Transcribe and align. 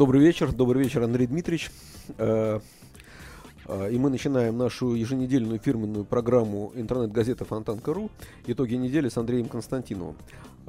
Добрый 0.00 0.22
вечер, 0.22 0.50
добрый 0.50 0.82
вечер, 0.82 1.02
Андрей 1.02 1.26
Дмитриевич. 1.26 1.70
Э, 2.16 2.60
э, 3.66 3.92
и 3.92 3.98
мы 3.98 4.08
начинаем 4.08 4.56
нашу 4.56 4.94
еженедельную 4.94 5.58
фирменную 5.58 6.06
программу 6.06 6.72
интернет-газеты 6.74 7.44
Фонтанка.ру 7.44 8.10
«Итоги 8.46 8.76
недели» 8.76 9.10
с 9.10 9.18
Андреем 9.18 9.50
Константиновым. 9.50 10.16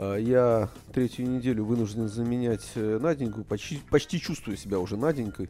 Э, 0.01 0.17
я 0.19 0.69
третью 0.93 1.29
неделю 1.29 1.63
вынужден 1.63 2.09
заменять 2.09 2.67
Наденьку, 2.75 3.43
почти, 3.43 3.79
почти 3.89 4.19
чувствую 4.19 4.57
себя 4.57 4.79
уже 4.79 4.97
Наденькой, 4.97 5.49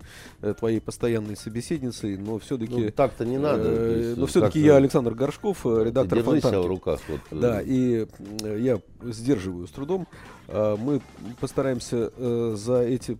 твоей 0.60 0.82
постоянной 0.82 1.38
собеседницей, 1.38 2.18
но 2.18 2.38
все-таки... 2.38 2.76
Ну, 2.76 2.92
так-то 2.92 3.26
не 3.26 3.38
надо. 3.38 3.64
Э, 3.66 4.14
но 4.18 4.26
все-таки 4.26 4.60
я 4.60 4.76
Александр 4.76 5.14
Горшков, 5.14 5.66
редактор 5.66 6.22
Держи 6.22 6.42
себя 6.42 6.62
в 6.62 6.68
руках. 6.68 7.00
Вот. 7.08 7.22
Да, 7.32 7.62
и 7.62 8.06
я 8.42 8.82
сдерживаю 9.02 9.68
с 9.68 9.72
трудом. 9.72 10.08
А, 10.52 10.76
мы 10.76 11.02
постараемся 11.40 12.12
э, 12.16 12.56
за 12.58 12.82
эти 12.82 13.18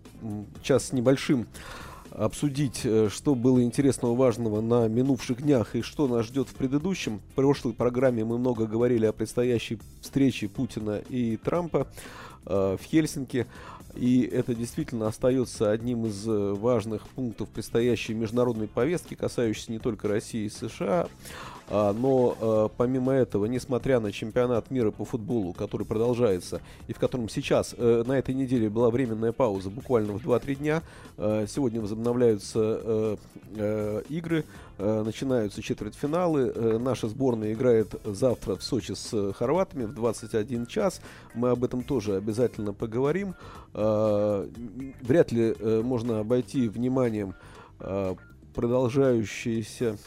час 0.62 0.88
с 0.88 0.94
небольшим 0.94 1.48
обсудить, 2.12 2.82
э, 2.84 3.10
что 3.10 3.36
было 3.36 3.64
интересного, 3.64 4.16
важного 4.16 4.62
на 4.62 4.88
минувших 4.88 5.42
днях 5.42 5.76
и 5.76 5.82
что 5.82 6.08
нас 6.08 6.26
ждет 6.26 6.50
в 6.50 6.54
предыдущем. 6.54 7.20
В 7.32 7.36
прошлой 7.36 7.74
программе 7.74 8.24
мы 8.24 8.38
много 8.38 8.68
говорили 8.68 9.06
о 9.06 9.14
предстоящей 9.14 9.80
встрече 10.02 10.48
Путина 10.48 11.02
и 11.10 11.38
Трампа 11.38 11.88
э, 12.46 12.78
в 12.80 12.84
Хельсинки. 12.84 13.48
И 13.96 14.22
это 14.22 14.56
действительно 14.56 15.08
остается 15.08 15.70
одним 15.70 16.06
из 16.06 16.26
важных 16.26 17.06
пунктов 17.10 17.50
предстоящей 17.50 18.14
международной 18.14 18.70
повестки, 18.70 19.16
касающейся 19.16 19.74
не 19.74 19.80
только 19.80 20.08
России 20.08 20.46
и 20.46 20.50
США, 20.50 21.10
но 21.72 22.38
а, 22.40 22.70
помимо 22.76 23.14
этого, 23.14 23.46
несмотря 23.46 24.00
на 24.00 24.12
чемпионат 24.12 24.72
мира 24.72 24.92
по 24.92 25.06
футболу, 25.06 25.54
который 25.54 25.86
продолжается, 25.86 26.62
и 26.88 26.94
в 26.94 27.00
котором 27.00 27.30
сейчас 27.30 27.74
э, 27.78 28.04
на 28.06 28.20
этой 28.20 28.36
неделе 28.36 28.70
была 28.70 28.90
временная 28.90 29.32
пауза 29.32 29.70
буквально 29.70 30.14
в 30.14 30.26
2-3 30.26 30.56
дня, 30.56 30.84
э, 31.18 31.46
сегодня 31.48 31.80
возобновляются 31.80 33.18
э, 33.56 34.02
игры, 34.10 34.46
начинаются 34.78 35.62
четвертьфиналы. 35.62 36.80
Наша 36.80 37.08
сборная 37.08 37.54
играет 37.54 37.94
завтра 38.04 38.56
в 38.56 38.64
Сочи 38.64 38.94
с 38.94 39.34
хорватами 39.34 39.84
в 39.84 39.94
21 39.94 40.66
час. 40.66 41.02
Мы 41.36 41.50
об 41.50 41.64
этом 41.64 41.84
тоже 41.84 42.16
обязательно 42.16 42.74
поговорим. 42.74 43.36
Вряд 43.74 45.32
ли 45.32 45.56
можно 45.84 46.22
обойти 46.22 46.68
вниманием 46.68 47.36
продолжающиеся 48.56 49.98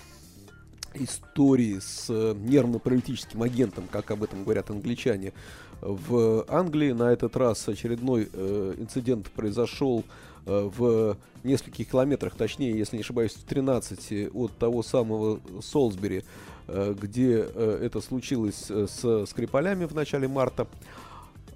истории 0.94 1.78
с 1.78 2.06
э, 2.08 2.34
нервно-паралитическим 2.36 3.42
агентом, 3.42 3.84
как 3.90 4.10
об 4.10 4.22
этом 4.22 4.44
говорят 4.44 4.70
англичане, 4.70 5.32
в 5.80 6.44
Англии. 6.48 6.92
На 6.92 7.12
этот 7.12 7.36
раз 7.36 7.68
очередной 7.68 8.28
э, 8.32 8.74
инцидент 8.78 9.30
произошел 9.30 10.04
э, 10.46 10.70
в 10.76 11.16
нескольких 11.42 11.90
километрах, 11.90 12.34
точнее, 12.34 12.76
если 12.76 12.96
не 12.96 13.02
ошибаюсь, 13.02 13.32
в 13.32 13.44
13 13.44 14.34
от 14.34 14.56
того 14.56 14.82
самого 14.82 15.40
Солсбери, 15.60 16.24
э, 16.68 16.94
где 17.00 17.46
э, 17.46 17.80
это 17.82 18.00
случилось 18.00 18.66
э, 18.70 18.86
с 18.88 19.26
Скрипалями 19.26 19.84
в 19.84 19.94
начале 19.94 20.28
марта. 20.28 20.66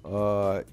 Э, 0.03 0.63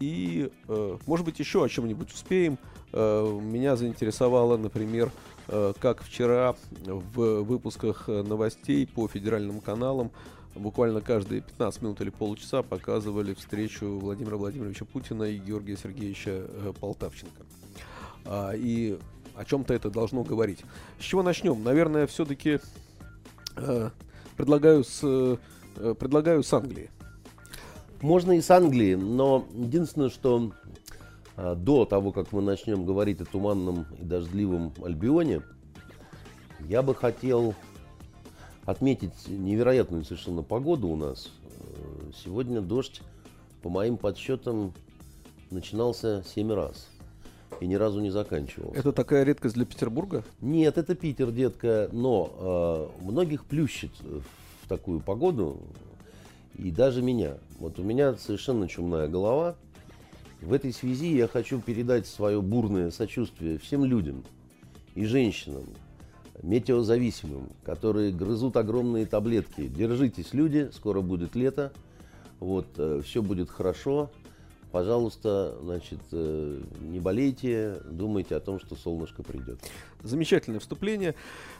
и, 0.00 0.50
э, 0.68 0.98
может 1.06 1.26
быть, 1.26 1.38
еще 1.38 1.64
о 1.64 1.68
чем-нибудь 1.68 2.12
успеем. 2.12 2.58
Э, 2.92 3.40
меня 3.40 3.76
заинтересовало, 3.76 4.56
например, 4.56 5.10
Э, 5.10 5.31
как 5.46 6.02
вчера 6.02 6.54
в 6.84 7.42
выпусках 7.42 8.08
э, 8.08 8.22
новостей 8.22 8.86
по 8.86 9.08
федеральным 9.08 9.60
каналам 9.60 10.10
буквально 10.54 11.00
каждые 11.00 11.40
15 11.40 11.82
минут 11.82 12.00
или 12.00 12.10
полчаса 12.10 12.62
показывали 12.62 13.34
встречу 13.34 13.98
Владимира 13.98 14.36
Владимировича 14.36 14.84
Путина 14.84 15.24
и 15.24 15.38
Георгия 15.38 15.76
Сергеевича 15.76 16.30
э, 16.30 16.72
Полтавченко. 16.78 17.42
А, 18.24 18.52
и 18.52 18.98
о 19.34 19.44
чем-то 19.44 19.74
это 19.74 19.90
должно 19.90 20.22
говорить. 20.22 20.60
С 21.00 21.04
чего 21.04 21.22
начнем? 21.22 21.62
Наверное, 21.64 22.06
все-таки 22.06 22.60
предлагаю 24.36 24.84
с, 24.84 25.38
предлагаю 25.74 26.42
с 26.42 26.52
Англии. 26.52 26.90
Можно 28.00 28.32
и 28.32 28.40
с 28.40 28.50
Англии, 28.50 28.94
но 28.94 29.46
единственное, 29.54 30.10
что 30.10 30.52
до 31.36 31.84
того, 31.84 32.12
как 32.12 32.32
мы 32.32 32.42
начнем 32.42 32.84
говорить 32.84 33.20
о 33.20 33.24
туманном 33.24 33.86
и 33.98 34.04
дождливом 34.04 34.72
Альбионе, 34.84 35.42
я 36.68 36.82
бы 36.82 36.94
хотел 36.94 37.54
отметить 38.64 39.28
невероятную 39.28 40.04
совершенно 40.04 40.42
погоду 40.42 40.88
у 40.88 40.96
нас. 40.96 41.30
Э, 41.58 42.10
сегодня 42.24 42.60
дождь, 42.60 43.02
по 43.62 43.68
моим 43.68 43.96
подсчетам, 43.96 44.72
начинался 45.50 46.22
7 46.22 46.52
раз 46.52 46.88
и 47.60 47.66
ни 47.66 47.74
разу 47.74 48.00
не 48.00 48.10
заканчивался. 48.10 48.78
Это 48.78 48.92
такая 48.92 49.24
редкость 49.24 49.54
для 49.54 49.64
Петербурга? 49.64 50.24
Нет, 50.40 50.78
это 50.78 50.94
Питер, 50.94 51.30
детка, 51.30 51.88
но 51.92 52.90
э, 53.00 53.04
многих 53.04 53.44
плющит 53.44 53.92
в 54.00 54.68
такую 54.68 55.00
погоду, 55.00 55.58
и 56.56 56.70
даже 56.70 57.02
меня. 57.02 57.38
Вот 57.58 57.78
у 57.78 57.82
меня 57.82 58.14
совершенно 58.14 58.68
чумная 58.68 59.08
голова– 59.08 59.56
в 60.42 60.52
этой 60.52 60.72
связи 60.72 61.14
я 61.16 61.28
хочу 61.28 61.60
передать 61.60 62.06
свое 62.06 62.42
бурное 62.42 62.90
сочувствие 62.90 63.58
всем 63.58 63.84
людям 63.84 64.24
и 64.94 65.04
женщинам, 65.04 65.64
метеозависимым, 66.42 67.48
которые 67.64 68.12
грызут 68.12 68.56
огромные 68.56 69.06
таблетки. 69.06 69.68
Держитесь, 69.68 70.34
люди, 70.34 70.70
скоро 70.72 71.00
будет 71.00 71.36
лето, 71.36 71.72
вот, 72.40 72.66
э, 72.76 73.00
все 73.04 73.22
будет 73.22 73.50
хорошо. 73.50 74.10
Пожалуйста, 74.72 75.56
значит, 75.62 76.00
э, 76.10 76.60
не 76.80 76.98
болейте, 76.98 77.80
думайте 77.88 78.34
о 78.34 78.40
том, 78.40 78.58
что 78.58 78.74
солнышко 78.74 79.22
придет. 79.22 79.60
Замечательное 80.02 80.58
вступление. 80.58 81.14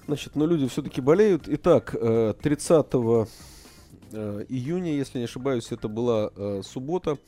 Значит, 0.07 0.35
но 0.35 0.45
люди 0.47 0.67
все-таки 0.67 1.01
болеют. 1.01 1.45
Итак, 1.47 1.93
30 1.93 2.87
э, 2.95 4.45
июня, 4.49 4.97
если 4.97 5.19
не 5.19 5.25
ошибаюсь, 5.25 5.71
это 5.71 5.89
была 5.89 6.33
суббота. 6.63 7.19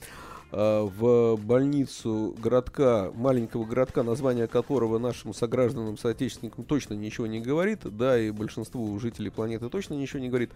Э, 0.57 0.89
в 0.97 1.37
больницу 1.37 2.33
городка, 2.41 3.11
маленького 3.17 3.65
городка, 3.65 4.05
название 4.05 4.47
которого 4.47 4.99
нашим 4.99 5.35
согражданам, 5.35 5.99
соотечественникам 5.99 6.65
точно 6.65 6.95
ничего 6.95 7.27
не 7.27 7.41
говорит, 7.41 7.81
да, 7.85 8.17
и 8.21 8.31
большинству 8.31 8.97
жителей 9.01 9.31
планеты 9.31 9.69
точно 9.69 9.95
ничего 9.95 10.21
не 10.21 10.29
говорит, 10.29 10.51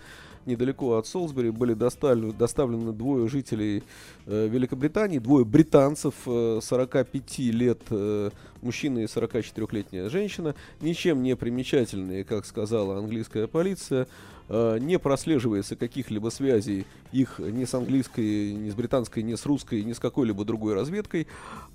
недалеко 0.47 0.97
от 0.97 1.09
Солсбери 1.09 1.51
были 1.51 1.75
доставлены, 1.75 2.33
доставлены 2.33 2.93
двое 2.93 3.27
жителей 3.27 3.83
э, 4.27 4.47
Великобритании, 4.47 5.19
двое 5.19 5.45
британцев, 5.45 6.15
э, 6.27 6.61
45 6.63 7.39
лет 7.39 7.81
э, 7.91 8.31
мужчина 8.63 9.01
и 9.01 9.07
44-летняя 9.07 10.09
женщина, 10.11 10.55
ничем 10.81 11.25
не 11.25 11.35
примечательные, 11.35 12.23
как 12.23 12.47
сказала 12.47 12.99
английская 12.99 13.49
полиция, 13.49 14.07
Э, 14.49 14.79
не 14.81 14.99
прослеживается 14.99 15.77
каких-либо 15.77 16.31
связей 16.31 16.87
их 17.13 17.39
ни 17.39 17.65
с 17.65 17.75
английской, 17.75 18.53
ни 18.55 18.71
с 18.71 18.75
британской, 18.75 19.23
ни 19.23 19.35
с 19.35 19.45
русской, 19.45 19.85
ни 19.85 19.93
с 19.93 19.99
какой-либо 19.99 20.45
другой 20.45 20.75
разведкой. 20.75 21.27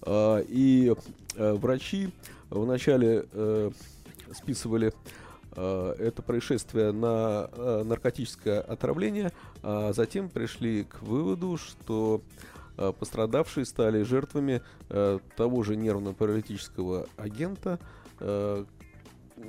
Э, 0.01 0.43
и 0.47 0.93
э, 1.35 1.53
врачи 1.53 2.09
вначале 2.49 3.25
списывали 4.31 4.93
это 5.55 6.23
происшествие 6.25 6.91
на 6.91 7.47
наркотическое 7.83 8.59
отравление, 8.59 9.31
а 9.61 9.93
затем 9.93 10.29
пришли 10.29 10.83
к 10.83 11.01
выводу, 11.03 11.57
что 11.57 12.21
пострадавшие 12.75 13.65
стали 13.65 14.01
жертвами 14.03 14.61
того 14.89 15.63
же 15.63 15.75
нервно-паралитического 15.75 17.07
агента, 17.17 17.79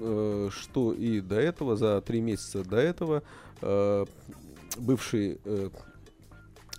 Э, 0.01 0.49
что 0.53 0.93
и 0.93 1.21
до 1.21 1.37
этого, 1.37 1.77
за 1.77 2.01
три 2.01 2.21
месяца 2.21 2.65
до 2.65 2.77
этого, 2.77 3.23
э, 3.61 4.05
бывший 4.79 5.39
э, 5.45 5.71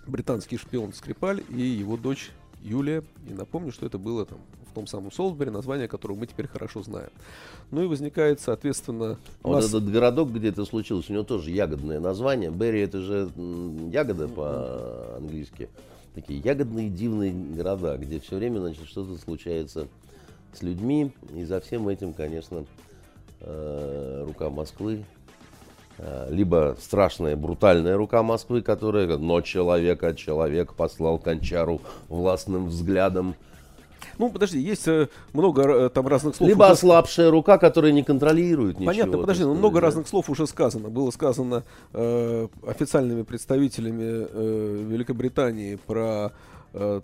британский 0.06 0.58
шпион 0.58 0.92
Скрипаль 0.92 1.42
и 1.48 1.60
его 1.60 1.96
дочь 1.96 2.30
Юлия. 2.62 3.02
И 3.28 3.32
напомню, 3.32 3.72
что 3.72 3.86
это 3.86 3.98
было 3.98 4.26
там 4.26 4.38
в 4.70 4.74
том 4.74 4.86
самом 4.86 5.10
Солсбери, 5.10 5.50
название 5.50 5.88
которого 5.88 6.18
мы 6.18 6.26
теперь 6.26 6.46
хорошо 6.46 6.82
знаем. 6.82 7.10
Ну 7.70 7.82
и 7.82 7.86
возникает, 7.86 8.40
соответственно... 8.40 9.18
А 9.42 9.48
вот 9.48 9.64
этот 9.64 9.90
городок, 9.90 10.30
где 10.32 10.48
это 10.48 10.64
случилось, 10.66 11.08
у 11.08 11.12
него 11.12 11.24
тоже 11.24 11.50
ягодное 11.50 12.00
название. 12.00 12.50
Берри 12.50 12.80
это 12.80 13.00
же 13.00 13.30
ягода 13.90 14.28
по-английски. 14.28 15.70
такие 16.14 16.40
ягодные 16.40 16.90
дивные 16.90 17.32
города, 17.32 17.96
где 17.96 18.20
все 18.20 18.36
время, 18.36 18.60
значит, 18.60 18.86
что-то 18.86 19.16
случается 19.16 19.88
с 20.52 20.62
людьми. 20.62 21.12
И 21.34 21.44
за 21.44 21.60
всем 21.60 21.88
этим, 21.88 22.12
конечно, 22.12 22.66
э, 23.40 24.24
рука 24.26 24.50
Москвы. 24.50 25.04
Э, 25.98 26.28
либо 26.30 26.76
страшная, 26.80 27.36
брутальная 27.36 27.96
рука 27.96 28.22
Москвы, 28.22 28.60
которая, 28.62 29.16
но 29.16 29.40
человека, 29.40 30.14
человек 30.14 30.74
послал 30.74 31.18
кончару 31.18 31.80
властным 32.08 32.66
взглядом. 32.66 33.34
Ну, 34.18 34.30
подожди, 34.30 34.58
есть 34.58 34.86
э, 34.88 35.08
много 35.32 35.88
там 35.90 36.06
разных 36.06 36.36
слов. 36.36 36.48
Либо 36.48 36.64
уже- 36.64 36.72
ослабшая 36.72 37.30
рука, 37.30 37.58
которая 37.58 37.92
не 37.92 38.02
контролирует 38.02 38.78
ничего. 38.78 38.92
Понятно, 38.92 39.18
подожди, 39.18 39.42
но 39.42 39.50
сказать, 39.50 39.58
много 39.58 39.80
разных 39.80 40.08
слов 40.08 40.30
уже 40.30 40.46
сказано. 40.46 40.88
Было 40.88 41.10
сказано 41.10 41.64
э, 41.92 42.48
официальными 42.66 43.22
представителями 43.22 44.26
э, 44.30 44.84
Великобритании 44.88 45.76
про 45.76 46.32
э, 46.76 47.00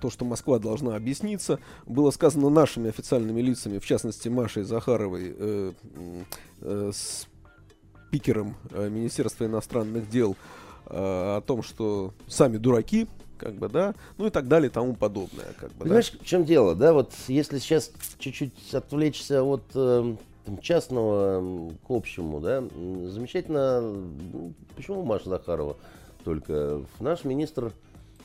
то, 0.00 0.10
что 0.10 0.24
Москва 0.24 0.58
должна 0.58 0.96
объясниться. 0.96 1.58
Было 1.86 2.10
сказано 2.10 2.48
нашими 2.48 2.88
официальными 2.88 3.40
лицами, 3.40 3.78
в 3.78 3.86
частности 3.86 4.28
Машей 4.28 4.62
Захаровой, 4.62 5.34
э, 5.36 5.72
э, 6.60 6.92
спикером 8.08 8.56
э, 8.70 8.88
Министерства 8.88 9.44
иностранных 9.44 10.08
дел, 10.08 10.36
э, 10.86 11.36
о 11.36 11.40
том, 11.40 11.62
что 11.62 12.14
сами 12.26 12.56
дураки, 12.56 13.06
как 13.36 13.54
бы, 13.54 13.68
да, 13.68 13.94
ну 14.16 14.26
и 14.26 14.30
так 14.30 14.48
далее 14.48 14.70
тому 14.70 14.94
подобное. 14.94 15.46
Как 15.58 15.70
бы, 15.70 15.78
да. 15.78 15.84
Понимаешь, 15.84 16.12
в 16.12 16.24
чем 16.24 16.44
дело, 16.44 16.74
да, 16.74 16.92
вот 16.92 17.12
если 17.28 17.58
сейчас 17.58 17.92
чуть-чуть 18.18 18.74
отвлечься 18.74 19.42
от 19.42 19.62
э, 19.74 20.16
частного 20.62 21.70
к 21.86 21.90
общему, 21.90 22.40
да, 22.40 22.62
замечательно, 22.62 24.02
почему 24.76 25.04
Маша 25.04 25.28
Захарова 25.28 25.76
только, 26.24 26.82
наш 27.00 27.24
министр 27.24 27.72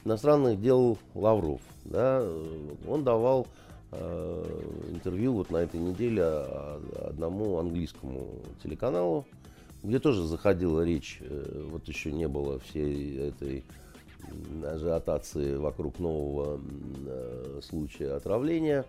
иностранных 0.05 0.59
дел 0.61 0.97
Лавров, 1.13 1.61
да, 1.85 2.25
он 2.87 3.03
давал 3.03 3.47
э, 3.91 4.61
интервью 4.91 5.33
вот 5.33 5.49
на 5.49 5.57
этой 5.57 5.79
неделе 5.79 6.21
а- 6.23 6.81
одному 7.09 7.57
английскому 7.57 8.27
телеканалу, 8.63 9.25
где 9.83 9.99
тоже 9.99 10.23
заходила 10.25 10.83
речь, 10.83 11.19
э, 11.21 11.67
вот 11.69 11.87
еще 11.87 12.11
не 12.11 12.27
было 12.27 12.59
всей 12.59 13.17
этой 13.17 13.63
ажиотации 14.65 15.55
вокруг 15.55 15.99
нового 15.99 16.59
э, 17.05 17.59
случая 17.61 18.13
отравления. 18.13 18.85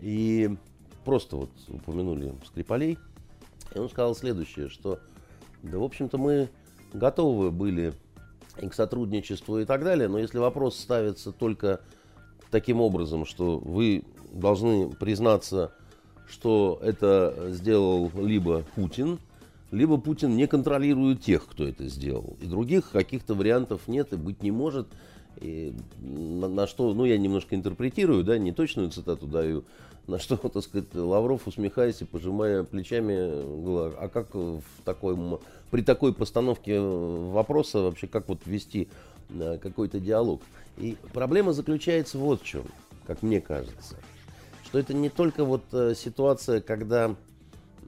И 0.00 0.50
просто 1.04 1.36
вот 1.36 1.50
упомянули 1.68 2.32
Скрипалей. 2.46 2.98
И 3.74 3.78
он 3.78 3.88
сказал 3.88 4.14
следующее, 4.14 4.68
что 4.68 5.00
да, 5.62 5.78
в 5.78 5.82
общем-то, 5.82 6.16
мы 6.18 6.48
готовы 6.92 7.50
были 7.50 7.92
и 8.60 8.68
к 8.68 8.74
сотрудничеству 8.74 9.58
и 9.58 9.64
так 9.64 9.84
далее, 9.84 10.08
но 10.08 10.18
если 10.18 10.38
вопрос 10.38 10.78
ставится 10.78 11.32
только 11.32 11.80
таким 12.50 12.80
образом, 12.80 13.24
что 13.24 13.58
вы 13.58 14.04
должны 14.32 14.90
признаться, 14.90 15.72
что 16.28 16.78
это 16.82 17.48
сделал 17.50 18.10
либо 18.14 18.64
Путин, 18.74 19.18
либо 19.70 19.98
Путин 19.98 20.36
не 20.36 20.46
контролирует 20.46 21.22
тех, 21.22 21.46
кто 21.46 21.66
это 21.66 21.86
сделал. 21.88 22.36
И 22.40 22.46
других 22.46 22.90
каких-то 22.90 23.34
вариантов 23.34 23.82
нет 23.86 24.12
и 24.12 24.16
быть 24.16 24.42
не 24.42 24.50
может. 24.50 24.88
И 25.40 25.74
на, 26.00 26.48
на 26.48 26.66
что, 26.66 26.92
ну, 26.92 27.04
я 27.04 27.16
немножко 27.16 27.54
интерпретирую, 27.54 28.24
да, 28.24 28.36
не 28.36 28.52
точную 28.52 28.90
цитату 28.90 29.26
даю, 29.26 29.64
на 30.08 30.18
что, 30.18 30.36
так 30.48 30.62
сказать, 30.62 30.92
Лавров, 30.94 31.46
усмехаясь 31.46 32.02
и 32.02 32.04
пожимая 32.04 32.64
плечами, 32.64 33.14
говорил, 33.64 33.96
а 33.98 34.08
как 34.08 34.34
в 34.34 34.62
такой, 34.84 35.16
при 35.70 35.82
такой 35.82 36.12
постановке 36.12 36.80
вопроса 36.80 37.80
вообще, 37.80 38.06
как 38.06 38.28
вот 38.28 38.40
вести 38.46 38.88
э, 39.30 39.58
какой-то 39.62 40.00
диалог? 40.00 40.42
И 40.78 40.96
проблема 41.12 41.52
заключается 41.52 42.18
вот 42.18 42.42
в 42.42 42.44
чем, 42.44 42.64
как 43.06 43.22
мне 43.22 43.40
кажется, 43.40 43.96
что 44.64 44.78
это 44.78 44.94
не 44.94 45.08
только 45.08 45.44
вот 45.44 45.62
э, 45.72 45.94
ситуация, 45.96 46.60
когда 46.60 47.14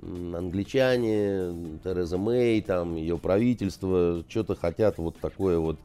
англичане, 0.01 1.79
Тереза 1.85 2.19
Мэй, 2.19 2.61
там, 2.63 2.97
ее 2.97 3.19
правительство 3.19 4.25
что-то 4.29 4.57
хотят 4.57 4.99
вот 4.99 5.17
такое 5.19 5.59
вот 5.59 5.79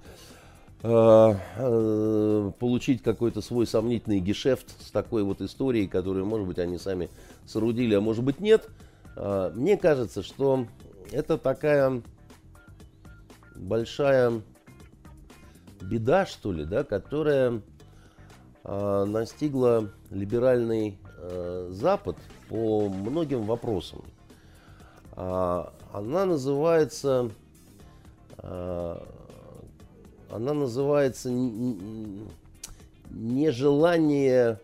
э, 0.83 1.33
э, 1.57 2.51
получить 2.59 3.03
какой-то 3.03 3.41
свой 3.41 3.67
сомнительный 3.67 4.19
гешефт 4.19 4.69
с 4.81 4.91
такой 4.91 5.23
вот 5.23 5.41
историей, 5.41 5.87
которую, 5.87 6.25
может 6.25 6.47
быть, 6.47 6.59
они 6.59 6.77
сами 6.77 7.09
соорудили, 7.45 7.95
а 7.95 8.01
может 8.01 8.23
быть, 8.23 8.39
нет. 8.39 8.69
А, 9.15 9.51
Мне 9.53 9.77
кажется, 9.77 10.23
что 10.23 10.65
это 11.11 11.37
такая 11.37 12.01
большая 13.55 14.41
беда, 15.81 16.25
что 16.25 16.51
ли, 16.51 16.65
да, 16.65 16.83
которая 16.83 17.61
а, 18.63 19.05
настигла 19.05 19.91
либеральный 20.09 20.97
э, 21.19 21.69
Запад 21.71 22.17
по 22.49 22.89
многим 22.89 23.43
вопросам. 23.43 24.03
А, 25.13 25.73
Она 25.93 26.25
называется, 26.25 27.31
а, 28.37 29.03
она 30.29 30.53
называется 30.53 31.31
нежелание 33.09 34.59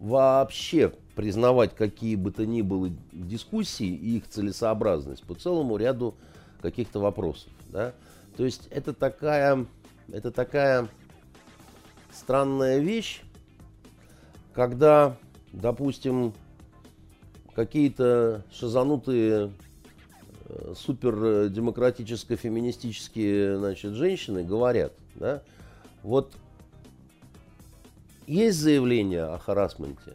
вообще 0.00 0.92
признавать 1.14 1.74
какие 1.74 2.16
бы 2.16 2.30
то 2.30 2.46
ни 2.46 2.62
было 2.62 2.90
дискуссии 3.12 3.86
и 3.86 4.16
их 4.18 4.28
целесообразность 4.28 5.24
по 5.24 5.34
целому 5.34 5.76
ряду 5.76 6.14
каких-то 6.60 7.00
вопросов. 7.00 7.50
Да? 7.68 7.92
То 8.36 8.44
есть 8.44 8.68
это 8.70 8.94
такая, 8.94 9.66
это 10.10 10.30
такая 10.30 10.88
странная 12.12 12.78
вещь, 12.78 13.22
когда, 14.54 15.18
допустим, 15.52 16.32
какие-то 17.54 18.42
шизанутые 18.50 19.52
э, 20.46 20.72
супердемократическо-феминистические 20.74 23.58
значит, 23.58 23.92
женщины 23.92 24.42
говорят, 24.44 24.94
да, 25.14 25.42
вот 26.02 26.32
есть 28.26 28.58
заявление 28.58 29.24
о 29.24 29.38
харасменте, 29.38 30.14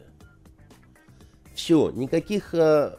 все, 1.68 1.90
никаких 1.90 2.54
э, 2.54 2.96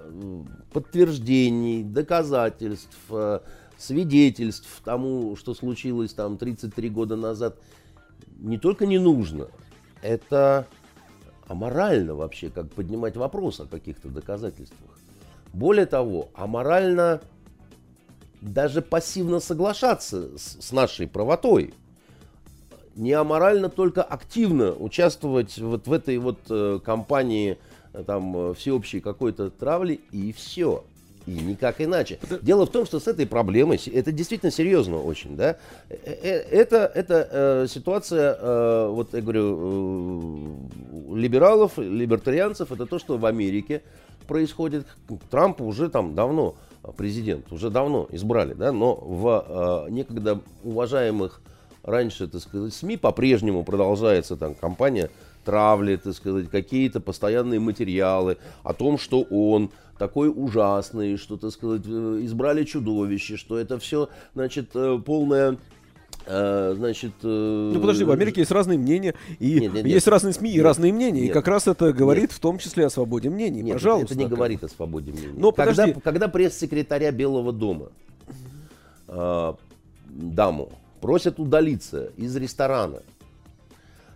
подтверждений, 0.72 1.82
доказательств, 1.82 3.00
э, 3.10 3.40
свидетельств 3.80 4.84
тому, 4.86 5.36
что 5.36 5.56
случилось 5.56 6.14
там 6.14 6.38
33 6.38 6.90
года 6.90 7.16
назад, 7.16 7.58
не 8.38 8.60
только 8.60 8.86
не 8.86 9.00
нужно, 9.00 9.48
это 10.04 10.68
аморально 11.48 12.14
вообще, 12.14 12.52
как 12.52 12.72
поднимать 12.72 13.18
вопрос 13.18 13.60
о 13.60 13.66
каких-то 13.66 14.08
доказательствах. 14.08 15.00
Более 15.52 15.88
того, 15.88 16.30
аморально 16.36 17.22
даже 18.40 18.84
пассивно 18.84 19.40
соглашаться 19.40 20.38
с, 20.38 20.58
с 20.62 20.72
нашей 20.72 21.08
правотой. 21.08 21.74
Не 22.96 23.14
аморально 23.14 23.70
только 23.70 24.04
активно 24.04 24.74
участвовать 24.74 25.58
вот 25.58 25.88
в 25.88 25.92
этой 25.92 26.20
вот 26.20 26.38
э, 26.52 26.80
кампании 26.86 27.58
там 28.06 28.52
э, 28.52 28.54
всеобщей 28.54 29.00
какой-то 29.00 29.50
травли 29.50 30.02
и 30.12 30.32
все. 30.34 30.84
И 31.26 31.32
никак 31.32 31.80
иначе. 31.80 32.18
Дело 32.42 32.66
в 32.66 32.72
том, 32.72 32.86
что 32.86 33.00
с 33.00 33.08
этой 33.08 33.28
проблемой, 33.28 33.80
это 33.94 34.12
действительно 34.12 34.52
серьезно 34.52 35.02
очень, 35.02 35.36
да, 35.36 35.58
Э, 35.90 35.96
э, 36.04 36.30
это, 36.52 36.92
это 36.94 37.28
э, 37.32 37.68
ситуация, 37.70 38.36
э, 38.40 38.88
вот 38.90 39.14
я 39.14 39.22
говорю, 39.22 40.68
э, 41.12 41.16
либералов, 41.16 41.78
либертарианцев, 41.78 42.72
это 42.72 42.86
то, 42.86 43.00
что 43.00 43.18
в 43.18 43.26
Америке 43.26 43.82
происходит. 44.28 44.88
Трампа 45.30 45.64
уже 45.64 45.90
там 45.90 46.16
давно 46.16 46.56
президент, 46.98 47.52
уже 47.52 47.70
давно 47.70 48.08
избрали, 48.12 48.54
да, 48.54 48.72
но 48.72 48.96
в 48.96 49.86
э, 49.88 49.92
некогда 49.92 50.40
уважаемых 50.64 51.42
раньше, 51.84 52.28
так 52.28 52.42
сказать, 52.42 52.74
СМИ 52.74 52.98
по-прежнему 52.98 53.64
продолжается 53.64 54.38
там 54.38 54.56
кампания 54.56 55.10
травли, 55.50 55.96
так 55.96 56.14
сказать, 56.14 56.48
какие-то 56.52 57.00
постоянные 57.00 57.60
материалы 57.60 58.38
о 58.64 58.74
том, 58.74 59.00
что 59.00 59.24
он 59.24 59.72
такой 59.98 60.30
ужасный, 60.30 61.18
что, 61.18 61.38
так 61.38 61.50
сказать, 61.50 61.82
э, 61.88 62.20
избрали 62.22 62.64
чудовище, 62.66 63.36
что 63.36 63.58
это 63.58 63.80
все, 63.80 64.10
значит, 64.36 64.70
э, 64.76 65.00
полное, 65.04 65.58
э, 66.28 66.74
значит... 66.78 67.14
Ну 67.24 67.80
подожди, 67.82 68.04
в 68.04 68.12
Америке 68.12 68.42
есть 68.42 68.52
разные 68.52 68.78
мнения, 68.78 69.16
и 69.40 69.54
Нет, 69.56 69.74
нет, 69.74 69.74
нет. 69.74 69.86
есть 69.88 70.08
разные 70.08 70.34
СМИ 70.34 70.52
и 70.52 70.62
разные 70.62 70.94
мнения, 70.94 71.26
и 71.26 71.30
как 71.30 71.48
раз 71.48 71.68
это 71.68 71.94
говорит 71.94 72.32
в 72.32 72.40
том 72.40 72.60
числе 72.60 72.86
о 72.86 72.92
свободе 72.92 73.32
мнений. 73.32 73.64
Нет, 73.64 73.74
Пожалуйста. 73.74 74.14
это 74.14 74.24
не 74.24 74.30
говорит 74.30 74.64
о 74.64 74.68
свободе 74.68 75.12
мнения. 75.12 75.34
Но 75.36 75.52
когда, 75.52 75.84
подожди. 75.86 76.02
когда 76.02 76.28
пресс-секретаря 76.28 77.12
Белого 77.12 77.52
дома 77.52 77.88
э, 79.08 79.54
даму 80.10 80.70
просят 81.02 81.40
удалиться 81.40 82.12
из 82.18 82.36
ресторана, 82.36 83.02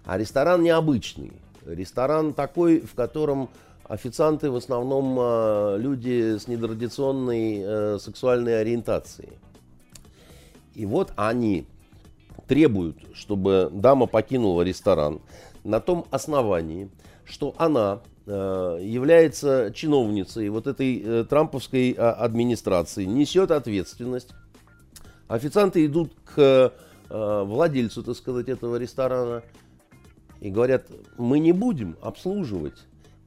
а 0.06 0.18
ресторан 0.18 0.64
необычный, 0.64 1.34
ресторан 1.66 2.34
такой, 2.34 2.82
в 2.82 2.94
котором 2.94 3.50
официанты 3.86 4.50
в 4.50 4.56
основном 4.56 5.18
э, 5.20 5.78
люди 5.80 6.38
с 6.38 6.48
нетрадиционной 6.48 7.62
э, 7.64 7.98
сексуальной 8.00 8.62
ориентацией. 8.62 9.34
И 10.74 10.86
вот 10.86 11.14
они 11.16 11.68
требуют, 12.48 12.98
чтобы 13.14 13.70
дама 13.72 14.08
покинула 14.08 14.64
ресторан 14.64 15.22
на 15.64 15.80
том 15.80 16.06
основании, 16.12 16.90
что 17.26 17.54
она 17.58 18.02
э, 18.26 18.80
является 18.82 19.72
чиновницей 19.74 20.50
вот 20.50 20.68
этой 20.68 21.00
э, 21.00 21.26
трамповской 21.30 21.96
а, 21.98 22.14
администрации, 22.14 23.06
несет 23.06 23.52
ответственность. 23.52 24.30
Официанты 25.28 25.86
идут 25.86 26.14
к 26.26 26.74
владельцу, 27.10 28.02
так 28.02 28.16
сказать, 28.16 28.50
этого 28.50 28.78
ресторана 28.78 29.44
и 30.44 30.52
говорят, 30.52 30.88
мы 31.18 31.40
не 31.40 31.54
будем 31.54 31.96
обслуживать. 32.02 32.76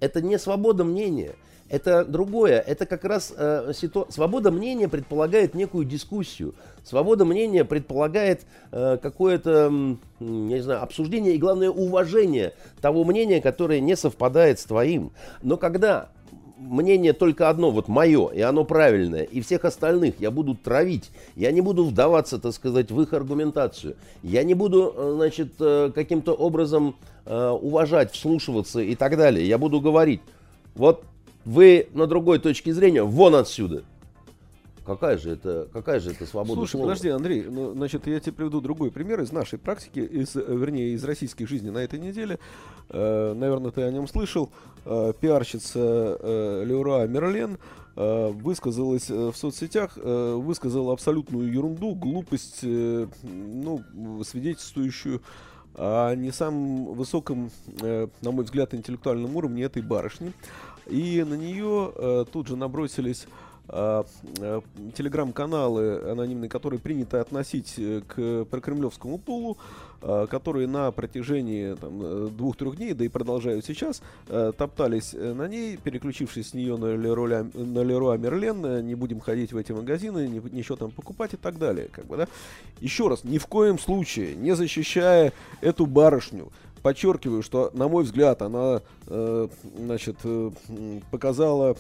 Это 0.00 0.20
не 0.20 0.38
свобода 0.38 0.84
мнения. 0.84 1.34
Это 1.70 2.04
другое. 2.04 2.60
Это 2.60 2.84
как 2.84 3.04
раз 3.04 3.32
э, 3.34 3.72
ситу... 3.74 4.06
свобода 4.10 4.50
мнения 4.50 4.86
предполагает 4.86 5.54
некую 5.54 5.86
дискуссию. 5.86 6.54
Свобода 6.84 7.24
мнения 7.24 7.64
предполагает 7.64 8.44
э, 8.70 8.98
какое-то, 9.00 9.72
я 10.20 10.26
не 10.26 10.60
знаю, 10.60 10.82
обсуждение 10.82 11.34
и, 11.34 11.38
главное, 11.38 11.70
уважение 11.70 12.52
того 12.82 13.02
мнения, 13.04 13.40
которое 13.40 13.80
не 13.80 13.96
совпадает 13.96 14.60
с 14.60 14.66
твоим. 14.66 15.10
Но 15.42 15.56
когда 15.56 16.10
мнение 16.56 17.12
только 17.12 17.48
одно, 17.48 17.70
вот 17.70 17.88
мое, 17.88 18.28
и 18.28 18.40
оно 18.40 18.64
правильное, 18.64 19.22
и 19.22 19.40
всех 19.40 19.64
остальных 19.64 20.20
я 20.20 20.30
буду 20.30 20.54
травить, 20.54 21.10
я 21.34 21.52
не 21.52 21.60
буду 21.60 21.84
вдаваться, 21.84 22.38
так 22.38 22.52
сказать, 22.52 22.90
в 22.90 23.00
их 23.00 23.12
аргументацию, 23.12 23.96
я 24.22 24.42
не 24.42 24.54
буду, 24.54 24.92
э, 24.96 25.12
значит, 25.16 25.54
э, 25.60 25.90
каким-то 25.94 26.32
образом 26.32 26.96
э, 27.24 27.48
уважать, 27.48 28.12
вслушиваться 28.12 28.80
и 28.80 28.94
так 28.94 29.16
далее, 29.16 29.46
я 29.46 29.58
буду 29.58 29.80
говорить, 29.80 30.20
вот 30.74 31.04
вы 31.44 31.88
на 31.94 32.06
другой 32.06 32.38
точке 32.38 32.72
зрения, 32.72 33.02
вон 33.02 33.34
отсюда. 33.34 33.84
Какая 34.86 35.18
же 35.18 35.32
это, 35.32 35.68
какая 35.72 35.98
же 35.98 36.12
это 36.12 36.26
свобода 36.26 36.54
Слушай, 36.54 36.72
слова? 36.72 36.86
подожди, 36.86 37.08
Андрей, 37.08 37.42
ну, 37.42 37.72
значит, 37.72 38.06
я 38.06 38.20
тебе 38.20 38.32
приведу 38.32 38.60
другой 38.60 38.92
пример 38.92 39.20
из 39.20 39.32
нашей 39.32 39.58
практики, 39.58 39.98
из, 39.98 40.36
вернее, 40.36 40.94
из 40.94 41.02
российской 41.02 41.44
жизни 41.44 41.70
на 41.70 41.78
этой 41.78 41.98
неделе. 41.98 42.38
Э, 42.90 43.34
наверное, 43.34 43.72
ты 43.72 43.82
о 43.82 43.90
нем 43.90 44.06
слышал. 44.06 44.50
Э, 44.84 45.12
пиарщица 45.20 45.80
э, 46.20 46.64
Леура 46.64 47.04
Мерлен 47.08 47.58
э, 47.96 48.28
высказалась 48.28 49.10
э, 49.10 49.32
в 49.32 49.36
соцсетях, 49.36 49.94
э, 49.96 50.34
высказала 50.34 50.92
абсолютную 50.92 51.52
ерунду, 51.52 51.96
глупость, 51.96 52.60
э, 52.62 53.08
ну, 53.24 53.82
свидетельствующую 54.22 55.20
о 55.74 56.14
не 56.14 56.30
самом 56.30 56.94
высоком, 56.94 57.50
э, 57.82 58.06
на 58.22 58.30
мой 58.30 58.44
взгляд, 58.44 58.72
интеллектуальном 58.72 59.34
уровне 59.34 59.64
этой 59.64 59.82
барышни. 59.82 60.32
И 60.86 61.24
на 61.28 61.34
нее 61.34 61.92
э, 61.94 62.24
тут 62.32 62.46
же 62.46 62.56
набросились 62.56 63.24
э, 63.24 63.28
э, 63.28 63.45
телеграм-каналы 63.68 66.10
анонимные, 66.10 66.48
которые 66.48 66.80
принято 66.80 67.20
относить 67.20 67.74
э, 67.78 68.00
к 68.06 68.44
прокремлевскому 68.44 69.18
полу, 69.18 69.58
э, 70.02 70.26
которые 70.30 70.68
на 70.68 70.92
протяжении 70.92 71.76
э, 71.80 72.28
двух-трех 72.30 72.76
дней, 72.76 72.92
да 72.94 73.04
и 73.04 73.08
продолжают 73.08 73.64
сейчас, 73.64 74.02
э, 74.28 74.52
топтались 74.56 75.14
э, 75.14 75.32
на 75.32 75.48
ней, 75.48 75.76
переключившись 75.76 76.50
с 76.50 76.54
нее 76.54 76.76
на 76.76 76.94
Леруа, 76.94 77.50
на 77.54 77.82
Леруа 77.82 78.16
Мерлен, 78.16 78.64
э, 78.64 78.82
не 78.82 78.94
будем 78.94 79.18
ходить 79.20 79.52
в 79.52 79.56
эти 79.56 79.72
магазины, 79.72 80.28
не, 80.28 80.40
ничего 80.52 80.76
там 80.76 80.92
покупать 80.92 81.34
и 81.34 81.36
так 81.36 81.58
далее. 81.58 81.88
Как 81.90 82.06
бы, 82.06 82.16
да? 82.16 82.28
Еще 82.80 83.08
раз, 83.08 83.24
ни 83.24 83.38
в 83.38 83.48
коем 83.48 83.80
случае, 83.80 84.36
не 84.36 84.54
защищая 84.54 85.32
эту 85.60 85.86
барышню, 85.86 86.52
подчеркиваю, 86.86 87.42
что, 87.42 87.72
на 87.74 87.88
мой 87.88 88.04
взгляд, 88.04 88.42
она 88.42 88.80
э, 89.08 89.48
значит, 89.76 90.18
э, 90.22 90.52
показала 91.10 91.72
э, 91.72 91.74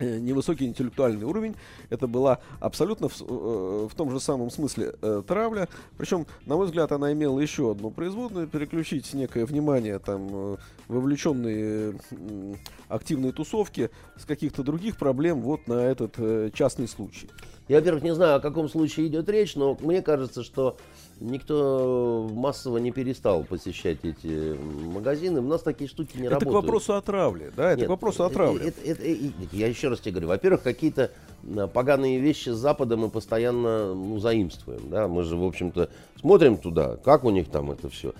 невысокий 0.00 0.66
интеллектуальный 0.66 1.24
уровень. 1.24 1.56
Это 1.90 2.06
была 2.06 2.38
абсолютно 2.60 3.08
в, 3.08 3.20
э, 3.20 3.88
в 3.90 3.94
том 3.94 4.10
же 4.10 4.20
самом 4.20 4.50
смысле 4.50 4.94
э, 5.00 5.22
травля. 5.26 5.68
Причем, 5.96 6.26
на 6.46 6.56
мой 6.56 6.66
взгляд, 6.66 6.92
она 6.92 7.12
имела 7.12 7.38
еще 7.40 7.70
одну 7.70 7.90
производную 7.90 8.46
переключить 8.48 9.12
некое 9.14 9.44
внимание 9.44 9.98
там 9.98 10.28
э, 10.30 10.56
вовлеченные 10.88 11.98
э, 12.10 12.54
активные 12.88 13.32
тусовки 13.32 13.90
с 14.16 14.24
каких-то 14.24 14.62
других 14.62 14.96
проблем 14.96 15.40
вот 15.42 15.66
на 15.68 15.84
этот 15.84 16.14
э, 16.18 16.50
частный 16.54 16.88
случай. 16.88 17.28
Я, 17.68 17.76
во-первых, 17.76 18.02
не 18.02 18.14
знаю, 18.14 18.36
о 18.36 18.40
каком 18.40 18.68
случае 18.68 19.08
идет 19.08 19.28
речь, 19.28 19.54
но 19.54 19.76
мне 19.80 20.00
кажется, 20.00 20.42
что 20.42 20.78
никто 21.20 22.28
массово 22.32 22.78
не 22.78 22.90
перестал 22.92 23.44
посещать 23.44 23.98
эти 24.02 24.56
магазины. 24.86 25.40
У 25.40 25.44
нас 25.44 25.62
такие 25.62 25.88
штуки 25.88 26.16
не 26.16 26.26
это 26.26 26.34
работают. 26.34 26.52
к 26.52 26.54
вопросу 26.62 26.94
о 26.94 27.00
травле, 27.02 27.52
да? 27.56 27.70
Это 27.70 27.80
Нет, 27.80 27.86
к 27.86 27.90
вопросу 27.90 28.24
о 28.24 28.30
травле. 28.30 28.68
это- 28.68 28.80
это- 28.82 29.02
это- 29.02 29.32
я 29.52 29.66
еще 29.66 29.88
раз 29.88 30.00
тебе 30.00 30.12
говорю, 30.12 30.28
во-первых, 30.28 30.62
какие-то 30.62 31.10
а, 31.56 31.66
поганые 31.68 32.18
вещи 32.18 32.50
с 32.50 32.56
Запада 32.56 32.96
мы 32.96 33.10
постоянно 33.10 33.94
ну, 33.94 34.18
заимствуем. 34.18 34.88
Да? 34.90 35.08
Мы 35.08 35.22
же, 35.22 35.36
в 35.36 35.44
общем-то, 35.44 35.88
смотрим 36.20 36.56
туда, 36.56 36.96
как 36.96 37.24
у 37.24 37.30
них 37.30 37.48
там 37.48 37.70
это 37.70 37.88
все. 37.88 38.12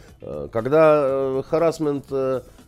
Когда 0.52 1.02
э, 1.05 1.43
харасмент 1.47 2.07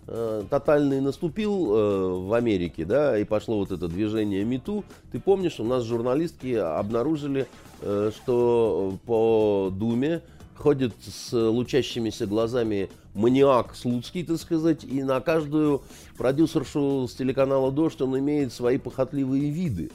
э, 0.07 0.45
тотальный 0.49 1.01
наступил 1.01 1.75
э, 1.75 2.09
в 2.27 2.35
Америке, 2.35 2.85
да, 2.85 3.19
и 3.19 3.25
пошло 3.25 3.59
вот 3.59 3.73
это 3.73 3.89
движение 3.89 4.45
МИТУ, 4.45 4.85
ты 5.13 5.21
помнишь, 5.21 5.61
у 5.61 5.65
нас 5.65 5.85
журналистки 5.85 6.55
обнаружили, 6.55 7.47
э, 7.81 8.11
что 8.15 8.95
по 9.07 9.71
Думе 9.73 10.23
ходит 10.57 10.93
с 11.03 11.33
лучащимися 11.33 12.27
глазами 12.27 12.91
маниак 13.15 13.75
Слуцкий, 13.75 14.25
так 14.25 14.39
сказать, 14.39 14.85
и 14.85 15.03
на 15.03 15.21
каждую 15.21 15.83
продюсершу 16.17 17.09
с 17.09 17.15
телеканала 17.15 17.73
«Дождь» 17.73 18.01
он 18.01 18.19
имеет 18.19 18.53
свои 18.53 18.79
похотливые 18.79 19.51
виды. 19.51 19.91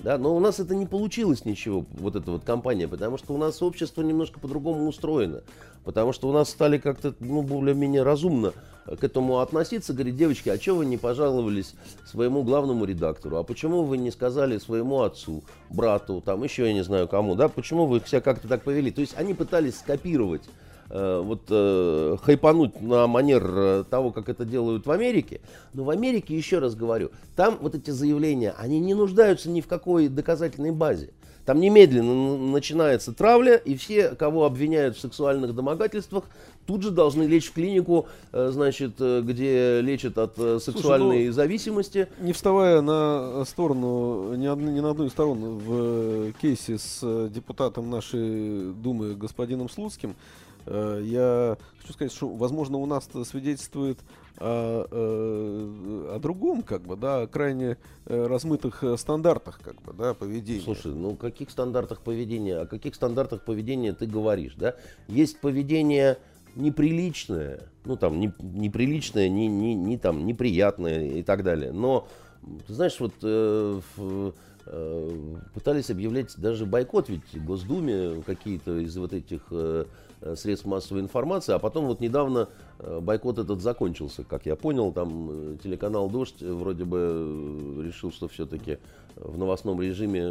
Да, 0.00 0.16
но 0.16 0.34
у 0.34 0.40
нас 0.40 0.60
это 0.60 0.74
не 0.74 0.86
получилось 0.86 1.44
ничего, 1.44 1.84
вот 1.92 2.14
эта 2.14 2.30
вот 2.30 2.44
компания, 2.44 2.86
потому 2.86 3.18
что 3.18 3.34
у 3.34 3.36
нас 3.36 3.60
общество 3.62 4.02
немножко 4.02 4.38
по-другому 4.38 4.86
устроено. 4.86 5.42
Потому 5.84 6.12
что 6.12 6.28
у 6.28 6.32
нас 6.32 6.50
стали 6.50 6.78
как-то, 6.78 7.14
ну, 7.18 7.42
более-менее 7.42 8.02
разумно 8.02 8.52
к 8.86 9.02
этому 9.02 9.40
относиться. 9.40 9.92
Говорит, 9.92 10.16
девочки, 10.16 10.48
а 10.48 10.60
что 10.60 10.76
вы 10.76 10.86
не 10.86 10.98
пожаловались 10.98 11.74
своему 12.06 12.42
главному 12.42 12.84
редактору? 12.84 13.38
А 13.38 13.42
почему 13.42 13.82
вы 13.82 13.98
не 13.98 14.10
сказали 14.10 14.58
своему 14.58 15.02
отцу, 15.02 15.42
брату, 15.70 16.22
там 16.24 16.44
еще 16.44 16.66
я 16.66 16.72
не 16.72 16.84
знаю 16.84 17.08
кому, 17.08 17.34
да? 17.34 17.48
Почему 17.48 17.86
вы 17.86 18.00
себя 18.06 18.20
как-то 18.20 18.48
так 18.48 18.62
повели? 18.62 18.90
То 18.90 19.00
есть 19.00 19.14
они 19.16 19.34
пытались 19.34 19.78
скопировать 19.78 20.42
вот 21.20 21.42
э, 21.50 22.16
хайпануть 22.22 22.80
на 22.80 23.06
манер 23.06 23.44
э, 23.46 23.84
того, 23.90 24.10
как 24.10 24.28
это 24.28 24.44
делают 24.44 24.86
в 24.86 24.90
Америке. 24.90 25.40
Но 25.74 25.84
в 25.84 25.90
Америке, 25.90 26.36
еще 26.36 26.58
раз 26.58 26.74
говорю, 26.74 27.10
там 27.36 27.58
вот 27.60 27.74
эти 27.74 27.90
заявления, 27.90 28.54
они 28.58 28.80
не 28.80 28.94
нуждаются 28.94 29.50
ни 29.50 29.60
в 29.60 29.66
какой 29.66 30.08
доказательной 30.08 30.70
базе. 30.70 31.10
Там 31.44 31.60
немедленно 31.60 32.36
начинается 32.36 33.14
травля, 33.14 33.56
и 33.56 33.74
все, 33.74 34.10
кого 34.10 34.44
обвиняют 34.44 34.98
в 34.98 35.00
сексуальных 35.00 35.54
домогательствах, 35.54 36.24
тут 36.66 36.82
же 36.82 36.90
должны 36.90 37.22
лечь 37.22 37.46
в 37.48 37.54
клинику, 37.54 38.06
э, 38.32 38.50
значит, 38.52 38.96
э, 38.98 39.22
где 39.22 39.80
лечат 39.80 40.18
от 40.18 40.34
э, 40.38 40.58
сексуальной 40.60 41.30
зависимости. 41.30 42.08
Не 42.20 42.34
вставая 42.34 42.82
на 42.82 43.44
сторону, 43.46 44.34
ни, 44.34 44.46
одной- 44.46 44.72
ни 44.74 44.80
на 44.80 44.90
одну 44.90 45.06
из 45.06 45.12
сторон 45.12 45.58
в 45.58 45.72
э, 45.72 46.32
кейсе 46.38 46.76
с 46.76 47.00
э, 47.02 47.30
депутатом 47.34 47.88
нашей 47.88 48.72
Думы 48.74 49.14
господином 49.14 49.70
Слуцким, 49.70 50.10
э, 50.10 50.14
я 51.02 51.56
хочу 51.80 51.92
сказать, 51.92 52.12
что, 52.12 52.28
возможно, 52.28 52.78
у 52.78 52.86
нас 52.86 53.08
свидетельствует 53.24 53.98
о, 54.38 54.86
э, 54.90 56.14
о 56.16 56.18
другом, 56.18 56.62
как 56.62 56.82
бы, 56.82 56.96
да, 56.96 57.22
о 57.22 57.26
крайне 57.26 57.76
э, 58.06 58.26
размытых 58.26 58.84
э, 58.84 58.96
стандартах, 58.96 59.60
как 59.62 59.80
бы, 59.82 59.92
да, 59.92 60.14
поведения. 60.14 60.62
Слушай, 60.62 60.92
ну 60.94 61.16
каких 61.16 61.50
стандартах 61.50 62.02
поведения, 62.02 62.58
о 62.58 62.66
каких 62.66 62.94
стандартах 62.94 63.44
поведения 63.44 63.92
ты 63.92 64.06
говоришь, 64.06 64.54
да? 64.56 64.76
Есть 65.08 65.40
поведение 65.40 66.18
неприличное, 66.54 67.68
ну 67.84 67.96
там 67.96 68.20
не, 68.20 68.32
неприличное, 68.40 69.28
не, 69.28 69.48
не, 69.48 69.74
не 69.74 69.98
там 69.98 70.26
неприятное 70.26 71.04
и 71.18 71.22
так 71.22 71.42
далее. 71.42 71.72
Но 71.72 72.08
ты 72.66 72.74
знаешь, 72.74 72.98
вот 73.00 73.14
э, 73.22 73.80
в- 73.96 74.34
э, 74.66 75.34
пытались 75.54 75.90
объявлять 75.90 76.34
даже 76.36 76.66
бойкот 76.66 77.08
ведь 77.08 77.32
в 77.32 77.44
Госдуме 77.44 78.22
какие-то 78.24 78.78
из 78.78 78.96
вот 78.96 79.12
этих 79.12 79.42
э, 79.50 79.84
э, 79.84 80.07
средств 80.36 80.66
массовой 80.66 81.00
информации, 81.00 81.52
а 81.52 81.58
потом 81.58 81.86
вот 81.86 82.00
недавно 82.00 82.48
э, 82.78 83.00
бойкот 83.00 83.38
этот 83.38 83.60
закончился, 83.60 84.24
как 84.24 84.46
я 84.46 84.56
понял, 84.56 84.92
там 84.92 85.28
э, 85.30 85.56
телеканал 85.62 86.10
«Дождь» 86.10 86.42
вроде 86.42 86.84
бы 86.84 86.98
э, 86.98 87.82
решил, 87.86 88.10
что 88.10 88.28
все-таки 88.28 88.78
в 89.16 89.38
новостном 89.38 89.80
режиме 89.80 90.26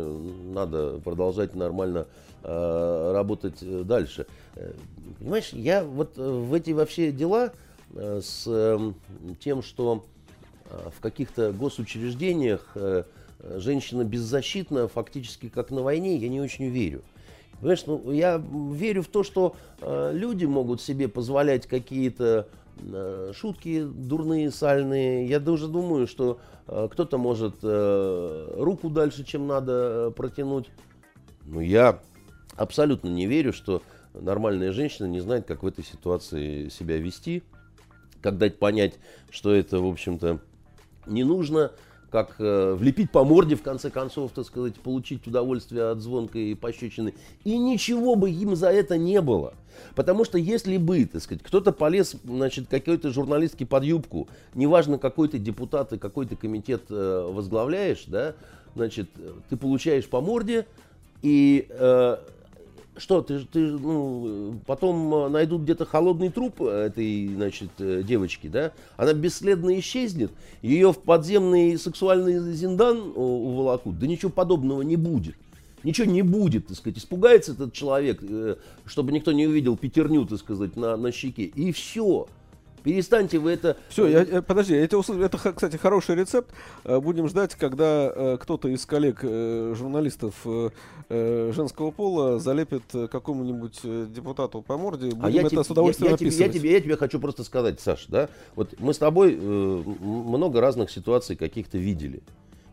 надо 0.53 0.99
продолжать 1.03 1.55
нормально 1.55 2.07
э, 2.43 3.11
работать 3.13 3.57
э, 3.61 3.83
дальше. 3.83 4.27
Э, 4.55 4.73
Понимаешь, 5.19 5.49
я 5.53 5.83
вот 5.83 6.17
э, 6.17 6.21
в 6.21 6.53
эти 6.53 6.71
вообще 6.71 7.11
дела 7.11 7.51
э, 7.93 8.21
с 8.21 8.43
э, 8.45 8.91
тем, 9.39 9.61
что 9.63 10.03
э, 10.69 10.89
в 10.95 10.99
каких-то 11.01 11.51
госучреждениях 11.53 12.71
э, 12.75 13.03
э, 13.39 13.59
женщина 13.59 14.03
беззащитна 14.03 14.87
фактически 14.87 15.49
как 15.49 15.71
на 15.71 15.81
войне, 15.81 16.17
я 16.17 16.29
не 16.29 16.41
очень 16.41 16.67
верю. 16.69 17.03
Понимаешь, 17.59 17.83
ну, 17.87 18.11
я 18.11 18.41
верю 18.71 19.01
в 19.01 19.07
то, 19.07 19.23
что 19.23 19.55
э, 19.81 20.11
люди 20.13 20.45
могут 20.45 20.81
себе 20.81 21.07
позволять 21.07 21.65
какие-то 21.65 22.47
э, 22.79 23.31
шутки 23.35 23.83
дурные, 23.83 24.51
сальные. 24.51 25.27
Я 25.27 25.39
даже 25.39 25.67
думаю, 25.67 26.05
что 26.05 26.39
э, 26.67 26.87
кто-то 26.91 27.17
может 27.17 27.55
э, 27.63 28.53
руку 28.57 28.89
дальше, 28.89 29.23
чем 29.23 29.47
надо 29.47 29.73
э, 30.09 30.11
протянуть. 30.11 30.67
Но 31.45 31.59
я 31.59 31.99
абсолютно 32.55 33.07
не 33.07 33.25
верю, 33.25 33.53
что 33.53 33.81
нормальная 34.13 34.71
женщина 34.71 35.07
не 35.07 35.19
знает, 35.19 35.47
как 35.47 35.63
в 35.63 35.67
этой 35.67 35.83
ситуации 35.83 36.69
себя 36.69 36.97
вести, 36.97 37.41
как 38.21 38.37
дать 38.37 38.59
понять, 38.59 38.95
что 39.31 39.53
это, 39.53 39.79
в 39.79 39.87
общем-то, 39.87 40.39
не 41.07 41.23
нужно, 41.23 41.71
как 42.09 42.35
э, 42.39 42.73
влепить 42.73 43.11
по 43.11 43.23
морде, 43.23 43.55
в 43.55 43.61
конце 43.61 43.89
концов, 43.89 44.31
так 44.31 44.45
сказать, 44.45 44.75
получить 44.75 45.27
удовольствие 45.27 45.89
от 45.89 45.99
звонкой 45.99 46.55
пощечины. 46.55 47.13
И 47.43 47.57
ничего 47.57 48.15
бы 48.15 48.31
им 48.31 48.55
за 48.55 48.69
это 48.69 48.97
не 48.97 49.21
было. 49.21 49.53
Потому 49.95 50.23
что 50.25 50.37
если 50.37 50.77
бы, 50.77 51.05
так 51.05 51.21
сказать, 51.21 51.43
кто-то 51.43 51.71
полез, 51.71 52.15
значит, 52.23 52.67
какой-то 52.69 53.11
журналистский 53.11 53.65
под 53.65 53.83
юбку, 53.83 54.27
неважно, 54.55 54.97
какой 54.97 55.27
ты 55.27 55.37
депутат 55.37 55.93
и 55.93 55.97
какой 55.97 56.25
ты 56.25 56.35
комитет 56.35 56.83
э, 56.89 57.29
возглавляешь, 57.31 58.05
да, 58.07 58.35
значит, 58.75 59.09
ты 59.49 59.57
получаешь 59.57 60.07
по 60.07 60.21
морде, 60.21 60.65
и 61.21 61.67
э, 61.69 62.17
что, 62.97 63.21
ты, 63.21 63.39
ты 63.39 63.59
ну, 63.59 64.59
потом 64.65 65.31
найдут 65.31 65.61
где-то 65.63 65.85
холодный 65.85 66.29
труп 66.29 66.61
этой, 66.61 67.27
значит, 67.27 67.69
э, 67.79 68.03
девочки, 68.03 68.47
да? 68.47 68.71
Она 68.97 69.13
бесследно 69.13 69.77
исчезнет, 69.79 70.31
ее 70.61 70.91
в 70.91 70.99
подземный 70.99 71.77
сексуальный 71.77 72.53
зиндан 72.53 73.13
уволокут. 73.15 73.99
Да 73.99 74.07
ничего 74.07 74.31
подобного 74.31 74.81
не 74.81 74.95
будет. 74.95 75.35
Ничего 75.83 76.11
не 76.11 76.21
будет, 76.21 76.67
так 76.67 76.77
сказать. 76.77 76.97
Испугается 76.97 77.53
этот 77.53 77.73
человек, 77.73 78.19
э, 78.21 78.55
чтобы 78.85 79.11
никто 79.11 79.31
не 79.31 79.47
увидел 79.47 79.77
пятерню, 79.77 80.25
так 80.25 80.39
сказать, 80.39 80.75
на, 80.75 80.97
на 80.97 81.11
щеке. 81.11 81.43
И 81.43 81.71
все. 81.71 82.27
Перестаньте 82.87 83.37
вы 83.37 83.51
это... 83.51 83.75
Все, 83.89 84.07
я, 84.07 84.21
я, 84.21 84.41
подожди, 84.41 84.73
я 84.73 84.87
тебя 84.87 84.99
услышал. 84.99 85.21
Это, 85.21 85.37
кстати, 85.37 85.75
хороший 85.75 86.15
рецепт. 86.15 86.53
Э, 86.85 87.01
будем 87.01 87.27
ждать, 87.27 87.53
когда 87.55 88.09
э, 88.15 88.37
кто-то 88.39 88.69
из 88.69 88.85
коллег 88.85 89.19
э, 89.23 89.73
журналистов 89.77 90.35
женского 91.09 91.91
пола 91.91 92.39
залепит 92.39 92.83
какому-нибудь 93.11 93.81
депутату 94.13 94.61
по 94.61 94.77
морде. 94.77 95.07
Будем 95.09 95.25
а 95.25 95.29
я 95.29 95.41
это 95.41 95.49
тебе, 95.49 95.63
с 95.65 95.69
удовольствием 95.69 96.11
я, 96.11 96.15
описывать. 96.15 96.47
Я 96.47 96.59
тебе, 96.59 96.71
я 96.71 96.79
тебе 96.79 96.95
хочу 96.95 97.19
просто 97.19 97.43
сказать, 97.43 97.81
Саш, 97.81 98.05
да, 98.07 98.29
вот 98.55 98.73
мы 98.79 98.93
с 98.93 98.97
тобой 98.97 99.37
э, 99.37 99.37
много 99.37 100.61
разных 100.61 100.89
ситуаций 100.89 101.35
каких-то 101.35 101.77
видели. 101.77 102.21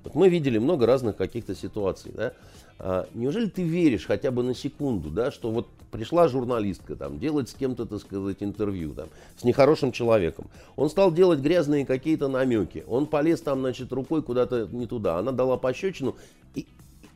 Вот 0.05 0.15
мы 0.15 0.29
видели 0.29 0.59
много 0.59 0.87
разных 0.87 1.17
каких-то 1.17 1.57
ситуаций, 1.57 2.13
да. 2.15 2.35
А, 2.79 3.09
неужели 3.15 3.47
ты 3.49 3.63
веришь 3.63 4.07
хотя 4.07 4.31
бы 4.31 4.43
на 4.43 4.55
секунду, 4.55 5.11
да, 5.11 5.31
что 5.31 5.51
вот 5.51 5.69
пришла 5.91 6.27
журналистка 6.27 6.97
там 6.97 7.21
делать 7.21 7.49
с 7.49 7.55
кем-то, 7.55 7.87
так 7.87 8.01
сказать, 8.01 8.39
интервью 8.41 8.95
там, 8.95 9.09
с 9.37 9.45
нехорошим 9.45 9.93
человеком. 9.93 10.49
Он 10.75 10.91
стал 10.91 11.13
делать 11.13 11.39
грязные 11.39 11.87
какие-то 11.87 12.27
намеки. 12.27 12.85
Он 12.89 13.07
полез 13.07 13.41
там, 13.41 13.61
значит, 13.61 13.93
рукой 13.93 14.23
куда-то 14.23 14.69
не 14.73 14.87
туда. 14.87 15.19
Она 15.19 15.31
дала 15.31 15.57
пощечину 15.57 16.17
и, 16.57 16.67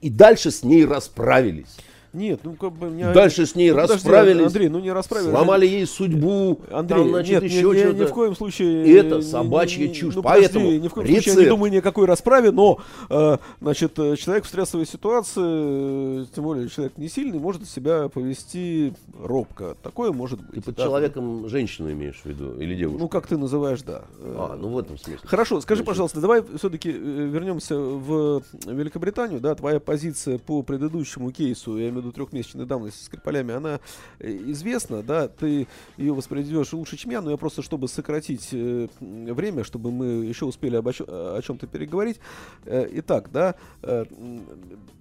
и 0.01 0.09
дальше 0.09 0.53
с 0.53 0.63
ней 0.63 0.87
расправились. 0.87 1.77
Нет, 2.13 2.41
ну 2.43 2.55
как 2.55 2.73
бы... 2.73 2.89
Меня... 2.89 3.13
Дальше 3.13 3.47
с 3.47 3.55
ней 3.55 3.71
ну, 3.71 3.77
расправились. 3.77 4.37
Подожди, 4.37 4.45
Андрей, 4.45 4.69
ну 4.69 4.79
не 4.81 4.93
расправились. 4.93 5.31
Сломали 5.31 5.67
ей 5.67 5.87
судьбу. 5.87 6.61
Андрей, 6.71 7.03
там, 7.03 7.09
значит, 7.11 7.31
нет, 7.33 7.43
еще 7.45 7.63
ни. 7.63 7.99
Ни 7.99 8.05
в 8.05 8.13
коем 8.13 8.35
случае... 8.35 8.87
И 8.87 8.93
это 8.93 9.23
собачья 9.23 9.87
не, 9.87 9.95
чушь. 9.95 10.15
Ну, 10.15 10.23
Поэтому 10.23 10.67
подожди, 10.67 10.83
ни 10.83 10.89
в 10.89 10.93
коем 10.93 11.07
рецепт. 11.07 11.25
случае 11.25 11.43
я 11.43 11.45
не 11.45 11.57
думаю 11.57 11.73
ни 11.73 11.77
о 11.77 11.83
какой 11.83 12.07
расправе, 12.07 12.51
но, 12.51 12.79
э, 13.11 13.39
значит, 13.61 13.99
э, 13.99 14.17
человек 14.17 14.45
в 14.45 14.49
стрессовой 14.49 14.87
ситуации, 14.87 16.25
тем 16.35 16.45
более 16.45 16.69
человек 16.69 16.97
не 16.97 17.09
сильный, 17.09 17.39
может 17.39 17.69
себя 17.69 18.09
повести 18.09 18.95
робко. 19.23 19.77
Такое 19.83 20.13
может 20.13 20.41
быть. 20.41 20.55
Ты 20.55 20.63
под 20.63 20.77
да. 20.77 20.85
человеком 20.85 21.49
женщину 21.49 21.91
имеешь 21.93 22.21
в 22.23 22.27
виду 22.27 22.59
или 22.59 22.75
девушку? 22.75 23.01
Ну, 23.01 23.09
как 23.09 23.27
ты 23.27 23.37
называешь, 23.37 23.83
да. 23.83 24.03
А, 24.21 24.57
ну 24.57 24.69
в 24.69 24.79
этом 24.79 24.99
смысле. 24.99 25.21
Хорошо, 25.25 25.61
скажи, 25.61 25.79
значит. 25.79 25.87
пожалуйста, 25.87 26.21
давай 26.21 26.43
все-таки 26.57 26.91
э, 26.91 26.95
вернемся 26.95 27.77
в 27.79 28.43
Великобританию, 28.67 29.41
да, 29.41 29.55
твоя 29.55 29.81
позиция 29.81 30.39
по 30.39 30.63
предыдущему 30.63 31.31
кейсу, 31.31 31.77
я 31.77 31.89
имею 31.89 31.95
в 31.95 31.97
виду 31.99 32.08
трехмесячной 32.13 32.67
давности, 32.67 33.05
Скрипалями, 33.05 33.55
она 33.55 33.81
э, 34.19 34.31
известна, 34.53 35.03
да, 35.03 35.29
ты 35.29 35.67
ее 35.97 36.15
воспроизведешь 36.15 36.73
лучше, 36.73 36.97
чем 36.97 37.13
я, 37.13 37.21
но 37.21 37.31
я 37.31 37.37
просто, 37.37 37.63
чтобы 37.63 37.89
сократить 37.89 38.49
э, 38.53 38.89
время, 39.01 39.65
чтобы 39.65 39.91
мы 39.91 40.07
еще 40.25 40.45
успели 40.45 40.77
об, 40.77 40.89
о 40.89 41.41
чем-то 41.43 41.67
переговорить. 41.67 42.21
Э, 42.65 42.87
итак, 42.93 43.31
да, 43.33 43.55
э, 43.83 44.05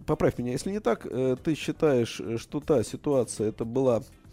поправь 0.06 0.38
меня, 0.38 0.52
если 0.52 0.72
не 0.72 0.80
так, 0.80 1.06
э, 1.06 1.36
ты 1.43 1.56
считаешь, 1.56 2.22
что 2.38 2.60
та 2.60 2.84
ситуация, 2.84 3.50
это 3.50 3.65
была 3.65 4.02
Э, 4.02 4.27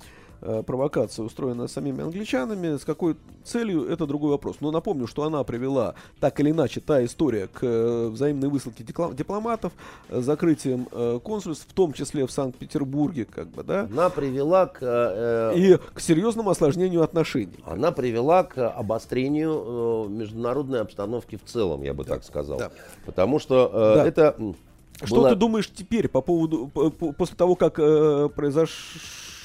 провокация, 0.67 1.25
устроенная 1.25 1.69
самими 1.69 2.03
англичанами. 2.03 2.77
С 2.77 2.85
какой 2.85 3.17
целью, 3.45 3.87
это 3.89 4.07
другой 4.07 4.31
вопрос. 4.31 4.57
Но 4.61 4.71
напомню, 4.71 5.07
что 5.07 5.25
она 5.25 5.43
привела, 5.45 5.95
так 6.21 6.41
или 6.41 6.51
иначе, 6.51 6.81
та 6.81 7.05
история 7.05 7.49
к 7.49 7.61
э, 7.63 8.09
взаимной 8.09 8.49
высылке 8.49 8.85
дипломатов, 8.85 9.73
э, 10.09 10.21
закрытием 10.21 10.87
консульств, 11.21 11.67
в 11.69 11.73
том 11.73 11.93
числе 11.93 12.27
в 12.27 12.31
Санкт-Петербурге, 12.33 13.25
как 13.25 13.49
бы, 13.49 13.63
да. 13.63 13.83
Она 13.91 14.11
привела 14.11 14.67
к... 14.67 14.79
Э, 14.81 15.53
И 15.57 15.79
к 15.95 16.01
серьезному 16.01 16.51
осложнению 16.51 17.03
отношений. 17.03 17.59
Она 17.65 17.93
привела 17.93 18.45
к 18.45 18.69
обострению 18.69 20.09
международной 20.09 20.81
обстановки 20.81 21.37
в 21.37 21.45
целом, 21.45 21.83
я 21.83 21.95
бы 21.95 22.05
да. 22.05 22.15
так 22.15 22.25
сказал. 22.25 22.59
Да. 22.59 22.71
Потому 23.07 23.39
что 23.39 23.71
э, 23.73 23.95
да. 23.97 24.07
это... 24.07 24.37
Что 25.03 25.17
было... 25.17 25.31
ты 25.31 25.35
думаешь 25.35 25.69
теперь 25.71 26.09
по 26.09 26.21
поводу, 26.21 26.71
по, 26.73 26.89
по, 26.91 27.13
после 27.13 27.37
того, 27.37 27.57
как 27.57 27.79
э, 27.79 28.29
произошло 28.35 28.75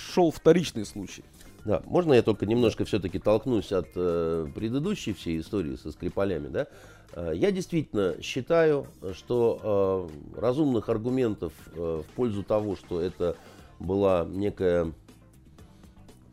шел 0.10 0.32
вторичный 0.32 0.86
случай. 0.86 1.24
Да, 1.66 1.82
можно 1.86 2.14
я 2.14 2.22
только 2.22 2.46
немножко 2.46 2.86
все-таки 2.86 3.20
толкнусь 3.20 3.72
от 3.72 3.90
э, 3.96 4.48
предыдущей 4.56 5.14
всей 5.14 5.40
истории 5.40 5.76
со 5.76 5.92
Скрипалями, 5.92 6.48
да? 6.48 6.68
Э, 7.14 7.32
я 7.36 7.52
действительно 7.52 8.16
считаю, 8.22 8.88
что 9.14 10.10
э, 10.36 10.40
разумных 10.40 10.90
аргументов 10.90 11.54
э, 11.74 12.02
в 12.08 12.16
пользу 12.16 12.44
того, 12.44 12.76
что 12.76 13.02
это 13.02 13.36
была 13.78 14.26
некая 14.30 14.94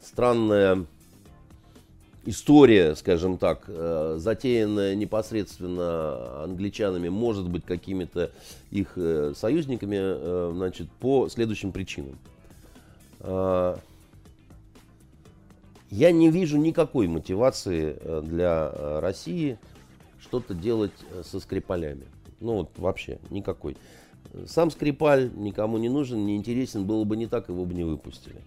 странная 0.00 0.86
история, 2.24 2.94
скажем 2.94 3.36
так, 3.36 3.64
э, 3.66 4.16
затеянная 4.18 4.94
непосредственно 4.94 6.44
англичанами, 6.44 7.08
может 7.08 7.48
быть 7.48 7.64
какими-то 7.64 8.30
их 8.70 8.92
э, 8.96 9.32
союзниками, 9.36 10.52
значит, 10.54 10.88
по 11.00 11.28
следующим 11.28 11.72
причинам. 11.72 12.16
А, 13.26 13.78
я 15.90 16.12
не 16.12 16.30
вижу 16.30 16.58
никакой 16.58 17.08
мотивации 17.08 17.96
э, 17.98 18.22
для 18.24 18.70
э, 18.72 18.98
России 19.00 19.58
что-то 20.20 20.54
делать 20.54 20.92
э, 21.10 21.22
со 21.24 21.40
Скрипалями. 21.40 22.06
Ну 22.40 22.54
вот 22.54 22.70
вообще 22.76 23.18
никакой. 23.30 23.76
Сам 24.46 24.70
Скрипаль 24.70 25.30
никому 25.34 25.78
не 25.78 25.88
нужен, 25.88 26.24
не 26.26 26.36
интересен, 26.36 26.86
было 26.86 27.04
бы 27.04 27.16
не 27.16 27.26
так, 27.26 27.48
его 27.48 27.64
бы 27.64 27.74
не 27.74 27.84
выпустили. 27.84 28.40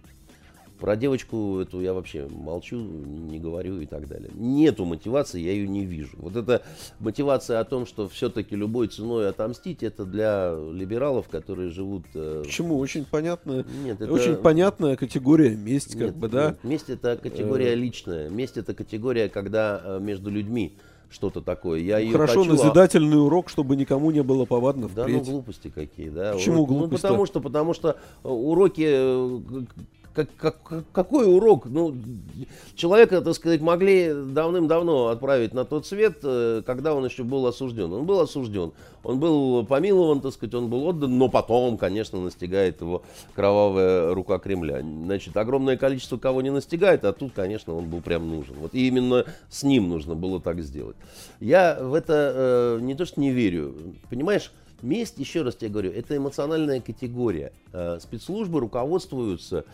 Про 0.80 0.96
девочку 0.96 1.58
эту 1.60 1.80
я 1.80 1.92
вообще 1.92 2.26
молчу, 2.30 2.76
не 2.78 3.38
говорю 3.38 3.80
и 3.80 3.86
так 3.86 4.08
далее. 4.08 4.30
Нету 4.34 4.86
мотивации, 4.86 5.38
я 5.38 5.52
ее 5.52 5.68
не 5.68 5.84
вижу. 5.84 6.16
Вот 6.16 6.36
эта 6.36 6.62
мотивация 7.00 7.60
о 7.60 7.64
том, 7.64 7.84
что 7.84 8.08
все-таки 8.08 8.56
любой 8.56 8.88
ценой 8.88 9.28
отомстить, 9.28 9.82
это 9.82 10.06
для 10.06 10.54
либералов, 10.72 11.28
которые 11.28 11.68
живут... 11.68 12.04
Э, 12.14 12.42
Почему? 12.44 12.78
Очень 12.78 13.04
понятно. 13.04 13.66
Нет, 13.84 14.00
это... 14.00 14.10
Очень 14.10 14.36
понятная 14.36 14.96
категория 14.96 15.54
месть, 15.54 15.92
как 15.92 16.00
нет, 16.00 16.16
бы, 16.16 16.28
да? 16.28 16.46
Нет, 16.48 16.64
месть 16.64 16.88
это 16.88 17.16
категория 17.16 17.72
э. 17.72 17.76
личная. 17.76 18.30
Месть 18.30 18.56
это 18.56 18.72
категория, 18.72 19.28
когда 19.28 19.82
э, 19.84 19.98
между 20.00 20.30
людьми 20.30 20.78
что-то 21.10 21.42
такое. 21.42 21.80
Я 21.80 22.00
ну, 22.00 22.12
хорошо, 22.12 22.44
хочу, 22.44 22.52
назидательный 22.52 23.18
а... 23.18 23.20
урок, 23.20 23.50
чтобы 23.50 23.76
никому 23.76 24.10
не 24.12 24.22
было 24.22 24.46
повадно 24.46 24.88
впредь. 24.88 25.06
Да, 25.06 25.12
ну 25.12 25.20
глупости 25.24 25.68
какие, 25.68 26.08
да. 26.08 26.32
Почему 26.32 26.64
глупости? 26.64 26.92
Ну, 26.92 26.98
потому 26.98 27.26
что, 27.26 27.40
потому 27.40 27.74
что 27.74 27.96
уроки 28.22 28.86
как, 30.14 30.28
как, 30.36 30.84
какой 30.92 31.32
урок? 31.32 31.66
Ну, 31.66 31.94
человека, 32.74 33.20
так 33.20 33.34
сказать, 33.34 33.60
могли 33.60 34.12
давным-давно 34.12 35.08
отправить 35.08 35.54
на 35.54 35.64
тот 35.64 35.86
свет, 35.86 36.18
э, 36.22 36.62
когда 36.66 36.94
он 36.94 37.04
еще 37.04 37.22
был 37.22 37.46
осужден. 37.46 37.92
Он 37.92 38.06
был 38.06 38.20
осужден, 38.20 38.72
он 39.04 39.20
был 39.20 39.64
помилован, 39.64 40.20
так 40.20 40.32
сказать, 40.32 40.54
он 40.54 40.68
был 40.68 40.86
отдан, 40.86 41.16
но 41.16 41.28
потом, 41.28 41.78
конечно, 41.78 42.20
настигает 42.20 42.80
его 42.80 43.02
кровавая 43.34 44.12
рука 44.14 44.38
Кремля. 44.38 44.80
Значит, 44.80 45.36
огромное 45.36 45.76
количество 45.76 46.18
кого 46.18 46.42
не 46.42 46.50
настигает, 46.50 47.04
а 47.04 47.12
тут, 47.12 47.32
конечно, 47.32 47.74
он 47.74 47.86
был 47.86 48.00
прям 48.00 48.28
нужен. 48.28 48.56
Вот 48.60 48.74
и 48.74 48.88
именно 48.88 49.24
с 49.48 49.62
ним 49.62 49.88
нужно 49.88 50.14
было 50.14 50.40
так 50.40 50.60
сделать. 50.62 50.96
Я 51.38 51.78
в 51.80 51.94
это 51.94 52.32
э, 52.34 52.78
не 52.82 52.94
то 52.94 53.06
что 53.06 53.20
не 53.20 53.30
верю, 53.30 53.74
понимаешь, 54.08 54.50
Месть, 54.82 55.18
еще 55.18 55.42
раз 55.42 55.56
тебе 55.56 55.70
говорю, 55.70 55.92
это 55.92 56.16
эмоциональная 56.16 56.80
категория. 56.80 57.52
Э, 57.72 57.98
спецслужбы 58.00 58.60
руководствуются 58.60 59.64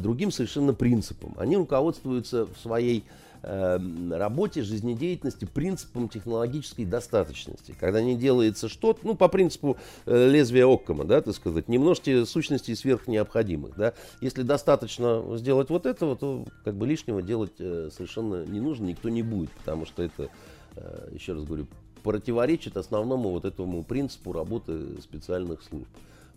другим 0.00 0.30
совершенно 0.30 0.74
принципом. 0.74 1.34
Они 1.38 1.56
руководствуются 1.56 2.46
в 2.46 2.56
своей 2.60 3.04
э, 3.42 3.78
работе, 4.10 4.62
жизнедеятельности 4.62 5.44
принципом 5.44 6.08
технологической 6.08 6.84
достаточности. 6.84 7.74
Когда 7.78 8.02
не 8.02 8.16
делается 8.16 8.68
что-то, 8.68 9.00
ну, 9.02 9.14
по 9.14 9.28
принципу 9.28 9.76
э, 10.06 10.28
лезвия 10.28 10.66
Оккома, 10.66 11.04
да, 11.04 11.20
так 11.20 11.34
сказать, 11.34 11.68
не 11.68 11.78
множьте 11.78 12.24
сущностей 12.26 12.74
сверх 12.76 13.06
необходимых, 13.06 13.76
да. 13.76 13.94
Если 14.20 14.42
достаточно 14.42 15.22
сделать 15.36 15.70
вот 15.70 15.86
этого, 15.86 16.16
то 16.16 16.44
как 16.64 16.74
бы 16.74 16.86
лишнего 16.86 17.22
делать 17.22 17.52
э, 17.58 17.90
совершенно 17.94 18.44
не 18.44 18.60
нужно, 18.60 18.86
никто 18.86 19.08
не 19.08 19.22
будет, 19.22 19.50
потому 19.50 19.86
что 19.86 20.02
это, 20.02 20.28
э, 20.76 21.10
еще 21.12 21.34
раз 21.34 21.44
говорю, 21.44 21.66
противоречит 22.02 22.76
основному 22.76 23.30
вот 23.30 23.44
этому 23.44 23.82
принципу 23.82 24.32
работы 24.32 25.00
специальных 25.02 25.62
служб. 25.62 25.88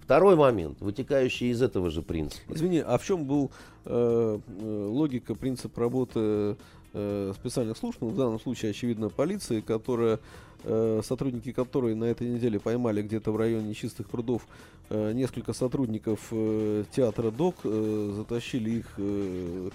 Второй 0.04 0.36
момент, 0.36 0.82
вытекающий 0.82 1.52
из 1.52 1.62
этого 1.62 1.90
же 1.90 2.02
принципа. 2.02 2.54
Извини, 2.54 2.80
а 2.80 2.98
в 2.98 3.06
чем 3.06 3.26
был 3.26 3.52
э, 3.86 4.40
э, 4.46 4.86
логика, 4.90 5.36
принцип 5.36 5.78
работы 5.78 6.58
э, 6.94 7.34
специальных 7.36 7.78
служб, 7.78 8.00
ну, 8.02 8.10
в 8.10 8.18
данном 8.18 8.40
случае, 8.40 8.72
очевидно, 8.72 9.10
полиции, 9.10 9.62
которая, 9.62 10.20
э, 10.64 11.02
сотрудники 11.04 11.52
которой 11.52 11.96
на 11.96 12.06
этой 12.06 12.28
неделе 12.28 12.60
поймали 12.60 13.02
где-то 13.02 13.32
в 13.32 13.38
районе 13.38 13.74
чистых 13.74 14.10
прудов 14.10 14.48
э, 14.90 15.14
несколько 15.14 15.54
сотрудников 15.54 16.28
э, 16.32 16.84
театра 16.92 17.32
ДОК, 17.32 17.56
э, 17.64 18.14
затащили 18.18 18.70
их 18.72 18.94
э, 18.98 19.70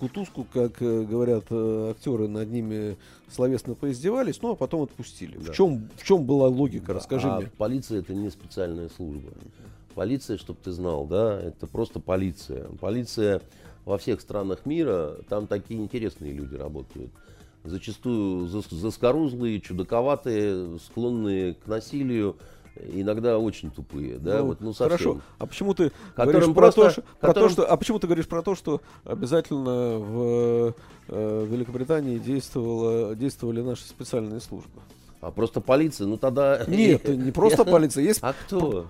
кутузку, 0.00 0.46
как 0.52 0.80
э, 0.80 1.02
говорят 1.04 1.44
э, 1.50 1.90
актеры, 1.90 2.26
над 2.26 2.50
ними 2.50 2.96
словесно 3.28 3.74
поиздевались, 3.74 4.40
ну 4.42 4.52
а 4.52 4.56
потом 4.56 4.82
отпустили. 4.82 5.36
Да. 5.36 5.52
В, 5.52 5.54
чем, 5.54 5.88
в 5.96 6.04
чем 6.04 6.24
была 6.24 6.48
логика, 6.48 6.94
расскажи 6.94 7.28
а 7.28 7.40
мне. 7.40 7.50
полиция 7.58 8.00
это 8.00 8.14
не 8.14 8.30
специальная 8.30 8.88
служба. 8.88 9.30
Полиция, 9.94 10.38
чтобы 10.38 10.58
ты 10.64 10.72
знал, 10.72 11.04
да, 11.06 11.38
это 11.40 11.66
просто 11.66 12.00
полиция. 12.00 12.68
Полиция 12.80 13.42
во 13.84 13.98
всех 13.98 14.20
странах 14.20 14.64
мира, 14.64 15.16
там 15.28 15.46
такие 15.46 15.80
интересные 15.80 16.32
люди 16.32 16.54
работают. 16.54 17.10
Зачастую 17.64 18.46
зас- 18.46 18.74
заскорузлые, 18.74 19.60
чудаковатые, 19.60 20.78
склонные 20.78 21.54
к 21.54 21.66
насилию, 21.66 22.36
иногда 22.92 23.38
очень 23.38 23.70
тупые, 23.70 24.18
да, 24.18 24.38
Ну, 24.38 24.46
вот, 24.46 24.60
ну 24.60 24.72
совсем. 24.72 24.88
Хорошо. 24.98 25.20
А 25.38 25.46
почему 25.46 25.74
ты 25.74 25.92
Которым 26.14 26.52
говоришь 26.52 26.54
про, 26.54 26.70
то, 26.72 26.80
просто- 26.82 26.90
что, 26.90 27.02
про 27.02 27.26
то, 27.28 27.34
которым- 27.34 27.50
что, 27.50 27.64
а 27.72 27.76
почему 27.76 27.98
ты 27.98 28.06
говоришь 28.06 28.26
про 28.28 28.42
то, 28.42 28.54
что 28.54 28.80
обязательно 29.04 29.98
в 29.98 30.74
э, 31.08 31.46
Великобритании 31.50 32.18
действовала, 32.18 33.14
действовали 33.14 33.60
наши 33.60 33.84
специальные 33.84 34.40
службы? 34.40 34.80
А 35.20 35.30
просто 35.30 35.60
полиция, 35.60 36.06
ну 36.06 36.16
тогда... 36.16 36.64
Нет, 36.66 37.06
не 37.08 37.30
просто 37.32 37.64
полиция, 37.66 38.04
есть 38.04 38.20
А 38.22 38.32
кто? 38.32 38.86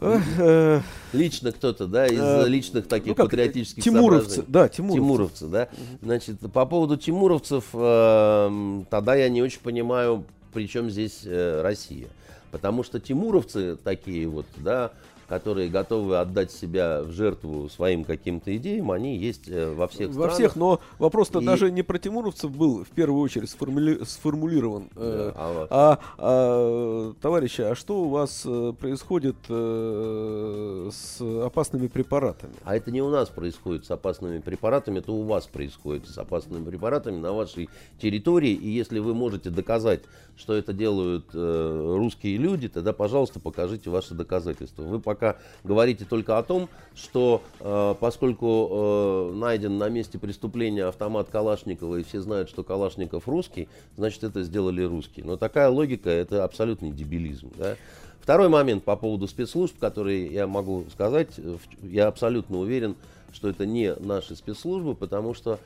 э, 0.00 0.18
э, 0.38 0.80
Лично 1.12 1.52
кто-то, 1.52 1.86
да, 1.86 2.06
из 2.06 2.18
Э, 2.20 2.48
личных 2.48 2.86
таких 2.88 3.08
ну 3.10 3.14
как, 3.14 3.26
патриотических 3.26 3.82
Тимуровцы, 3.82 4.44
да, 4.46 4.68
Тимуровцы. 4.68 5.00
Тимуровцы, 5.00 5.46
да. 5.46 5.68
Значит, 6.02 6.40
по 6.52 6.66
поводу 6.66 6.96
тимуровцев, 6.96 7.64
эм, 7.72 8.86
тогда 8.90 9.14
я 9.14 9.28
не 9.28 9.40
очень 9.42 9.60
понимаю, 9.60 10.24
при 10.54 10.66
чем 10.66 10.88
здесь 10.88 11.22
э, 11.24 11.60
Россия. 11.60 12.08
Потому 12.50 12.84
что 12.84 13.00
тимуровцы 13.00 13.76
такие 13.76 14.28
вот, 14.28 14.46
да, 14.58 14.92
которые 15.28 15.68
готовы 15.68 16.18
отдать 16.18 16.50
себя 16.52 17.02
в 17.02 17.10
жертву 17.12 17.68
своим 17.68 18.04
каким-то 18.04 18.54
идеям, 18.56 18.90
они 18.90 19.16
есть 19.16 19.48
э, 19.48 19.72
во 19.72 19.88
всех 19.88 20.08
Во 20.08 20.12
странах. 20.14 20.34
всех, 20.34 20.56
но 20.56 20.80
вопрос-то 20.98 21.40
И- 21.40 21.44
даже 21.44 21.70
не 21.70 21.82
про 21.82 21.98
тимуровцев 21.98 22.50
был 22.50 22.84
в 22.84 22.88
первую 22.90 23.22
очередь 23.22 23.48
сформули- 23.50 24.04
сформулирован. 24.04 24.88
Да, 24.94 25.00
Э, 25.02 25.32
а 25.36 25.68
А, 25.70 25.98
а, 26.18 27.12
товарищи, 27.20 27.60
а 27.62 27.74
что 27.74 28.02
у 28.04 28.08
вас 28.08 28.42
э, 28.44 28.72
происходит 28.78 29.36
э, 29.48 30.90
с 30.92 31.20
опасными 31.44 31.86
препаратами? 31.86 32.52
А 32.64 32.76
это 32.76 32.90
не 32.90 33.02
у 33.02 33.08
нас 33.10 33.28
происходит 33.28 33.84
с 33.86 33.90
опасными 33.90 34.38
препаратами, 34.40 34.98
это 34.98 35.12
у 35.12 35.22
вас 35.22 35.46
происходит 35.46 36.08
с 36.08 36.18
опасными 36.18 36.64
препаратами 36.64 37.16
на 37.18 37.32
вашей 37.32 37.68
территории. 38.00 38.52
И 38.52 38.68
если 38.68 38.98
вы 38.98 39.14
можете 39.14 39.50
доказать, 39.50 40.02
что 40.36 40.54
это 40.54 40.72
делают 40.72 41.26
э, 41.32 41.94
русские 41.96 42.36
люди, 42.38 42.68
тогда, 42.68 42.92
пожалуйста, 42.92 43.40
покажите 43.40 43.90
ваши 43.90 44.14
доказательства. 44.14 44.82
Вы 44.82 45.00
пока 45.00 45.13
говорите 45.62 46.04
только 46.04 46.38
о 46.38 46.42
том, 46.42 46.68
что 46.94 47.42
э, 47.60 47.94
поскольку 47.98 48.68
э, 48.70 49.32
найден 49.34 49.78
на 49.78 49.88
месте 49.88 50.18
преступления 50.18 50.84
автомат 50.84 51.28
Калашникова, 51.30 51.96
и 51.96 52.02
все 52.04 52.20
знают, 52.20 52.48
что 52.48 52.62
Калашников 52.62 53.28
русский, 53.28 53.68
значит, 53.96 54.24
это 54.24 54.42
сделали 54.42 54.82
русские. 54.82 55.24
Но 55.26 55.36
такая 55.36 55.68
логика, 55.68 56.10
это 56.10 56.44
абсолютный 56.44 56.90
дебилизм. 56.90 57.50
Да? 57.56 57.76
Второй 58.20 58.48
момент 58.48 58.84
по 58.84 58.96
поводу 58.96 59.28
спецслужб, 59.28 59.78
который 59.78 60.28
я 60.28 60.46
могу 60.46 60.86
сказать, 60.92 61.28
э, 61.38 61.56
я 61.82 62.06
абсолютно 62.06 62.58
уверен, 62.58 62.96
что 63.32 63.48
это 63.48 63.66
не 63.66 63.94
наши 63.96 64.36
спецслужбы, 64.36 64.94
потому 64.94 65.34
что 65.34 65.58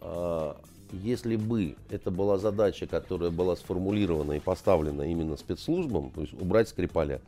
а, 0.00 0.56
если 0.92 1.36
бы 1.36 1.76
это 1.88 2.10
была 2.10 2.38
задача, 2.38 2.86
которая 2.86 3.30
была 3.30 3.56
сформулирована 3.56 4.32
и 4.32 4.40
поставлена 4.40 5.02
именно 5.02 5.36
спецслужбам, 5.36 6.10
то 6.10 6.22
есть 6.22 6.32
убрать 6.34 6.68
Скрипаля, 6.68 7.20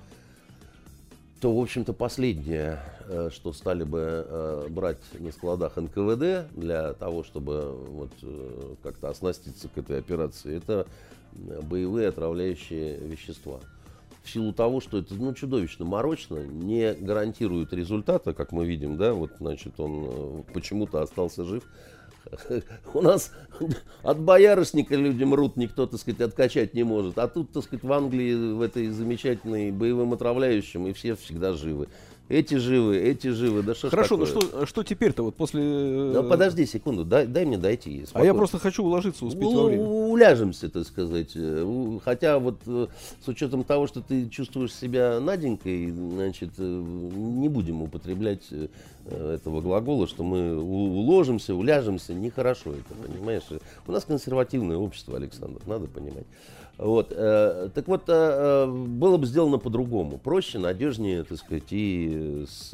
то, 1.43 1.53
в 1.53 1.61
общем-то, 1.61 1.93
последнее, 1.93 2.79
э, 3.09 3.31
что 3.33 3.53
стали 3.53 3.83
бы 3.83 4.25
э, 4.25 4.67
брать 4.71 5.01
на 5.19 5.33
складах 5.33 5.77
НКВД 5.77 6.49
для 6.55 6.93
того, 6.93 7.25
чтобы 7.25 7.73
вот 7.73 8.13
э, 8.23 8.75
как-то 8.85 9.09
оснаститься 9.09 9.67
к 9.69 9.77
этой 9.77 9.99
операции, 9.99 10.57
это 10.57 10.87
боевые 11.33 12.11
отравляющие 12.11 12.97
вещества. 12.97 13.59
В 14.23 14.31
силу 14.31 14.53
того, 14.53 14.81
что 14.81 14.99
это 14.99 15.15
ну, 15.15 15.35
чудовищно 15.35 15.85
морочно, 15.85 16.37
не 16.47 16.95
гарантирует 16.95 17.73
результата, 17.73 18.35
как 18.35 18.53
мы 18.53 18.65
видим, 18.65 18.97
да, 18.97 19.13
вот, 19.13 19.33
значит, 19.41 19.81
он 19.81 20.45
почему-то 20.55 21.03
остался 21.03 21.45
жив. 21.45 21.65
У 22.95 23.01
нас 23.01 23.33
от 24.03 24.21
боярышника 24.21 24.95
люди 24.95 25.25
мрут, 25.25 25.57
никто, 25.57 25.87
так 25.87 26.01
сказать, 26.01 26.21
откачать 26.21 26.75
не 26.75 26.83
может. 26.83 27.19
А 27.19 27.29
тут, 27.29 27.53
так 27.53 27.65
сказать, 27.65 27.85
в 27.85 27.93
Англии, 27.93 28.55
в 28.55 28.61
этой 28.61 28.89
замечательной 28.89 29.71
боевым 29.71 30.13
отравляющем, 30.13 30.87
и 30.87 30.93
все 30.93 31.17
всегда 31.17 31.53
живы. 31.53 31.89
Эти 32.29 32.55
живы, 32.55 32.97
эти 32.97 33.27
живы. 33.29 33.63
Да 33.63 33.75
что 33.75 33.91
Хорошо, 33.91 34.17
ну 34.17 34.25
что, 34.25 34.65
что 34.65 34.83
теперь-то 34.85 35.23
вот 35.23 35.35
после... 35.35 35.61
э, 35.65 36.11
Да 36.15 36.23
подожди 36.23 36.65
секунду, 36.65 37.05
дай, 37.05 37.27
дай 37.27 37.45
мне 37.45 37.59
дойти. 37.59 37.91
А 37.91 38.01
я 38.01 38.07
спокойно. 38.07 38.35
просто 38.35 38.59
хочу 38.59 38.83
уложиться, 38.85 39.27
успеть 39.27 39.43
У- 39.49 39.53
во 39.55 39.65
время. 39.65 39.83
Уляжемся, 39.85 40.71
так 40.71 40.87
сказать. 40.87 41.33
Э, 41.35 41.99
Хотя 42.03 42.39
вот 42.39 42.57
э, 42.67 42.87
с 43.23 43.29
учетом 43.29 43.65
того, 43.65 43.87
что 43.87 44.01
ты 44.01 44.29
чувствуешь 44.31 44.73
себя 44.75 45.21
Наденькой, 45.21 45.91
значит, 45.91 46.51
э, 46.57 46.63
не 46.63 47.49
будем 47.51 47.83
употреблять 47.83 48.45
э, 48.51 48.69
э, 49.07 49.35
этого 49.35 49.61
глагола, 49.61 50.07
что 50.07 50.23
мы 50.25 50.57
уложимся, 50.59 51.55
уляжемся. 51.55 52.15
Нехорошо 52.15 52.73
это, 52.73 52.95
понимаешь? 53.07 53.43
У 53.87 53.93
нас 53.93 54.05
консервативное 54.05 54.79
общество, 54.79 55.17
Александр, 55.19 55.61
надо 55.67 55.87
понимать. 55.87 56.25
Вот, 56.79 57.13
э, 57.15 57.69
так 57.75 57.87
вот, 57.87 58.09
э, 58.09 58.13
э, 58.13 58.67
было 58.67 59.17
бы 59.17 59.27
сделано 59.27 59.59
по-другому. 59.59 60.19
Проще, 60.19 60.59
надежнее, 60.59 61.23
так 61.23 61.39
сказать, 61.39 61.69
и 61.71 62.45
с... 62.49 62.73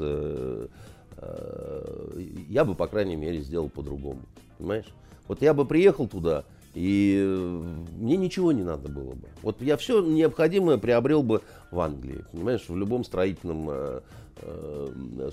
я 2.48 2.64
бы, 2.64 2.74
по 2.74 2.87
крайней 2.87 3.16
мере, 3.16 3.40
сделал 3.40 3.68
по-другому. 3.68 4.20
Понимаешь? 4.56 4.87
Вот 5.26 5.42
я 5.42 5.52
бы 5.52 5.64
приехал 5.64 6.06
туда, 6.06 6.44
и 6.74 7.61
мне 7.98 8.16
ничего 8.16 8.52
не 8.52 8.62
надо 8.62 8.88
было 8.88 9.12
бы. 9.12 9.28
Вот 9.42 9.61
я 9.61 9.76
все 9.76 10.00
необходимое 10.00 10.78
приобрел 10.78 11.22
бы 11.22 11.42
в 11.70 11.80
Англии, 11.80 12.24
понимаешь, 12.32 12.64
в 12.68 12.76
любом 12.76 13.04
строительном 13.04 14.00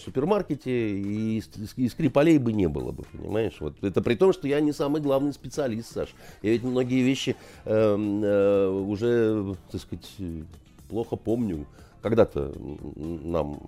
супермаркете, 0.04 0.72
и, 1.00 1.42
и 1.78 1.88
скрипалей 1.90 2.38
бы 2.38 2.54
не 2.54 2.68
было 2.68 2.92
бы, 2.92 3.04
понимаешь. 3.12 3.56
Вот 3.60 3.76
это 3.84 4.02
при 4.02 4.16
том, 4.16 4.34
что 4.34 4.48
я 4.48 4.60
не 4.60 4.74
самый 4.74 5.02
главный 5.02 5.34
специалист, 5.34 5.92
Саш. 5.92 6.10
Я 6.42 6.52
ведь 6.52 6.64
многие 6.64 7.02
вещи 7.02 7.36
э, 7.66 7.72
э, 7.74 8.70
уже, 8.70 9.56
так 9.72 9.82
сказать, 9.82 10.10
э, 10.20 10.44
плохо 10.90 11.16
помню. 11.16 11.66
Когда-то 12.02 12.54
нам 12.96 13.60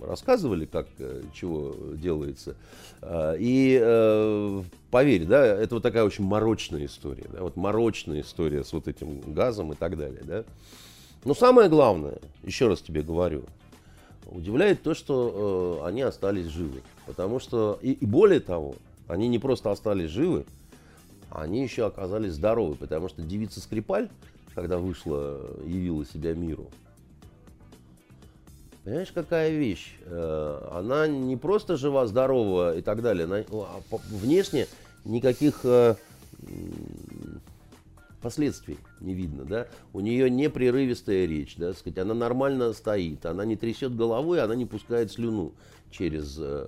рассказывали, 0.00 0.64
как 0.64 0.86
э, 1.00 1.22
чего 1.34 1.74
делается. 1.94 2.54
А, 3.02 3.34
И 3.34 3.76
э, 3.82 4.62
поверь, 4.92 5.24
да, 5.24 5.44
это 5.44 5.74
вот 5.74 5.82
такая 5.82 6.04
очень 6.04 6.22
морочная 6.24 6.86
история. 6.86 7.26
Да, 7.32 7.42
вот 7.42 7.56
морочная 7.56 8.20
история 8.20 8.62
с 8.62 8.72
вот 8.72 8.86
этим 8.86 9.20
газом 9.32 9.72
и 9.72 9.74
так 9.74 9.96
далее. 9.98 10.22
Да. 10.24 10.44
Но 11.24 11.34
самое 11.34 11.68
главное, 11.68 12.18
еще 12.44 12.68
раз 12.68 12.80
тебе 12.80 13.02
говорю, 13.02 13.42
удивляет 14.26 14.82
то, 14.82 14.94
что 14.94 15.80
э, 15.82 15.86
они 15.86 16.02
остались 16.02 16.46
живы. 16.46 16.82
Потому 17.06 17.40
что, 17.40 17.78
и, 17.82 17.92
и 17.92 18.06
более 18.06 18.40
того, 18.40 18.76
они 19.08 19.28
не 19.28 19.38
просто 19.38 19.70
остались 19.70 20.10
живы, 20.10 20.44
они 21.30 21.62
еще 21.62 21.86
оказались 21.86 22.32
здоровы. 22.32 22.74
Потому 22.76 23.08
что 23.08 23.22
девица 23.22 23.60
Скрипаль, 23.60 24.08
когда 24.54 24.78
вышла, 24.78 25.40
явила 25.64 26.04
себя 26.04 26.34
миру, 26.34 26.68
Понимаешь, 28.84 29.12
какая 29.12 29.50
вещь? 29.50 29.96
Э, 30.04 30.68
Она 30.72 31.06
не 31.06 31.38
просто 31.38 31.78
жива-здорова 31.78 32.76
и 32.76 32.82
так 32.82 33.00
далее. 33.00 33.24
Она, 33.24 33.42
внешне 34.10 34.66
никаких 35.06 35.60
э, 35.64 35.94
последствий 38.24 38.78
не 39.00 39.14
видно, 39.14 39.44
да? 39.44 39.66
У 39.92 40.00
нее 40.00 40.28
непрерывистая 40.30 41.26
речь, 41.26 41.54
да, 41.56 41.72
сказать, 41.74 41.98
она 41.98 42.14
нормально 42.14 42.72
стоит, 42.72 43.24
она 43.26 43.44
не 43.44 43.54
трясет 43.54 43.94
головой, 43.94 44.40
она 44.42 44.54
не 44.56 44.64
пускает 44.66 45.12
слюну 45.12 45.52
через 45.90 46.36
э, 46.40 46.66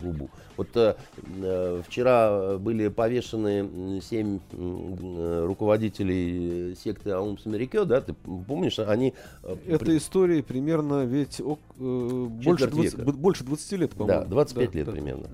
губу. 0.00 0.30
Вот 0.56 0.68
э, 0.76 0.94
э, 1.42 1.82
вчера 1.86 2.56
были 2.56 2.88
повешены 2.88 4.00
семь 4.00 4.38
э, 4.52 5.44
руководителей 5.46 6.74
секты 6.76 7.10
Аум 7.10 7.36
Самарикё, 7.36 7.84
да, 7.84 8.00
ты 8.00 8.14
помнишь, 8.46 8.78
они... 8.78 9.12
э, 9.42 9.56
Эта 9.66 9.94
история 9.96 10.42
примерно 10.42 11.04
ведь 11.04 11.40
ок- 11.40 11.58
э, 11.78 12.26
больше, 12.30 12.64
Четверть 12.66 12.70
20, 12.70 12.94
века. 12.98 13.04
б- 13.10 13.18
больше 13.18 13.44
20 13.44 13.72
лет, 13.72 13.90
по-моему. 13.90 14.20
Да, 14.22 14.26
25 14.28 14.70
Да, 14.72 14.78
лет 14.78 14.86
да. 14.86 14.92
примерно. 14.92 15.26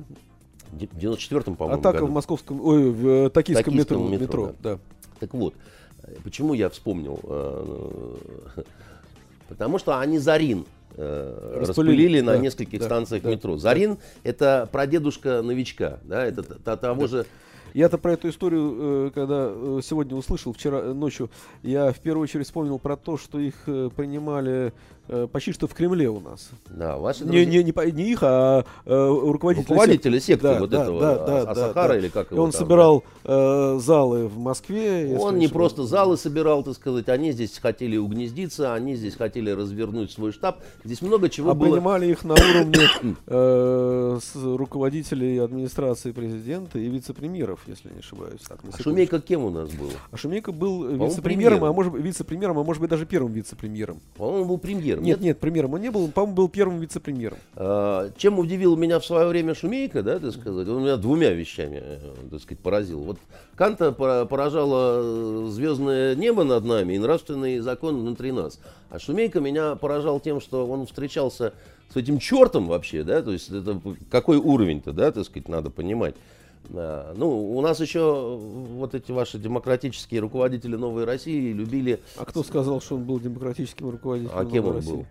В 0.72 0.76
94-м, 0.98 1.54
по-моему, 1.56 1.80
Атака 1.80 1.98
году. 2.00 2.10
в 2.10 2.14
московском, 2.14 2.60
ой, 2.60 2.90
в 2.90 3.06
э, 3.08 3.30
токийском, 3.30 3.64
Токийском 3.72 4.02
метро, 4.02 4.08
метро, 4.08 4.46
метро, 4.46 4.54
да. 4.62 4.78
Так 5.20 5.34
вот, 5.34 5.54
э, 6.02 6.14
почему 6.22 6.54
я 6.54 6.68
вспомнил 6.68 7.20
э, 7.22 8.16
Потому 9.48 9.78
что 9.78 9.98
они 9.98 10.18
Зарин 10.18 10.66
э, 10.96 11.54
Распылили, 11.56 11.68
распылили 11.68 12.20
на 12.20 12.32
да, 12.32 12.38
нескольких 12.38 12.80
да, 12.80 12.84
станциях 12.84 13.22
да, 13.22 13.30
метро. 13.30 13.56
Зарин 13.56 13.98
это 14.24 14.68
прадедушка 14.70 15.42
новичка, 15.42 15.98
да, 16.04 16.24
это 16.26 16.42
т- 16.42 16.76
того 16.76 17.06
же 17.06 17.26
Я-то 17.74 17.98
про 17.98 18.12
эту 18.12 18.28
историю, 18.28 19.08
э, 19.08 19.10
когда 19.14 19.50
э, 19.50 19.80
сегодня 19.82 20.16
услышал, 20.16 20.52
вчера 20.52 20.80
э, 20.80 20.92
ночью, 20.92 21.30
я 21.62 21.92
в 21.92 21.98
первую 21.98 22.24
очередь 22.24 22.46
вспомнил 22.46 22.78
про 22.78 22.96
то, 22.96 23.16
что 23.16 23.38
их 23.38 23.54
э, 23.66 23.88
принимали 23.94 24.66
э, 24.68 24.70
почти 25.32 25.52
что 25.52 25.66
в 25.66 25.74
Кремле 25.74 26.08
у 26.08 26.20
нас. 26.20 26.50
Да, 26.70 26.96
ваши 26.98 27.24
Не, 27.24 27.44
друзья- 27.44 27.62
не, 27.62 27.72
не, 27.72 27.92
не 27.92 28.10
их, 28.12 28.18
а 28.22 28.64
э, 28.84 29.08
руководители 29.08 29.68
руководители 29.68 30.18
секты 30.18 30.42
Да, 30.48 30.58
вот 30.60 30.70
да, 30.70 30.82
этого 30.82 31.00
да, 31.00 31.14
да, 31.14 31.22
А- 31.22 31.44
да, 31.44 31.50
Асахара 31.52 31.88
да. 31.88 31.98
или 31.98 32.08
как 32.08 32.30
И 32.30 32.34
его 32.34 32.44
он 32.44 32.50
там, 32.50 32.60
собирал 32.60 33.04
э, 33.24 33.78
залы 33.80 34.28
в 34.28 34.38
Москве. 34.38 35.08
да. 35.14 35.20
Он 35.20 35.38
не 35.38 35.48
просто 35.48 35.84
залы 35.84 36.16
собирал, 36.16 36.62
так 36.62 36.74
сказать, 36.74 37.08
они 37.08 37.32
здесь 37.32 37.58
хотели 37.58 37.96
угнездиться, 37.96 38.74
они 38.74 38.96
здесь 38.96 39.14
хотели 39.16 39.50
развернуть 39.50 40.10
свой 40.12 40.32
штаб. 40.32 40.60
Здесь 40.84 41.02
много 41.02 41.28
чего 41.28 41.50
А 41.50 41.54
было. 41.54 41.70
принимали 41.72 42.06
их 42.06 42.24
на 42.24 42.34
уровне 42.34 42.86
э, 43.26 44.18
с 44.22 44.34
руководителей 44.36 45.38
администрации 45.38 46.12
президента 46.12 46.78
и 46.78 46.88
вице-премьеров, 46.88 47.60
если 47.66 47.90
не 47.92 48.00
ошибаюсь. 48.00 48.40
Так, 48.48 48.58
А. 48.72 48.82
Шумейка 48.82 49.20
кем 49.20 49.44
у 49.44 49.50
нас 49.50 49.70
был? 49.70 49.90
А 50.10 50.16
Шумейко 50.16 50.52
был 50.52 50.88
э, 50.88 50.94
вице-премьером, 50.96 51.64
а 51.64 51.72
может 51.72 51.92
быть 51.92 52.02
вице-премьером, 52.02 52.58
а 52.58 52.64
может 52.64 52.80
быть 52.80 52.90
даже 52.90 53.06
первым 53.06 53.32
вице-премьером. 53.32 54.00
По-моему, 54.16 54.44
был 54.46 54.58
премьером. 54.98 55.20
Нет, 55.20 55.26
нет, 55.26 55.38
премьером 55.40 55.74
он 55.74 55.80
не 55.80 55.90
был, 55.90 56.04
он, 56.04 56.12
по-моему, 56.12 56.34
был 56.36 56.48
первым 56.48 56.80
вице-премьером. 56.80 57.38
А, 57.56 58.10
Чем 58.16 58.38
удивил 58.38 58.76
меня 58.76 59.00
в 59.00 59.06
свое 59.06 59.26
время 59.28 59.54
Шумейка, 59.54 60.02
да, 60.02 60.18
так 60.18 60.32
сказать, 60.32 60.68
он 60.68 60.82
меня 60.82 60.96
двумя 60.96 61.30
вещами, 61.30 61.80
э, 61.82 61.98
так 62.30 62.40
сказать, 62.40 62.60
поразил. 62.60 63.00
Вот 63.00 63.18
Канта 63.56 63.92
пора- 63.92 64.24
поражало 64.24 65.48
звездное 65.50 66.14
небо 66.14 66.44
над 66.44 66.64
нами 66.64 66.94
и 66.94 66.98
нравственный 66.98 67.58
закон 67.60 67.98
внутри 67.98 68.32
нас. 68.32 68.60
А 68.90 68.98
Шумейка 68.98 69.40
меня 69.40 69.74
поражал 69.76 70.20
тем, 70.20 70.40
что 70.40 70.66
он 70.66 70.86
встречался 70.86 71.52
с 71.92 71.96
этим 71.96 72.18
чертом 72.18 72.68
вообще, 72.68 73.02
да, 73.02 73.22
то 73.22 73.32
есть 73.32 73.50
это 73.50 73.80
какой 74.10 74.36
уровень-то, 74.36 74.92
да, 74.92 75.10
так 75.10 75.24
сказать, 75.24 75.48
надо 75.48 75.70
понимать. 75.70 76.14
Ну, 76.70 77.56
у 77.56 77.60
нас 77.62 77.80
еще 77.80 78.36
вот 78.38 78.94
эти 78.94 79.10
ваши 79.10 79.38
демократические 79.38 80.20
руководители 80.20 80.76
Новой 80.76 81.04
России 81.04 81.52
любили 81.52 82.00
А 82.16 82.24
кто 82.26 82.42
сказал, 82.42 82.80
что 82.80 82.96
он 82.96 83.04
был 83.04 83.18
демократическим 83.20 83.88
руководителем 83.90 84.36
А 84.36 84.44
кем 84.44 84.64
Новой 84.64 84.70
он 84.70 84.76
России? 84.76 84.92
был? 84.92 85.06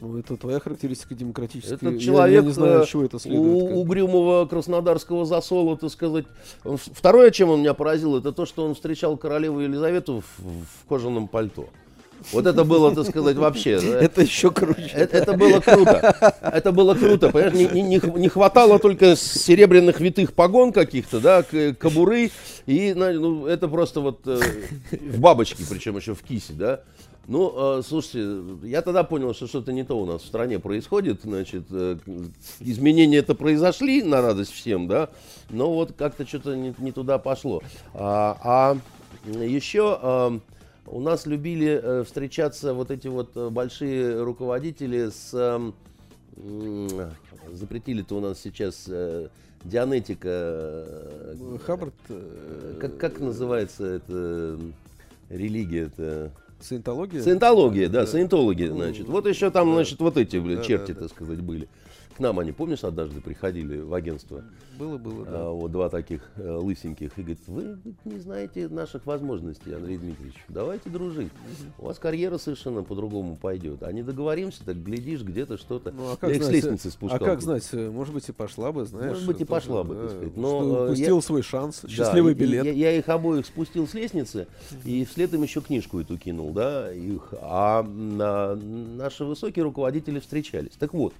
Ну, 0.00 0.18
это 0.18 0.36
твоя 0.36 0.58
характеристика 0.58 1.14
демократическая. 1.14 1.76
Этот 1.76 1.92
Я- 1.94 1.98
человек 2.00 2.42
я, 2.42 2.46
не 2.46 2.52
знаю, 2.52 2.82
э, 2.82 2.86
чего 2.86 3.04
это 3.04 3.20
следует. 3.20 3.40
у 3.62 3.66
как. 3.68 3.76
угрюмого 3.76 4.46
краснодарского 4.46 5.24
засола, 5.24 5.76
так 5.76 5.90
сказать. 5.90 6.24
Второе, 6.64 7.30
чем 7.30 7.50
он 7.50 7.60
меня 7.60 7.72
поразил, 7.72 8.16
это 8.16 8.32
то, 8.32 8.44
что 8.44 8.64
он 8.64 8.74
встречал 8.74 9.16
королеву 9.16 9.60
Елизавету 9.60 10.20
в, 10.22 10.40
в 10.42 10.88
кожаном 10.88 11.28
пальто. 11.28 11.68
Вот 12.32 12.46
это 12.46 12.64
было, 12.64 12.94
так 12.94 13.06
сказать, 13.06 13.36
вообще. 13.36 13.72
Это 14.00 14.22
еще 14.22 14.50
круче. 14.50 14.90
Это, 14.94 15.18
это 15.18 15.32
было 15.36 15.60
круто. 15.60 16.40
Это 16.40 16.72
было 16.72 16.94
круто. 16.94 17.30
Понимаешь, 17.30 17.54
не, 17.54 17.82
не- 17.82 18.20
не 18.20 18.28
хватало 18.28 18.78
только 18.78 19.16
серебряных 19.16 20.00
витых 20.00 20.32
погон 20.32 20.72
каких-то, 20.72 21.20
да, 21.20 21.42
кобуры. 21.78 22.30
И 22.66 22.94
ну, 22.94 23.46
это 23.46 23.68
просто 23.68 24.00
вот 24.00 24.20
э, 24.26 24.40
в 24.90 25.20
бабочке, 25.20 25.64
причем 25.68 25.96
еще 25.96 26.14
в 26.14 26.22
кисе, 26.22 26.52
да. 26.52 26.80
Ну, 27.28 27.78
э, 27.78 27.82
слушайте, 27.86 28.42
я 28.66 28.82
тогда 28.82 29.04
понял, 29.04 29.32
что 29.32 29.46
что-то 29.46 29.72
не 29.72 29.84
то 29.84 29.98
у 29.98 30.06
нас 30.06 30.22
в 30.22 30.26
стране 30.26 30.58
происходит. 30.58 31.20
Значит, 31.22 31.64
э, 31.70 31.96
изменения 32.60 33.18
это 33.18 33.34
произошли 33.34 34.02
на 34.02 34.20
радость 34.22 34.52
всем, 34.52 34.88
да. 34.88 35.08
Но 35.48 35.72
вот 35.72 35.92
как-то 35.92 36.26
что-то 36.26 36.56
не, 36.56 36.74
не 36.78 36.90
туда 36.90 37.18
пошло. 37.18 37.62
А, 37.94 38.36
а 38.42 38.78
еще 39.24 39.98
э, 40.02 40.38
у 40.86 41.00
нас 41.00 41.26
любили 41.26 41.80
э, 41.82 42.04
встречаться 42.04 42.74
вот 42.74 42.90
эти 42.90 43.08
вот 43.08 43.36
э, 43.36 43.48
большие 43.50 44.22
руководители 44.22 45.10
с... 45.10 45.60
запретили-то 47.52 48.16
у 48.16 48.20
нас 48.20 48.40
сейчас 48.40 48.86
э, 48.88 49.28
дианетика. 49.64 50.86
Хаббард, 51.64 51.94
Как, 52.80 52.96
как 52.98 53.20
называется 53.20 53.84
эта 53.86 54.58
религия 55.30 55.86
это 55.86 56.32
Саентология? 56.60 57.22
Саентология, 57.22 57.88
да, 57.88 58.00
Да. 58.02 58.06
саентологи, 58.06 58.64
Ну, 58.64 58.76
значит. 58.76 59.06
Вот 59.08 59.26
еще 59.26 59.50
там, 59.50 59.72
значит, 59.74 59.98
вот 59.98 60.16
эти, 60.16 60.36
блин, 60.36 60.58
Да, 60.58 60.64
черти, 60.64 60.92
да, 60.92 60.94
да. 60.94 61.00
так 61.00 61.10
сказать, 61.10 61.40
были. 61.40 61.68
К 62.16 62.20
нам 62.20 62.38
они, 62.38 62.52
помнишь, 62.52 62.84
однажды 62.84 63.20
приходили 63.20 63.78
в 63.80 63.94
агентство? 63.94 64.44
Было, 64.78 64.98
было, 64.98 65.24
да. 65.24 65.30
А, 65.46 65.50
вот 65.50 65.70
два 65.72 65.88
таких 65.88 66.30
э, 66.36 66.50
лысеньких. 66.56 67.12
И 67.18 67.20
говорит, 67.22 67.38
вы 67.46 67.62
говорит, 67.62 67.96
не 68.04 68.18
знаете 68.18 68.68
наших 68.68 69.06
возможностей, 69.06 69.72
Андрей 69.72 69.96
Дмитриевич. 69.98 70.34
Давайте 70.48 70.90
дружить. 70.90 71.30
У 71.78 71.86
вас 71.86 71.98
карьера 71.98 72.38
совершенно 72.38 72.82
по-другому 72.82 73.36
пойдет. 73.36 73.82
А 73.82 73.92
не 73.92 74.02
договоримся, 74.02 74.64
так 74.64 74.82
глядишь, 74.82 75.22
где-то 75.22 75.56
что-то. 75.56 75.92
Ну, 75.92 76.08
а 76.08 76.10
Я 76.12 76.16
как 76.16 76.30
их 76.30 76.42
с 76.42 76.46
знать, 76.46 76.54
лестницы 76.56 76.88
а 76.88 76.90
спускал. 76.90 77.18
как 77.20 77.40
знать, 77.42 77.68
э, 77.72 77.90
может 77.90 78.14
быть 78.14 78.28
и 78.28 78.32
пошла 78.32 78.72
бы, 78.72 78.84
знаешь. 78.84 79.12
Может 79.12 79.26
быть, 79.26 79.40
и 79.40 79.44
тоже, 79.44 79.60
пошла 79.60 79.84
бы, 79.84 79.94
да, 79.94 80.00
так 80.02 80.10
сказать. 80.10 80.32
что 80.32 80.40
Но, 80.40 80.76
э, 80.78 80.84
упустил 80.86 81.16
я- 81.16 81.22
свой 81.22 81.42
шанс, 81.42 81.84
счастливый 81.88 82.34
билет. 82.34 82.64
Я, 82.66 82.72
я 82.72 82.92
их 82.98 83.08
обоих 83.08 83.46
спустил 83.46 83.86
с 83.86 83.94
лестницы 83.94 84.48
и 84.84 85.04
вслед 85.04 85.32
им 85.34 85.42
еще 85.42 85.60
книжку 85.60 86.00
эту 86.00 86.18
кинул, 86.18 86.52
да, 86.52 86.92
их. 86.92 87.32
А 87.40 87.82
на- 87.82 88.54
наши 88.56 89.24
высокие 89.24 89.62
руководители 89.64 90.18
встречались. 90.18 90.72
Так 90.78 90.92
вот, 90.94 91.14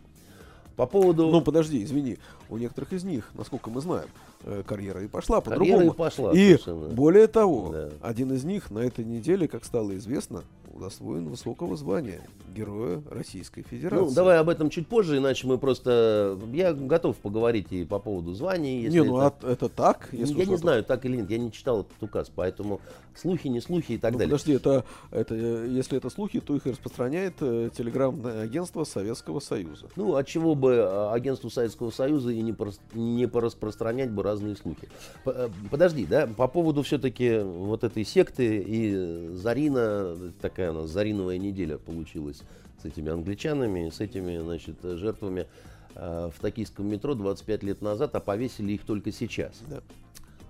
по 0.77 0.87
поводу... 0.87 1.29
Ну, 1.31 1.41
подожди, 1.41 1.83
извини. 1.85 2.19
У 2.49 2.57
некоторых 2.59 2.93
из 2.93 3.05
них, 3.05 3.31
насколько 3.35 3.71
мы 3.71 3.81
знаем, 3.81 4.09
э, 4.45 4.63
карьера 4.67 5.03
и 5.03 5.07
пошла 5.09 5.41
Карьера 5.41 5.59
по-другому. 5.61 5.93
и 5.93 5.97
пошла, 5.97 6.33
И 6.33 6.47
совершенно. 6.57 6.89
более 6.89 7.27
того, 7.27 7.71
Да. 7.73 7.91
один 8.03 8.33
из 8.33 8.45
них 8.45 8.71
на 8.71 8.81
этой 8.81 9.05
неделе, 9.05 9.49
как 9.49 9.65
стало 9.65 9.97
известно, 9.97 10.43
удостоен 10.75 11.29
высокого 11.29 11.77
звания 11.77 12.23
Героя 12.57 13.03
Российской 13.11 13.61
Федерации. 13.63 14.05
Ну, 14.07 14.11
давай 14.11 14.39
об 14.39 14.49
этом 14.49 14.71
чуть 14.71 14.87
позже, 14.89 15.19
иначе 15.19 15.47
мы 15.47 15.59
просто... 15.59 16.39
Я 16.53 16.73
готов 16.73 17.17
поговорить 17.19 17.67
и 17.73 17.85
по 17.85 17.99
поводу 17.99 18.33
званий. 18.33 18.83
если 18.83 18.99
Не, 19.01 19.05
ну 19.05 19.19
это- 19.21 19.37
а 19.43 19.51
это 19.53 19.69
так? 19.69 20.09
Если 20.13 20.39
я 20.39 20.47
не 20.47 20.57
знаю, 20.57 20.83
так 20.83 21.05
или 21.05 21.17
нет, 21.19 21.31
я 21.31 21.39
не 21.39 21.53
читал 21.53 21.83
этот 21.83 22.03
указ, 22.03 22.31
поэтому 22.35 22.81
слухи, 23.19 23.49
не 23.49 23.61
слухи 23.61 23.93
и 23.93 23.99
так 23.99 24.13
Ну, 24.13 24.19
далее. 24.19 24.31
подожди, 24.33 24.53
это, 24.53 24.85
это, 25.11 25.35
э, 25.35 25.67
если 25.71 25.97
это 25.99 26.11
слухи, 26.11 26.41
то 26.41 26.55
их 26.57 26.67
распространяет 26.67 27.35
э, 27.41 27.71
телеграммное 27.77 28.43
агентство 28.43 28.85
Советского 28.85 29.41
Союза. 29.41 29.87
Ну, 29.97 30.15
от 30.17 30.27
чего 30.27 30.55
бы 30.55 30.77
а, 30.79 31.13
агентству 31.13 31.51
Советского 31.51 31.91
Союза 31.91 32.31
и 32.31 32.41
не, 32.43 32.53
прос- 32.53 32.81
не 32.95 33.27
пораспространять 33.29 34.11
бы 34.11 34.23
разные 34.23 34.57
слухи. 34.57 34.89
Э, 35.25 35.49
Подожди, 35.71 36.07
да, 36.07 36.27
по 36.27 36.49
поводу 36.49 36.83
все-таки 36.83 37.39
вот 37.41 37.85
этой 37.85 38.05
секты 38.05 38.59
и 38.59 38.93
э, 38.95 39.31
Зарина, 39.35 40.17
такая 40.41 40.71
у 40.73 40.75
нас 40.83 40.91
Зариновая 40.91 41.39
неделя 41.39 41.79
получилась 41.79 42.43
с 42.83 42.85
этими 42.85 43.11
англичанами, 43.11 43.91
с 43.91 44.01
этими, 44.01 44.39
значит, 44.39 44.77
э, 44.83 44.97
жертвами 44.97 45.47
э, 45.95 46.31
в 46.35 46.41
токийском 46.41 46.89
метро 46.89 47.15
25 47.15 47.63
лет 47.63 47.83
назад, 47.83 48.15
а 48.15 48.21
повесили 48.21 48.73
их 48.73 48.83
только 48.85 49.13
сейчас. 49.13 49.53
Да. 49.69 49.81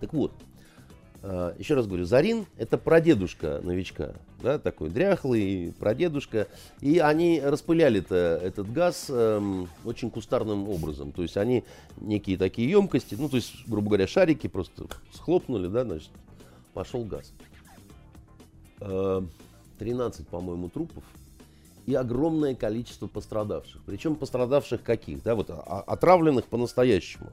Так 0.01 0.13
вот, 0.15 0.33
э, 0.33 0.52
еще 1.23 1.75
раз 1.75 1.87
говорю, 1.87 2.05
Зарин 2.05 2.47
это 2.57 2.79
прадедушка 2.79 3.61
новичка, 3.63 4.15
да, 4.43 4.59
такой 4.59 4.91
дряхлый 4.91 5.73
прадедушка, 5.79 6.49
и 6.81 6.99
они 6.99 7.41
распыляли 7.41 8.01
-то 8.03 8.17
этот 8.17 8.73
газ 8.73 9.07
эм, 9.09 9.69
очень 9.85 10.11
кустарным 10.11 10.69
образом, 10.69 11.13
то 11.13 11.23
есть 11.23 11.37
они 11.37 11.63
некие 12.01 12.37
такие 12.37 12.69
емкости, 12.69 13.15
ну 13.15 13.29
то 13.29 13.37
есть, 13.37 13.69
грубо 13.69 13.89
говоря, 13.89 14.09
шарики 14.09 14.49
просто 14.49 14.87
схлопнули, 15.13 15.69
да, 15.69 15.85
значит, 15.85 16.11
пошел 16.75 17.05
газ. 17.05 17.33
Э, 18.81 19.23
13, 19.79 20.27
по-моему, 20.27 20.69
трупов 20.71 21.05
и 21.87 21.95
огромное 21.95 22.55
количество 22.55 23.07
пострадавших. 23.07 23.83
Причем 23.85 24.15
пострадавших 24.15 24.83
каких? 24.83 25.23
Да, 25.23 25.35
вот 25.35 25.51
а- 25.51 25.85
отравленных 25.87 26.47
по-настоящему. 26.47 27.31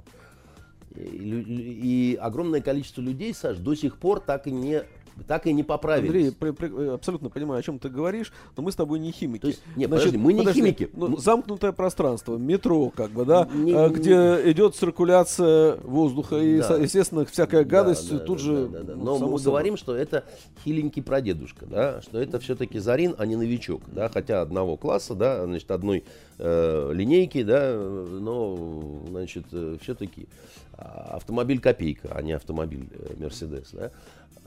И, 0.95 2.11
и 2.13 2.15
огромное 2.15 2.61
количество 2.61 3.01
людей, 3.01 3.33
Саш, 3.33 3.57
до 3.57 3.75
сих 3.75 3.97
пор 3.97 4.19
так 4.19 4.47
и 4.47 4.51
не, 4.51 4.83
так 5.27 5.45
и 5.45 5.53
не 5.53 5.63
поправились. 5.63 6.07
Андрей, 6.09 6.31
при- 6.31 6.51
при- 6.51 6.87
э, 6.87 6.93
абсолютно 6.93 7.29
понимаю, 7.29 7.59
о 7.59 7.63
чем 7.63 7.77
ты 7.77 7.89
говоришь, 7.89 8.31
но 8.57 8.63
мы 8.63 8.71
с 8.71 8.75
тобой 8.75 8.99
не 8.99 9.11
химики. 9.11 9.41
То 9.41 9.47
есть, 9.49 9.61
нет, 9.75 9.89
подожди, 9.89 10.17
мы 10.17 10.33
не 10.33 10.45
химики. 10.51 10.89
ну, 10.93 11.17
замкнутое 11.17 11.73
пространство, 11.73 12.37
метро, 12.37 12.89
как 12.89 13.11
бы, 13.11 13.25
да, 13.25 13.47
Не- 13.53 13.71
э, 13.73 13.87
не- 13.89 13.93
где 13.93 14.51
идет 14.51 14.75
циркуляция 14.75 15.75
воздуха, 15.83 16.37
и, 16.37 16.57
Да. 16.59 16.63
со- 16.69 16.75
естественно, 16.77 17.25
всякая 17.25 17.63
гадость 17.65 18.09
Да, 18.09 18.17
да, 18.17 18.23
тут 18.25 18.37
да, 18.37 18.43
же. 18.43 18.67
да, 18.67 18.79
да, 18.79 18.83
да. 18.85 18.95
ну, 18.95 19.03
Но 19.03 19.13
мы 19.13 19.19
собой. 19.37 19.41
говорим, 19.43 19.77
что 19.77 19.95
это 19.95 20.23
хиленький 20.63 21.03
прадедушка, 21.03 21.65
да, 21.65 22.01
что 22.01 22.19
это 22.19 22.39
все-таки 22.39 22.79
Зарин, 22.79 23.13
а 23.17 23.25
не 23.25 23.35
новичок, 23.35 23.81
да, 23.91 24.09
хотя 24.09 24.41
одного 24.41 24.75
класса, 24.77 25.13
да, 25.15 25.45
значит, 25.45 25.69
одной 25.71 26.03
э, 26.41 26.91
линейки, 26.93 27.43
да, 27.43 27.73
но, 27.77 29.01
значит, 29.09 29.43
все-таки 29.81 30.27
автомобиль 30.79 31.59
копейка, 31.59 32.09
а 32.13 32.21
не 32.21 32.33
автомобиль 32.33 32.87
э, 32.91 33.13
Мерседес, 33.17 33.69
да. 33.73 33.91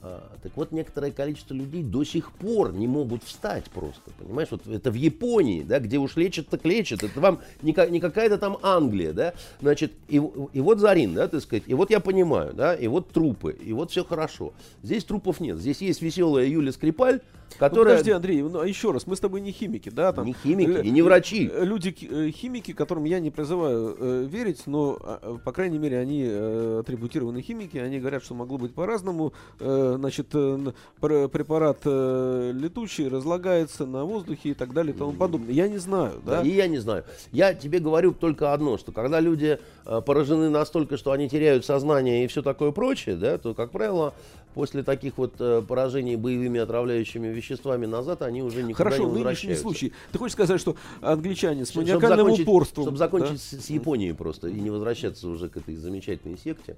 А, 0.04 0.20
так 0.42 0.50
вот, 0.56 0.72
некоторое 0.72 1.12
количество 1.12 1.54
людей 1.54 1.84
до 1.84 2.02
сих 2.02 2.32
пор 2.32 2.72
не 2.72 2.88
могут 2.88 3.22
встать 3.22 3.70
просто, 3.70 4.10
понимаешь? 4.18 4.48
Вот 4.50 4.66
это 4.66 4.90
в 4.90 4.94
Японии, 4.94 5.62
да, 5.62 5.78
где 5.78 5.98
уж 5.98 6.16
лечат, 6.16 6.48
так 6.48 6.64
лечат. 6.64 7.04
Это 7.04 7.20
вам 7.20 7.38
не, 7.62 7.72
не 7.88 8.00
какая-то 8.00 8.36
там 8.36 8.58
Англия, 8.62 9.12
да? 9.12 9.32
Значит, 9.60 9.92
и, 10.08 10.16
и 10.16 10.60
вот 10.60 10.80
Зарин, 10.80 11.14
да, 11.14 11.28
так 11.28 11.40
сказать, 11.40 11.64
и 11.68 11.74
вот 11.74 11.90
я 11.90 12.00
понимаю, 12.00 12.52
да, 12.52 12.74
и 12.74 12.88
вот 12.88 13.10
трупы, 13.10 13.52
и 13.52 13.72
вот 13.72 13.92
все 13.92 14.04
хорошо. 14.04 14.52
Здесь 14.82 15.04
трупов 15.04 15.38
нет. 15.38 15.58
Здесь 15.58 15.80
есть 15.80 16.02
веселая 16.02 16.46
Юля 16.46 16.72
Скрипаль, 16.72 17.20
которая... 17.58 17.94
Ну, 17.94 17.98
подожди, 17.98 18.10
Андрей, 18.10 18.42
ну, 18.42 18.60
а 18.60 18.66
еще 18.66 18.90
раз, 18.92 19.06
мы 19.06 19.16
с 19.16 19.20
тобой 19.20 19.40
не 19.40 19.52
химики, 19.52 19.88
да? 19.88 20.12
Там, 20.12 20.26
не 20.26 20.34
химики 20.34 20.86
и 20.86 20.90
не 20.90 21.02
врачи. 21.02 21.50
Люди 21.60 21.94
э, 22.08 22.30
химики, 22.30 22.72
которым 22.72 23.04
я 23.04 23.20
не 23.20 23.30
призываю 23.30 23.96
э, 23.98 24.26
верить, 24.28 24.62
но, 24.66 24.98
э, 25.00 25.38
по 25.44 25.52
крайней 25.52 25.78
мере, 25.78 25.98
они 25.98 26.24
э, 26.26 26.78
атрибутированы 26.80 27.42
химики, 27.42 27.76
они 27.76 27.98
говорят, 27.98 28.24
что 28.24 28.34
могло 28.34 28.58
быть 28.58 28.74
по-разному. 28.74 29.32
Э, 29.60 29.96
значит, 29.98 30.28
э, 30.32 30.72
препарат 31.00 31.78
э, 31.84 32.52
летучий 32.54 33.08
разлагается 33.08 33.86
на 33.86 34.04
воздухе 34.04 34.50
и 34.50 34.54
так 34.54 34.72
далее 34.72 34.94
и 34.94 34.98
тому 34.98 35.12
подобное. 35.12 35.52
Я 35.52 35.68
не 35.68 35.78
знаю, 35.78 36.20
да? 36.24 36.42
да? 36.42 36.48
И 36.48 36.50
я 36.50 36.66
не 36.68 36.78
знаю. 36.78 37.04
Я 37.30 37.54
тебе 37.54 37.78
говорю 37.78 38.12
только 38.12 38.52
одно, 38.52 38.78
что 38.78 38.92
когда 38.92 39.20
люди 39.20 39.58
э, 39.84 40.00
поражены 40.04 40.50
настолько, 40.50 40.96
что 40.96 41.12
они 41.12 41.28
теряют 41.28 41.64
сознание 41.64 42.24
и 42.24 42.26
все 42.26 42.42
такое 42.42 42.72
прочее, 42.72 43.16
да, 43.16 43.38
то, 43.38 43.54
как 43.54 43.70
правило, 43.70 44.14
после 44.54 44.82
таких 44.82 45.18
вот 45.18 45.34
э, 45.38 45.62
поражений 45.66 46.16
боевыми 46.16 46.60
отравляющими 46.60 47.28
веществами 47.28 47.86
назад 47.86 48.22
они 48.22 48.42
уже 48.42 48.62
никуда 48.62 48.84
Хорошо, 48.84 49.04
не 49.04 49.10
возвращаются. 49.10 49.46
нынешний 49.46 49.62
случай. 49.62 49.92
Ты 50.12 50.18
хочешь 50.18 50.34
сказать, 50.34 50.60
что 50.60 50.76
англичане 51.00 51.64
с 51.64 51.74
маниакальным 51.74 52.28
чтобы 52.28 52.42
упорством... 52.42 52.84
Чтобы 52.84 52.98
закончить 52.98 53.32
да? 53.32 53.58
с, 53.58 53.64
с 53.64 53.70
Японией 53.70 54.14
просто 54.14 54.48
и 54.48 54.60
не 54.60 54.70
возвращаться 54.70 55.28
уже 55.28 55.48
к 55.48 55.56
этой 55.56 55.76
замечательной 55.76 56.38
секте. 56.38 56.76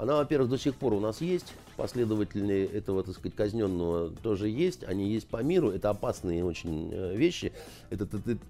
Она, 0.00 0.16
во-первых, 0.16 0.48
до 0.48 0.56
сих 0.56 0.76
пор 0.76 0.94
у 0.94 1.00
нас 1.00 1.20
есть, 1.20 1.52
последователи 1.76 2.64
этого, 2.72 3.02
так 3.02 3.14
сказать, 3.14 3.36
казненного 3.36 4.10
тоже 4.22 4.48
есть, 4.48 4.82
они 4.84 5.10
есть 5.10 5.28
по 5.28 5.42
миру, 5.42 5.70
это 5.70 5.90
опасные 5.90 6.42
очень 6.42 6.90
э, 6.90 7.14
вещи, 7.14 7.52
это 7.90 8.06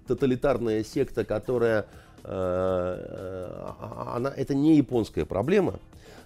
тоталитарная 0.07 0.81
секта, 0.85 1.25
которая, 1.25 1.87
э, 2.23 2.27
а, 2.29 4.13
она, 4.15 4.29
это 4.33 4.55
не 4.55 4.77
японская 4.77 5.25
проблема, 5.25 5.81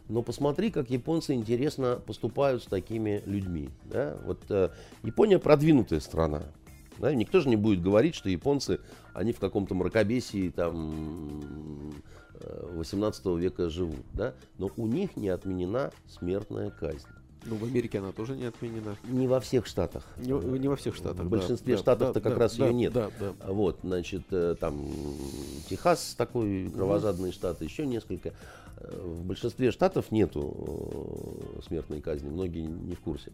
но 0.07 0.21
посмотри, 0.21 0.69
как 0.69 0.89
японцы 0.89 1.33
интересно 1.33 1.99
поступают 2.05 2.63
с 2.63 2.67
такими 2.67 3.23
людьми. 3.25 3.69
Да? 3.85 4.17
Вот 4.25 4.39
э, 4.49 4.69
Япония 5.03 5.39
продвинутая 5.39 5.99
страна. 5.99 6.43
Да? 6.99 7.13
Никто 7.13 7.39
же 7.39 7.49
не 7.49 7.55
будет 7.55 7.81
говорить, 7.81 8.15
что 8.15 8.29
японцы, 8.29 8.79
они 9.13 9.33
в 9.33 9.39
каком-то 9.39 9.73
мракобесии 9.73 10.49
там 10.49 11.93
18 12.73 13.25
э, 13.25 13.37
века 13.37 13.69
живут. 13.69 14.05
Да? 14.13 14.33
Но 14.57 14.69
у 14.77 14.85
них 14.85 15.15
не 15.17 15.29
отменена 15.29 15.91
смертная 16.07 16.69
казнь. 16.69 17.07
Ну, 17.47 17.57
в 17.57 17.63
Америке 17.63 17.99
она 17.99 18.11
тоже 18.11 18.35
не 18.35 18.45
отменена. 18.45 18.95
Не 19.03 19.27
во 19.27 19.39
всех 19.39 19.67
штатах. 19.67 20.03
Не, 20.17 20.31
не 20.57 20.67
во 20.67 20.75
всех 20.75 20.95
штатах. 20.95 21.25
В 21.25 21.29
большинстве 21.29 21.75
да, 21.75 21.81
штатов-то 21.81 22.19
да, 22.19 22.21
как 22.21 22.33
да, 22.33 22.39
раз 22.39 22.55
да, 22.57 22.67
ее 22.67 22.73
нет. 22.73 22.93
Да, 22.93 23.11
да. 23.19 23.33
Вот, 23.45 23.79
значит, 23.83 24.23
э, 24.31 24.55
там 24.59 24.83
Техас 25.69 26.15
такой 26.17 26.71
кровожадный 26.73 27.31
штат, 27.31 27.61
еще 27.61 27.85
несколько. 27.85 28.33
В 28.77 29.23
большинстве 29.25 29.71
штатов 29.71 30.11
нету 30.11 31.49
э, 31.57 31.61
смертной 31.67 32.01
казни, 32.01 32.29
многие 32.29 32.65
не 32.65 32.95
в 32.95 32.99
курсе. 32.99 33.31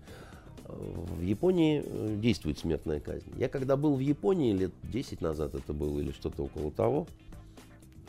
В 0.68 1.22
Японии 1.22 1.84
э, 1.86 2.16
действует 2.22 2.60
смертная 2.60 3.00
казнь. 3.00 3.32
Я 3.38 3.50
когда 3.50 3.76
был 3.76 3.96
в 3.96 4.00
Японии 4.00 4.54
лет 4.54 4.72
10 4.84 5.22
назад 5.22 5.56
это 5.56 5.74
было 5.74 6.00
или 6.00 6.12
что-то 6.12 6.44
около 6.44 6.72
того, 6.72 7.08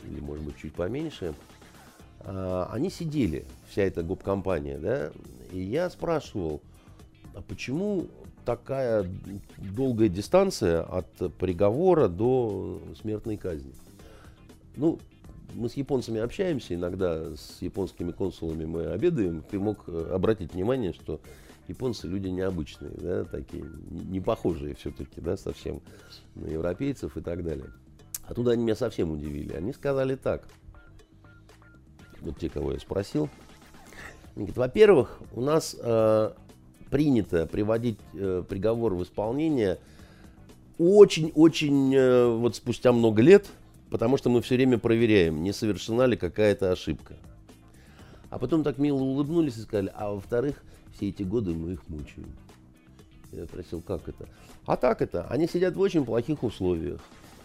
или 0.09 0.19
может 0.19 0.45
быть 0.45 0.57
чуть 0.57 0.73
поменьше, 0.73 1.33
а, 2.19 2.69
они 2.71 2.89
сидели, 2.89 3.45
вся 3.69 3.83
эта 3.83 4.03
гоп-компания, 4.03 4.77
да, 4.77 5.11
и 5.51 5.59
я 5.59 5.89
спрашивал, 5.89 6.61
а 7.33 7.41
почему 7.41 8.07
такая 8.45 9.05
долгая 9.57 10.09
дистанция 10.09 10.83
от 10.83 11.07
приговора 11.37 12.07
до 12.07 12.81
смертной 13.01 13.37
казни? 13.37 13.73
Ну, 14.75 14.99
мы 15.53 15.69
с 15.69 15.73
японцами 15.73 16.19
общаемся, 16.19 16.75
иногда 16.75 17.35
с 17.35 17.61
японскими 17.61 18.11
консулами 18.11 18.65
мы 18.65 18.85
обедаем. 18.87 19.43
Ты 19.49 19.59
мог 19.59 19.83
э, 19.87 20.09
обратить 20.11 20.53
внимание, 20.53 20.93
что 20.93 21.19
японцы 21.67 22.07
люди 22.07 22.27
необычные, 22.27 22.91
да, 22.95 23.23
такие, 23.23 23.65
не 23.89 24.19
похожие 24.19 24.75
все-таки, 24.75 25.21
да, 25.21 25.37
совсем 25.37 25.81
на 26.35 26.47
европейцев 26.47 27.15
и 27.17 27.21
так 27.21 27.43
далее. 27.43 27.71
Оттуда 28.25 28.51
они 28.51 28.63
меня 28.63 28.75
совсем 28.75 29.11
удивили. 29.11 29.53
Они 29.53 29.73
сказали 29.73 30.15
так, 30.15 30.47
вот 32.21 32.37
те, 32.37 32.49
кого 32.49 32.73
я 32.73 32.79
спросил. 32.79 33.29
во-первых, 34.35 35.19
у 35.33 35.41
нас 35.41 35.75
э, 35.79 36.31
принято 36.89 37.45
приводить 37.47 37.99
э, 38.13 38.43
приговор 38.47 38.95
в 38.95 39.03
исполнение 39.03 39.79
очень-очень, 40.77 41.93
э, 41.93 42.27
вот 42.27 42.55
спустя 42.55 42.91
много 42.91 43.21
лет– 43.21 43.47
потому 43.93 44.17
что 44.17 44.31
мы 44.31 44.41
все 44.41 44.55
время 44.55 44.79
проверяем, 44.79 45.43
не 45.43 45.53
совершена 45.53 46.07
ли 46.07 46.17
какая-то 46.17 46.71
ошибка. 46.71 47.13
А 48.31 48.39
потом 48.39 48.63
так 48.63 48.79
мило 48.79 48.97
улыбнулись 48.97 49.57
и 49.57 49.61
сказали, 49.61 49.91
а 49.93 50.11
во-вторых, 50.11 50.63
все 50.95 51.09
эти 51.09 51.21
годы 51.21 51.53
мы 51.53 51.73
их 51.73 51.87
мучаем. 51.87 52.33
Я 53.31 53.45
спросил, 53.45 53.83
как 53.85 54.09
это? 54.09 54.25
А 54.65 54.77
так 54.77 55.03
это, 55.03 55.27
они 55.29 55.47
сидят 55.47 55.75
в 55.75 55.79
очень 55.79 56.05
плохих 56.05 56.41
условиях. 56.41 57.01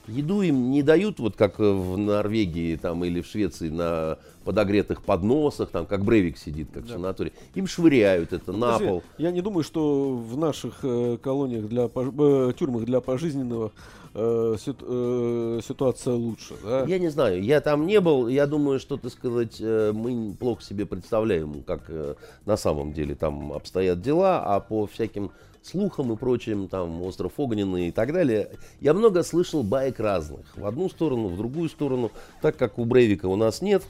Еду 0.06 0.40
им 0.40 0.70
не 0.70 0.82
дают, 0.82 1.18
вот 1.18 1.36
как 1.36 1.58
в 1.58 1.98
Норвегии 1.98 2.76
там, 2.76 3.04
или 3.04 3.20
в 3.20 3.26
Швеции, 3.26 3.68
на 3.68 4.16
подогретых 4.44 5.02
подносах, 5.02 5.68
там, 5.68 5.84
как 5.84 6.02
Брейвик 6.02 6.38
сидит, 6.38 6.70
как 6.72 6.84
да. 6.84 6.88
в 6.88 6.92
санатории. 6.92 7.34
Им 7.56 7.66
швыряют 7.66 8.32
это 8.32 8.52
ну, 8.52 8.58
на 8.58 8.78
пол. 8.78 9.02
Я 9.18 9.32
не 9.32 9.42
думаю, 9.42 9.64
что 9.64 10.16
в 10.16 10.38
наших 10.38 10.78
э, 10.82 11.18
колониях 11.20 11.68
для 11.68 11.90
э, 11.94 12.52
тюрьмах 12.58 12.86
для 12.86 13.02
пожизненного 13.02 13.72
э, 14.14 14.56
э, 14.56 15.60
ситуация 15.62 16.14
лучше. 16.14 16.54
Да? 16.62 16.84
Я 16.84 16.98
не 16.98 17.08
знаю, 17.08 17.42
я 17.42 17.60
там 17.60 17.86
не 17.86 18.00
был. 18.00 18.28
Я 18.28 18.46
думаю, 18.46 18.80
что, 18.80 18.96
так 18.96 19.12
сказать, 19.12 19.56
э, 19.60 19.92
мы 19.94 20.34
плохо 20.34 20.62
себе 20.62 20.86
представляем, 20.86 21.62
как 21.62 21.82
э, 21.88 22.14
на 22.46 22.56
самом 22.56 22.92
деле 22.92 23.14
там 23.14 23.52
обстоят 23.52 24.00
дела, 24.00 24.42
а 24.44 24.60
по 24.60 24.86
всяким 24.86 25.30
слухам 25.62 26.12
и 26.12 26.16
прочим, 26.16 26.68
там, 26.68 27.02
остров 27.02 27.32
Огненный 27.36 27.88
и 27.88 27.90
так 27.90 28.12
далее. 28.12 28.50
Я 28.80 28.94
много 28.94 29.22
слышал 29.22 29.62
баек 29.62 30.00
разных. 30.00 30.56
В 30.56 30.66
одну 30.66 30.88
сторону, 30.88 31.28
в 31.28 31.36
другую 31.36 31.68
сторону. 31.68 32.10
Так 32.40 32.56
как 32.56 32.78
у 32.78 32.84
Брейвика 32.84 33.26
у 33.26 33.36
нас 33.36 33.60
нет, 33.60 33.82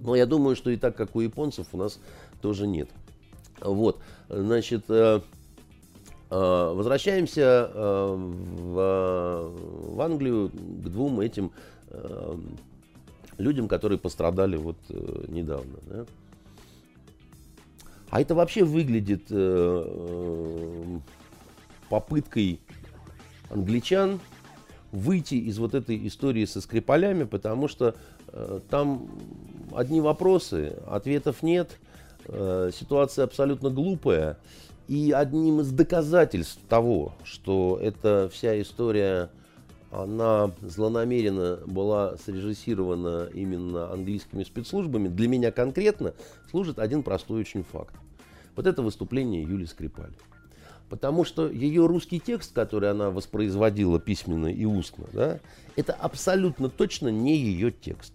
но 0.00 0.16
я 0.16 0.26
думаю, 0.26 0.56
что 0.56 0.70
и 0.70 0.76
так 0.76 0.96
как 0.96 1.14
у 1.14 1.20
японцев 1.20 1.68
у 1.72 1.76
нас 1.76 2.00
тоже 2.40 2.66
нет. 2.66 2.88
Вот, 3.60 4.00
значит, 4.28 4.86
возвращаемся 6.38 7.70
э, 7.72 8.14
в, 8.16 9.52
в 9.94 10.00
Англию 10.00 10.48
к 10.50 10.88
двум 10.88 11.20
этим 11.20 11.52
людям, 13.38 13.68
которые 13.68 13.98
пострадали 13.98 14.56
вот 14.56 14.76
недавно. 15.28 15.78
Да? 15.86 16.06
А 18.12 18.20
это 18.20 18.34
вообще 18.34 18.62
выглядит 18.62 19.22
э, 19.30 19.34
э, 19.34 20.98
попыткой 21.88 22.60
англичан 23.48 24.20
выйти 24.90 25.36
из 25.36 25.58
вот 25.58 25.74
этой 25.74 26.06
истории 26.06 26.44
со 26.44 26.60
Скрипалями, 26.60 27.24
потому 27.24 27.68
что 27.68 27.94
э, 28.28 28.60
там 28.68 29.08
одни 29.74 30.02
вопросы, 30.02 30.76
ответов 30.86 31.42
нет, 31.42 31.78
э, 32.26 32.70
ситуация 32.74 33.24
абсолютно 33.24 33.70
глупая. 33.70 34.36
И 34.88 35.12
одним 35.12 35.60
из 35.60 35.70
доказательств 35.70 36.60
того, 36.68 37.14
что 37.24 37.78
эта 37.80 38.28
вся 38.32 38.60
история, 38.60 39.30
она 39.90 40.50
злонамеренно 40.60 41.60
была 41.66 42.16
срежиссирована 42.16 43.28
именно 43.32 43.92
английскими 43.92 44.42
спецслужбами, 44.42 45.08
для 45.08 45.28
меня 45.28 45.52
конкретно 45.52 46.14
служит 46.50 46.78
один 46.78 47.02
простой 47.02 47.40
очень 47.40 47.62
факт. 47.62 47.94
Вот 48.56 48.66
это 48.66 48.82
выступление 48.82 49.42
Юли 49.42 49.66
Скрипаль. 49.66 50.12
Потому 50.90 51.24
что 51.24 51.48
ее 51.48 51.86
русский 51.86 52.20
текст, 52.20 52.52
который 52.52 52.90
она 52.90 53.10
воспроизводила 53.10 53.98
письменно 53.98 54.48
и 54.48 54.66
устно, 54.66 55.06
да, 55.12 55.40
это 55.74 55.94
абсолютно 55.94 56.68
точно 56.68 57.08
не 57.08 57.34
ее 57.34 57.70
текст. 57.70 58.12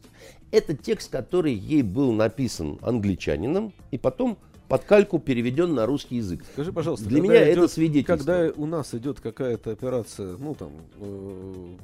Это 0.51 0.75
текст, 0.77 1.11
который 1.11 1.53
ей 1.53 1.81
был 1.81 2.11
написан 2.11 2.77
англичанином 2.83 3.73
и 3.89 3.97
потом 3.97 4.37
под 4.67 4.83
кальку 4.83 5.19
переведен 5.19 5.73
на 5.73 5.85
русский 5.85 6.17
язык. 6.17 6.43
Скажи, 6.53 6.73
пожалуйста, 6.73 7.07
для 7.07 7.21
меня 7.21 7.45
идет, 7.45 7.57
это 7.57 7.67
свидетельство. 7.67 8.17
Когда 8.17 8.51
у 8.55 8.65
нас 8.65 8.93
идет 8.93 9.19
какая-то 9.19 9.71
операция, 9.71 10.35
ну 10.37 10.55
там 10.55 10.71
э, 10.99 11.75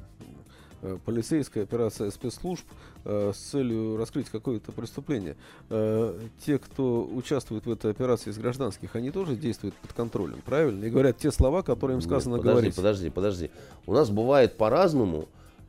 Э, 0.84 0.98
полицейская 1.02 1.64
операция 1.64 2.10
спецслужб 2.10 2.64
э, 3.06 3.32
с 3.34 3.38
целью 3.38 3.96
раскрыть 3.96 4.28
какое-то 4.28 4.70
преступление. 4.70 5.34
Э, 5.70 6.14
те, 6.44 6.58
кто 6.58 7.08
участвует 7.10 7.64
в 7.64 7.72
этой 7.72 7.90
операции 7.90 8.30
из 8.30 8.36
гражданских, 8.36 8.94
они 8.94 9.10
тоже 9.10 9.34
действуют 9.34 9.74
под 9.76 9.94
контролем, 9.94 10.42
правильно? 10.44 10.84
И 10.84 10.90
говорят 10.90 11.16
те 11.16 11.32
слова, 11.32 11.62
которые 11.62 11.96
им 11.96 12.02
сказано 12.02 12.34
Нет, 12.34 12.42
подожди, 12.42 12.54
говорить. 12.54 12.76
Подожди, 12.76 13.10
подожди. 13.10 13.50
У 13.86 13.94
нас 13.94 14.10
бывает 14.10 14.58
по-разному. 14.58 15.26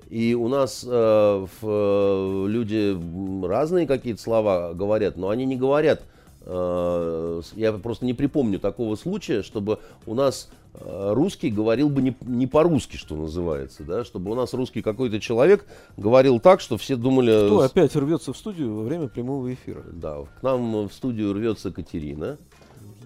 И 0.10 0.36
у 0.36 0.50
нас 0.50 0.84
э, 0.86 0.88
в, 0.90 1.48
э, 1.64 2.46
люди 2.50 3.46
разные 3.48 3.88
какие-то 3.88 4.22
слова 4.22 4.74
говорят, 4.74 5.16
но 5.16 5.30
они 5.30 5.46
не 5.46 5.56
говорят 5.56 6.04
я 6.46 7.74
просто 7.82 8.06
не 8.06 8.14
припомню 8.14 8.60
такого 8.60 8.96
случая, 8.96 9.42
чтобы 9.42 9.80
у 10.06 10.14
нас 10.14 10.50
э, 10.76 11.12
русский 11.14 11.50
говорил 11.50 11.90
бы 11.90 12.02
не, 12.04 12.16
не 12.22 12.46
по-русски, 12.46 12.98
что 12.98 13.16
называется, 13.16 13.84
да, 13.84 14.06
чтобы 14.06 14.32
у 14.32 14.36
нас 14.36 14.54
русский 14.54 14.82
какой-то 14.84 15.20
человек 15.20 15.66
говорил 15.98 16.40
так, 16.40 16.62
что 16.62 16.78
все 16.78 16.96
думали... 16.96 17.48
Кто 17.48 17.62
опять 17.62 17.96
рвется 17.96 18.32
в 18.32 18.38
студию 18.38 18.76
во 18.76 18.84
время 18.84 19.08
прямого 19.08 19.52
эфира? 19.52 19.84
Да, 19.92 20.26
к 20.40 20.44
нам 20.44 20.88
в 20.88 20.94
студию 20.94 21.34
рвется 21.34 21.72
Катерина. 21.72 22.38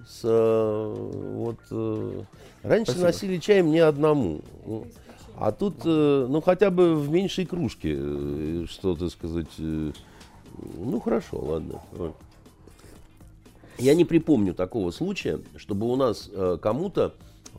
С, 0.08 0.22
э, 0.24 0.96
вот, 1.36 1.60
э, 1.72 2.22
раньше 2.64 2.92
Спасибо. 2.92 3.06
носили 3.08 3.38
чай 3.38 3.62
мне 3.62 3.84
одному. 3.84 4.42
А 5.38 5.54
тут, 5.54 5.76
э, 5.86 6.28
ну, 6.30 6.42
хотя 6.42 6.70
бы 6.72 6.96
в 6.96 7.10
меньшей 7.10 7.46
кружке, 7.46 7.96
э, 7.98 8.66
что-то 8.70 9.10
сказать. 9.10 9.48
э, 9.60 9.92
Ну, 10.78 11.00
хорошо, 11.00 11.40
ладно. 11.40 11.80
Я 13.80 13.96
не 13.96 14.06
припомню 14.06 14.54
такого 14.54 14.92
случая, 14.92 15.40
чтобы 15.56 15.88
у 15.88 15.96
нас 15.96 16.30
э, 16.32 16.58
кому-то 16.62 17.14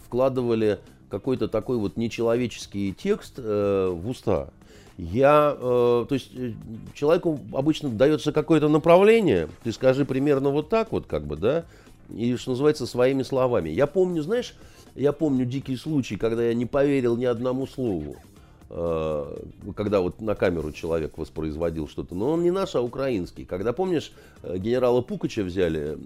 вкладывали 0.04 0.78
какой-то 1.08 1.48
такой 1.48 1.78
вот 1.78 1.96
нечеловеческий 1.96 2.92
текст 2.92 3.34
э, 3.38 3.90
в 3.92 4.08
уста. 4.08 4.50
Я, 4.96 5.56
э, 5.58 6.06
то 6.08 6.14
есть 6.14 6.30
э, 6.34 6.52
человеку 6.94 7.40
обычно 7.52 7.88
дается 7.88 8.32
какое-то 8.32 8.68
направление, 8.68 9.48
ты 9.64 9.72
скажи 9.72 10.04
примерно 10.04 10.50
вот 10.50 10.68
так 10.68 10.92
вот, 10.92 11.06
как 11.06 11.26
бы, 11.26 11.36
да, 11.36 11.64
и, 12.14 12.36
что 12.36 12.50
называется, 12.50 12.86
своими 12.86 13.22
словами. 13.22 13.70
Я 13.70 13.86
помню, 13.86 14.22
знаешь, 14.22 14.54
я 14.94 15.12
помню 15.12 15.46
дикий 15.46 15.76
случай, 15.76 16.16
когда 16.16 16.44
я 16.44 16.54
не 16.54 16.66
поверил 16.66 17.16
ни 17.16 17.24
одному 17.24 17.66
слову, 17.66 18.16
когда 18.70 20.00
вот 20.00 20.20
на 20.20 20.34
камеру 20.36 20.70
человек 20.72 21.18
воспроизводил 21.18 21.88
что-то, 21.88 22.14
но 22.14 22.30
он 22.30 22.42
не 22.42 22.50
наш, 22.52 22.74
а 22.76 22.80
украинский. 22.82 23.44
Когда, 23.44 23.72
помнишь, 23.72 24.12
э, 24.44 24.58
генерала 24.58 25.00
Пукача 25.00 25.42
взяли, 25.42 25.98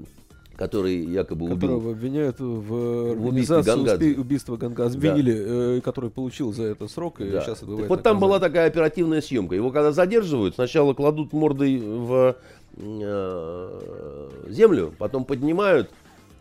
который 0.57 0.97
якобы 1.05 1.45
убил... 1.47 1.57
Которого 1.57 1.91
обвиняют 1.93 2.41
в 2.41 3.13
убийстве 3.27 3.57
организации 3.57 3.71
Гангадзе. 3.71 4.13
успе- 4.15 4.21
убийства 4.21 4.57
Гангадзе. 4.57 4.97
Обвинили, 4.97 5.77
э, 5.77 5.81
который 5.83 6.09
получил 6.11 6.55
за 6.55 6.63
это 6.65 6.89
срок 6.89 7.21
и 7.21 7.29
Да. 7.29 7.43
сейчас 7.43 7.63
отбывает 7.63 7.89
вот 7.91 8.03
там 8.03 8.19
была 8.19 8.35
наказание. 8.35 8.49
такая 8.51 8.67
оперативная 8.69 9.21
съемка. 9.21 9.55
Его 9.55 9.71
когда 9.71 9.93
задерживают, 9.93 10.55
сначала 10.55 10.95
кладут 10.95 11.33
мордой 11.35 11.79
в 11.81 12.37
э, 12.77 14.31
землю, 14.49 14.95
потом 14.99 15.25
поднимают 15.25 15.91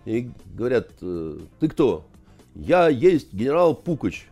и 0.06 0.30
говорят, 0.56 0.90
э, 1.02 1.38
ты 1.60 1.68
кто? 1.68 2.06
Я 2.56 2.88
есть 2.88 3.34
генерал 3.34 3.76
Пукач. 3.76 4.28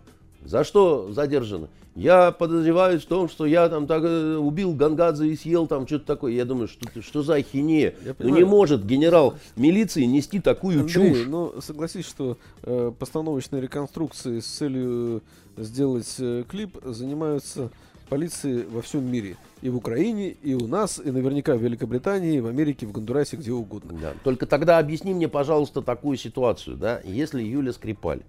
За 0.45 0.63
что 0.63 1.11
задержан? 1.11 1.67
Я 1.95 2.31
подозреваю 2.31 2.99
в 2.99 3.05
том, 3.05 3.27
что 3.27 3.45
я 3.45 3.67
там 3.67 3.85
так 3.85 4.03
э, 4.03 4.37
убил 4.37 4.73
Гангадзе 4.73 5.27
и 5.27 5.35
съел 5.35 5.67
там 5.67 5.85
что-то 5.85 6.05
такое. 6.05 6.31
Я 6.31 6.45
думаю, 6.45 6.69
что, 6.69 7.01
что 7.01 7.21
за 7.21 7.35
ахинея? 7.35 7.93
Ну 8.19 8.29
не 8.29 8.45
может 8.45 8.85
генерал 8.85 9.35
милиции 9.57 10.03
нести 10.03 10.39
такую 10.39 10.81
Андрей, 10.81 11.13
чушь. 11.13 11.25
ну 11.27 11.53
согласись, 11.59 12.05
что 12.05 12.37
э, 12.63 12.93
постановочной 12.97 13.59
реконструкцией 13.59 14.41
с 14.41 14.45
целью 14.45 15.21
сделать 15.57 16.15
э, 16.19 16.45
клип 16.49 16.77
занимаются 16.83 17.69
полиции 18.07 18.65
во 18.69 18.81
всем 18.81 19.09
мире. 19.09 19.37
И 19.61 19.69
в 19.69 19.75
Украине, 19.77 20.29
и 20.29 20.53
у 20.53 20.67
нас, 20.67 20.99
и 21.03 21.11
наверняка 21.11 21.55
в 21.55 21.61
Великобритании, 21.61 22.35
и 22.35 22.39
в 22.41 22.47
Америке, 22.47 22.85
в 22.85 22.91
Гондурасе, 22.91 23.37
где 23.37 23.51
угодно. 23.51 23.97
Да. 24.01 24.13
Только 24.23 24.45
тогда 24.45 24.79
объясни 24.79 25.13
мне, 25.13 25.27
пожалуйста, 25.27 25.81
такую 25.81 26.17
ситуацию, 26.17 26.75
да, 26.75 27.01
если 27.05 27.41
Юля 27.41 27.71
Скрипаль, 27.71 28.21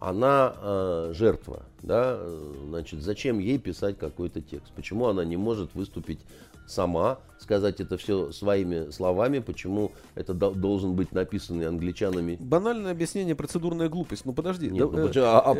она 0.00 0.54
э, 0.60 1.12
жертва, 1.14 1.62
да, 1.82 2.16
э, 2.18 2.52
значит, 2.68 3.02
зачем 3.02 3.38
ей 3.38 3.58
писать 3.58 3.98
какой-то 3.98 4.40
текст? 4.40 4.72
Почему 4.74 5.06
она 5.06 5.24
не 5.24 5.36
может 5.36 5.74
выступить 5.74 6.20
сама, 6.66 7.18
сказать 7.38 7.80
это 7.80 7.96
все 7.96 8.30
своими 8.30 8.90
словами, 8.90 9.38
почему 9.38 9.92
это 10.14 10.34
до- 10.34 10.50
должен 10.50 10.94
быть 10.94 11.12
написанный 11.12 11.66
англичанами? 11.66 12.36
Банальное 12.38 12.92
объяснение, 12.92 13.34
процедурная 13.34 13.88
глупость. 13.88 14.24
Ну 14.26 14.32
подожди. 14.34 14.68
Нет, 14.70 14.90
да, 14.90 14.96
ну, 14.98 15.04
э, 15.04 15.08
почему- 15.08 15.24
а- 15.24 15.40
а- 15.52 15.56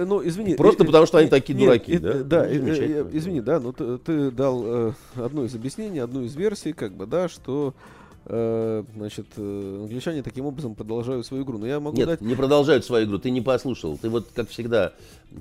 Э, 0.00 0.04
ну, 0.04 0.26
извини. 0.26 0.56
Просто 0.56 0.82
э, 0.82 0.86
потому, 0.86 1.06
что 1.06 1.18
они 1.18 1.28
э, 1.28 1.30
такие 1.30 1.54
нет, 1.54 1.66
дураки, 1.66 1.92
э, 1.94 1.98
да? 2.00 2.12
Да, 2.24 2.38
Ну, 2.38 2.44
э, 2.44 2.48
э, 2.50 2.58
замечательно. 2.58 3.10
извини, 3.16 3.40
да, 3.40 3.60
но 3.60 3.72
ты, 3.72 3.98
ты 3.98 4.30
дал 4.32 4.62
э, 4.66 4.92
одно 5.14 5.44
из 5.44 5.54
объяснений, 5.54 6.00
одну 6.00 6.22
из 6.22 6.34
версий, 6.34 6.72
как 6.72 6.92
бы, 6.96 7.06
да, 7.06 7.28
что 7.28 7.74
э, 7.78 8.05
значит, 8.28 9.26
э, 9.36 9.78
англичане 9.82 10.22
таким 10.22 10.46
образом 10.46 10.74
продолжают 10.74 11.24
свою 11.26 11.44
игру. 11.44 11.58
Но 11.58 11.66
я 11.66 11.78
могу 11.78 11.96
Нет, 11.96 12.06
дать... 12.06 12.20
не 12.20 12.34
продолжают 12.34 12.84
свою 12.84 13.06
игру. 13.06 13.18
Ты 13.18 13.30
не 13.30 13.40
послушал. 13.40 13.96
Ты 13.96 14.08
вот, 14.08 14.28
как 14.34 14.48
всегда, 14.48 14.94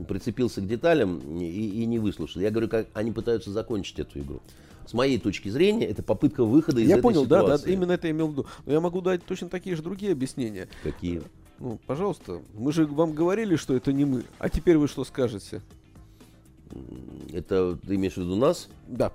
прицепился 0.08 0.62
к 0.62 0.68
деталям 0.68 1.20
и, 1.40 1.46
и 1.46 1.86
не 1.86 1.98
выслушал. 1.98 2.42
Я 2.42 2.52
говорю, 2.52 2.68
как 2.68 2.88
они 2.94 3.12
пытаются 3.12 3.52
закончить 3.52 4.00
эту 4.00 4.20
игру. 4.20 4.42
С 4.86 4.94
моей 4.94 5.18
точки 5.18 5.50
зрения, 5.50 5.88
это 5.88 6.04
попытка 6.04 6.44
выхода 6.44 6.80
из 6.80 6.88
Я 6.88 6.96
этой 6.98 7.02
понял, 7.04 7.26
да, 7.26 7.40
да, 7.40 7.44
ситуации. 7.58 7.74
именно 7.74 7.94
это 7.94 8.08
я 8.08 8.12
имел 8.12 8.28
в 8.28 8.32
виду. 8.34 8.46
Но 8.68 8.74
я 8.74 8.80
могу 8.80 9.02
дать 9.02 9.26
точно 9.26 9.50
такие 9.50 9.76
же 9.76 9.82
другие 9.82 10.12
объяснения. 10.12 10.68
Какие? 10.84 11.24
Ну, 11.58 11.80
пожалуйста, 11.88 12.42
мы 12.54 12.72
же 12.72 12.86
вам 12.86 13.14
говорили, 13.14 13.56
что 13.56 13.76
это 13.76 13.92
не 13.94 14.06
мы. 14.06 14.26
А 14.38 14.50
теперь 14.50 14.78
вы 14.78 14.88
что 14.88 15.04
скажете? 15.06 15.62
Это 17.34 17.78
ты 17.78 17.96
имеешь 17.96 18.14
в 18.14 18.18
виду 18.18 18.36
нас? 18.36 18.68
Да. 18.88 19.12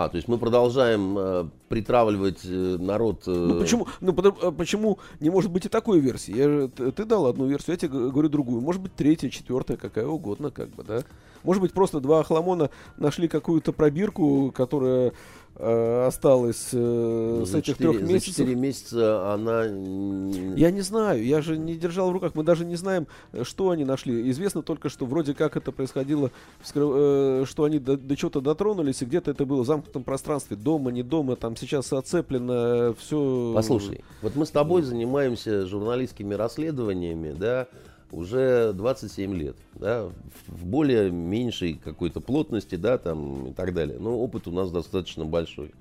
А, 0.00 0.08
то 0.08 0.16
есть 0.16 0.28
мы 0.28 0.38
продолжаем 0.38 1.14
э, 1.18 1.44
притравливать 1.68 2.40
э, 2.44 2.76
народ. 2.80 3.24
э, 3.26 3.30
Ну 3.30 3.60
почему, 3.60 3.86
ну, 4.00 4.14
потому- 4.14 4.38
а 4.42 4.50
почему 4.50 4.98
не 5.20 5.28
может 5.28 5.50
быть 5.50 5.66
и 5.66 5.68
такой 5.68 6.00
версии? 6.00 6.34
Я 6.34 6.48
же, 6.48 6.68
ты, 6.68 6.90
ты 6.90 7.04
дал 7.04 7.26
одну 7.26 7.46
версию, 7.46 7.72
я 7.74 7.76
тебе 7.76 8.08
говорю 8.10 8.30
другую. 8.30 8.62
Может 8.62 8.80
быть 8.80 8.94
третья, 8.94 9.28
четвертая, 9.28 9.76
какая 9.76 10.06
угодно, 10.06 10.50
как 10.50 10.70
бы, 10.70 10.84
да? 10.84 11.02
Может 11.42 11.60
быть 11.60 11.74
просто 11.74 12.00
два 12.00 12.20
охламона 12.20 12.70
нашли 12.96 13.28
какую-то 13.28 13.74
пробирку, 13.74 14.50
которая 14.56 15.12
э, 15.60 16.06
осталась 16.06 16.68
э, 16.72 17.36
ну, 17.40 17.44
с 17.46 17.50
за 17.50 17.58
этих 17.58 17.74
четыре- 17.74 17.90
трех 17.92 18.06
За 18.06 18.12
месяцев. 18.12 18.36
4 18.36 18.54
месяца 18.54 19.32
она... 19.32 19.64
Я 19.64 20.70
не 20.70 20.80
знаю, 20.80 21.24
я 21.24 21.42
же 21.42 21.56
не 21.58 21.74
держал 21.76 22.10
в 22.10 22.12
руках, 22.12 22.34
мы 22.34 22.42
даже 22.42 22.64
не 22.64 22.76
знаем, 22.76 23.06
э, 23.32 23.44
что 23.44 23.70
они 23.70 23.84
нашли. 23.84 24.30
Известно 24.30 24.62
только, 24.62 24.88
что 24.88 25.06
вроде 25.06 25.34
как 25.34 25.56
это 25.56 25.72
происходило, 25.72 26.30
э, 26.74 27.44
что 27.46 27.64
они 27.64 27.78
до, 27.78 27.96
до 27.96 28.16
чего-то 28.16 28.40
дотронулись, 28.40 29.02
и 29.02 29.04
где-то 29.04 29.30
это 29.30 29.44
было 29.44 29.62
в 29.62 29.66
замкнутом 29.66 30.02
пространстве, 30.04 30.56
дома, 30.56 30.90
не 30.90 31.02
дома, 31.02 31.36
там 31.36 31.56
сейчас 31.56 31.92
оцеплено, 31.92 32.94
все. 32.98 33.52
Послушай, 33.54 34.02
вот 34.22 34.36
мы 34.36 34.46
с 34.46 34.50
тобой 34.50 34.82
занимаемся 34.82 35.66
журналистскими 35.66 36.34
расследованиями, 36.34 37.34
да, 37.38 37.66
уже 38.12 38.72
27 38.72 39.34
лет, 39.34 39.56
да, 39.74 40.10
в- 40.48 40.66
более 40.66 41.10
меньшей 41.10 41.74
какой-то 41.74 42.20
плотности, 42.20 42.74
да, 42.76 42.98
там 42.98 43.48
и 43.48 43.52
так 43.52 43.72
далее. 43.74 43.98
Но 43.98 44.18
опыт 44.18 44.48
у 44.48 44.52
нас 44.52 44.70
достаточно 44.70 45.24
большой. 45.24 45.72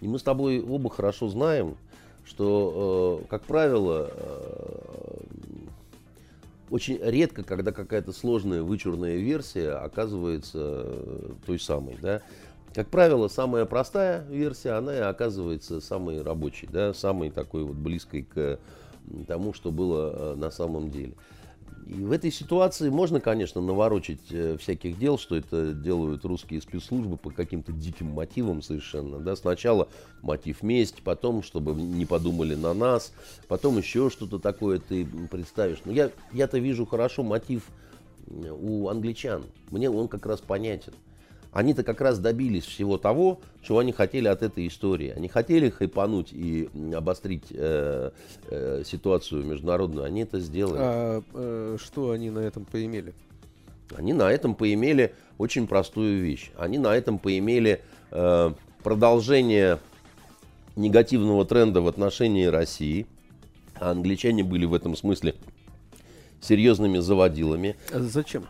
И 0.00 0.08
мы 0.08 0.18
с 0.18 0.22
тобой 0.22 0.60
оба 0.60 0.90
хорошо 0.90 1.28
знаем, 1.28 1.76
что, 2.24 3.20
э, 3.22 3.26
как 3.28 3.42
правило, 3.42 4.10
э, 4.10 5.20
очень 6.70 6.98
редко, 7.02 7.42
когда 7.42 7.72
какая-то 7.72 8.12
сложная 8.12 8.62
вычурная 8.62 9.16
версия 9.16 9.72
оказывается 9.72 10.82
э, 10.84 11.30
той 11.46 11.58
самой, 11.58 11.96
да. 12.00 12.22
Как 12.74 12.88
правило, 12.88 13.28
самая 13.28 13.64
простая 13.64 14.26
версия, 14.28 14.72
она 14.72 14.94
и 14.94 15.00
оказывается 15.00 15.80
самой 15.80 16.22
рабочей, 16.22 16.68
да, 16.70 16.92
самой 16.92 17.30
такой 17.30 17.64
вот 17.64 17.76
близкой 17.76 18.22
к 18.22 18.58
тому, 19.26 19.54
что 19.54 19.72
было 19.72 20.12
э, 20.14 20.34
на 20.36 20.50
самом 20.50 20.90
деле. 20.90 21.14
И 21.86 22.04
в 22.04 22.12
этой 22.12 22.30
ситуации 22.30 22.90
можно, 22.90 23.18
конечно, 23.18 23.62
наворочить 23.62 24.20
э, 24.30 24.58
всяких 24.60 24.98
дел, 24.98 25.16
что 25.16 25.36
это 25.36 25.72
делают 25.72 26.24
русские 26.24 26.60
спецслужбы 26.60 27.16
по 27.16 27.30
каким-то 27.30 27.72
диким 27.72 28.08
мотивам 28.08 28.60
совершенно. 28.60 29.18
Да? 29.20 29.36
Сначала 29.36 29.88
мотив 30.20 30.62
месть, 30.62 31.02
потом, 31.02 31.42
чтобы 31.42 31.74
не 31.74 32.04
подумали 32.04 32.54
на 32.54 32.74
нас, 32.74 33.12
потом 33.48 33.78
еще 33.78 34.10
что-то 34.10 34.38
такое 34.38 34.80
ты 34.80 35.06
представишь. 35.30 35.78
Но 35.86 35.92
я, 35.92 36.10
я-то 36.32 36.58
вижу 36.58 36.84
хорошо 36.84 37.22
мотив 37.22 37.66
э, 38.26 38.50
у 38.50 38.88
англичан. 38.88 39.44
Мне 39.70 39.88
он 39.88 40.08
как 40.08 40.26
раз 40.26 40.40
понятен. 40.40 40.92
Они-то 41.58 41.82
как 41.82 42.00
раз 42.00 42.20
добились 42.20 42.64
всего 42.64 42.98
того, 42.98 43.40
чего 43.62 43.80
они 43.80 43.90
хотели 43.90 44.28
от 44.28 44.44
этой 44.44 44.68
истории. 44.68 45.08
Они 45.16 45.26
хотели 45.26 45.70
хайпануть 45.70 46.32
и 46.32 46.70
обострить 46.94 47.46
э, 47.50 48.12
э, 48.48 48.82
ситуацию 48.86 49.44
международную. 49.44 50.04
Они 50.06 50.20
это 50.20 50.38
сделали. 50.38 50.78
А 50.78 51.22
э, 51.34 51.76
что 51.82 52.12
они 52.12 52.30
на 52.30 52.38
этом 52.38 52.64
поимели? 52.64 53.12
Они 53.96 54.12
на 54.12 54.30
этом 54.30 54.54
поимели 54.54 55.16
очень 55.36 55.66
простую 55.66 56.22
вещь. 56.22 56.52
Они 56.56 56.78
на 56.78 56.96
этом 56.96 57.18
поимели 57.18 57.82
э, 58.12 58.52
продолжение 58.84 59.80
негативного 60.76 61.44
тренда 61.44 61.80
в 61.80 61.88
отношении 61.88 62.44
России. 62.44 63.04
А 63.80 63.90
англичане 63.90 64.44
были 64.44 64.64
в 64.64 64.74
этом 64.74 64.94
смысле 64.94 65.34
серьезными 66.40 66.98
заводилами. 66.98 67.74
А 67.92 67.98
зачем? 67.98 68.46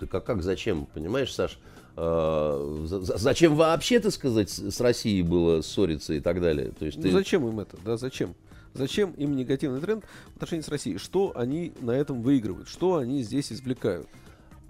Так 0.00 0.12
а 0.12 0.20
как, 0.20 0.42
зачем? 0.42 0.86
Понимаешь, 0.86 1.32
Саш, 1.32 1.60
зачем 1.96 3.54
вообще, 3.54 4.00
так 4.00 4.12
сказать, 4.12 4.50
с 4.50 4.80
Россией 4.80 5.22
было 5.22 5.60
ссориться 5.62 6.14
и 6.14 6.20
так 6.20 6.40
далее? 6.40 6.72
То 6.78 6.86
есть 6.86 6.96
Ну, 6.96 7.02
ты- 7.04 7.12
зачем 7.12 7.46
им 7.48 7.60
это? 7.60 7.76
Да, 7.84 7.96
зачем? 7.96 8.34
Зачем 8.74 9.10
им 9.12 9.36
негативный 9.36 9.80
тренд 9.80 10.04
в 10.32 10.36
отношении 10.36 10.62
с 10.62 10.68
Россией? 10.68 10.96
Что 10.96 11.32
они 11.36 11.72
на 11.80 11.90
этом 11.90 12.22
выигрывают? 12.22 12.68
Что 12.68 12.96
они 12.96 13.22
здесь 13.22 13.52
извлекают? 13.52 14.06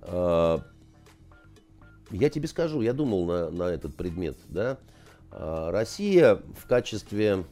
А, 0.01 0.61
Я 2.11 2.29
тебе 2.29 2.47
скажу, 2.49 2.83
я 2.83 2.93
думал 2.93 3.25
на, 3.25 3.51
на 3.51 3.63
этот 3.65 3.95
предмет, 3.95 4.37
да. 4.49 4.77
А, 5.31 5.71
Россия 5.71 6.41
в 6.59 6.67
качестве 6.67 7.45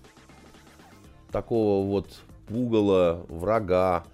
такого 1.31 1.87
вот 1.87 2.21
пугала, 2.49 3.25
врага 3.29 4.05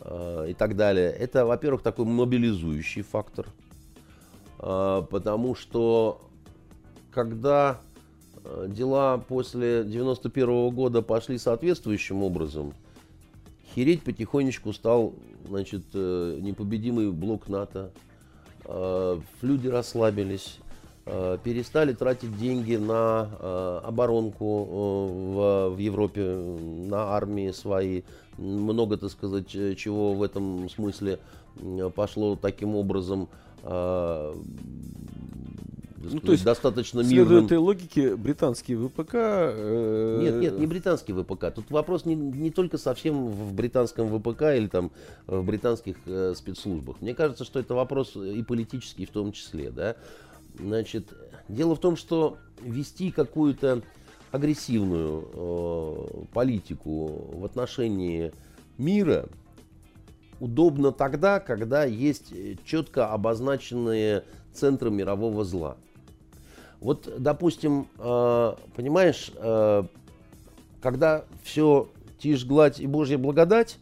э, 0.00 0.46
и 0.48 0.54
так 0.54 0.74
далее, 0.76 1.10
это, 1.12 1.44
во-первых, 1.44 1.82
такой 1.82 2.06
мобилизующий 2.06 3.02
фактор, 3.02 3.46
э, 3.46 3.61
потому 4.62 5.54
что 5.56 6.20
когда 7.10 7.80
э, 8.44 8.66
дела 8.68 9.18
после 9.18 9.84
91 9.84 10.48
-го 10.48 10.70
года 10.70 11.02
пошли 11.02 11.36
соответствующим 11.36 12.22
образом, 12.22 12.72
хереть 13.74 14.02
потихонечку 14.02 14.72
стал, 14.72 15.14
значит, 15.46 15.82
э, 15.94 16.38
непобедимый 16.40 17.10
блок 17.10 17.48
НАТО, 17.48 17.90
э, 18.64 19.20
люди 19.42 19.68
расслабились, 19.68 20.58
Э, 21.04 21.36
перестали 21.42 21.94
тратить 21.94 22.38
деньги 22.38 22.76
на 22.76 23.80
оборонку 23.80 24.44
э, 24.46 25.68
в 25.70 25.78
Европе, 25.78 26.22
на 26.22 27.14
армии 27.16 27.50
свои. 27.50 28.02
Много, 28.38 28.96
так 28.96 29.10
сказать, 29.10 29.48
чего 29.48 30.14
в 30.14 30.22
этом 30.22 30.70
смысле 30.70 31.18
пошло 31.94 32.36
таким 32.36 32.76
образом 32.76 33.28
ну, 36.02 36.20
то 36.20 36.32
есть 36.32 36.44
достаточно 36.44 37.00
мирным. 37.00 37.26
Следуя 37.26 37.44
этой 37.44 37.58
логике, 37.58 38.16
британские 38.16 38.78
ВПК... 38.78 39.14
Э... 39.14 40.18
Нет, 40.20 40.34
нет, 40.34 40.58
не 40.58 40.66
британские 40.66 41.22
ВПК. 41.22 41.52
Тут 41.54 41.70
вопрос 41.70 42.04
не, 42.04 42.14
не 42.14 42.50
только 42.50 42.78
совсем 42.78 43.28
в 43.28 43.54
британском 43.54 44.08
ВПК 44.08 44.42
или 44.56 44.66
там 44.66 44.90
в 45.26 45.44
британских 45.44 45.96
э, 46.06 46.34
спецслужбах. 46.36 47.00
Мне 47.00 47.14
кажется, 47.14 47.44
что 47.44 47.60
это 47.60 47.74
вопрос 47.74 48.16
и 48.16 48.42
политический 48.42 49.06
в 49.06 49.10
том 49.10 49.32
числе. 49.32 49.70
Да? 49.70 49.96
Значит, 50.58 51.12
дело 51.48 51.76
в 51.76 51.80
том, 51.80 51.96
что 51.96 52.38
вести 52.60 53.10
какую-то 53.10 53.82
агрессивную 54.32 55.28
э, 55.32 56.24
политику 56.32 57.30
в 57.32 57.44
отношении 57.44 58.32
мира 58.78 59.28
удобно 60.42 60.90
тогда, 60.90 61.38
когда 61.38 61.84
есть 61.84 62.32
четко 62.64 63.12
обозначенные 63.12 64.24
центры 64.52 64.90
мирового 64.90 65.44
зла. 65.44 65.76
Вот, 66.80 67.08
допустим, 67.16 67.86
э, 67.96 68.54
понимаешь, 68.74 69.30
э, 69.36 69.84
когда 70.80 71.24
все 71.44 71.88
тишь, 72.18 72.44
гладь 72.44 72.80
и 72.80 72.88
Божья 72.88 73.18
благодать, 73.18 73.78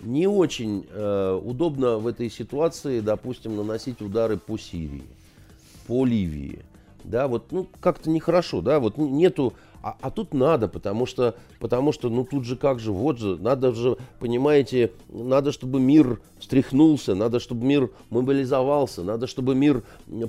не 0.00 0.26
очень 0.26 0.86
э, 0.90 1.40
удобно 1.44 1.98
в 1.98 2.06
этой 2.06 2.30
ситуации, 2.30 3.00
допустим, 3.00 3.54
наносить 3.54 4.00
удары 4.00 4.38
по 4.38 4.56
Сирии 4.56 5.04
по 5.86 6.06
Ливии. 6.06 6.60
Да, 7.04 7.28
вот, 7.28 7.52
ну, 7.52 7.68
как-то 7.80 8.08
нехорошо, 8.08 8.62
да, 8.62 8.80
вот 8.80 8.96
нету, 8.96 9.52
а, 9.84 9.96
а 10.00 10.10
тут 10.10 10.32
надо, 10.32 10.66
потому 10.66 11.04
что, 11.04 11.34
потому 11.60 11.92
что, 11.92 12.08
ну, 12.08 12.24
тут 12.24 12.46
же 12.46 12.56
как 12.56 12.80
же, 12.80 12.90
вот 12.90 13.18
же, 13.18 13.36
надо 13.36 13.74
же, 13.74 13.98
понимаете, 14.18 14.92
надо, 15.10 15.52
чтобы 15.52 15.78
мир 15.78 16.22
встряхнулся, 16.38 17.14
надо, 17.14 17.38
чтобы 17.38 17.66
мир 17.66 17.90
мобилизовался, 18.08 19.02
надо, 19.02 19.26
чтобы 19.26 19.54
мир 19.54 19.82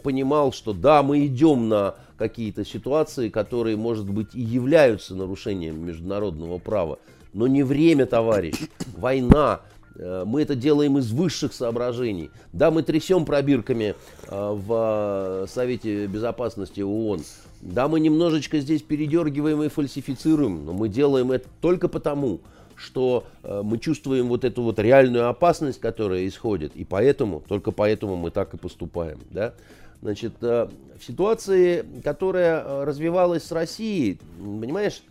понимал, 0.03 0.51
что 0.51 0.74
да, 0.74 1.03
мы 1.03 1.26
идем 1.26 1.70
на 1.70 1.95
какие-то 2.18 2.66
ситуации, 2.66 3.30
которые, 3.30 3.78
может 3.78 4.10
быть, 4.10 4.36
и 4.36 4.41
являются 4.41 5.16
нарушением 5.16 5.86
международного 5.86 6.58
права, 6.58 6.99
но 7.32 7.47
не 7.47 7.64
время, 7.64 8.06
товарищ, 8.08 8.56
война, 8.97 9.62
мы 9.98 10.41
это 10.41 10.56
делаем 10.56 10.98
из 10.98 11.12
высших 11.12 11.54
соображений. 11.54 12.30
Да, 12.52 12.72
мы 12.72 12.84
трясем 12.84 13.26
пробирками 13.26 13.96
э, 14.28 14.52
в 14.54 15.43
э, 15.43 15.48
Совете 15.50 16.08
Безопасности 16.08 16.82
ООН. 16.82 17.22
Да, 17.62 17.88
мы 17.88 18.00
немножечко 18.00 18.60
здесь 18.60 18.82
передергиваем 18.82 19.64
и 19.64 19.70
фальсифицируем, 19.70 20.66
но 20.66 20.74
мы 20.74 20.89
делаем 20.89 21.32
это 21.32 21.48
только 21.62 21.88
потому, 21.88 22.41
что 22.76 23.24
мы 23.41 23.80
чувствуем 23.80 24.28
вот 24.28 24.43
эту 24.43 24.62
вот 24.62 24.78
реальную 24.80 25.30
опасность, 25.30 25.80
которая 25.80 26.28
исходит, 26.28 26.76
и 26.76 26.84
поэтому, 26.84 27.41
только 27.48 27.72
поэтому 27.72 28.18
мы 28.18 28.32
так 28.32 28.54
и 28.54 28.58
поступаем. 28.58 29.20
Да? 29.32 29.54
Значит, 30.02 30.34
в 30.41 30.70
ситуации, 31.00 31.86
которая 32.04 32.86
развивалась 32.86 33.46
с 33.46 33.52
Россией, 33.54 34.20
понимаешь, 34.38 35.02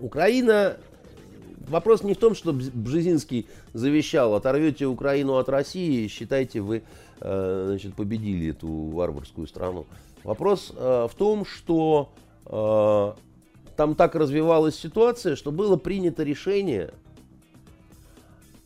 Украина 0.00 0.76
вопрос 1.68 2.02
не 2.02 2.14
в 2.14 2.18
том, 2.18 2.34
что 2.34 2.52
Бжезинский 2.52 3.46
завещал, 3.72 4.34
оторвете 4.34 4.86
Украину 4.86 5.36
от 5.36 5.48
России, 5.48 6.06
считайте, 6.08 6.60
вы 6.60 6.82
э, 7.20 7.64
значит, 7.68 7.94
победили 7.94 8.50
эту 8.50 8.68
варварскую 8.68 9.46
страну. 9.46 9.86
Вопрос 10.24 10.72
э, 10.76 11.08
в 11.10 11.14
том, 11.16 11.44
что 11.44 12.12
э, 12.46 13.12
там 13.76 13.94
так 13.94 14.14
развивалась 14.14 14.76
ситуация, 14.76 15.36
что 15.36 15.50
было 15.50 15.76
принято 15.76 16.22
решение 16.22 16.92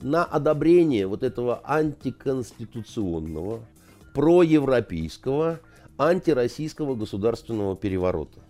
на 0.01 0.25
одобрение 0.25 1.07
вот 1.07 1.23
этого 1.23 1.61
антиконституционного, 1.65 3.61
проевропейского, 4.13 5.61
антироссийского 5.99 6.95
государственного 6.95 7.77
переворота. 7.77 8.41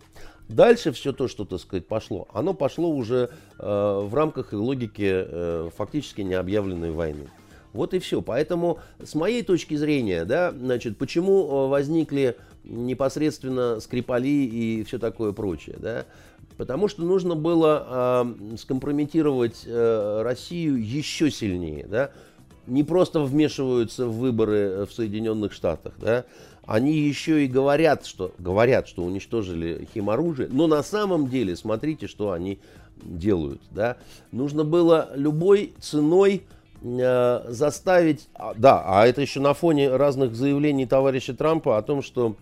Дальше 0.49 0.93
все 0.93 1.13
то, 1.13 1.27
что, 1.27 1.45
так 1.45 1.61
сказать, 1.61 1.87
пошло, 1.87 2.29
оно 2.33 2.55
пошло 2.55 2.89
уже 2.89 3.31
э, 3.59 4.01
в 4.05 4.15
рамках 4.15 4.53
и 4.53 4.57
логики 4.57 5.11
э, 5.11 5.71
фактически 5.77 6.21
необъявленной 6.21 6.93
войны. 6.93 7.29
Вот 7.73 7.95
и 7.95 7.99
все. 7.99 8.23
Поэтому, 8.23 8.79
с 9.03 9.15
моей 9.15 9.43
точки 9.43 9.75
зрения, 9.75 10.25
да, 10.25 10.53
значит, 10.53 10.97
почему 10.99 11.47
э, 11.47 11.69
возникли 11.69 12.37
непосредственно 12.65 13.81
Скрипали 13.81 14.29
и 14.29 14.85
все 14.85 14.99
такое 14.99 15.33
прочее, 15.33 15.77
да, 15.79 16.07
потому 16.57 16.89
что 16.89 17.03
нужно 17.03 17.35
было 17.35 18.25
э, 18.51 18.57
скомпрометировать 18.57 19.65
э, 19.67 20.23
Россию 20.23 20.83
еще 20.83 21.31
сильнее, 21.31 21.87
да, 21.87 22.11
не 22.67 22.83
просто 22.83 23.21
вмешиваются 23.21 24.07
в 24.07 24.19
выборы 24.19 24.87
в 24.87 24.93
Соединенных 24.93 25.53
Штатах, 25.53 25.95
да, 25.99 26.25
они 26.67 26.93
еще 26.93 27.45
и 27.45 27.49
говорят, 27.49 28.07
что, 28.07 28.33
говорят, 28.39 28.89
что 28.89 29.05
уничтожили 29.05 29.89
химоружие, 29.95 30.49
но 30.51 30.67
на 30.67 30.83
самом 30.83 31.29
деле 31.29 31.57
смотрите, 31.57 32.07
что 32.09 32.33
они 32.33 32.59
делают. 33.03 33.61
Да? 33.71 33.97
Нужно 34.33 34.65
было 34.65 35.11
любой 35.15 35.75
ценой 35.81 36.43
э, 36.83 37.45
заставить, 37.49 38.29
а, 38.35 38.55
да, 38.57 38.83
а 38.85 39.07
это 39.07 39.21
еще 39.21 39.41
на 39.41 39.55
фоне 39.55 39.95
разных 39.95 40.35
заявлений 40.35 40.87
товарища 40.87 41.35
Трампа 41.35 41.79
о 41.79 41.83
том, 41.83 42.03
что 42.03 42.37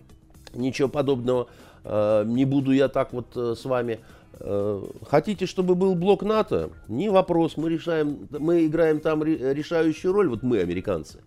ничего 0.53 0.87
подобного 0.87 1.47
э, 1.83 2.23
не 2.25 2.45
буду 2.45 2.71
я 2.71 2.87
так 2.87 3.13
вот 3.13 3.27
э, 3.35 3.53
с 3.55 3.63
вами. 3.65 3.99
Э, 4.39 4.83
хотите, 5.07 5.45
чтобы 5.45 5.75
был 5.75 5.93
блок 5.95 6.23
НАТО? 6.23 6.71
Не 6.87 7.09
вопрос, 7.09 7.57
мы 7.57 7.69
решаем, 7.69 8.27
мы 8.31 8.65
играем 8.65 8.99
там 8.99 9.23
решающую 9.23 10.11
роль, 10.11 10.29
вот 10.29 10.41
мы, 10.41 10.59
американцы. 10.59 11.19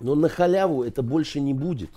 Но 0.00 0.14
на 0.14 0.28
халяву 0.28 0.84
это 0.84 1.02
больше 1.02 1.40
не 1.40 1.54
будет. 1.54 1.90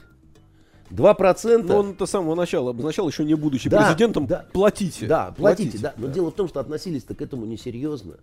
2%. 0.91 1.63
Но 1.63 1.77
он-то 1.77 2.05
с 2.05 2.09
самого 2.09 2.35
начала 2.35 2.71
обозначал, 2.71 3.07
еще 3.07 3.23
не 3.23 3.35
будучи 3.35 3.69
да, 3.69 3.85
президентом, 3.85 4.27
да, 4.27 4.45
платите. 4.51 5.07
Да, 5.07 5.33
платите, 5.37 5.71
платите 5.71 5.77
да. 5.79 5.93
Но 5.97 6.07
да. 6.07 6.13
дело 6.13 6.31
в 6.31 6.33
том, 6.33 6.47
что 6.47 6.59
относились-то 6.59 7.15
к 7.15 7.21
этому 7.21 7.45
несерьезно. 7.45 8.15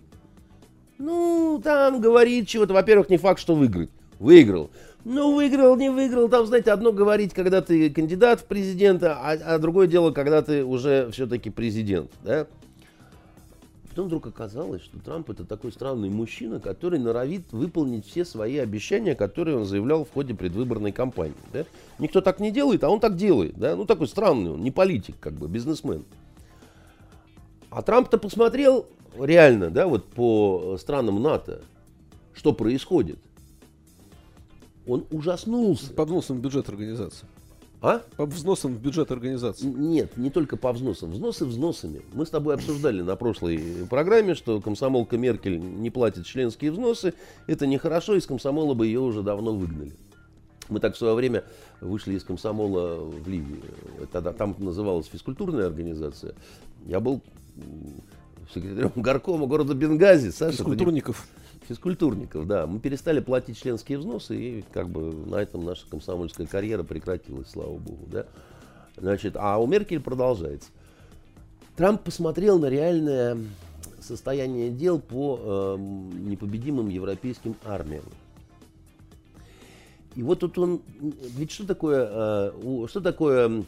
Ну, 0.99 1.61
там 1.63 2.01
говорит 2.01 2.49
чего-то. 2.49 2.75
Во-первых, 2.75 3.09
не 3.09 3.17
факт, 3.17 3.41
что 3.41 3.55
выиграет. 3.55 3.91
Выиграл. 4.19 4.71
Ну, 5.05 5.35
выиграл, 5.35 5.77
не 5.77 5.91
выиграл. 5.91 6.29
Там, 6.29 6.45
знаете, 6.47 6.73
одно 6.73 6.93
говорить, 6.93 7.33
когда 7.33 7.63
ты 7.63 7.89
кандидат 7.89 8.41
в 8.41 8.45
президента, 8.45 9.17
а, 9.17 9.33
а 9.33 9.59
другое 9.59 9.87
дело, 9.87 10.11
когда 10.11 10.43
ты 10.43 10.65
уже 10.65 11.09
все-таки 11.13 11.51
президент. 11.51 12.11
Да? 12.25 12.47
Потом 13.99 14.07
вдруг 14.07 14.29
оказалось, 14.29 14.81
что 14.83 15.01
Трамп 15.01 15.29
это 15.31 15.45
такой 15.45 15.73
странный 15.73 16.09
мужчина, 16.09 16.61
который 16.61 17.01
норовит 17.01 17.51
выполнить 17.51 18.07
все 18.07 18.25
свои 18.25 18.57
обещания, 18.59 19.17
которые 19.17 19.57
он 19.57 19.65
заявлял 19.65 20.05
в 20.05 20.13
ходе 20.13 20.35
предвыборной 20.35 20.93
кампании. 20.93 21.35
Да? 21.53 21.65
Никто 21.99 22.21
так 22.21 22.39
не 22.39 22.53
делает, 22.53 22.85
а 22.85 22.91
он 22.91 23.01
так 23.01 23.17
делает. 23.17 23.59
Да? 23.59 23.75
Ну 23.75 23.87
такой 23.87 24.07
странный 24.07 24.53
он, 24.53 24.63
не 24.63 24.71
политик, 24.71 25.17
как 25.19 25.33
бы, 25.33 25.49
бизнесмен. 25.49 26.05
А 27.71 27.83
Трамп-то 27.83 28.19
посмотрел 28.19 28.87
реально, 29.19 29.69
да, 29.69 29.89
вот 29.89 30.05
по 30.05 30.77
странам 30.79 31.21
НАТО, 31.21 31.63
что 32.35 32.53
происходит. 32.53 33.19
Он 34.87 35.07
ужаснулся. 35.11 35.93
Под 35.93 36.09
носом 36.09 36.39
бюджет 36.41 36.69
организации. 36.69 37.27
А? 37.81 38.03
По 38.17 38.27
взносам 38.27 38.75
в 38.75 38.81
бюджет 38.81 39.13
организации. 39.13 39.67
Нет, 39.67 40.17
не 40.17 40.31
только 40.31 40.57
по 40.57 40.73
взносам. 40.73 41.13
Взносы 41.13 41.45
взносами. 41.45 42.03
Мы 42.13 42.27
с 42.27 42.31
тобой 42.31 42.55
обсуждали 42.55 43.03
на 43.03 43.15
прошлой 43.15 43.87
программе, 43.89 44.35
что 44.35 44.61
комсомолка 44.61 45.17
Меркель 45.17 45.59
не 45.59 45.91
платит 45.91 46.27
членские 46.27 46.73
взносы. 46.73 47.15
Это 47.47 47.67
нехорошо, 47.67 48.17
из 48.17 48.27
комсомола 48.27 48.75
бы 48.75 48.87
ее 48.87 49.01
уже 49.01 49.23
давно 49.23 49.55
выгнали. 49.55 49.93
Мы 50.69 50.81
так 50.81 50.95
в 50.95 50.99
свое 50.99 51.15
время 51.15 51.45
вышли 51.81 52.15
из 52.15 52.25
комсомола 52.25 52.97
в 52.97 53.29
Ливии. 53.29 53.63
Тогда 54.13 54.33
там 54.33 54.57
называлась 54.59 55.07
физкультурная 55.07 55.67
организация. 55.67 56.35
Я 56.85 56.99
был 56.99 57.23
секретарем 58.53 58.93
горкома 58.97 59.47
города 59.47 59.75
Бенгази. 59.75 60.31
Саша, 60.31 60.57
Физкультурников 60.59 61.27
физкультурников, 61.69 62.47
да. 62.47 62.67
Мы 62.67 62.81
перестали 62.81 63.21
платить 63.21 63.61
членские 63.61 63.99
взносы, 63.99 64.37
и 64.37 64.65
как 64.73 64.89
бы 64.89 65.13
на 65.13 65.37
этом 65.37 65.65
наша 65.65 65.87
комсомольская 65.89 66.47
карьера 66.47 66.83
прекратилась, 66.83 67.51
слава 67.51 67.77
богу, 67.77 68.07
да. 68.07 68.27
Значит, 68.97 69.37
а 69.37 69.59
у 69.59 69.67
Меркель 69.67 70.01
продолжается. 70.01 70.71
Трамп 71.77 72.03
посмотрел 72.03 72.59
на 72.59 72.67
реальное 72.67 73.39
состояние 74.01 74.71
дел 74.71 74.99
по 74.99 75.39
э, 75.41 75.77
непобедимым 75.79 76.89
европейским 76.89 77.55
армиям. 77.65 78.05
И 80.17 80.23
вот 80.23 80.41
тут 80.41 80.59
он, 80.59 80.81
ведь 81.01 81.53
что 81.53 81.67
такое, 81.67 82.09
э, 82.11 82.87
что 82.89 83.01
такое 83.01 83.65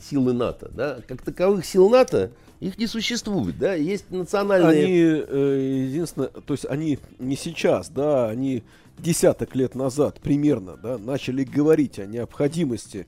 силы 0.00 0.32
НАТО? 0.32 0.70
Да? 0.74 0.98
Как 1.06 1.22
таковых 1.22 1.64
сил 1.64 1.88
НАТО 1.88 2.30
их 2.60 2.78
не 2.78 2.86
существует, 2.86 3.58
да, 3.58 3.74
есть 3.74 4.10
национальные... 4.10 4.84
Они, 4.84 5.24
э, 5.28 5.86
единственное, 5.88 6.28
то 6.28 6.54
есть 6.54 6.64
они 6.66 6.98
не 7.18 7.36
сейчас, 7.36 7.90
да, 7.90 8.28
они 8.30 8.62
десяток 8.98 9.54
лет 9.54 9.74
назад 9.74 10.20
примерно, 10.22 10.76
да, 10.82 10.96
начали 10.96 11.44
говорить 11.44 11.98
о 11.98 12.06
необходимости 12.06 13.06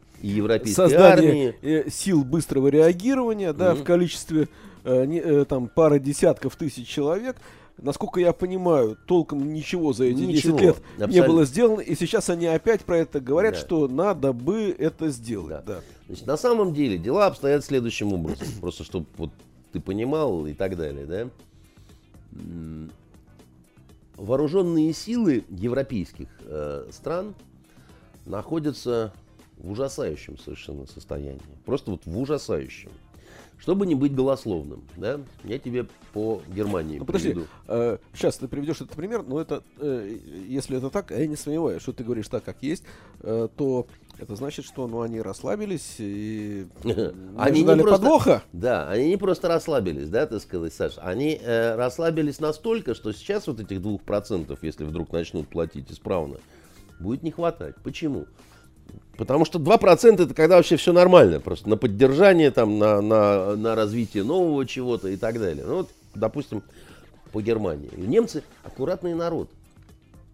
создания 0.74 1.05
армии. 1.07 1.55
Э, 1.62 1.91
сил 1.91 2.24
быстрого 2.24 2.68
реагирования, 2.68 3.53
да, 3.53 3.72
mm-hmm. 3.72 3.80
в 3.80 3.84
количестве 3.84 4.49
э, 4.84 5.05
не, 5.07 5.20
э, 5.20 5.45
там 5.45 5.68
пары 5.68 6.01
десятков 6.01 6.57
тысяч 6.57 6.87
человек. 6.87 7.37
Насколько 7.79 8.20
я 8.20 8.33
понимаю, 8.33 8.97
толком 9.07 9.53
ничего 9.53 9.93
за 9.93 10.05
эти 10.05 10.20
ничего, 10.20 10.57
10 10.57 10.61
лет 10.61 10.77
абсолютно. 10.77 11.12
не 11.12 11.22
было 11.22 11.45
сделано, 11.45 11.81
и 11.81 11.95
сейчас 11.95 12.31
они 12.31 12.47
опять 12.47 12.85
про 12.85 12.99
это 12.99 13.20
говорят, 13.20 13.55
да. 13.55 13.61
что 13.61 13.87
надо 13.87 14.33
бы 14.33 14.74
это 14.79 15.11
сделать. 15.11 15.49
Да. 15.49 15.62
Да. 15.62 15.81
Значит, 16.07 16.27
на 16.27 16.37
самом 16.39 16.72
деле 16.72 16.97
дела 16.97 17.27
обстоят 17.27 17.64
следующим 17.64 18.14
образом, 18.14 18.47
просто 18.61 18.83
чтобы 18.85 19.07
вот 19.18 19.31
ты 19.72 19.81
понимал 19.81 20.47
и 20.47 20.55
так 20.55 20.77
далее, 20.77 21.05
да. 21.05 21.29
Вооруженные 24.16 24.95
силы 24.95 25.45
европейских 25.51 26.29
э, 26.45 26.89
стран 26.91 27.35
находятся 28.24 29.12
в 29.59 29.70
ужасающем 29.70 30.39
совершенно 30.39 30.87
состоянии. 30.87 31.41
Просто 31.66 31.91
вот 31.91 32.07
в 32.07 32.18
ужасающем. 32.18 32.91
Чтобы 33.59 33.87
не 33.87 33.95
быть 33.95 34.15
голословным, 34.15 34.85
да, 34.97 35.21
я 35.45 35.59
тебе 35.59 35.87
по 36.13 36.43
Германии 36.47 36.99
ну, 36.99 37.05
подожди, 37.05 37.37
э, 37.69 37.99
сейчас 38.15 38.37
ты 38.37 38.49
приведешь 38.49 38.81
этот 38.81 38.97
пример, 38.97 39.23
но 39.23 39.41
это, 39.41 39.63
э, 39.79 40.19
если 40.47 40.77
это 40.77 40.91
так, 40.91 41.11
я 41.11 41.27
не 41.27 41.37
сомневаюсь, 41.37 41.83
что 41.83 41.93
ты 41.93 42.05
говоришь 42.05 42.29
так, 42.29 42.45
как 42.45 42.63
есть, 42.63 42.85
э, 43.21 43.49
то 43.57 43.87
это 44.19 44.37
значит, 44.37 44.65
что 44.65 44.87
ну, 44.87 45.03
они 45.03 45.21
расслабились 45.21 45.97
и 45.99 46.67
они 47.39 47.63
не 47.63 47.77
просто, 47.77 47.91
подвоха. 47.91 48.43
Да, 48.53 48.89
они 48.89 49.09
не 49.09 49.17
просто 49.17 49.49
расслабились, 49.49 50.09
да, 50.09 50.27
ты 50.27 50.39
сказать, 50.41 50.73
Саша, 50.73 51.01
они 51.03 51.39
э, 51.43 51.75
расслабились 51.77 52.41
настолько, 52.41 52.95
что 52.95 53.13
сейчас 53.13 53.47
вот 53.47 53.61
этих 53.61 53.83
двух 53.83 54.03
процентов, 54.03 54.61
если 54.63 54.85
вдруг 54.85 55.13
начнут 55.13 55.49
платить 55.49 55.91
исправно, 55.91 56.37
будет 57.01 57.23
не 57.23 57.31
хватать. 57.31 57.75
Почему? 57.83 58.27
Потому 59.16 59.45
что 59.45 59.59
2% 59.59 60.22
это 60.22 60.34
когда 60.34 60.57
вообще 60.57 60.76
все 60.76 60.93
нормально, 60.93 61.41
просто 61.41 61.68
на 61.68 61.76
поддержание, 61.76 62.51
там, 62.51 62.78
на, 62.78 63.01
на, 63.01 63.57
на 63.57 63.74
развитие 63.74 64.24
нового 64.24 64.66
чего-то 64.66 65.09
и 65.09 65.16
так 65.16 65.39
далее. 65.39 65.64
Ну 65.66 65.76
вот, 65.78 65.91
допустим, 66.14 66.62
по 67.32 67.41
Германии. 67.41 67.91
немцы 67.97 68.43
аккуратный 68.62 69.14
народ. 69.14 69.49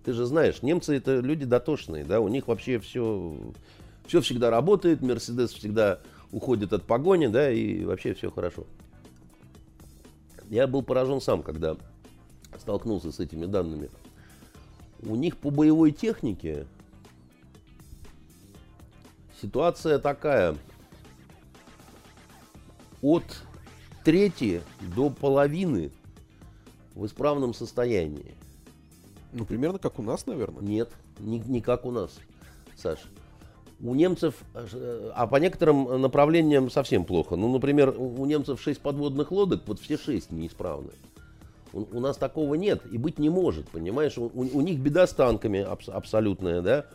Ты 0.05 0.13
же 0.13 0.25
знаешь, 0.27 0.63
немцы 0.63 0.97
это 0.97 1.21
люди 1.21 1.45
дотошные, 1.45 2.05
да, 2.05 2.21
у 2.21 2.27
них 2.27 2.49
вообще 2.49 2.81
все, 2.81 3.37
все 4.07 4.21
всегда 4.21 4.51
работает, 4.51 5.01
Мерседес 5.01 5.53
всегда 5.53 6.01
уходит 6.33 6.73
от 6.73 6.83
погони, 6.83 7.29
да, 7.29 7.51
и 7.53 7.85
вообще 7.85 8.15
все 8.15 8.31
хорошо. 8.33 8.67
Я 10.51 10.67
был 10.67 10.83
поражен 10.83 11.21
сам, 11.21 11.43
когда 11.43 11.77
столкнулся 12.59 13.13
с 13.13 13.21
этими 13.21 13.47
данными. 13.47 13.91
У 15.03 15.15
них 15.15 15.37
по 15.37 15.51
боевой 15.51 15.93
технике 15.93 16.67
Ситуация 19.43 19.99
такая. 19.99 20.57
От 23.03 23.25
трети 24.05 24.63
до 24.95 25.11
половины 25.11 25.91
в 26.95 27.05
исправном 27.07 27.53
состоянии. 27.53 28.37
Ну, 29.33 29.45
примерно 29.45 29.81
как 29.81 29.99
у 29.99 30.03
нас, 30.03 30.27
наверное. 30.27 30.63
Нет, 30.63 30.91
не, 31.19 31.41
не 31.41 31.61
как 31.61 31.85
у 31.87 31.91
нас, 31.91 32.13
Саш. 32.77 33.01
У 33.81 33.97
немцев, 33.97 34.37
а 34.55 35.27
по 35.27 35.37
некоторым 35.37 36.01
направлениям 36.01 36.71
совсем 36.71 37.05
плохо. 37.05 37.35
Ну, 37.35 37.53
например, 37.53 37.97
у 37.99 38.25
немцев 38.25 38.63
6 38.63 38.81
подводных 38.81 39.33
лодок, 39.33 39.63
вот 39.67 39.81
все 39.81 39.99
6 39.99 40.31
неисправны. 40.31 40.93
У, 41.73 41.81
у 41.81 41.99
нас 41.99 42.17
такого 42.17 42.55
нет 42.55 42.83
и 42.93 42.97
быть 42.97 43.19
не 43.19 43.29
может, 43.29 43.69
понимаешь? 43.71 44.17
У, 44.19 44.31
у 44.33 44.61
них 44.61 44.79
беда 44.79 45.09
с 45.09 45.13
танками 45.13 45.63
абс, 45.63 45.89
абсолютная, 45.89 46.63
да? 46.63 46.87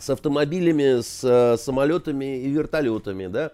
С 0.00 0.08
автомобилями, 0.08 1.02
с 1.02 1.22
э, 1.22 1.56
самолетами 1.58 2.38
и 2.40 2.48
вертолетами, 2.48 3.26
да. 3.26 3.52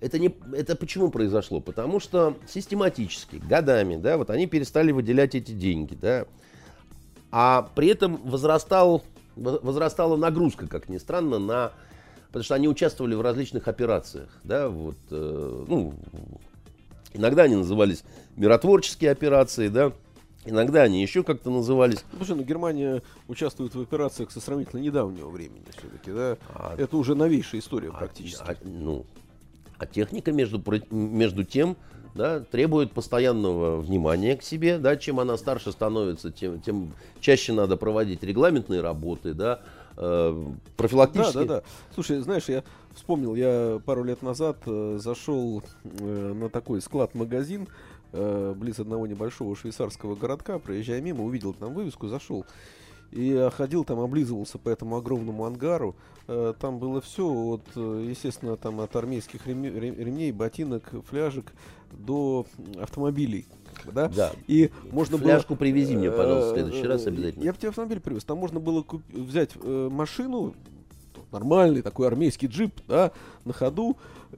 Это, 0.00 0.18
не, 0.18 0.34
это 0.52 0.74
почему 0.74 1.10
произошло? 1.10 1.60
Потому 1.60 2.00
что 2.00 2.36
систематически, 2.48 3.36
годами, 3.36 3.96
да, 3.96 4.16
вот 4.18 4.30
они 4.30 4.48
перестали 4.48 4.90
выделять 4.90 5.36
эти 5.36 5.52
деньги, 5.52 5.94
да. 5.94 6.26
А 7.30 7.70
при 7.76 7.88
этом 7.88 8.16
возрастал, 8.24 9.04
возрастала 9.36 10.16
нагрузка, 10.16 10.66
как 10.66 10.88
ни 10.88 10.98
странно, 10.98 11.38
на... 11.38 11.72
Потому 12.28 12.44
что 12.44 12.54
они 12.56 12.66
участвовали 12.66 13.14
в 13.14 13.20
различных 13.20 13.68
операциях, 13.68 14.28
да, 14.42 14.68
вот, 14.68 14.96
э, 15.10 15.64
ну, 15.68 15.94
иногда 17.12 17.44
они 17.44 17.56
назывались 17.56 18.02
миротворческие 18.36 19.12
операции, 19.12 19.68
да, 19.68 19.92
Иногда 20.44 20.82
они 20.82 21.00
еще 21.00 21.22
как-то 21.22 21.50
назывались. 21.50 22.04
Слушай, 22.16 22.36
ну 22.36 22.42
Германия 22.42 23.02
участвует 23.28 23.74
в 23.74 23.80
операциях 23.80 24.30
со 24.32 24.40
сравнительно 24.40 24.80
недавнего 24.80 25.28
времени 25.28 25.64
все-таки, 25.76 26.10
да? 26.10 26.36
А, 26.54 26.74
Это 26.76 26.96
уже 26.96 27.14
новейшая 27.14 27.60
история 27.60 27.90
а, 27.90 27.98
практически. 27.98 28.42
А, 28.42 28.56
ну, 28.64 29.06
а 29.78 29.86
техника 29.86 30.32
между, 30.32 30.62
между 30.90 31.44
тем 31.44 31.76
да, 32.14 32.40
требует 32.40 32.92
постоянного 32.92 33.80
внимания 33.80 34.36
к 34.36 34.42
себе, 34.42 34.78
да, 34.78 34.96
чем 34.96 35.20
она 35.20 35.36
старше 35.36 35.72
становится, 35.72 36.30
тем, 36.30 36.60
тем 36.60 36.92
чаще 37.20 37.52
надо 37.52 37.76
проводить 37.76 38.22
регламентные 38.22 38.80
работы, 38.80 39.34
да, 39.34 39.60
э, 39.96 40.46
профилактические. 40.76 41.44
Да, 41.44 41.54
да, 41.54 41.60
да. 41.60 41.66
Слушай, 41.94 42.20
знаешь, 42.20 42.48
я 42.48 42.64
вспомнил, 42.94 43.34
я 43.34 43.80
пару 43.84 44.04
лет 44.04 44.22
назад 44.22 44.58
э, 44.66 44.98
зашел 45.00 45.62
э, 45.84 46.32
на 46.34 46.48
такой 46.48 46.80
склад-магазин, 46.82 47.62
э, 47.62 47.66
близ 48.12 48.78
одного 48.78 49.06
небольшого 49.06 49.56
швейцарского 49.56 50.14
городка, 50.14 50.58
проезжая 50.58 51.00
мимо, 51.00 51.24
увидел 51.24 51.54
там 51.54 51.74
вывеску, 51.74 52.08
зашел. 52.08 52.44
И 53.10 53.50
ходил 53.54 53.84
там, 53.84 54.00
облизывался 54.00 54.58
по 54.58 54.70
этому 54.70 54.96
огромному 54.96 55.44
ангару. 55.44 55.94
Э, 56.28 56.54
там 56.58 56.78
было 56.78 57.02
все, 57.02 57.26
от, 57.26 57.62
э, 57.76 58.06
естественно, 58.08 58.56
там 58.56 58.80
от 58.80 58.96
армейских 58.96 59.46
ремней, 59.46 60.32
ботинок, 60.32 60.90
фляжек 61.08 61.52
до 61.90 62.46
автомобилей. 62.80 63.46
Да? 63.92 64.08
да. 64.08 64.32
И 64.46 64.70
можно 64.90 65.18
Фляжку 65.18 65.54
было, 65.54 65.58
привези 65.58 65.94
мне, 65.96 66.10
пожалуйста, 66.10 66.50
в 66.50 66.54
следующий 66.54 66.86
раз 66.86 67.06
обязательно. 67.06 67.44
Я 67.44 67.52
бы 67.52 67.58
тебе 67.58 67.68
автомобиль 67.68 68.00
привез. 68.00 68.24
Там 68.24 68.38
можно 68.38 68.60
было 68.60 68.82
куп- 68.82 69.02
взять 69.12 69.50
э, 69.60 69.88
машину, 69.90 70.54
нормальный 71.32 71.82
такой 71.82 72.06
армейский 72.06 72.46
джип, 72.46 72.80
да, 72.88 73.12
на 73.44 73.52
ходу, 73.52 73.96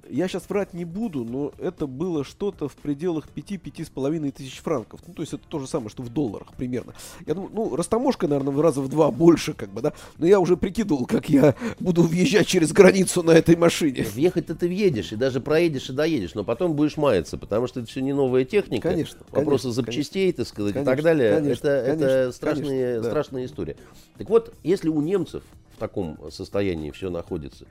я 0.08 0.28
сейчас 0.28 0.48
врать 0.48 0.74
не 0.74 0.84
буду, 0.84 1.24
но 1.24 1.52
это 1.58 1.86
было 1.86 2.24
что-то 2.24 2.68
в 2.68 2.74
пределах 2.74 3.28
5-5,5 3.34 4.32
тысяч 4.32 4.60
франков. 4.60 5.00
Ну, 5.06 5.14
то 5.14 5.22
есть 5.22 5.32
это 5.32 5.42
то 5.48 5.58
же 5.58 5.66
самое, 5.66 5.90
что 5.90 6.02
в 6.02 6.08
долларах 6.08 6.52
примерно. 6.56 6.94
Я 7.26 7.34
думаю, 7.34 7.50
ну, 7.54 7.76
растаможка, 7.76 8.28
наверное, 8.28 8.52
в 8.52 8.60
раза 8.60 8.80
в 8.80 8.88
два 8.88 9.10
больше, 9.10 9.54
как 9.54 9.70
бы, 9.70 9.80
да. 9.80 9.92
Но 10.18 10.26
я 10.26 10.40
уже 10.40 10.56
прикидывал, 10.56 11.06
как 11.06 11.28
я 11.28 11.54
буду 11.80 12.02
въезжать 12.02 12.46
через 12.46 12.72
границу 12.72 13.22
на 13.22 13.32
этой 13.32 13.56
машине. 13.56 14.02
Въехать-то 14.02 14.54
ты 14.54 14.68
въедешь, 14.68 15.12
и 15.12 15.16
даже 15.16 15.40
проедешь 15.40 15.90
и 15.90 15.92
доедешь, 15.92 16.34
но 16.34 16.44
потом 16.44 16.74
будешь 16.74 16.96
маяться, 16.96 17.38
потому 17.38 17.66
что 17.66 17.80
это 17.80 17.88
все 17.88 18.00
не 18.00 18.12
новая 18.12 18.44
техника. 18.44 18.90
Конечно. 18.90 19.20
Вопросы 19.30 19.64
конечно, 19.64 19.82
запчастей, 19.82 20.32
конечно, 20.32 20.44
так 20.44 20.48
сказать, 20.48 20.72
конечно, 20.74 20.90
и 20.90 20.94
так 20.94 21.04
далее. 21.04 21.34
Конечно, 21.36 21.68
это, 21.68 21.86
конечно, 21.86 22.04
это 22.06 22.32
страшные, 22.32 22.66
конечно, 22.68 23.02
да. 23.02 23.08
страшная 23.10 23.44
история. 23.46 23.76
Так 24.18 24.28
вот, 24.28 24.54
если 24.62 24.88
у 24.88 25.00
немцев 25.00 25.42
в 25.74 25.78
таком 25.78 26.18
состоянии 26.30 26.90
все 26.90 27.10
находится, 27.10 27.66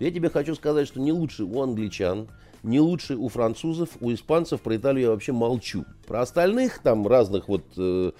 я 0.00 0.10
тебе 0.10 0.30
хочу 0.30 0.54
сказать, 0.54 0.88
что 0.88 1.00
не 1.00 1.12
лучше 1.12 1.44
у 1.44 1.62
англичан, 1.62 2.28
не 2.62 2.80
лучше 2.80 3.16
у 3.16 3.28
французов, 3.28 3.90
у 4.00 4.12
испанцев, 4.12 4.60
про 4.60 4.76
Италию 4.76 5.04
я 5.04 5.10
вообще 5.10 5.32
молчу. 5.32 5.84
Про 6.06 6.22
остальных 6.22 6.80
там 6.80 7.06
разных 7.06 7.48
вот 7.48 7.64
э, 7.76 8.12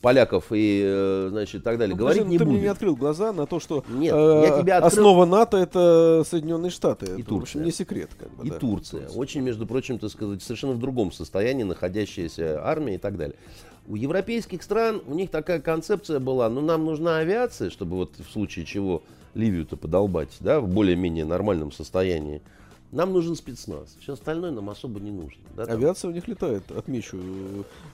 поляков 0.00 0.46
и, 0.52 0.82
э, 0.84 1.28
значит, 1.30 1.62
так 1.62 1.78
далее. 1.78 1.94
Ну, 1.94 2.00
Говорить 2.00 2.22
подожди, 2.22 2.32
не 2.32 2.38
ты 2.38 2.44
буду. 2.44 2.54
мне 2.56 2.62
не 2.62 2.68
открыл 2.68 2.96
глаза 2.96 3.32
на 3.32 3.46
то, 3.46 3.60
что 3.60 3.84
Нет, 3.88 4.14
э, 4.14 4.44
я 4.46 4.62
тебя 4.62 4.78
открыл... 4.78 4.86
основа 4.86 5.24
НАТО 5.26 5.56
это 5.56 6.24
Соединенные 6.26 6.70
Штаты. 6.70 7.06
И 7.06 7.20
это, 7.20 7.24
Турция. 7.24 7.38
В 7.38 7.42
общем, 7.42 7.62
не 7.64 7.70
секрет. 7.72 8.10
Как 8.18 8.30
бы, 8.30 8.46
и 8.46 8.50
да. 8.50 8.58
Турция. 8.58 9.00
Турция. 9.00 9.18
Очень, 9.18 9.40
между 9.42 9.66
прочим, 9.66 9.98
так 9.98 10.10
сказать, 10.10 10.42
совершенно 10.42 10.72
в 10.72 10.78
другом 10.78 11.12
состоянии 11.12 11.64
находящаяся 11.64 12.64
армия 12.64 12.96
и 12.96 12.98
так 12.98 13.16
далее. 13.16 13.36
У 13.86 13.96
европейских 13.96 14.62
стран 14.62 15.02
у 15.06 15.14
них 15.14 15.30
такая 15.30 15.60
концепция 15.60 16.20
была, 16.20 16.48
ну 16.50 16.60
нам 16.60 16.84
нужна 16.84 17.18
авиация, 17.18 17.70
чтобы 17.70 17.96
вот 17.96 18.16
в 18.18 18.30
случае 18.30 18.66
чего 18.66 19.02
Ливию-то 19.38 19.76
подолбать, 19.76 20.36
да, 20.40 20.60
в 20.60 20.68
более-менее 20.68 21.24
нормальном 21.24 21.70
состоянии. 21.70 22.42
Нам 22.90 23.12
нужен 23.12 23.36
спецназ. 23.36 23.96
Все 24.00 24.14
остальное 24.14 24.50
нам 24.50 24.70
особо 24.70 24.98
не 24.98 25.10
нужно. 25.10 25.42
Да, 25.54 25.66
там. 25.66 25.76
Авиация 25.76 26.10
у 26.10 26.14
них 26.14 26.26
летает, 26.26 26.62
отмечу. 26.74 27.18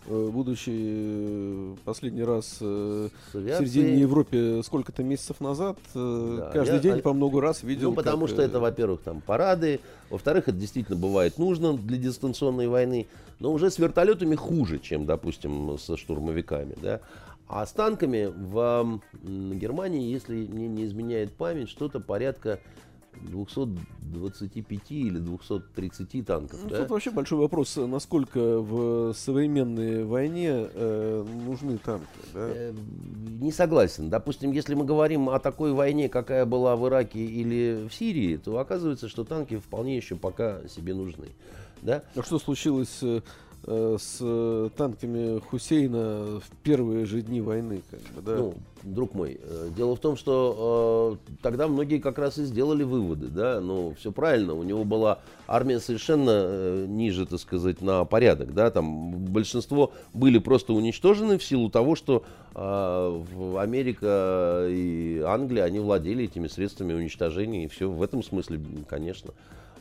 Э, 0.07 0.31
Будучи 0.33 0.71
э, 0.73 1.75
последний 1.85 2.23
раз 2.23 2.59
э, 2.61 3.09
в 3.33 3.43
середине 3.59 3.99
Европе 3.99 4.63
сколько-то 4.63 5.03
месяцев 5.03 5.41
назад, 5.41 5.77
Да, 5.95 6.51
каждый 6.53 6.77
я- 6.77 6.79
день 6.81 6.99
а- 7.01 7.03
по 7.03 7.13
много 7.13 7.41
раз 7.41 7.65
видел. 7.65 7.91
Ну, 7.91 7.97
потому 7.97 8.27
как, 8.27 8.31
что 8.31 8.43
это, 8.43 8.61
во-первых, 8.61 9.01
там 9.03 9.21
парады, 9.21 9.81
во-вторых, 10.11 10.47
это 10.49 10.57
действительно 10.57 10.97
бывает 10.97 11.39
нужно 11.39 11.77
для 11.77 11.99
дистанционной 11.99 12.69
войны, 12.69 13.09
но 13.41 13.53
уже 13.53 13.71
с 13.73 13.79
вертолетами 13.81 14.37
хуже, 14.37 14.79
чем, 14.79 15.07
допустим, 15.07 15.77
со 15.77 15.97
штурмовиками, 15.97 16.77
да. 16.81 17.01
А 17.47 17.67
с 17.67 17.73
танками 17.73 18.33
в 18.35 19.01
Германии, 19.23 20.11
если 20.11 20.47
мне 20.47 20.67
не 20.67 20.85
изменяет 20.87 21.33
память, 21.35 21.69
что-то 21.69 22.01
порядка 22.01 22.59
225 23.23 24.91
или 24.91 25.19
230 25.19 26.27
танков, 26.27 26.61
Ну, 26.65 26.71
да? 26.71 26.79
Тут 26.81 26.91
вообще 26.91 27.11
большой 27.11 27.39
вопрос, 27.39 27.77
насколько 27.77 28.59
в 28.59 29.13
современной 29.15 30.05
войне 30.05 30.49
э, 30.53 31.25
нужны 31.47 31.79
танки. 31.79 32.07
да? 32.33 32.41
Э, 32.51 32.75
Не 33.41 33.53
согласен. 33.53 34.11
Допустим, 34.11 34.53
если 34.53 34.75
мы 34.75 34.85
говорим 34.85 35.29
о 35.29 35.39
такой 35.39 35.73
войне, 35.73 36.09
какая 36.09 36.47
была 36.47 36.77
в 36.77 36.87
Ираке 36.89 37.25
или 37.25 37.87
в 37.89 37.95
Сирии, 37.95 38.37
то 38.37 38.59
оказывается, 38.59 39.09
что 39.09 39.25
танки 39.25 39.59
вполне 39.59 39.97
еще 39.97 40.17
пока 40.17 40.67
себе 40.69 40.95
нужны. 40.95 41.29
Да? 41.83 42.03
А 42.17 42.23
что 42.23 42.39
случилось 42.39 42.99
э, 43.03 43.21
с 43.67 44.19
э, 44.21 44.69
танками 44.77 45.41
Хусейна 45.41 46.41
в 46.41 46.45
первые 46.63 47.07
же 47.07 47.23
дни 47.23 47.41
войны? 47.41 47.83
Как 47.91 48.01
бы, 48.15 48.23
да? 48.23 48.37
Ну, 48.37 48.55
друг 48.85 49.15
мой, 49.15 49.39
э, 49.41 49.71
дело 49.77 49.97
в 49.97 49.99
том, 49.99 50.17
что 50.17 51.19
э, 51.27 51.35
тогда 51.43 51.69
многие 51.69 51.99
как 51.99 52.19
раз 52.19 52.39
и 52.39 52.45
сделали 52.45 52.83
выводы, 52.83 53.29
да, 53.29 53.61
ну, 53.61 53.95
все 53.99 54.13
правильно, 54.13 54.55
у 54.55 54.63
него 54.63 54.85
была 54.85 55.21
армия 55.47 55.81
совершенно 55.81 56.31
э, 56.31 56.87
ниже, 56.89 57.27
так 57.27 57.41
сказать, 57.41 57.81
на 57.81 58.05
порядок, 58.05 58.53
да, 58.53 58.71
там 58.71 59.13
большинство 59.13 59.93
были 60.13 60.39
просто 60.39 60.73
уничтожены 60.73 61.39
в 61.39 61.45
силу 61.45 61.71
того, 61.71 61.97
что 61.97 62.25
э, 62.55 63.23
Америка 63.59 64.67
и 64.69 65.23
Англия, 65.27 65.65
они 65.65 65.79
владели 65.79 66.25
этими 66.25 66.49
средствами 66.49 66.93
уничтожения, 66.93 67.65
и 67.65 67.69
все 67.69 67.91
в 67.91 68.03
этом 68.03 68.23
смысле, 68.23 68.61
конечно. 68.89 69.33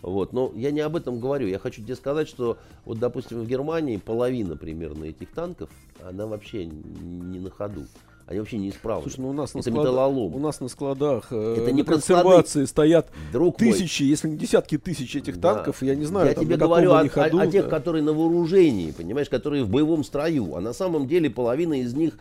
Вот. 0.04 0.34
Но 0.34 0.52
я 0.54 0.72
не 0.72 0.82
об 0.82 0.96
этом 0.96 1.20
говорю. 1.20 1.48
Я 1.48 1.58
хочу 1.58 1.82
тебе 1.82 1.96
сказать, 1.96 2.28
что 2.28 2.58
вот, 2.86 3.00
допустим, 3.00 3.40
в 3.40 3.48
Германии 3.48 3.98
половина 3.98 4.56
примерно 4.56 5.06
этих 5.06 5.32
танков, 5.32 5.70
она 6.04 6.28
вообще 6.28 6.66
не 6.66 7.40
на 7.40 7.50
ходу. 7.50 7.88
Они 8.28 8.40
вообще 8.40 8.58
неисправны. 8.58 9.04
Слушай, 9.04 9.20
ну 9.22 9.30
у 9.30 9.34
нас, 9.34 9.54
на 9.54 9.60
Это 9.60 9.70
склад- 9.70 9.80
металлолом. 9.84 10.36
у 10.36 10.40
нас 10.40 10.60
на 10.62 10.68
складах 10.70 11.28
э, 11.32 11.56
Это 11.58 11.72
не 11.72 11.82
на 11.84 11.88
консервации 11.90 12.66
стоят 12.66 13.10
Друг 13.32 13.60
мой, 13.60 13.72
тысячи, 13.72 14.04
если 14.04 14.30
не 14.30 14.38
десятки 14.38 14.78
тысяч 14.78 15.16
этих 15.16 15.40
Да. 15.40 15.56
танков. 15.56 15.82
Я 15.84 15.96
не 15.96 16.06
знаю, 16.06 16.28
Я 16.30 16.34
там, 16.34 16.46
тебе 16.46 16.56
на 16.56 16.66
говорю 16.66 16.92
о, 16.94 17.00
они 17.00 17.10
о- 17.10 17.12
ходу, 17.12 17.40
о 17.40 17.48
тех, 17.48 17.70
которые 17.70 18.02
на 18.04 18.14
вооружении, 18.14 18.92
понимаешь, 18.92 19.30
которые 19.30 19.64
в 19.64 19.70
боевом 19.70 20.04
строю. 20.04 20.56
А 20.56 20.62
на 20.62 20.74
самом 20.74 21.08
деле 21.08 21.30
половина 21.30 21.74
из 21.82 21.94
них 21.94 22.18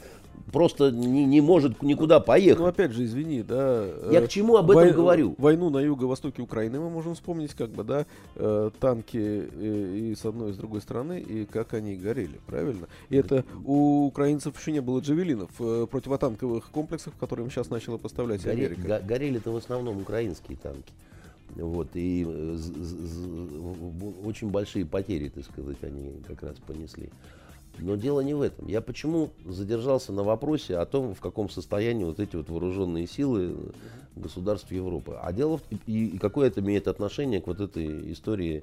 просто 0.50 0.90
не, 0.90 1.24
не 1.24 1.40
может 1.40 1.82
никуда 1.82 2.20
поехать. 2.20 2.58
Ну, 2.60 2.66
опять 2.66 2.92
же, 2.92 3.04
извини, 3.04 3.42
да. 3.42 3.86
Я 4.10 4.20
э, 4.20 4.26
к 4.26 4.28
чему 4.28 4.56
об 4.56 4.70
этом 4.70 4.82
вой- 4.82 4.92
говорю? 4.92 5.34
Войну 5.38 5.70
на 5.70 5.78
юго-востоке 5.78 6.42
Украины 6.42 6.78
мы 6.78 6.90
можем 6.90 7.14
вспомнить, 7.14 7.54
как 7.54 7.70
бы, 7.70 7.84
да, 7.84 8.04
э, 8.36 8.70
танки 8.78 9.16
э, 9.50 10.10
и 10.10 10.14
с 10.14 10.26
одной, 10.26 10.50
и 10.50 10.52
с 10.52 10.56
другой 10.56 10.82
стороны, 10.82 11.20
и 11.20 11.46
как 11.46 11.72
они 11.72 11.96
горели, 11.96 12.38
правильно? 12.46 12.86
И 13.08 13.16
это 13.16 13.44
у 13.64 14.06
украинцев 14.06 14.58
еще 14.60 14.72
не 14.72 14.80
было 14.80 15.00
джавелинов, 15.00 15.50
э, 15.58 15.86
противотанковых 15.92 16.70
комплексов, 16.70 17.14
которые 17.20 17.44
им 17.44 17.50
сейчас 17.52 17.70
начала 17.70 17.98
поставлять 17.98 18.42
Горе- 18.44 18.66
Америка. 18.66 18.80
го- 19.00 19.06
горели-то 19.06 19.52
в 19.52 19.56
основном 19.56 20.00
украинские 20.00 20.56
танки. 20.56 20.92
Вот, 21.54 21.88
и 21.94 22.24
э, 22.26 22.56
очень 24.24 24.50
большие 24.50 24.86
потери, 24.86 25.28
так 25.28 25.44
сказать, 25.44 25.76
они 25.82 26.14
как 26.26 26.42
раз 26.42 26.56
понесли. 26.66 27.10
Но 27.78 27.96
дело 27.96 28.20
не 28.20 28.32
в 28.34 28.40
этом. 28.40 28.68
Я 28.68 28.80
почему 28.80 29.30
задержался 29.44 30.12
на 30.12 30.22
вопросе 30.22 30.76
о 30.78 30.86
том, 30.86 31.14
в 31.14 31.20
каком 31.20 31.50
состоянии 31.50 32.04
вот 32.04 32.20
эти 32.20 32.36
вот 32.36 32.48
вооруженные 32.48 33.06
силы 33.06 33.54
государств 34.16 34.70
Европы. 34.72 35.18
А 35.20 35.32
дело 35.32 35.58
в 35.58 35.62
и, 35.86 36.06
и 36.06 36.18
какое 36.18 36.48
это 36.48 36.60
имеет 36.60 36.88
отношение 36.88 37.40
к 37.40 37.46
вот 37.46 37.60
этой 37.60 38.12
истории 38.12 38.62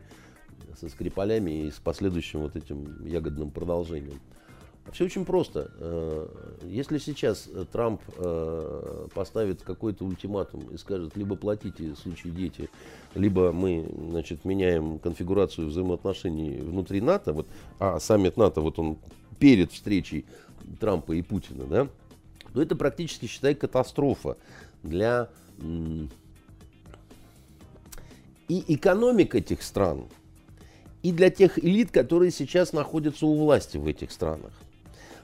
со 0.80 0.90
Скрипалями 0.90 1.66
и 1.68 1.72
с 1.72 1.76
последующим 1.80 2.42
вот 2.42 2.56
этим 2.56 3.06
ягодным 3.06 3.52
продолжением. 3.52 4.20
Все 4.92 5.06
очень 5.06 5.26
просто. 5.26 5.72
Э, 5.78 6.28
Если 6.64 6.98
сейчас 6.98 7.48
э, 7.48 7.66
Трамп 7.72 8.02
э, 8.18 9.08
поставит 9.14 9.62
какой-то 9.62 10.04
ультиматум 10.06 10.62
и 10.72 10.78
скажет, 10.78 11.16
либо 11.16 11.36
платите, 11.36 11.96
сучьи 11.96 12.32
дети, 12.32 12.70
либо 13.14 13.52
мы 13.52 13.88
значит, 14.10 14.46
меняем 14.46 14.98
конфигурацию 15.00 15.68
взаимоотношений 15.68 16.58
внутри 16.58 17.02
НАТО, 17.02 17.34
вот, 17.34 17.48
а 17.80 18.00
саммит 18.00 18.38
НАТО, 18.38 18.62
вот 18.62 18.80
он 18.80 18.98
перед 19.38 19.72
встречей 19.72 20.26
Трампа 20.80 21.14
и 21.14 21.22
Путина, 21.22 21.66
да, 21.66 21.88
то 22.54 22.62
это 22.62 22.76
практически, 22.76 23.28
считай, 23.28 23.54
катастрофа 23.56 24.38
для 24.82 25.30
и 28.48 28.64
экономик 28.74 29.36
этих 29.36 29.62
стран, 29.62 30.06
и 31.04 31.12
для 31.12 31.30
тех 31.30 31.64
элит, 31.64 31.92
которые 31.92 32.32
сейчас 32.32 32.74
находятся 32.74 33.28
у 33.28 33.38
власти 33.38 33.78
в 33.78 33.86
этих 33.86 34.12
странах. 34.12 34.52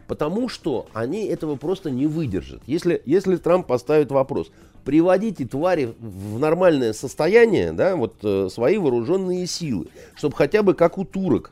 Потому 0.07 0.49
что 0.49 0.87
они 0.93 1.25
этого 1.25 1.55
просто 1.55 1.89
не 1.89 2.05
выдержат. 2.05 2.61
Если, 2.67 3.01
если 3.05 3.37
Трамп 3.37 3.65
поставит 3.65 4.11
вопрос, 4.11 4.51
приводите 4.83 5.45
твари 5.45 5.95
в 5.99 6.37
нормальное 6.39 6.93
состояние, 6.93 7.73
да, 7.73 7.95
вот 7.95 8.15
э, 8.23 8.49
свои 8.51 8.77
вооруженные 8.77 9.47
силы, 9.47 9.87
чтобы 10.15 10.35
хотя 10.35 10.61
бы 10.61 10.75
как 10.75 10.97
у 10.99 11.05
турок, 11.05 11.51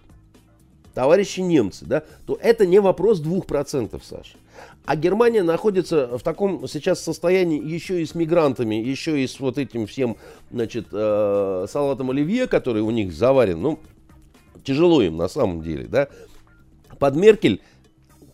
товарищи 0.93 1.39
немцы, 1.39 1.85
да, 1.85 2.03
то 2.27 2.37
это 2.39 2.67
не 2.67 2.79
вопрос 2.79 3.21
2%, 3.21 3.99
Саша. 4.03 4.37
А 4.85 4.95
Германия 4.95 5.43
находится 5.43 6.17
в 6.17 6.21
таком 6.21 6.67
сейчас 6.67 7.01
состоянии 7.01 7.59
еще 7.59 8.01
и 8.01 8.05
с 8.05 8.13
мигрантами, 8.13 8.75
еще 8.75 9.21
и 9.21 9.27
с 9.27 9.39
вот 9.39 9.57
этим 9.57 9.87
всем, 9.87 10.17
значит, 10.51 10.87
э, 10.91 11.65
салатом 11.69 12.11
оливье, 12.11 12.47
который 12.47 12.83
у 12.83 12.91
них 12.91 13.13
заварен, 13.13 13.61
ну, 13.61 13.79
тяжело 14.63 15.01
им 15.01 15.17
на 15.17 15.27
самом 15.27 15.63
деле, 15.63 15.87
да. 15.87 16.07
Под 16.99 17.15
Меркель 17.15 17.61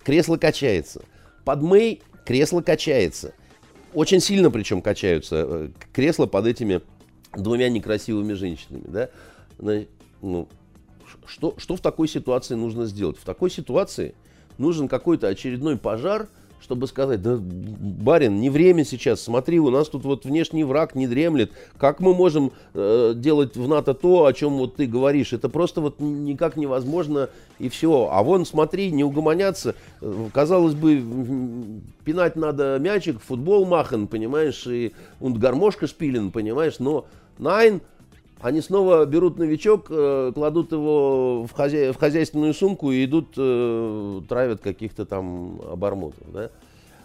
кресло 0.03 0.37
качается. 0.37 1.03
Под 1.45 1.61
Мэй 1.61 2.01
кресло 2.25 2.61
качается. 2.61 3.33
Очень 3.93 4.19
сильно 4.19 4.51
причем 4.51 4.81
качаются 4.81 5.45
э, 5.47 5.69
кресла 5.93 6.27
под 6.27 6.45
этими 6.45 6.81
двумя 7.35 7.69
некрасивыми 7.69 8.33
женщинами, 8.33 8.85
да. 8.87 9.09
Ну, 10.21 10.47
что, 11.25 11.55
что 11.57 11.75
в 11.75 11.81
такой 11.81 12.07
ситуации 12.07 12.55
нужно 12.55 12.85
сделать? 12.85 13.17
В 13.17 13.23
такой 13.23 13.49
ситуации 13.49 14.15
нужен 14.57 14.87
какой-то 14.87 15.27
очередной 15.27 15.77
пожар, 15.77 16.27
чтобы 16.61 16.87
сказать, 16.87 17.21
да, 17.21 17.37
барин, 17.39 18.39
не 18.39 18.49
время 18.49 18.85
сейчас, 18.85 19.21
смотри, 19.21 19.59
у 19.59 19.69
нас 19.69 19.89
тут 19.89 20.03
вот 20.03 20.25
внешний 20.25 20.63
враг 20.63 20.95
не 20.95 21.07
дремлет, 21.07 21.51
как 21.77 21.99
мы 21.99 22.13
можем 22.13 22.51
э, 22.73 23.13
делать 23.15 23.55
в 23.55 23.67
НАТО 23.67 23.93
то, 23.93 24.25
о 24.25 24.33
чем 24.33 24.57
вот 24.57 24.75
ты 24.75 24.85
говоришь, 24.85 25.33
это 25.33 25.49
просто 25.49 25.81
вот 25.81 25.99
никак 25.99 26.57
невозможно 26.57 27.29
и 27.59 27.69
все, 27.69 28.09
а 28.11 28.23
вон, 28.23 28.45
смотри, 28.45 28.91
не 28.91 29.03
угомонятся, 29.03 29.75
Э, 30.01 30.27
казалось 30.33 30.75
бы, 30.75 31.03
пинать 32.03 32.35
надо 32.35 32.77
мячик, 32.79 33.21
футбол 33.21 33.65
махан, 33.65 34.07
понимаешь, 34.07 34.65
и 34.67 34.93
гармошка 35.19 35.87
шпилен, 35.87 36.31
понимаешь, 36.31 36.79
но 36.79 37.05
найн, 37.37 37.81
они 38.41 38.61
снова 38.61 39.05
берут 39.05 39.37
новичок, 39.37 39.87
э, 39.89 40.31
кладут 40.33 40.71
его 40.71 41.43
в, 41.43 41.53
хозя- 41.53 41.91
в 41.91 41.97
хозяйственную 41.97 42.53
сумку 42.53 42.91
и 42.91 43.03
идут, 43.05 43.33
э, 43.37 44.21
травят 44.29 44.61
каких-то 44.61 45.05
там 45.05 45.59
обормотов. 45.69 46.23
Да? 46.31 46.49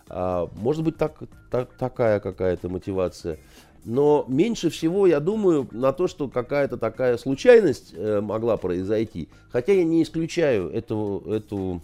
А, 0.09 0.49
может 0.57 0.85
быть, 0.85 0.97
так, 0.97 1.14
так- 1.51 1.72
такая 1.74 2.20
какая-то 2.20 2.68
мотивация. 2.68 3.39
Но 3.85 4.24
меньше 4.28 4.70
всего 4.70 5.07
я 5.07 5.20
думаю 5.20 5.68
на 5.72 5.93
то, 5.93 6.07
что 6.07 6.28
какая-то 6.28 6.78
такая 6.78 7.18
случайность 7.18 7.93
э, 7.95 8.20
могла 8.20 8.57
произойти. 8.57 9.28
Хотя 9.51 9.72
я 9.72 9.85
не 9.85 10.03
исключаю 10.03 10.70
эту, 10.70 11.22
эту 11.26 11.82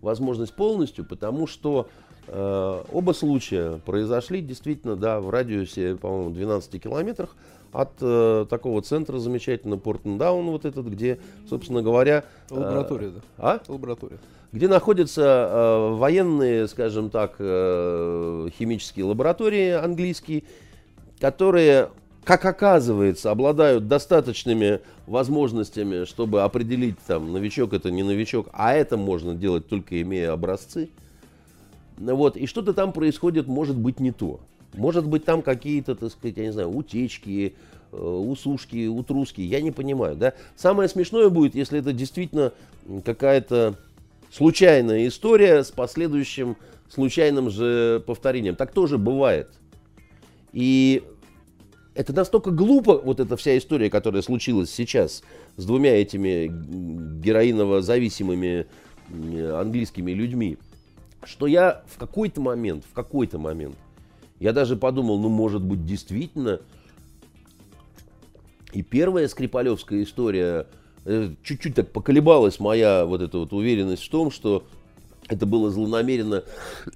возможность 0.00 0.54
полностью, 0.54 1.04
потому 1.04 1.46
что 1.46 1.88
э, 2.28 2.82
оба 2.92 3.12
случая 3.12 3.80
произошли 3.84 4.42
действительно 4.42 4.94
да, 4.94 5.20
в 5.20 5.30
радиусе, 5.30 5.96
по-моему, 5.96 6.30
12 6.30 6.82
километрах 6.82 7.34
от 7.72 7.90
э, 8.00 8.46
такого 8.48 8.82
центра 8.82 9.18
замечательного 9.18 9.78
Портендаун, 9.78 10.46
вот 10.46 10.64
этот, 10.64 10.86
где, 10.86 11.18
собственно 11.48 11.82
говоря... 11.82 12.24
э, 12.50 12.54
Лаборатория, 12.54 13.10
да. 13.10 13.20
А? 13.38 13.60
Лаборатория. 13.68 14.18
где 14.52 14.66
находятся 14.68 15.22
э, 15.22 15.94
военные, 15.94 16.66
скажем 16.68 17.10
так, 17.10 17.36
э, 17.38 18.48
химические 18.58 19.04
лаборатории 19.04 19.70
английские, 19.70 20.42
которые, 21.20 21.90
как 22.24 22.44
оказывается, 22.44 23.30
обладают 23.30 23.86
достаточными 23.86 24.80
возможностями, 25.06 26.04
чтобы 26.04 26.42
определить, 26.42 26.98
там, 27.06 27.32
новичок 27.32 27.72
это 27.72 27.90
не 27.90 28.02
новичок, 28.02 28.48
а 28.52 28.74
это 28.74 28.96
можно 28.96 29.34
делать 29.34 29.68
только 29.68 30.00
имея 30.02 30.32
образцы. 30.32 30.88
Вот, 31.98 32.36
и 32.36 32.46
что-то 32.46 32.72
там 32.72 32.92
происходит, 32.92 33.46
может 33.46 33.76
быть, 33.76 34.00
не 34.00 34.10
то. 34.10 34.40
Может 34.74 35.06
быть, 35.06 35.24
там 35.24 35.42
какие-то, 35.42 35.94
так 35.94 36.12
сказать, 36.12 36.36
я 36.36 36.44
не 36.44 36.52
знаю, 36.52 36.70
утечки, 36.70 37.54
э, 37.92 37.96
усушки, 37.96 38.86
утруски, 38.86 39.40
я 39.40 39.60
не 39.60 39.72
понимаю, 39.72 40.16
да. 40.16 40.34
Самое 40.56 40.88
смешное 40.88 41.28
будет, 41.28 41.54
если 41.54 41.80
это 41.80 41.92
действительно 41.92 42.52
какая-то 43.04 43.76
случайная 44.32 45.08
история 45.08 45.64
с 45.64 45.70
последующим 45.70 46.56
случайным 46.88 47.50
же 47.50 48.02
повторением. 48.06 48.56
Так 48.56 48.72
тоже 48.72 48.98
бывает. 48.98 49.48
И 50.52 51.02
это 51.94 52.12
настолько 52.12 52.50
глупо, 52.50 52.98
вот 52.98 53.20
эта 53.20 53.36
вся 53.36 53.58
история, 53.58 53.90
которая 53.90 54.22
случилась 54.22 54.70
сейчас 54.70 55.22
с 55.56 55.64
двумя 55.64 56.00
этими 56.00 56.46
героиново-зависимыми 57.20 58.66
английскими 59.52 60.12
людьми, 60.12 60.58
что 61.24 61.46
я 61.46 61.82
в 61.88 61.98
какой-то 61.98 62.40
момент, 62.40 62.84
в 62.88 62.94
какой-то 62.94 63.38
момент, 63.38 63.76
я 64.40 64.54
даже 64.54 64.74
подумал, 64.74 65.20
ну, 65.20 65.28
может 65.28 65.62
быть, 65.62 65.84
действительно, 65.84 66.60
и 68.72 68.82
первая 68.82 69.28
Скрипалевская 69.28 70.02
история, 70.02 70.66
э, 71.04 71.34
чуть-чуть 71.42 71.74
так 71.74 71.92
поколебалась 71.92 72.58
моя 72.58 73.04
вот 73.04 73.20
эта 73.20 73.38
вот 73.38 73.52
уверенность 73.52 74.02
в 74.02 74.10
том, 74.10 74.30
что 74.30 74.64
это 75.28 75.44
было 75.44 75.70
злонамеренно 75.70 76.42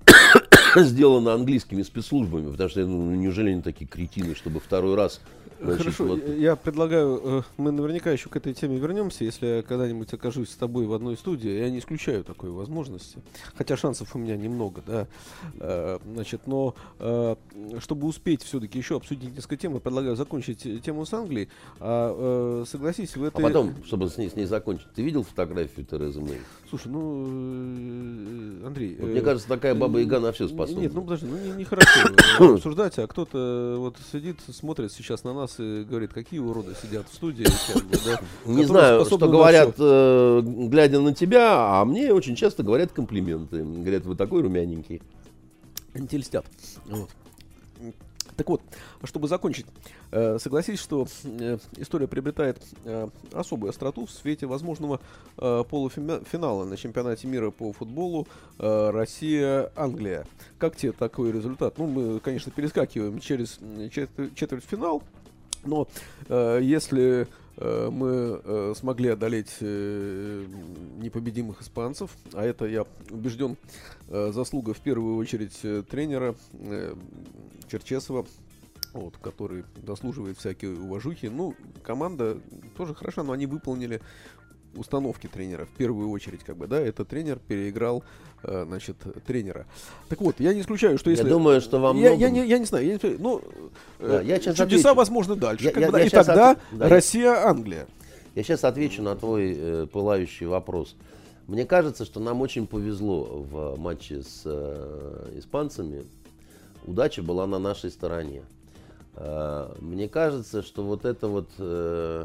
сделано 0.76 1.34
английскими 1.34 1.82
спецслужбами, 1.82 2.50
потому 2.50 2.70
что 2.70 2.86
ну, 2.86 3.14
неужели 3.14 3.50
они 3.50 3.62
такие 3.62 3.86
кретины, 3.86 4.34
чтобы 4.34 4.58
второй 4.58 4.94
раз 4.94 5.20
Хорошо, 5.64 6.04
вот... 6.04 6.28
я 6.28 6.56
предлагаю, 6.56 7.20
э, 7.22 7.42
мы 7.56 7.70
наверняка 7.72 8.10
еще 8.10 8.28
к 8.28 8.36
этой 8.36 8.54
теме 8.54 8.78
вернемся, 8.78 9.24
если 9.24 9.46
я 9.46 9.62
когда-нибудь 9.62 10.12
окажусь 10.12 10.50
с 10.50 10.56
тобой 10.56 10.86
в 10.86 10.92
одной 10.92 11.16
студии, 11.16 11.50
я 11.50 11.70
не 11.70 11.78
исключаю 11.78 12.24
такой 12.24 12.50
возможности, 12.50 13.18
хотя 13.54 13.76
шансов 13.76 14.14
у 14.14 14.18
меня 14.18 14.36
немного, 14.36 14.82
да, 14.86 15.06
э, 15.58 15.98
значит, 16.12 16.46
но 16.46 16.74
э, 16.98 17.36
чтобы 17.78 18.06
успеть 18.06 18.42
все-таки 18.42 18.78
еще 18.78 18.96
обсудить 18.96 19.34
несколько 19.34 19.56
тем, 19.56 19.74
я 19.74 19.80
предлагаю 19.80 20.16
закончить 20.16 20.82
тему 20.82 21.06
с 21.06 21.12
Англией, 21.12 21.48
а 21.80 22.64
согласись, 22.66 23.16
в 23.16 23.24
этой... 23.24 23.40
А 23.40 23.42
потом, 23.42 23.74
чтобы 23.84 24.08
с 24.08 24.18
ней, 24.18 24.30
с 24.30 24.36
ней 24.36 24.46
закончить, 24.46 24.92
ты 24.94 25.02
видел 25.02 25.22
фотографию 25.22 25.86
Терезы 25.86 26.20
Мэй? 26.20 26.40
Слушай, 26.68 26.88
ну, 26.88 28.66
Андрей... 28.66 28.96
Вот, 28.98 29.10
мне 29.10 29.20
кажется, 29.20 29.48
такая 29.48 29.74
баба 29.74 29.98
Яга 29.98 30.20
на 30.20 30.32
все 30.32 30.48
способна. 30.48 30.80
Нет, 30.80 30.94
ну 30.94 31.02
подожди, 31.02 31.26
ну 31.26 31.54
нехорошо 31.54 32.08
обсуждать, 32.54 32.98
а 32.98 33.06
кто-то 33.06 33.76
вот 33.78 33.96
сидит, 34.12 34.40
смотрит 34.52 34.92
сейчас 34.92 35.24
на 35.24 35.32
нас 35.32 35.53
и 35.58 35.84
говорит, 35.84 36.12
какие 36.12 36.40
уроды 36.40 36.74
сидят 36.80 37.08
в 37.08 37.14
студии. 37.14 37.46
Да, 38.04 38.20
Не 38.44 38.64
знаю, 38.64 39.04
что 39.04 39.18
говорят, 39.18 39.74
э, 39.78 40.40
глядя 40.44 41.00
на 41.00 41.14
тебя, 41.14 41.80
а 41.80 41.84
мне 41.84 42.12
очень 42.12 42.36
часто 42.36 42.62
говорят 42.62 42.92
комплименты. 42.92 43.62
Говорят, 43.62 44.04
вы 44.04 44.16
такой 44.16 44.42
румяненький. 44.42 45.02
Они 45.94 46.06
те 46.08 46.16
льстят. 46.18 46.44
Вот. 46.86 47.10
Так 48.36 48.48
вот, 48.48 48.62
чтобы 49.04 49.28
закончить, 49.28 49.66
э, 50.10 50.38
согласись, 50.38 50.80
что 50.80 51.06
э, 51.24 51.58
история 51.76 52.08
приобретает 52.08 52.60
э, 52.84 53.08
особую 53.32 53.70
остроту 53.70 54.06
в 54.06 54.10
свете 54.10 54.46
возможного 54.46 55.00
полуфинала 55.36 56.64
на 56.64 56.76
чемпионате 56.76 57.26
мира 57.26 57.50
по 57.50 57.72
футболу 57.72 58.26
Россия-Англия. 58.58 60.26
Как 60.58 60.76
тебе 60.76 60.92
такой 60.92 61.32
результат? 61.32 61.78
Ну, 61.78 61.86
мы, 61.86 62.20
конечно, 62.20 62.52
перескакиваем 62.52 63.18
через 63.18 63.58
четвертьфинал, 64.34 65.02
но 65.66 65.88
э, 66.28 66.60
если 66.62 67.26
э, 67.56 67.88
мы 67.90 68.40
э, 68.42 68.74
смогли 68.76 69.10
одолеть 69.10 69.56
э, 69.60 70.44
непобедимых 70.98 71.62
испанцев, 71.62 72.10
а 72.32 72.44
это, 72.44 72.66
я 72.66 72.84
убежден, 73.10 73.56
э, 74.08 74.32
заслуга 74.32 74.74
в 74.74 74.80
первую 74.80 75.16
очередь 75.16 75.58
э, 75.62 75.82
тренера 75.88 76.34
э, 76.52 76.94
Черчесова, 77.68 78.26
вот, 78.94 79.16
который 79.16 79.64
заслуживает 79.86 80.38
всякие 80.38 80.78
уважухи. 80.78 81.26
Ну, 81.26 81.54
команда 81.82 82.38
тоже 82.76 82.94
хороша, 82.94 83.24
но 83.24 83.32
они 83.32 83.46
выполнили 83.46 84.00
установки 84.76 85.26
тренера 85.26 85.66
в 85.66 85.76
первую 85.76 86.10
очередь, 86.10 86.44
как 86.44 86.56
бы, 86.56 86.66
да, 86.66 86.80
этот 86.80 87.08
тренер 87.08 87.38
переиграл, 87.38 88.02
э, 88.42 88.64
значит, 88.66 88.96
тренера. 89.26 89.66
Так 90.08 90.20
вот, 90.20 90.40
я 90.40 90.54
не 90.54 90.60
исключаю, 90.60 90.98
что 90.98 91.10
если... 91.10 91.24
Я 91.24 91.30
думаю, 91.30 91.60
что 91.60 91.78
вам 91.80 91.98
я, 91.98 92.12
я, 92.12 92.30
не, 92.30 92.46
я 92.46 92.58
не 92.58 92.64
знаю, 92.64 92.86
я 92.86 92.94
не, 92.94 93.16
ну, 93.18 93.42
да, 93.98 94.20
я 94.20 94.38
чудеса 94.38 94.64
отвечу. 94.64 94.94
возможно 94.94 95.36
дальше, 95.36 95.64
я, 95.64 95.70
как 95.70 95.80
я, 95.80 95.86
бы, 95.88 95.92
да, 95.92 95.98
я 96.00 96.06
и 96.06 96.10
тогда 96.10 96.50
от... 96.52 96.58
да, 96.72 96.88
Россия-Англия. 96.88 97.86
Я 98.34 98.42
сейчас 98.42 98.64
отвечу 98.64 99.02
на 99.02 99.14
твой 99.14 99.54
э, 99.56 99.86
пылающий 99.92 100.46
вопрос. 100.46 100.96
Мне 101.46 101.66
кажется, 101.66 102.04
что 102.04 102.20
нам 102.20 102.40
очень 102.40 102.66
повезло 102.66 103.24
в 103.24 103.78
матче 103.78 104.22
с 104.22 104.42
э, 104.44 105.32
испанцами. 105.36 106.04
Удача 106.86 107.22
была 107.22 107.46
на 107.46 107.58
нашей 107.58 107.90
стороне. 107.90 108.42
Э, 109.16 109.74
мне 109.78 110.08
кажется, 110.08 110.62
что 110.62 110.82
вот 110.82 111.04
это 111.04 111.28
вот 111.28 111.48
э, 111.58 112.24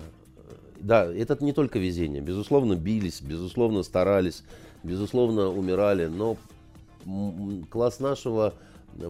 да, 0.79 1.05
это 1.05 1.37
не 1.43 1.53
только 1.53 1.79
везение. 1.79 2.21
Безусловно, 2.21 2.75
бились, 2.75 3.21
безусловно, 3.21 3.83
старались, 3.83 4.43
безусловно, 4.83 5.49
умирали. 5.49 6.07
Но 6.07 6.37
класс 7.69 7.99
нашего 7.99 8.53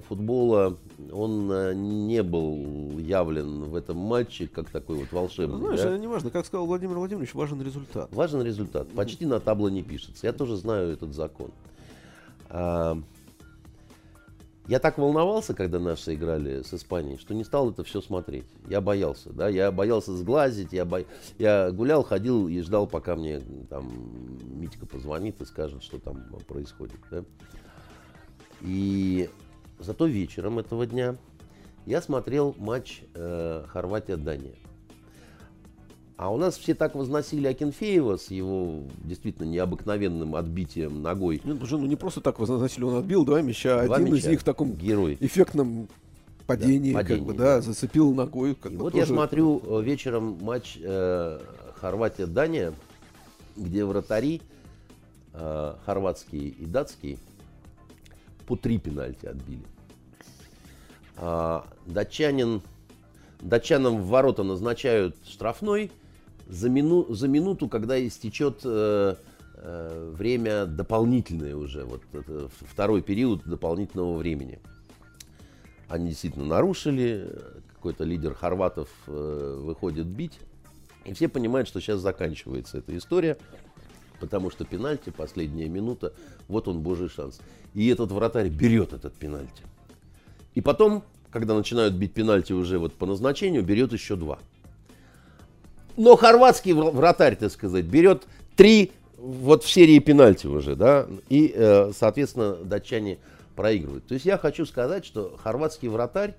футбола, 0.07 0.77
он 1.11 1.51
э, 1.51 1.73
не 1.73 2.21
был 2.21 2.99
явлен 2.99 3.63
в 3.63 3.75
этом 3.75 3.97
матче 3.97 4.47
как 4.47 4.69
такой 4.69 4.97
вот 4.97 5.11
волшебный. 5.11 5.57
Ну, 5.57 5.65
знаешь, 5.67 5.81
да? 5.81 5.97
не 5.97 6.07
важно, 6.07 6.29
как 6.29 6.45
сказал 6.45 6.67
Владимир 6.67 6.97
Владимирович, 6.97 7.33
важен 7.33 7.61
результат. 7.61 8.13
Важен 8.13 8.41
результат. 8.43 8.87
Почти 8.89 9.25
на 9.25 9.39
табло 9.39 9.69
не 9.69 9.81
пишется. 9.81 10.27
Я 10.27 10.33
тоже 10.33 10.57
знаю 10.57 10.91
этот 10.91 11.13
закон. 11.13 11.51
А, 12.49 13.01
я 14.69 14.77
так 14.77 14.99
волновался, 14.99 15.55
когда 15.55 15.79
наши 15.79 16.13
играли 16.13 16.61
с 16.61 16.71
Испанией, 16.75 17.17
что 17.17 17.33
не 17.33 17.43
стал 17.43 17.71
это 17.71 17.83
все 17.83 18.01
смотреть. 18.01 18.45
Я 18.67 18.81
боялся, 18.81 19.33
да, 19.33 19.49
я 19.49 19.71
боялся 19.71 20.15
сглазить, 20.15 20.73
я, 20.73 20.85
бо... 20.85 21.05
я 21.39 21.71
гулял, 21.71 22.03
ходил 22.03 22.47
и 22.47 22.61
ждал, 22.61 22.85
пока 22.85 23.15
мне 23.15 23.39
там 23.67 23.89
Митька 24.61 24.85
позвонит 24.85 25.41
и 25.41 25.45
скажет, 25.45 25.81
что 25.81 25.97
там 25.97 26.23
происходит, 26.47 26.99
да. 27.09 27.23
И 28.61 29.27
зато 29.79 30.05
вечером 30.05 30.59
этого 30.59 30.85
дня 30.85 31.15
я 31.87 31.99
смотрел 31.99 32.53
матч 32.59 33.01
э, 33.15 33.65
Хорватия-Дания. 33.69 34.53
А 36.19 36.29
у 36.29 36.35
нас 36.35 36.57
все 36.57 36.75
так 36.75 36.95
возносили 36.95 37.47
Акинфеева 37.47 38.17
с 38.17 38.29
его 38.29 38.83
действительно 39.05 39.45
необыкновенным 39.45 40.35
отбитием 40.35 41.01
ногой. 41.01 41.39
Ну, 41.45 41.57
ну 41.57 41.85
не 41.85 41.95
просто 41.95 42.19
так 42.19 42.39
возносили, 42.39 42.83
он 42.83 42.95
отбил 42.97 43.23
два 43.23 43.41
мяча, 43.41 43.85
два 43.85 43.95
один 43.95 44.13
мяча. 44.13 44.25
из 44.25 44.29
них 44.31 44.41
в 44.41 44.43
таком 44.43 44.73
Герой. 44.73 45.15
эффектном 45.21 45.87
падении, 46.45 46.91
да, 46.91 46.99
падении 46.99 47.19
как 47.19 47.25
бы, 47.25 47.33
да, 47.33 47.61
зацепил 47.61 48.13
ногой. 48.13 48.53
Как 48.55 48.73
и 48.73 48.75
вот 48.75 48.91
тоже... 48.91 48.97
я 48.97 49.05
смотрю 49.05 49.61
э, 49.65 49.81
вечером 49.81 50.37
матч 50.41 50.77
э, 50.83 51.39
Хорватия-Дания, 51.75 52.73
где 53.55 53.85
вратари 53.85 54.41
э, 55.31 55.73
хорватские 55.85 56.49
и 56.49 56.65
датские 56.65 57.17
по 58.45 58.57
три 58.57 58.77
пенальти 58.77 59.25
отбили. 59.25 59.63
А, 61.15 61.65
датчанин, 61.85 62.61
датчанам 63.39 64.01
в 64.01 64.07
ворота 64.07 64.43
назначают 64.43 65.15
штрафной, 65.25 65.89
за, 66.49 66.69
мину, 66.69 67.05
за 67.13 67.27
минуту, 67.27 67.69
когда 67.69 68.05
истечет 68.05 68.61
э, 68.63 69.15
э, 69.55 70.13
время 70.17 70.65
дополнительное 70.65 71.55
уже, 71.55 71.85
вот 71.85 72.01
это 72.11 72.49
второй 72.61 73.01
период 73.01 73.43
дополнительного 73.45 74.17
времени. 74.17 74.59
Они 75.87 76.09
действительно 76.09 76.45
нарушили, 76.45 77.39
какой-то 77.75 78.03
лидер 78.03 78.33
хорватов 78.33 78.89
э, 79.07 79.61
выходит 79.63 80.07
бить, 80.07 80.39
и 81.05 81.13
все 81.13 81.29
понимают, 81.29 81.67
что 81.67 81.79
сейчас 81.79 82.01
заканчивается 82.01 82.79
эта 82.79 82.97
история, 82.97 83.37
потому 84.19 84.49
что 84.49 84.65
пенальти, 84.65 85.11
последняя 85.11 85.69
минута, 85.69 86.13
вот 86.47 86.67
он 86.67 86.81
божий 86.81 87.09
шанс. 87.09 87.39
И 87.73 87.87
этот 87.87 88.11
вратарь 88.11 88.49
берет 88.49 88.93
этот 88.93 89.13
пенальти. 89.13 89.63
И 90.55 90.61
потом, 90.61 91.03
когда 91.31 91.55
начинают 91.55 91.93
бить 91.93 92.13
пенальти 92.13 92.53
уже 92.53 92.79
вот 92.79 92.93
по 92.93 93.05
назначению, 93.05 93.63
берет 93.63 93.93
еще 93.93 94.15
два. 94.15 94.39
Но 95.99 96.15
хорватский 96.15 96.71
вратарь, 96.71 97.35
так 97.35 97.51
сказать, 97.51 97.83
берет 97.83 98.23
три 98.55 98.93
вот 99.17 99.65
в 99.65 99.69
серии 99.69 99.99
пенальти 99.99 100.47
уже, 100.47 100.77
да, 100.77 101.07
и, 101.27 101.51
э, 101.53 101.91
соответственно, 101.93 102.53
датчане 102.55 103.17
проигрывают. 103.57 104.07
То 104.07 104.13
есть 104.13 104.25
я 104.25 104.37
хочу 104.37 104.65
сказать, 104.65 105.05
что 105.05 105.37
хорватский 105.43 105.89
вратарь, 105.89 106.35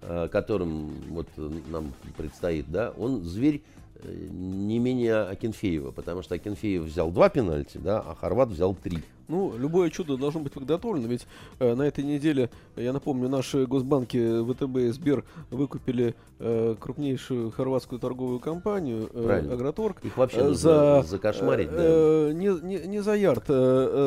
э, 0.00 0.28
которым 0.32 0.92
вот 1.10 1.28
нам 1.36 1.92
предстоит, 2.16 2.70
да, 2.70 2.94
он 2.96 3.22
зверь 3.22 3.60
не 4.04 4.78
менее 4.78 5.22
Акинфеева, 5.22 5.90
потому 5.90 6.22
что 6.22 6.34
Акинфеев 6.34 6.82
взял 6.82 7.10
два 7.10 7.28
пенальти, 7.28 7.78
да, 7.78 8.00
а 8.00 8.14
Хорват 8.14 8.48
взял 8.48 8.74
три. 8.74 8.98
Ну, 9.28 9.56
любое 9.56 9.88
чудо 9.88 10.16
должно 10.16 10.40
быть 10.40 10.52
подготовлено, 10.52 11.08
ведь 11.08 11.26
э, 11.58 11.74
на 11.74 11.82
этой 11.82 12.04
неделе, 12.04 12.50
я 12.76 12.92
напомню, 12.92 13.28
наши 13.28 13.66
госбанки 13.66 14.42
ВТБ 14.52 14.76
и 14.76 14.90
Сбер 14.90 15.24
выкупили 15.50 16.14
э, 16.38 16.76
крупнейшую 16.78 17.50
хорватскую 17.50 17.98
торговую 17.98 18.40
компанию 18.40 19.08
э, 19.12 19.48
Агроторг. 19.50 20.04
Их 20.04 20.16
вообще 20.16 20.50
э, 20.50 20.52
за, 20.52 21.02
закошмарить, 21.02 21.68
э, 21.70 22.26
да. 22.28 22.34
не, 22.34 22.48
не, 22.62 22.86
не 22.86 23.02
за 23.02 23.14
ярд 23.14 23.44
э, 23.48 23.52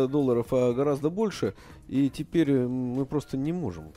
э, 0.06 0.08
долларов, 0.12 0.48
а 0.52 0.74
гораздо 0.74 1.10
больше. 1.10 1.56
И 1.88 2.10
теперь 2.10 2.52
мы 2.54 3.06
просто 3.06 3.38
не 3.38 3.52
можем 3.52 3.94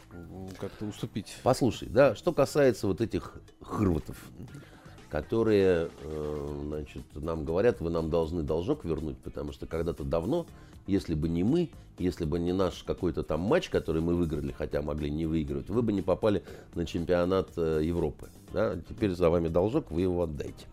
как-то 0.58 0.86
уступить. 0.86 1.36
Послушай, 1.42 1.88
да, 1.88 2.14
что 2.14 2.32
касается 2.32 2.86
вот 2.86 3.00
этих 3.00 3.34
хрватов, 3.60 4.16
которые, 5.10 5.90
э, 6.02 6.62
значит, 6.66 7.02
нам 7.14 7.44
говорят, 7.44 7.80
вы 7.80 7.90
нам 7.90 8.10
должны 8.10 8.42
должок 8.42 8.84
вернуть, 8.84 9.18
потому 9.18 9.52
что 9.52 9.66
когда-то 9.66 10.04
давно 10.04 10.46
если 10.88 11.14
бы 11.14 11.28
не 11.28 11.44
мы, 11.44 11.68
если 11.98 12.24
бы 12.24 12.38
не 12.38 12.52
наш 12.52 12.82
какой-то 12.82 13.22
там 13.22 13.40
матч, 13.40 13.68
который 13.68 14.00
мы 14.00 14.14
выиграли, 14.14 14.52
хотя 14.52 14.80
могли 14.80 15.10
не 15.10 15.26
выигрывать, 15.26 15.68
вы 15.68 15.82
бы 15.82 15.92
не 15.92 16.00
попали 16.02 16.42
на 16.74 16.86
чемпионат 16.86 17.50
э, 17.56 17.82
Европы. 17.84 18.30
Да? 18.52 18.74
Теперь 18.88 19.14
за 19.14 19.28
вами 19.28 19.48
должок, 19.48 19.90
вы 19.90 20.00
его 20.00 20.22
отдайте. 20.22 20.66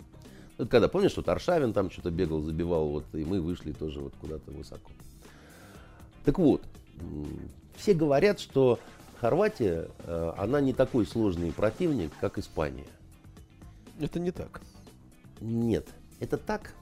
Это 0.57 0.69
когда, 0.69 0.87
помнишь, 0.87 1.11
что 1.11 1.29
Аршавин 1.29 1.73
там 1.73 1.91
что-то 1.91 2.11
бегал, 2.11 2.41
забивал, 2.41 2.87
вот, 2.87 3.03
и 3.13 3.25
мы 3.25 3.41
вышли 3.41 3.73
тоже 3.73 3.99
вот 3.99 4.13
куда-то 4.21 4.51
высоко. 4.51 4.89
Так 6.23 6.39
вот, 6.39 6.61
все 7.75 7.93
говорят, 7.93 8.39
что 8.39 8.79
Хорватия, 9.19 9.89
э, 9.99 10.33
она 10.37 10.61
не 10.61 10.71
такой 10.71 11.05
сложный 11.05 11.51
противник, 11.51 12.11
как 12.21 12.37
Испания. 12.37 12.85
Это 13.99 14.19
не 14.19 14.31
так. 14.31 14.61
Нет, 15.39 15.87
это 16.19 16.37
так, 16.37 16.73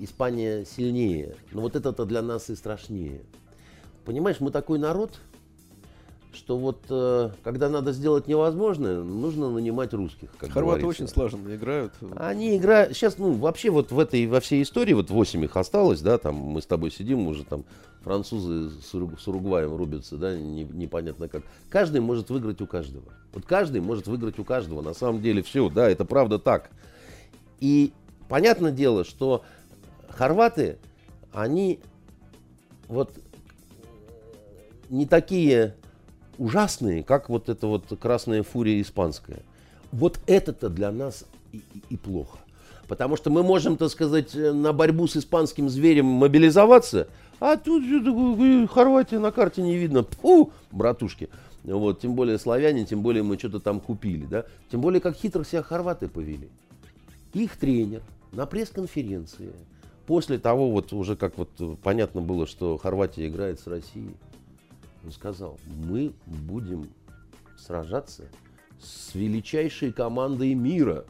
Испания 0.00 0.64
сильнее. 0.64 1.36
Но 1.52 1.60
вот 1.60 1.76
это-то 1.76 2.04
для 2.04 2.22
нас 2.22 2.50
и 2.50 2.56
страшнее. 2.56 3.22
Понимаешь, 4.04 4.40
мы 4.40 4.50
такой 4.50 4.78
народ, 4.78 5.20
что 6.34 6.56
вот 6.56 6.78
э, 6.88 7.30
когда 7.42 7.68
надо 7.68 7.92
сделать 7.92 8.26
невозможное, 8.26 9.02
нужно 9.02 9.50
нанимать 9.50 9.92
русских. 9.92 10.30
Как 10.38 10.50
Хорваты 10.50 10.82
говорится. 10.82 11.04
очень 11.04 11.12
слаженно 11.12 11.54
играют. 11.54 11.92
Они 12.16 12.56
играют. 12.56 12.96
Сейчас, 12.96 13.18
ну, 13.18 13.32
вообще 13.32 13.70
вот 13.70 13.92
в 13.92 13.98
этой, 13.98 14.26
во 14.26 14.40
всей 14.40 14.62
истории, 14.62 14.94
вот 14.94 15.10
8 15.10 15.44
их 15.44 15.56
осталось, 15.56 16.00
да, 16.00 16.18
там 16.18 16.34
мы 16.34 16.62
с 16.62 16.66
тобой 16.66 16.90
сидим, 16.90 17.26
уже 17.26 17.44
там 17.44 17.64
французы 18.02 18.70
с, 18.70 18.94
Уруг, 18.94 19.20
с 19.20 19.28
Уругваем 19.28 19.76
рубятся, 19.76 20.16
да, 20.16 20.36
не, 20.36 20.64
непонятно 20.64 21.28
как. 21.28 21.42
Каждый 21.68 22.00
может 22.00 22.30
выиграть 22.30 22.60
у 22.60 22.66
каждого. 22.66 23.04
Вот 23.32 23.44
каждый 23.44 23.80
может 23.80 24.06
выиграть 24.06 24.38
у 24.38 24.44
каждого. 24.44 24.82
На 24.82 24.94
самом 24.94 25.22
деле 25.22 25.42
все, 25.42 25.68
да, 25.68 25.88
это 25.88 26.04
правда 26.04 26.38
так. 26.38 26.70
И 27.60 27.92
понятное 28.28 28.72
дело, 28.72 29.04
что 29.04 29.44
хорваты, 30.08 30.78
они 31.32 31.80
вот 32.88 33.12
не 34.90 35.06
такие 35.06 35.74
ужасные, 36.38 37.02
как 37.02 37.28
вот 37.28 37.48
эта 37.48 37.66
вот 37.66 37.84
красная 38.00 38.42
фурия 38.42 38.80
испанская. 38.80 39.40
Вот 39.90 40.18
это-то 40.26 40.68
для 40.68 40.90
нас 40.90 41.24
и, 41.52 41.58
и, 41.58 41.82
и 41.90 41.96
плохо. 41.96 42.38
Потому 42.88 43.16
что 43.16 43.30
мы 43.30 43.42
можем, 43.42 43.76
так 43.76 43.90
сказать, 43.90 44.34
на 44.34 44.72
борьбу 44.72 45.06
с 45.06 45.16
испанским 45.16 45.68
зверем 45.68 46.06
мобилизоваться, 46.06 47.08
а 47.40 47.56
тут 47.56 47.84
Хорватия 48.70 49.18
на 49.18 49.32
карте 49.32 49.62
не 49.62 49.76
видно. 49.76 50.04
Фу, 50.20 50.52
братушки. 50.70 51.28
Вот, 51.64 52.00
тем 52.00 52.14
более 52.14 52.38
славяне, 52.38 52.84
тем 52.84 53.02
более 53.02 53.22
мы 53.22 53.38
что-то 53.38 53.60
там 53.60 53.80
купили, 53.80 54.26
да. 54.26 54.44
Тем 54.70 54.80
более, 54.80 55.00
как 55.00 55.16
хитро 55.16 55.44
себя 55.44 55.62
хорваты 55.62 56.08
повели. 56.08 56.48
Их 57.34 57.56
тренер 57.56 58.02
на 58.32 58.46
пресс-конференции 58.46 59.52
после 60.06 60.38
того, 60.38 60.70
вот 60.70 60.92
уже 60.92 61.16
как 61.16 61.38
вот 61.38 61.48
понятно 61.82 62.20
было, 62.20 62.46
что 62.46 62.76
Хорватия 62.76 63.28
играет 63.28 63.60
с 63.60 63.66
Россией, 63.66 64.14
он 65.04 65.12
сказал, 65.12 65.58
мы 65.66 66.12
будем 66.26 66.88
сражаться 67.58 68.24
с 68.80 69.14
величайшей 69.14 69.92
командой 69.92 70.54
мира. 70.54 71.04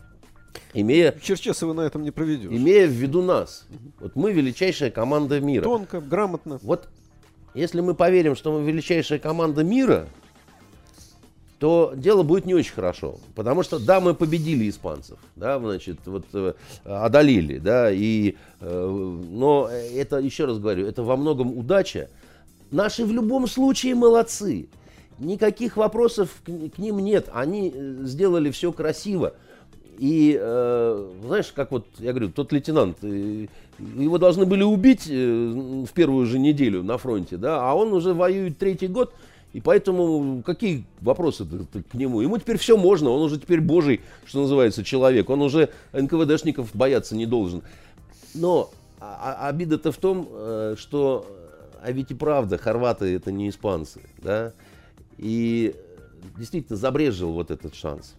Имея, 0.74 1.12
Черчесова 1.20 1.72
на 1.72 1.82
этом 1.82 2.02
не 2.02 2.10
проведешь. 2.10 2.50
Имея 2.50 2.86
в 2.86 2.92
виду 2.92 3.22
нас. 3.22 3.66
Вот 4.00 4.16
мы 4.16 4.32
величайшая 4.32 4.90
команда 4.90 5.40
мира. 5.40 5.64
Тонко, 5.64 6.00
грамотно. 6.00 6.58
Вот 6.62 6.88
если 7.54 7.80
мы 7.80 7.94
поверим, 7.94 8.36
что 8.36 8.58
мы 8.58 8.66
величайшая 8.66 9.18
команда 9.18 9.64
мира, 9.64 10.08
то 11.58 11.92
дело 11.94 12.22
будет 12.22 12.44
не 12.44 12.54
очень 12.54 12.72
хорошо. 12.72 13.18
Потому 13.34 13.62
что, 13.62 13.78
да, 13.78 14.00
мы 14.00 14.14
победили 14.14 14.68
испанцев, 14.68 15.18
да, 15.36 15.60
значит, 15.60 15.98
вот 16.06 16.24
э, 16.32 16.54
одолели, 16.84 17.58
да, 17.58 17.88
и, 17.92 18.34
э, 18.60 19.18
но 19.30 19.68
это, 19.70 20.18
еще 20.18 20.46
раз 20.46 20.58
говорю, 20.58 20.86
это 20.86 21.04
во 21.04 21.16
многом 21.16 21.56
удача. 21.56 22.10
Наши 22.72 23.04
в 23.04 23.12
любом 23.12 23.46
случае 23.46 23.94
молодцы. 23.94 24.66
Никаких 25.18 25.76
вопросов 25.76 26.30
к, 26.44 26.70
к 26.70 26.78
ним 26.78 26.98
нет. 26.98 27.28
Они 27.32 27.72
э, 27.72 27.98
сделали 28.02 28.50
все 28.50 28.72
красиво. 28.72 29.34
И 29.98 30.36
э, 30.40 31.10
знаешь, 31.24 31.52
как 31.52 31.70
вот 31.70 31.86
я 31.98 32.10
говорю, 32.10 32.30
тот 32.30 32.50
лейтенант, 32.50 32.96
э, 33.02 33.46
его 33.78 34.18
должны 34.18 34.46
были 34.46 34.62
убить 34.62 35.06
э, 35.08 35.84
в 35.86 35.92
первую 35.92 36.26
же 36.26 36.38
неделю 36.38 36.82
на 36.82 36.98
фронте, 36.98 37.36
да, 37.36 37.70
а 37.70 37.74
он 37.74 37.92
уже 37.92 38.14
воюет 38.14 38.58
третий 38.58 38.88
год, 38.88 39.12
и 39.52 39.60
поэтому 39.60 40.42
какие 40.44 40.84
вопросы 41.00 41.46
к 41.90 41.94
нему? 41.94 42.22
Ему 42.22 42.38
теперь 42.38 42.56
все 42.56 42.76
можно, 42.76 43.10
он 43.10 43.20
уже 43.20 43.38
теперь 43.38 43.60
божий, 43.60 44.00
что 44.24 44.40
называется, 44.40 44.82
человек. 44.82 45.28
Он 45.28 45.42
уже 45.42 45.68
НКВДшников 45.92 46.74
бояться 46.74 47.14
не 47.14 47.26
должен. 47.26 47.62
Но 48.34 48.70
а, 48.98 49.36
а, 49.40 49.48
обида-то 49.48 49.92
в 49.92 49.98
том, 49.98 50.26
э, 50.30 50.74
что, 50.78 51.26
а 51.82 51.90
ведь 51.92 52.10
и 52.10 52.14
правда, 52.14 52.58
хорваты 52.58 53.14
это 53.14 53.32
не 53.32 53.48
испанцы, 53.48 54.00
да? 54.18 54.52
И 55.18 55.74
действительно 56.38 56.76
забрежил 56.76 57.32
вот 57.32 57.50
этот 57.50 57.74
шанс. 57.74 58.14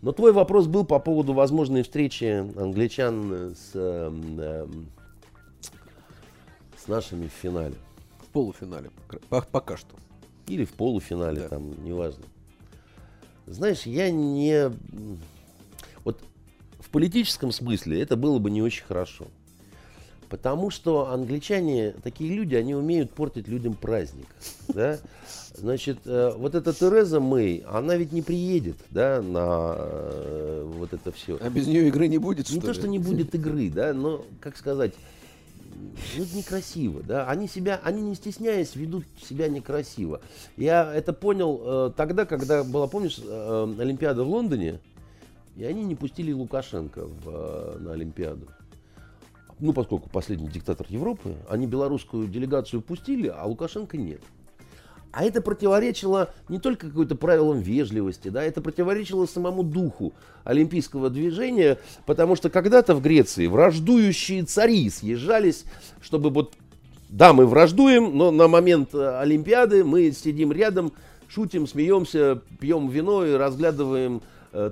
Но 0.00 0.10
твой 0.10 0.32
вопрос 0.32 0.66
был 0.66 0.84
по 0.84 0.98
поводу 0.98 1.32
возможной 1.32 1.84
встречи 1.84 2.44
англичан 2.58 3.54
с, 3.54 3.70
э, 3.74 4.66
с 6.76 6.88
нашими 6.88 7.28
в 7.28 7.32
финале. 7.32 7.76
В 8.26 8.26
полуфинале, 8.32 8.90
пока 9.28 9.76
что. 9.76 9.94
Или 10.48 10.64
в 10.64 10.72
полуфинале, 10.72 11.42
да. 11.42 11.48
там, 11.50 11.84
неважно. 11.84 12.24
Знаешь, 13.46 13.82
я 13.82 14.10
не... 14.10 14.72
Вот 16.04 16.20
в 16.80 16.90
политическом 16.90 17.52
смысле 17.52 18.00
это 18.00 18.16
было 18.16 18.40
бы 18.40 18.50
не 18.50 18.60
очень 18.60 18.84
хорошо. 18.84 19.28
Потому 20.32 20.70
что 20.70 21.10
англичане, 21.10 21.94
такие 22.02 22.34
люди, 22.34 22.54
они 22.54 22.74
умеют 22.74 23.10
портить 23.10 23.48
людям 23.48 23.74
праздник. 23.74 24.28
Да? 24.68 24.98
Значит, 25.52 25.98
э, 26.06 26.32
вот 26.34 26.54
эта 26.54 26.72
Тереза 26.72 27.20
Мэй, 27.20 27.62
она 27.68 27.96
ведь 27.96 28.12
не 28.12 28.22
приедет 28.22 28.76
да, 28.88 29.20
на 29.20 29.76
э, 29.76 30.72
вот 30.74 30.94
это 30.94 31.12
все. 31.12 31.36
А 31.38 31.50
без 31.50 31.66
нее 31.66 31.86
игры 31.88 32.08
не 32.08 32.16
будет, 32.16 32.48
Не 32.48 32.62
то, 32.62 32.68
ли? 32.68 32.72
что 32.72 32.88
не 32.88 32.98
будет 32.98 33.34
игры, 33.34 33.68
да, 33.68 33.92
но, 33.92 34.24
как 34.40 34.56
сказать, 34.56 34.94
ну, 36.16 36.24
это 36.24 36.34
некрасиво, 36.34 37.02
да. 37.02 37.28
Они 37.28 37.46
себя, 37.46 37.78
они 37.84 38.00
не 38.00 38.14
стесняясь, 38.14 38.74
ведут 38.74 39.04
себя 39.22 39.48
некрасиво. 39.48 40.22
Я 40.56 40.94
это 40.94 41.12
понял 41.12 41.60
э, 41.62 41.92
тогда, 41.94 42.24
когда 42.24 42.64
была, 42.64 42.86
помнишь, 42.86 43.20
э, 43.22 43.74
Олимпиада 43.78 44.24
в 44.24 44.30
Лондоне, 44.30 44.80
и 45.56 45.64
они 45.64 45.84
не 45.84 45.94
пустили 45.94 46.32
Лукашенко 46.32 47.04
в, 47.04 47.28
э, 47.28 47.78
на 47.80 47.92
Олимпиаду. 47.92 48.48
Ну, 49.62 49.72
поскольку 49.72 50.10
последний 50.10 50.48
диктатор 50.48 50.84
Европы, 50.90 51.36
они 51.48 51.68
белорусскую 51.68 52.26
делегацию 52.26 52.82
пустили, 52.82 53.28
а 53.28 53.46
Лукашенко 53.46 53.96
нет. 53.96 54.20
А 55.12 55.24
это 55.24 55.40
противоречило 55.40 56.34
не 56.48 56.58
только 56.58 56.88
какой-то 56.88 57.14
правилам 57.14 57.60
вежливости, 57.60 58.26
да, 58.26 58.42
это 58.42 58.60
противоречило 58.60 59.24
самому 59.24 59.62
духу 59.62 60.14
олимпийского 60.42 61.10
движения, 61.10 61.78
потому 62.06 62.34
что 62.34 62.50
когда-то 62.50 62.96
в 62.96 63.02
Греции 63.02 63.46
враждующие 63.46 64.42
цари 64.42 64.90
съезжались, 64.90 65.64
чтобы 66.00 66.30
вот, 66.30 66.54
да, 67.08 67.32
мы 67.32 67.46
враждуем, 67.46 68.16
но 68.18 68.32
на 68.32 68.48
момент 68.48 68.92
э, 68.94 69.20
Олимпиады 69.20 69.84
мы 69.84 70.10
сидим 70.10 70.50
рядом, 70.50 70.90
шутим, 71.28 71.68
смеемся, 71.68 72.42
пьем 72.58 72.88
вино 72.88 73.24
и 73.24 73.34
разглядываем 73.34 74.22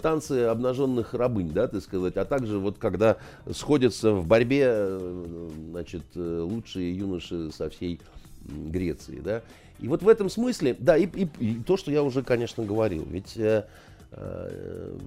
танцы 0.02 0.44
обнаженных 0.44 1.14
рабынь, 1.14 1.50
да, 1.50 1.68
так 1.68 1.82
сказать, 1.82 2.16
а 2.16 2.24
также 2.24 2.58
вот 2.58 2.78
когда 2.78 3.16
сходятся 3.50 4.12
в 4.12 4.26
борьбе, 4.26 4.64
э, 4.66 5.50
значит, 5.70 6.04
лучшие 6.14 6.96
юноши 6.96 7.50
со 7.50 7.70
всей 7.70 8.00
Греции, 8.42 9.20
да, 9.20 9.42
и 9.80 9.88
вот 9.88 10.02
в 10.02 10.08
этом 10.08 10.28
смысле, 10.28 10.76
да, 10.78 10.96
и, 10.96 11.06
и, 11.06 11.28
и 11.38 11.54
то, 11.62 11.76
что 11.76 11.90
я 11.90 12.02
уже, 12.02 12.22
конечно, 12.22 12.64
говорил, 12.64 13.06
ведь, 13.08 13.36
э, 13.36 13.64
э, 14.12 14.98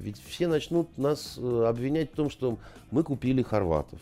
ведь 0.00 0.22
все 0.24 0.46
начнут 0.46 0.96
нас 0.96 1.36
э, 1.38 1.64
обвинять 1.66 2.12
в 2.12 2.14
том, 2.14 2.30
что 2.30 2.58
мы 2.90 3.02
купили 3.02 3.42
хорватов, 3.42 3.98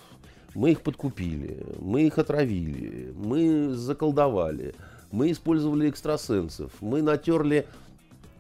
мы 0.55 0.73
их 0.73 0.83
подкупили, 0.83 1.65
мы 1.79 2.03
их 2.03 2.19
отравили, 2.19 3.13
мы 3.17 3.75
заколдовали, 3.75 4.75
мы 5.11 5.31
использовали 5.31 5.89
экстрасенсов, 5.89 6.73
мы 6.81 7.01
натерли 7.01 7.67
э, 7.67 7.84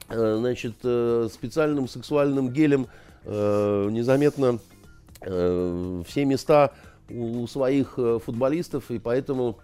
значит, 0.08 0.74
э, 0.82 1.28
специальным 1.32 1.88
сексуальным 1.88 2.50
гелем 2.50 2.88
э, 3.24 3.88
незаметно 3.90 4.58
э, 5.20 6.02
все 6.06 6.24
места 6.24 6.72
у 7.10 7.46
своих 7.46 7.94
э, 7.98 8.18
футболистов, 8.24 8.90
и 8.90 8.98
поэтому 8.98 9.58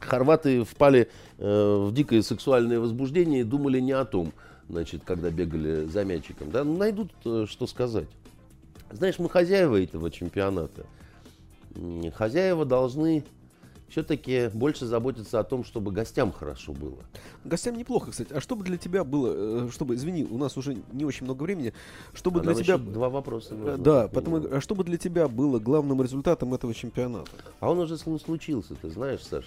хорваты 0.00 0.64
впали 0.64 1.08
э, 1.38 1.76
в 1.88 1.92
дикое 1.92 2.22
сексуальное 2.22 2.80
возбуждение 2.80 3.40
и 3.40 3.44
думали 3.44 3.80
не 3.80 3.92
о 3.92 4.04
том, 4.04 4.32
значит, 4.68 5.02
когда 5.04 5.30
бегали 5.30 5.86
за 5.86 6.04
мячиком. 6.04 6.50
Да? 6.50 6.64
Ну, 6.64 6.76
найдут, 6.76 7.12
э, 7.24 7.46
что 7.48 7.66
сказать. 7.66 8.08
Знаешь, 8.90 9.18
мы 9.18 9.28
хозяева 9.28 9.82
этого 9.82 10.10
чемпионата. 10.10 10.86
Хозяева 12.14 12.64
должны 12.64 13.24
все-таки 13.88 14.50
больше 14.52 14.86
заботиться 14.86 15.38
о 15.38 15.44
том, 15.44 15.64
чтобы 15.64 15.92
гостям 15.92 16.32
хорошо 16.32 16.72
было. 16.72 16.98
Гостям 17.44 17.76
неплохо, 17.76 18.10
кстати. 18.10 18.32
А 18.32 18.40
что 18.40 18.56
бы 18.56 18.64
для 18.64 18.76
тебя 18.76 19.04
было, 19.04 19.66
э, 19.66 19.68
чтобы, 19.70 19.94
извини, 19.94 20.24
у 20.24 20.38
нас 20.38 20.56
уже 20.56 20.76
не 20.92 21.04
очень 21.04 21.24
много 21.24 21.44
времени, 21.44 21.72
чтобы 22.12 22.40
а 22.40 22.42
для 22.42 22.54
тебя... 22.54 22.78
Два 22.78 23.08
вопроса. 23.08 23.54
Нужно, 23.54 23.70
э, 23.70 23.76
да, 23.76 24.08
потому, 24.08 24.42
а 24.50 24.60
что 24.60 24.74
бы 24.74 24.84
для 24.84 24.98
тебя 24.98 25.28
было 25.28 25.58
главным 25.58 26.02
результатом 26.02 26.54
этого 26.54 26.74
чемпионата? 26.74 27.30
А 27.60 27.70
он 27.70 27.78
уже 27.78 27.96
случился, 27.96 28.74
ты 28.74 28.90
знаешь, 28.90 29.22
Саш. 29.22 29.44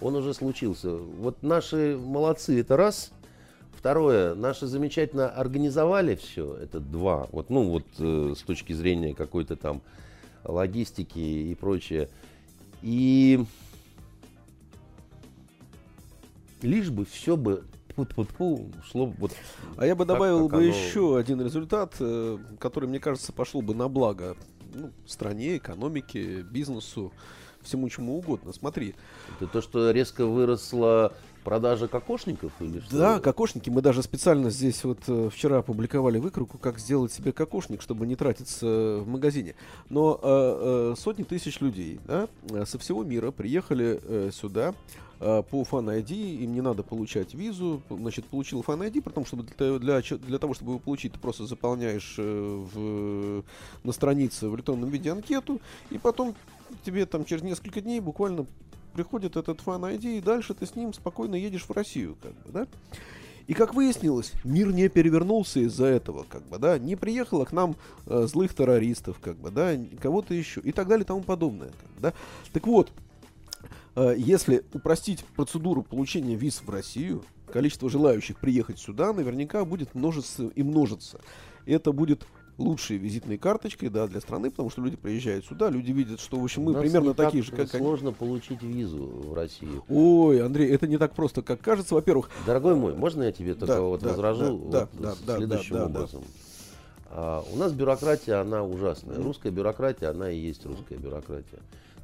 Он 0.00 0.16
уже 0.16 0.34
случился. 0.34 0.90
Вот 0.96 1.42
наши 1.42 1.98
молодцы, 2.02 2.60
это 2.60 2.76
раз. 2.76 3.12
Второе, 3.76 4.34
наши 4.34 4.66
замечательно 4.66 5.28
организовали 5.28 6.14
все, 6.14 6.54
это 6.54 6.80
два. 6.80 7.28
Вот, 7.32 7.50
ну 7.50 7.68
вот 7.68 7.84
э, 7.98 8.34
с 8.36 8.42
точки 8.42 8.72
зрения 8.72 9.14
какой-то 9.14 9.56
там 9.56 9.82
логистики 10.42 11.18
и 11.18 11.54
прочее. 11.54 12.08
И 12.82 13.44
лишь 16.64 16.90
бы 16.90 17.04
все 17.04 17.36
бы 17.36 17.64
шло 18.90 19.06
вот. 19.18 19.32
А 19.76 19.86
я 19.86 19.94
бы 19.94 20.04
добавил 20.04 20.48
бы 20.48 20.56
оно... 20.56 20.66
еще 20.66 21.16
один 21.16 21.40
результат, 21.40 21.94
э, 22.00 22.38
который, 22.58 22.88
мне 22.88 22.98
кажется, 22.98 23.32
пошел 23.32 23.62
бы 23.62 23.74
на 23.74 23.88
благо 23.88 24.36
ну, 24.74 24.90
стране, 25.06 25.58
экономике, 25.58 26.42
бизнесу, 26.42 27.12
всему 27.62 27.88
чему 27.88 28.18
угодно. 28.18 28.52
Смотри. 28.52 28.94
Это 29.36 29.46
то, 29.46 29.62
что 29.62 29.90
резко 29.90 30.26
выросла 30.26 31.12
продажа 31.44 31.88
кокошников 31.88 32.52
или 32.60 32.80
что? 32.80 32.98
Да, 32.98 33.20
кокошники. 33.20 33.70
Мы 33.70 33.82
даже 33.82 34.02
специально 34.02 34.50
здесь 34.50 34.82
вот 34.84 35.00
э, 35.06 35.28
вчера 35.32 35.58
опубликовали 35.58 36.18
выкройку, 36.18 36.58
как 36.58 36.78
сделать 36.78 37.12
себе 37.12 37.32
кокошник, 37.32 37.82
чтобы 37.82 38.06
не 38.06 38.16
тратиться 38.16 38.66
в 38.66 39.06
магазине. 39.06 39.54
Но 39.88 40.18
э, 40.22 40.92
э, 40.92 40.94
сотни 40.98 41.22
тысяч 41.22 41.60
людей 41.60 42.00
да, 42.06 42.28
со 42.66 42.78
всего 42.78 43.04
мира 43.04 43.30
приехали 43.30 44.00
э, 44.02 44.30
сюда 44.32 44.74
по 45.18 45.62
Fan 45.62 46.02
ID, 46.02 46.12
им 46.42 46.54
не 46.54 46.60
надо 46.60 46.82
получать 46.82 47.34
визу, 47.34 47.82
значит, 47.88 48.24
получил 48.26 48.60
Fan 48.60 48.80
ID, 48.90 49.02
потому 49.02 49.26
что 49.26 49.36
для, 49.36 49.78
для, 49.78 50.00
для 50.00 50.38
того, 50.38 50.54
чтобы 50.54 50.72
его 50.72 50.78
получить, 50.78 51.12
ты 51.12 51.18
просто 51.18 51.46
заполняешь 51.46 52.16
э, 52.18 52.22
в, 52.74 53.44
на 53.84 53.92
странице 53.92 54.48
в 54.48 54.56
электронном 54.56 54.90
виде 54.90 55.10
анкету, 55.10 55.60
и 55.90 55.98
потом 55.98 56.34
тебе 56.84 57.06
там 57.06 57.24
через 57.24 57.42
несколько 57.42 57.80
дней 57.80 58.00
буквально 58.00 58.46
приходит 58.94 59.36
этот 59.36 59.60
Fan 59.60 59.80
ID, 59.96 60.18
и 60.18 60.20
дальше 60.20 60.54
ты 60.54 60.66
с 60.66 60.74
ним 60.74 60.92
спокойно 60.92 61.36
едешь 61.36 61.64
в 61.64 61.70
Россию, 61.72 62.16
как 62.20 62.32
бы, 62.32 62.52
да? 62.52 62.66
И 63.46 63.52
как 63.52 63.74
выяснилось, 63.74 64.32
мир 64.42 64.72
не 64.72 64.88
перевернулся 64.88 65.60
из-за 65.60 65.84
этого, 65.84 66.24
как 66.26 66.42
бы, 66.48 66.58
да, 66.58 66.78
не 66.78 66.96
приехало 66.96 67.44
к 67.44 67.52
нам 67.52 67.76
э, 68.06 68.26
злых 68.26 68.54
террористов, 68.54 69.18
как 69.20 69.36
бы, 69.36 69.50
да, 69.50 69.72
кого-то 70.00 70.32
еще 70.32 70.60
и 70.60 70.72
так 70.72 70.88
далее 70.88 71.04
и 71.04 71.06
тому 71.06 71.20
подобное, 71.20 71.68
как 71.68 71.90
бы, 71.90 72.00
да. 72.00 72.12
Так 72.52 72.66
вот, 72.66 72.90
Э, 72.90 73.13
если 73.96 74.64
упростить 74.72 75.24
процедуру 75.36 75.82
получения 75.82 76.34
виз 76.34 76.62
в 76.62 76.70
Россию, 76.70 77.24
количество 77.52 77.88
желающих 77.88 78.38
приехать 78.38 78.78
сюда 78.78 79.12
наверняка 79.12 79.64
будет 79.64 79.94
множиться 79.94 80.44
и 80.48 80.62
множиться. 80.62 81.20
это 81.66 81.92
будет 81.92 82.26
лучшей 82.58 82.96
визитной 82.98 83.38
карточкой 83.38 83.88
да, 83.88 84.06
для 84.06 84.20
страны, 84.20 84.50
потому 84.50 84.70
что 84.70 84.82
люди 84.82 84.96
приезжают 84.96 85.44
сюда, 85.44 85.70
люди 85.70 85.92
видят, 85.92 86.20
что, 86.20 86.38
в 86.38 86.44
общем, 86.44 86.62
мы 86.62 86.74
примерно 86.74 87.14
такие 87.14 87.42
же, 87.42 87.52
как 87.52 87.68
сложно 87.68 88.08
они. 88.08 88.16
получить 88.16 88.62
визу 88.62 89.04
в 89.06 89.34
России. 89.34 89.80
Ой, 89.88 90.44
Андрей, 90.44 90.70
это 90.70 90.86
не 90.86 90.98
так 90.98 91.14
просто, 91.14 91.42
как 91.42 91.60
кажется. 91.60 91.94
Во-первых... 91.94 92.30
Дорогой 92.46 92.76
мой, 92.76 92.94
можно 92.94 93.24
я 93.24 93.32
тебе 93.32 93.54
да, 93.54 93.80
вот 93.80 94.02
да, 94.02 94.10
возражу 94.10 94.58
да, 94.70 94.88
вот 94.88 95.00
да, 95.00 95.14
да, 95.26 95.36
следующим 95.36 95.76
да, 95.76 95.86
образом? 95.86 96.20
Да. 96.20 96.26
А, 97.10 97.44
у 97.52 97.56
нас 97.56 97.72
бюрократия, 97.72 98.34
она 98.34 98.62
ужасная. 98.62 99.16
Русская 99.16 99.50
бюрократия, 99.50 100.08
она 100.08 100.30
и 100.30 100.38
есть 100.38 100.64
русская 100.64 100.96
бюрократия. 100.96 101.60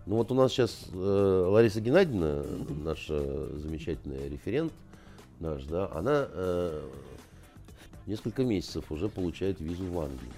Ну 0.07 0.17
вот 0.17 0.31
у 0.33 0.35
нас 0.35 0.53
сейчас 0.53 0.87
э, 0.93 1.47
Лариса 1.49 1.81
Геннадьевна, 1.81 2.43
наша 2.85 3.57
замечательная 3.59 4.29
референт 4.29 4.73
наш, 5.41 5.65
да, 5.65 5.91
она 5.95 6.27
э, 6.33 6.81
несколько 8.07 8.45
месяцев 8.45 8.91
уже 8.91 9.09
получает 9.09 9.61
визу 9.61 9.85
в 9.85 9.99
Англию. 9.99 10.33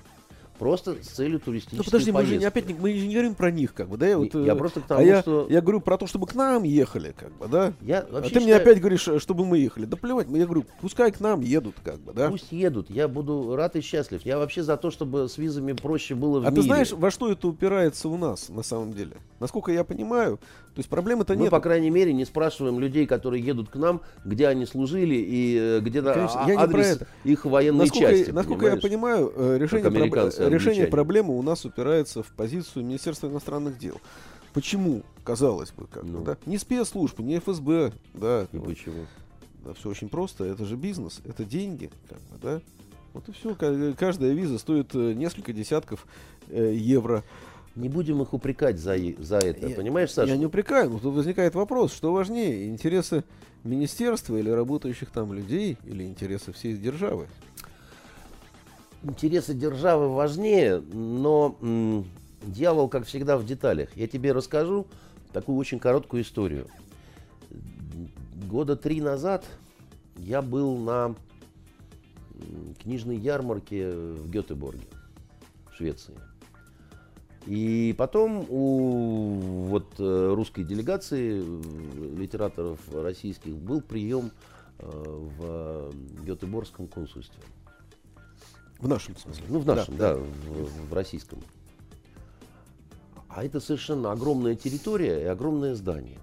Просто 0.58 1.02
с 1.02 1.08
целью 1.08 1.40
туристической 1.40 1.78
Ну 1.78 1.84
подожди, 1.84 2.12
поездки. 2.12 2.30
мы 2.30 2.34
же 2.34 2.40
не, 2.40 2.46
опять 2.46 2.78
мы 2.78 2.94
же 2.94 3.06
не 3.06 3.14
говорим 3.14 3.34
про 3.34 3.50
них, 3.50 3.74
как 3.74 3.88
бы, 3.88 3.96
да? 3.96 4.06
Я, 4.06 4.18
вот, 4.18 4.32
я 4.34 4.52
э, 4.52 4.56
просто 4.56 4.80
к 4.80 4.86
тому, 4.86 5.00
а 5.00 5.02
я, 5.02 5.20
что... 5.20 5.46
я 5.50 5.60
говорю 5.60 5.80
про 5.80 5.98
то, 5.98 6.06
чтобы 6.06 6.28
к 6.28 6.36
нам 6.36 6.62
ехали, 6.62 7.12
как 7.18 7.36
бы, 7.36 7.48
да? 7.48 7.72
Я 7.80 8.00
а 8.00 8.20
ты 8.20 8.28
считаю... 8.28 8.44
мне 8.44 8.54
опять 8.54 8.78
говоришь, 8.78 9.08
э, 9.08 9.18
чтобы 9.18 9.44
мы 9.44 9.58
ехали. 9.58 9.86
Да 9.86 9.96
плевать, 9.96 10.28
я 10.30 10.44
говорю, 10.44 10.64
пускай 10.80 11.10
к 11.10 11.18
нам 11.18 11.40
едут, 11.40 11.74
как 11.82 11.98
бы, 11.98 12.12
да? 12.12 12.30
Пусть 12.30 12.52
едут, 12.52 12.90
я 12.90 13.08
буду 13.08 13.56
рад 13.56 13.74
и 13.74 13.80
счастлив. 13.80 14.24
Я 14.24 14.38
вообще 14.38 14.62
за 14.62 14.76
то, 14.76 14.92
чтобы 14.92 15.28
с 15.28 15.36
визами 15.36 15.72
проще 15.72 16.14
было 16.14 16.38
в 16.38 16.46
а 16.46 16.50
мире. 16.50 16.52
А 16.52 16.54
ты 16.54 16.62
знаешь, 16.62 16.92
во 16.92 17.10
что 17.10 17.32
это 17.32 17.48
упирается 17.48 18.08
у 18.08 18.16
нас, 18.16 18.48
на 18.48 18.62
самом 18.62 18.92
деле? 18.92 19.16
Насколько 19.43 19.72
я 19.72 19.82
понимаю, 19.82 20.36
то 20.36 20.78
есть 20.78 20.88
проблемы-то 20.88 21.34
нет. 21.34 21.47
Мы, 21.47 21.51
по 21.51 21.59
крайней 21.59 21.90
мере, 21.90 22.12
не 22.12 22.24
спрашиваем 22.24 22.78
людей, 22.78 23.09
которые 23.09 23.43
едут 23.43 23.70
к 23.70 23.74
нам, 23.74 24.01
где 24.24 24.47
они 24.47 24.66
служили 24.66 25.16
и 25.16 25.59
э, 25.59 25.80
где 25.80 26.01
Конечно, 26.01 26.45
а, 26.45 26.49
я 26.49 26.61
адрес 26.61 27.01
их 27.24 27.45
военной 27.45 27.86
насколько, 27.86 28.09
части. 28.09 28.30
Насколько 28.30 28.66
я 28.66 28.76
понимаю, 28.76 29.32
э, 29.34 29.59
решение, 29.59 29.90
проб... 29.90 30.32
решение 30.49 30.86
проблемы 30.86 31.36
у 31.36 31.43
нас 31.43 31.64
упирается 31.64 32.22
в 32.22 32.28
позицию 32.28 32.84
Министерства 32.84 33.26
иностранных 33.26 33.78
дел. 33.78 34.01
Почему, 34.55 35.03
казалось 35.24 35.72
бы, 35.72 35.88
как 35.88 36.05
ну. 36.05 36.22
да? 36.22 36.36
Не 36.47 36.59
спецслужбы, 36.59 37.24
не 37.24 37.40
ФСБ, 37.40 37.93
да. 38.14 38.47
И 38.53 38.59
почему? 38.61 39.07
Да, 39.64 39.74
все 39.74 39.88
очень 39.88 40.09
просто. 40.09 40.45
Это 40.45 40.64
же 40.66 40.76
бизнес, 40.76 41.20
это 41.24 41.45
деньги, 41.45 41.90
как 42.09 42.18
бы, 42.18 42.38
да. 42.40 42.61
Вот 43.12 43.28
и 43.28 43.32
все. 43.32 43.57
Каждая 43.99 44.32
виза 44.34 44.59
стоит 44.59 44.95
э, 44.95 45.14
несколько 45.14 45.53
десятков 45.53 46.07
э, 46.49 46.74
евро. 46.74 47.24
Не 47.75 47.89
будем 47.89 48.20
их 48.20 48.35
упрекать 48.35 48.79
за, 48.79 48.97
за 49.18 49.39
это, 49.39 49.68
я, 49.68 49.77
понимаешь, 49.77 50.11
Саша? 50.11 50.31
Я 50.31 50.37
не 50.37 50.45
упрекаю, 50.47 50.91
но 50.91 50.99
тут 50.99 51.14
возникает 51.14 51.55
вопрос, 51.55 51.93
что 51.93 52.12
важнее, 52.12 52.68
интересы 52.68 53.25
министерства 53.64 54.37
или 54.37 54.51
работающих 54.51 55.11
там 55.11 55.33
людей, 55.33 55.79
или 55.85 56.05
интересы 56.05 56.53
всей 56.53 56.77
державы? 56.77 57.29
Интересы 59.03 59.55
державы 59.55 60.14
важнее, 60.14 60.81
но 60.81 61.57
м, 61.62 62.05
дьявол, 62.43 62.89
как 62.89 63.07
всегда, 63.07 63.39
в 63.39 63.47
деталях. 63.47 63.97
Я 63.97 64.07
тебе 64.07 64.33
расскажу 64.33 64.87
такую 65.33 65.57
очень 65.57 65.79
короткую 65.79 66.23
историю. 66.23 66.66
Года 68.51 68.77
три 68.77 69.01
назад 69.01 69.47
я 70.18 70.43
был 70.43 70.77
на 70.77 71.14
книжной 72.83 73.16
ярмарке 73.16 73.91
в 73.91 74.31
Гетеборге, 74.31 74.87
в 75.70 75.77
Швеции. 75.77 76.14
И 77.47 77.95
потом 77.99 78.47
у 78.49 79.66
вот, 79.68 79.95
э, 79.99 80.32
русской 80.34 80.62
делегации 80.62 81.43
э, 81.43 82.16
литераторов 82.16 82.78
российских 82.93 83.57
был 83.57 83.80
прием 83.80 84.30
э, 84.78 84.88
в 84.88 85.93
Гетеборгском 86.24 86.86
консульстве. 86.86 87.43
В 88.78 88.86
нашем 88.86 89.16
смысле? 89.16 89.45
Ну, 89.49 89.59
в 89.59 89.66
нашем, 89.66 89.97
да, 89.97 90.14
да, 90.14 90.20
да 90.20 90.24
в, 90.24 90.90
в 90.90 90.95
российском. 90.95 91.40
А 93.28 93.45
это 93.45 93.61
совершенно 93.61 94.12
огромная 94.12 94.55
территория 94.55 95.22
и 95.22 95.24
огромное 95.24 95.74
здание. 95.74 96.18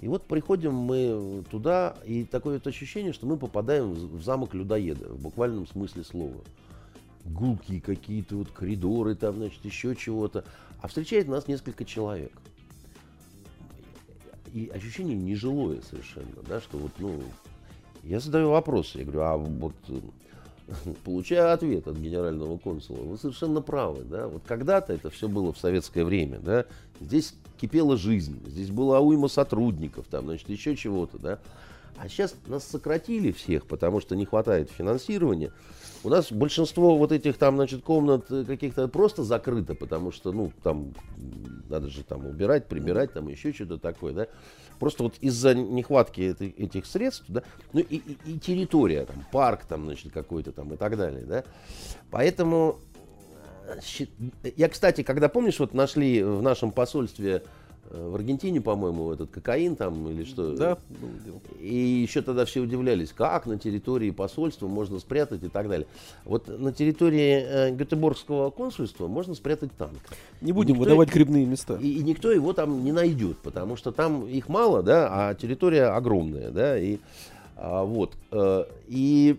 И 0.00 0.08
вот 0.08 0.24
приходим 0.24 0.74
мы 0.74 1.42
туда, 1.50 1.96
и 2.04 2.24
такое 2.24 2.54
вот 2.54 2.66
ощущение, 2.66 3.14
что 3.14 3.26
мы 3.26 3.38
попадаем 3.38 3.92
в 3.94 4.22
замок 4.22 4.52
людоеда, 4.52 5.08
в 5.08 5.22
буквальном 5.22 5.66
смысле 5.66 6.04
слова 6.04 6.42
гулкие 7.30 7.80
какие-то 7.80 8.36
вот 8.36 8.50
коридоры, 8.50 9.14
там, 9.14 9.36
значит, 9.36 9.64
еще 9.64 9.94
чего-то. 9.94 10.44
А 10.80 10.88
встречает 10.88 11.28
нас 11.28 11.48
несколько 11.48 11.84
человек. 11.84 12.32
И 14.52 14.70
ощущение 14.72 15.16
нежилое 15.16 15.80
совершенно, 15.82 16.42
да, 16.48 16.60
что 16.60 16.78
вот, 16.78 16.92
ну, 16.98 17.22
я 18.02 18.20
задаю 18.20 18.50
вопросы, 18.50 18.98
я 18.98 19.04
говорю, 19.04 19.20
а 19.20 19.36
вот 19.36 19.74
получаю 21.04 21.52
ответ 21.52 21.86
от 21.86 21.96
генерального 21.96 22.56
консула, 22.56 23.02
вы 23.02 23.18
совершенно 23.18 23.60
правы, 23.60 24.04
да, 24.04 24.28
вот 24.28 24.42
когда-то 24.46 24.92
это 24.92 25.10
все 25.10 25.28
было 25.28 25.52
в 25.52 25.58
советское 25.58 26.04
время, 26.04 26.38
да, 26.38 26.64
здесь 27.00 27.34
кипела 27.58 27.96
жизнь, 27.96 28.40
здесь 28.46 28.70
была 28.70 29.00
уйма 29.00 29.28
сотрудников, 29.28 30.06
там, 30.10 30.24
значит, 30.24 30.48
еще 30.48 30.76
чего-то, 30.76 31.18
да, 31.18 31.38
а 31.98 32.08
сейчас 32.08 32.34
нас 32.46 32.64
сократили 32.64 33.32
всех, 33.32 33.66
потому 33.66 34.00
что 34.00 34.16
не 34.16 34.26
хватает 34.26 34.70
финансирования, 34.70 35.52
у 36.04 36.08
нас 36.08 36.30
большинство 36.30 36.96
вот 36.96 37.10
этих 37.10 37.36
там, 37.36 37.56
значит, 37.56 37.82
комнат 37.82 38.30
э, 38.30 38.44
каких-то 38.44 38.86
просто 38.86 39.24
закрыто, 39.24 39.74
потому 39.74 40.12
что, 40.12 40.32
ну, 40.32 40.52
там 40.62 40.92
надо 41.68 41.88
же 41.88 42.04
там 42.04 42.26
убирать, 42.26 42.66
прибирать, 42.66 43.12
там 43.12 43.28
еще 43.28 43.52
что-то 43.52 43.78
такое, 43.78 44.12
да. 44.12 44.26
Просто 44.78 45.04
вот 45.04 45.14
из-за 45.20 45.54
нехватки 45.54 46.20
этих, 46.20 46.58
этих 46.58 46.86
средств, 46.86 47.24
да, 47.28 47.42
ну 47.72 47.80
и, 47.80 47.96
и, 47.96 48.18
и 48.26 48.38
территория, 48.38 49.06
там, 49.06 49.24
парк 49.32 49.64
там, 49.64 49.86
значит, 49.86 50.12
какой-то 50.12 50.52
там 50.52 50.72
и 50.74 50.76
так 50.76 50.96
далее, 50.96 51.24
да. 51.24 51.44
Поэтому 52.10 52.78
Я, 54.56 54.68
кстати, 54.68 55.02
когда 55.02 55.28
помнишь, 55.28 55.58
вот 55.58 55.74
нашли 55.74 56.22
в 56.22 56.40
нашем 56.40 56.70
посольстве 56.70 57.36
Э, 57.36 57.55
в 57.90 58.14
Аргентине, 58.14 58.60
по-моему, 58.60 59.12
этот 59.12 59.30
кокаин 59.30 59.76
там 59.76 60.08
или 60.08 60.24
что. 60.24 60.56
Да, 60.56 60.78
было 60.88 61.10
дело. 61.24 61.40
И 61.60 61.74
еще 61.74 62.22
тогда 62.22 62.44
все 62.44 62.60
удивлялись, 62.60 63.12
как 63.12 63.46
на 63.46 63.58
территории 63.58 64.10
посольства 64.10 64.66
можно 64.66 64.98
спрятать 64.98 65.42
и 65.42 65.48
так 65.48 65.68
далее. 65.68 65.86
Вот 66.24 66.48
на 66.48 66.72
территории 66.72 67.44
э, 67.46 67.74
Гетеборгского 67.74 68.50
консульства 68.50 69.06
можно 69.08 69.34
спрятать 69.34 69.72
танк. 69.76 69.98
Не 70.40 70.52
будем 70.52 70.74
никто, 70.74 70.84
выдавать 70.84 71.12
грибные 71.12 71.46
места. 71.46 71.78
И, 71.80 71.98
и 71.98 72.02
никто 72.02 72.30
его 72.32 72.52
там 72.52 72.84
не 72.84 72.92
найдет, 72.92 73.38
потому 73.38 73.76
что 73.76 73.92
там 73.92 74.26
их 74.26 74.48
мало, 74.48 74.82
да, 74.82 75.08
а 75.10 75.34
территория 75.34 75.86
огромная, 75.86 76.50
да, 76.50 76.78
и 76.78 76.98
а, 77.56 77.84
вот. 77.84 78.14
Э, 78.32 78.64
и 78.88 79.38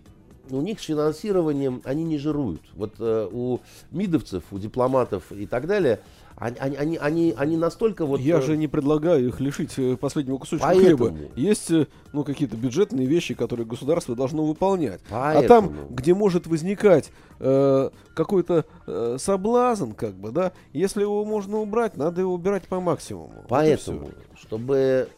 у 0.50 0.62
них 0.62 0.80
с 0.80 0.84
финансированием 0.84 1.82
они 1.84 2.04
не 2.04 2.18
жируют. 2.18 2.62
Вот 2.76 2.94
э, 3.00 3.30
у 3.32 3.60
мидовцев, 3.92 4.44
у 4.52 4.60
дипломатов 4.60 5.32
и 5.32 5.46
так 5.46 5.68
далее– 5.68 6.00
они, 6.38 6.76
они, 6.76 6.98
они, 6.98 7.34
они 7.36 7.58
настолько 7.58 8.06
вот... 8.06 8.20
Я 8.20 8.38
э, 8.38 8.42
же 8.42 8.58
не 8.58 8.68
предлагаю 8.68 9.28
их 9.28 9.40
лишить 9.40 9.74
э, 9.78 9.98
последнего 9.98 10.38
кусочка 10.38 10.68
Поэтому... 10.68 11.16
хлеба. 11.16 11.32
Есть 11.36 11.72
э, 11.72 11.88
ну, 12.14 12.24
какие-то 12.24 12.56
бюджетные 12.56 13.08
вещи, 13.08 13.34
которые 13.34 13.66
государство 13.66 14.16
должно 14.16 14.46
выполнять. 14.46 15.02
Поэтому... 15.10 15.46
А 15.46 15.48
там, 15.48 15.88
где 15.90 16.14
может 16.14 16.46
возникать 16.46 17.12
э, 17.40 17.90
какой-то 18.14 18.66
э, 18.86 19.18
соблазн, 19.20 19.94
как 19.94 20.14
бы, 20.14 20.32
да, 20.32 20.52
если 20.74 21.02
его 21.02 21.26
можно 21.26 21.58
убрать, 21.58 21.98
надо 21.98 22.22
его 22.22 22.34
убирать 22.34 22.68
по 22.68 22.80
максимуму. 22.80 23.46
Поэтому, 23.50 24.00
вот 24.02 24.16
чтобы 24.40 25.10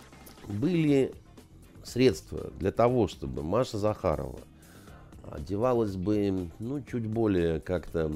были 0.47 1.13
средства 1.83 2.49
для 2.59 2.71
того, 2.71 3.09
чтобы 3.09 3.43
Маша 3.43 3.77
Захарова 3.77 4.39
одевалась 5.29 5.95
бы, 5.95 6.49
ну, 6.59 6.81
чуть 6.89 7.05
более 7.05 7.59
как-то 7.59 8.11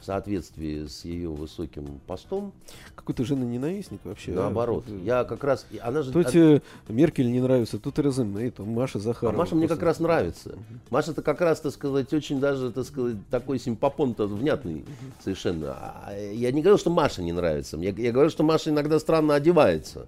в 0.00 0.04
соответствии 0.04 0.86
с 0.86 1.04
ее 1.04 1.30
высоким 1.30 2.00
постом. 2.06 2.52
Какой-то 2.94 3.24
жены-ненавистник 3.24 4.00
вообще. 4.04 4.32
Наоборот. 4.32 4.84
А? 4.88 5.04
Я 5.04 5.24
как 5.24 5.42
раз... 5.44 5.66
Она 5.80 6.02
же... 6.02 6.12
Тут 6.12 6.26
от... 6.26 6.62
Меркель 6.88 7.30
не 7.30 7.40
нравится, 7.40 7.78
тут 7.78 7.94
Тереза 7.94 8.24
и 8.24 8.50
там 8.50 8.68
Маша 8.68 8.98
Захарова. 8.98 9.34
А 9.34 9.38
Маша 9.38 9.54
мне 9.54 9.68
как 9.68 9.82
раз 9.82 10.00
нравится. 10.00 10.56
Маша-то 10.90 11.22
как 11.22 11.40
раз, 11.40 11.60
так 11.60 11.72
сказать, 11.72 12.12
очень 12.12 12.40
даже, 12.40 12.70
так 12.70 12.84
сказать, 12.84 13.16
такой 13.30 13.58
симпопон-то 13.58 14.26
внятный 14.26 14.84
совершенно. 15.22 15.76
А 15.76 16.14
я 16.16 16.52
не 16.52 16.62
говорю, 16.62 16.78
что 16.78 16.90
Маша 16.90 17.22
не 17.22 17.32
нравится. 17.32 17.76
Я, 17.76 17.90
я 17.90 18.12
говорю, 18.12 18.30
что 18.30 18.42
Маша 18.42 18.70
иногда 18.70 18.98
странно 18.98 19.34
одевается. 19.34 20.06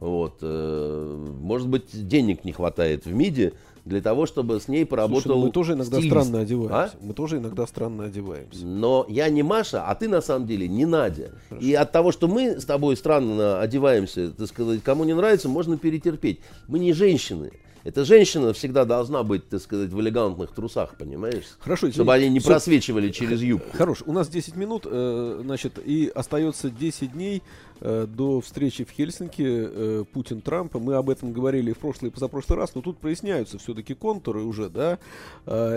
Вот. 0.00 0.38
Э, 0.42 1.26
может 1.40 1.68
быть, 1.68 2.06
денег 2.06 2.44
не 2.44 2.52
хватает 2.52 3.04
в 3.04 3.12
МИДе, 3.12 3.52
для 3.88 4.02
того, 4.02 4.26
чтобы 4.26 4.60
с 4.60 4.68
ней 4.68 4.84
поработал 4.84 5.22
Слушай, 5.22 5.38
ну 5.38 5.46
мы 5.46 5.50
тоже 5.50 5.72
иногда 5.72 5.96
стилист. 5.96 6.08
странно 6.08 6.40
одеваемся. 6.40 6.76
А? 6.76 6.90
Мы 7.00 7.14
тоже 7.14 7.38
иногда 7.38 7.66
странно 7.66 8.04
одеваемся. 8.04 8.66
Но 8.66 9.06
я 9.08 9.28
не 9.30 9.42
Маша, 9.42 9.84
а 9.84 9.94
ты 9.94 10.08
на 10.08 10.20
самом 10.20 10.46
деле 10.46 10.68
не 10.68 10.84
Надя. 10.84 11.32
Хорошо. 11.48 11.66
И 11.66 11.72
от 11.72 11.90
того, 11.90 12.12
что 12.12 12.28
мы 12.28 12.60
с 12.60 12.64
тобой 12.64 12.96
странно 12.96 13.60
одеваемся, 13.60 14.30
так 14.30 14.46
сказать, 14.48 14.82
кому 14.82 15.04
не 15.04 15.14
нравится, 15.14 15.48
можно 15.48 15.78
перетерпеть. 15.78 16.40
Мы 16.68 16.78
не 16.78 16.92
женщины. 16.92 17.50
Эта 17.88 18.04
женщина 18.04 18.52
всегда 18.52 18.84
должна 18.84 19.22
быть, 19.22 19.48
так 19.48 19.62
сказать, 19.62 19.88
в 19.88 19.98
элегантных 19.98 20.50
трусах, 20.50 20.94
понимаешь? 20.98 21.44
Хорошо. 21.58 21.90
Чтобы 21.90 22.12
они 22.12 22.28
не 22.28 22.38
просвечивали 22.38 23.10
через 23.10 23.40
юбку. 23.40 23.74
Хорош. 23.74 24.02
У 24.04 24.12
нас 24.12 24.28
10 24.28 24.56
минут, 24.56 24.82
э, 24.84 25.40
значит, 25.42 25.78
и 25.82 26.12
остается 26.14 26.68
10 26.68 27.12
дней 27.12 27.42
э, 27.80 28.06
до 28.06 28.42
встречи 28.42 28.84
в 28.84 28.90
Хельсинки 28.90 29.42
э, 29.42 30.04
Путин-Трамп. 30.12 30.74
Мы 30.74 30.96
об 30.96 31.08
этом 31.08 31.32
говорили 31.32 31.72
в 31.72 31.78
прошлый 31.78 32.10
и 32.10 32.12
позапрошлый 32.12 32.58
раз, 32.58 32.74
но 32.74 32.82
тут 32.82 32.98
проясняются 32.98 33.56
все-таки 33.56 33.94
контуры 33.94 34.42
уже, 34.42 34.68
да, 34.68 34.98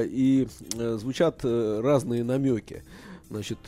и 0.04 0.50
звучат 0.76 1.46
разные 1.46 2.26
намеки. 2.26 2.84
Значит, 3.30 3.60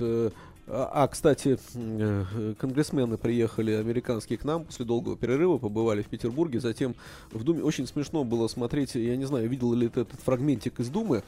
а, 0.65 0.89
а, 0.93 1.07
кстати, 1.09 1.59
э, 1.75 2.53
конгрессмены 2.57 3.17
приехали 3.17 3.71
американские 3.71 4.37
к 4.37 4.45
нам 4.45 4.63
после 4.63 4.85
долгого 4.85 5.17
перерыва, 5.17 5.57
побывали 5.57 6.03
в 6.03 6.07
Петербурге, 6.07 6.61
затем 6.61 6.95
в 7.31 7.43
Думе. 7.43 7.61
Очень 7.61 7.85
смешно 7.85 8.23
было 8.23 8.47
смотреть, 8.47 8.95
я 8.95 9.17
не 9.17 9.25
знаю, 9.25 9.49
видел 9.49 9.73
ли 9.73 9.89
ты 9.89 10.01
этот 10.01 10.21
фрагментик 10.21 10.79
из 10.79 10.87
Думы, 10.87 11.23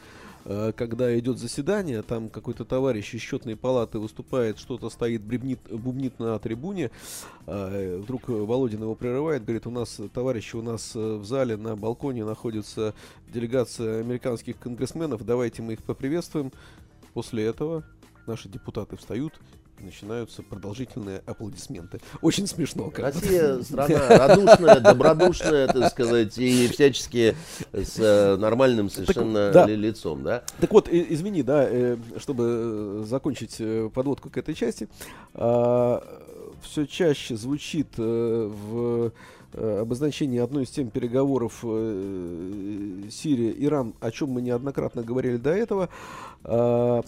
э, 0.45 0.71
когда 0.73 1.17
идет 1.19 1.37
заседание, 1.37 2.01
там 2.01 2.29
какой-то 2.29 2.63
товарищ 2.63 3.13
из 3.13 3.19
счетной 3.19 3.57
палаты 3.57 3.99
выступает, 3.99 4.57
что-то 4.57 4.89
стоит, 4.89 5.21
бребнит, 5.21 5.59
бубнит 5.69 6.17
на 6.17 6.39
трибуне, 6.39 6.89
а, 7.45 7.99
вдруг 7.99 8.29
Володин 8.29 8.83
его 8.83 8.95
прерывает, 8.95 9.43
говорит, 9.43 9.67
у 9.67 9.71
нас, 9.71 9.99
товарищи, 10.13 10.55
у 10.55 10.61
нас 10.61 10.95
э, 10.95 11.15
в 11.17 11.25
зале 11.25 11.57
на 11.57 11.75
балконе 11.75 12.23
находится 12.23 12.93
делегация 13.33 13.99
американских 13.99 14.57
конгрессменов, 14.59 15.25
давайте 15.25 15.61
мы 15.61 15.73
их 15.73 15.83
поприветствуем. 15.83 16.53
После 17.13 17.45
этого 17.45 17.85
наши 18.27 18.49
депутаты 18.49 18.95
встают 18.97 19.33
начинаются 19.81 20.41
продолжительные 20.43 21.21
аплодисменты. 21.25 21.99
Очень 22.21 22.47
смешно. 22.47 22.91
Россия 22.95 23.61
страна 23.63 24.07
радушная, 24.09 24.79
добродушная, 24.79 25.67
так 25.67 25.91
сказать, 25.91 26.37
и 26.37 26.67
всячески 26.67 27.35
с 27.71 27.99
э, 27.99 28.37
нормальным 28.37 28.89
совершенно 28.89 29.51
так, 29.51 29.67
да. 29.67 29.73
лицом, 29.73 30.23
да? 30.23 30.43
Так 30.59 30.71
вот, 30.71 30.87
извини, 30.91 31.43
да, 31.43 31.67
э, 31.69 31.97
чтобы 32.17 33.03
закончить 33.05 33.57
э, 33.59 33.89
подводку 33.93 34.29
к 34.29 34.37
этой 34.37 34.55
части, 34.55 34.87
а, 35.33 36.01
все 36.61 36.85
чаще 36.85 37.35
звучит 37.35 37.97
в 37.97 39.11
обозначении 39.53 40.39
одной 40.39 40.63
из 40.63 40.69
тем 40.69 40.89
переговоров 40.89 41.59
Сирия-Иран, 43.09 43.93
о 44.01 44.11
чем 44.11 44.31
мы 44.31 44.41
неоднократно 44.41 45.01
говорили 45.01 45.37
до 45.37 45.51
этого, 45.51 45.89
а, 46.43 47.03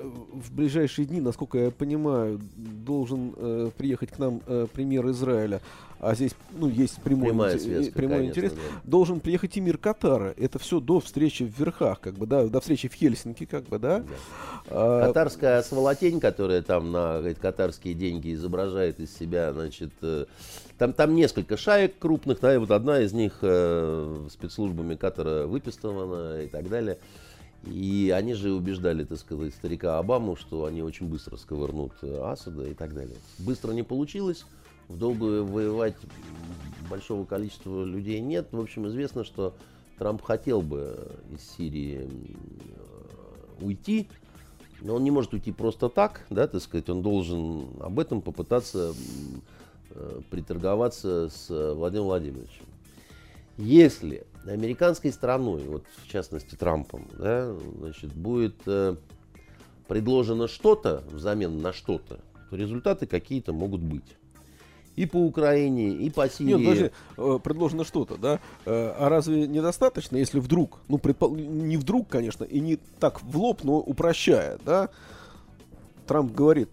в 0.00 0.54
ближайшие 0.54 1.06
дни, 1.06 1.20
насколько 1.20 1.58
я 1.58 1.70
понимаю, 1.70 2.40
должен 2.56 3.34
э, 3.36 3.70
приехать 3.76 4.10
к 4.10 4.18
нам 4.18 4.40
э, 4.46 4.66
премьер 4.72 5.08
Израиля, 5.10 5.60
а 6.00 6.14
здесь 6.14 6.32
ну, 6.52 6.68
есть 6.68 7.02
прямой, 7.02 7.32
интерес, 7.32 7.62
связка, 7.62 7.92
прямой 7.92 8.18
конечно, 8.18 8.40
интерес, 8.40 8.52
да. 8.52 8.60
должен 8.84 9.18
приехать 9.18 9.56
и 9.56 9.60
мир 9.60 9.78
Катара. 9.78 10.32
Это 10.36 10.58
все 10.60 10.78
до 10.78 11.00
встречи 11.00 11.42
в 11.42 11.58
Верхах, 11.58 12.00
как 12.00 12.14
бы, 12.14 12.26
да, 12.26 12.46
до 12.46 12.60
встречи 12.60 12.88
в 12.88 12.94
Хельсинки, 12.94 13.46
как 13.46 13.64
бы, 13.64 13.78
да. 13.80 13.98
да. 14.00 14.04
А, 14.68 15.06
Катарская 15.06 15.62
сволотень, 15.62 16.20
которая 16.20 16.62
там 16.62 16.92
на 16.92 17.18
говорит, 17.18 17.38
катарские 17.38 17.94
деньги 17.94 18.32
изображает 18.32 19.00
из 19.00 19.16
себя, 19.16 19.52
значит, 19.52 19.90
э, 20.02 20.26
там, 20.78 20.92
там 20.92 21.16
несколько 21.16 21.56
шаек 21.56 21.98
крупных, 21.98 22.38
да, 22.40 22.54
и 22.54 22.58
вот 22.58 22.70
одна 22.70 23.00
из 23.00 23.12
них 23.12 23.38
э, 23.42 24.26
спецслужбами 24.30 24.94
Катара 24.94 25.46
выпистована 25.46 26.42
и 26.42 26.46
так 26.46 26.68
далее. 26.68 26.98
И 27.64 28.12
они 28.16 28.34
же 28.34 28.52
убеждали, 28.52 29.04
так 29.04 29.18
сказать, 29.18 29.52
старика 29.52 29.98
Обаму, 29.98 30.36
что 30.36 30.64
они 30.64 30.82
очень 30.82 31.08
быстро 31.08 31.36
сковырнут 31.36 31.92
э, 32.02 32.20
Асада 32.22 32.64
и 32.64 32.74
так 32.74 32.94
далее. 32.94 33.16
Быстро 33.38 33.72
не 33.72 33.82
получилось, 33.82 34.46
в 34.88 34.96
долгую 34.96 35.44
воевать 35.44 35.96
большого 36.88 37.24
количества 37.24 37.84
людей 37.84 38.20
нет. 38.20 38.48
В 38.52 38.60
общем, 38.60 38.86
известно, 38.86 39.24
что 39.24 39.54
Трамп 39.98 40.22
хотел 40.22 40.62
бы 40.62 41.10
из 41.30 41.42
Сирии 41.56 42.08
э, 42.08 43.64
уйти, 43.64 44.08
но 44.80 44.94
он 44.94 45.04
не 45.04 45.10
может 45.10 45.32
уйти 45.34 45.50
просто 45.50 45.88
так, 45.88 46.24
да, 46.30 46.46
так 46.46 46.62
сказать, 46.62 46.88
он 46.88 47.02
должен 47.02 47.66
об 47.80 47.98
этом 47.98 48.22
попытаться 48.22 48.94
э, 49.90 50.20
приторговаться 50.30 51.28
с 51.28 51.48
Владимиром 51.74 52.06
Владимировичем. 52.06 52.64
Если 53.58 54.24
американской 54.48 55.12
страной, 55.12 55.64
вот 55.64 55.84
в 56.04 56.08
частности 56.08 56.54
Трампом, 56.54 57.06
да, 57.18 57.54
значит, 57.78 58.12
будет 58.14 58.56
э, 58.66 58.96
предложено 59.86 60.48
что-то 60.48 61.02
взамен 61.10 61.60
на 61.60 61.72
что-то, 61.72 62.20
то 62.50 62.56
результаты 62.56 63.06
какие-то 63.06 63.52
могут 63.52 63.80
быть. 63.80 64.16
И 64.96 65.06
по 65.06 65.18
Украине, 65.18 65.90
и 65.90 66.10
по 66.10 66.28
Сирии. 66.28 66.54
Нет, 66.54 66.64
подожди, 66.64 66.90
э, 67.16 67.38
предложено 67.42 67.84
что-то, 67.84 68.16
да? 68.16 68.40
Э, 68.64 68.94
а 68.98 69.08
разве 69.08 69.46
недостаточно, 69.46 70.16
если 70.16 70.40
вдруг, 70.40 70.80
ну, 70.88 70.98
предпол... 70.98 71.36
не 71.36 71.76
вдруг, 71.76 72.08
конечно, 72.08 72.44
и 72.44 72.58
не 72.58 72.78
так 72.98 73.22
в 73.22 73.36
лоб, 73.38 73.62
но 73.62 73.78
упрощая, 73.78 74.58
да? 74.64 74.88
Трамп 76.06 76.34
говорит, 76.34 76.70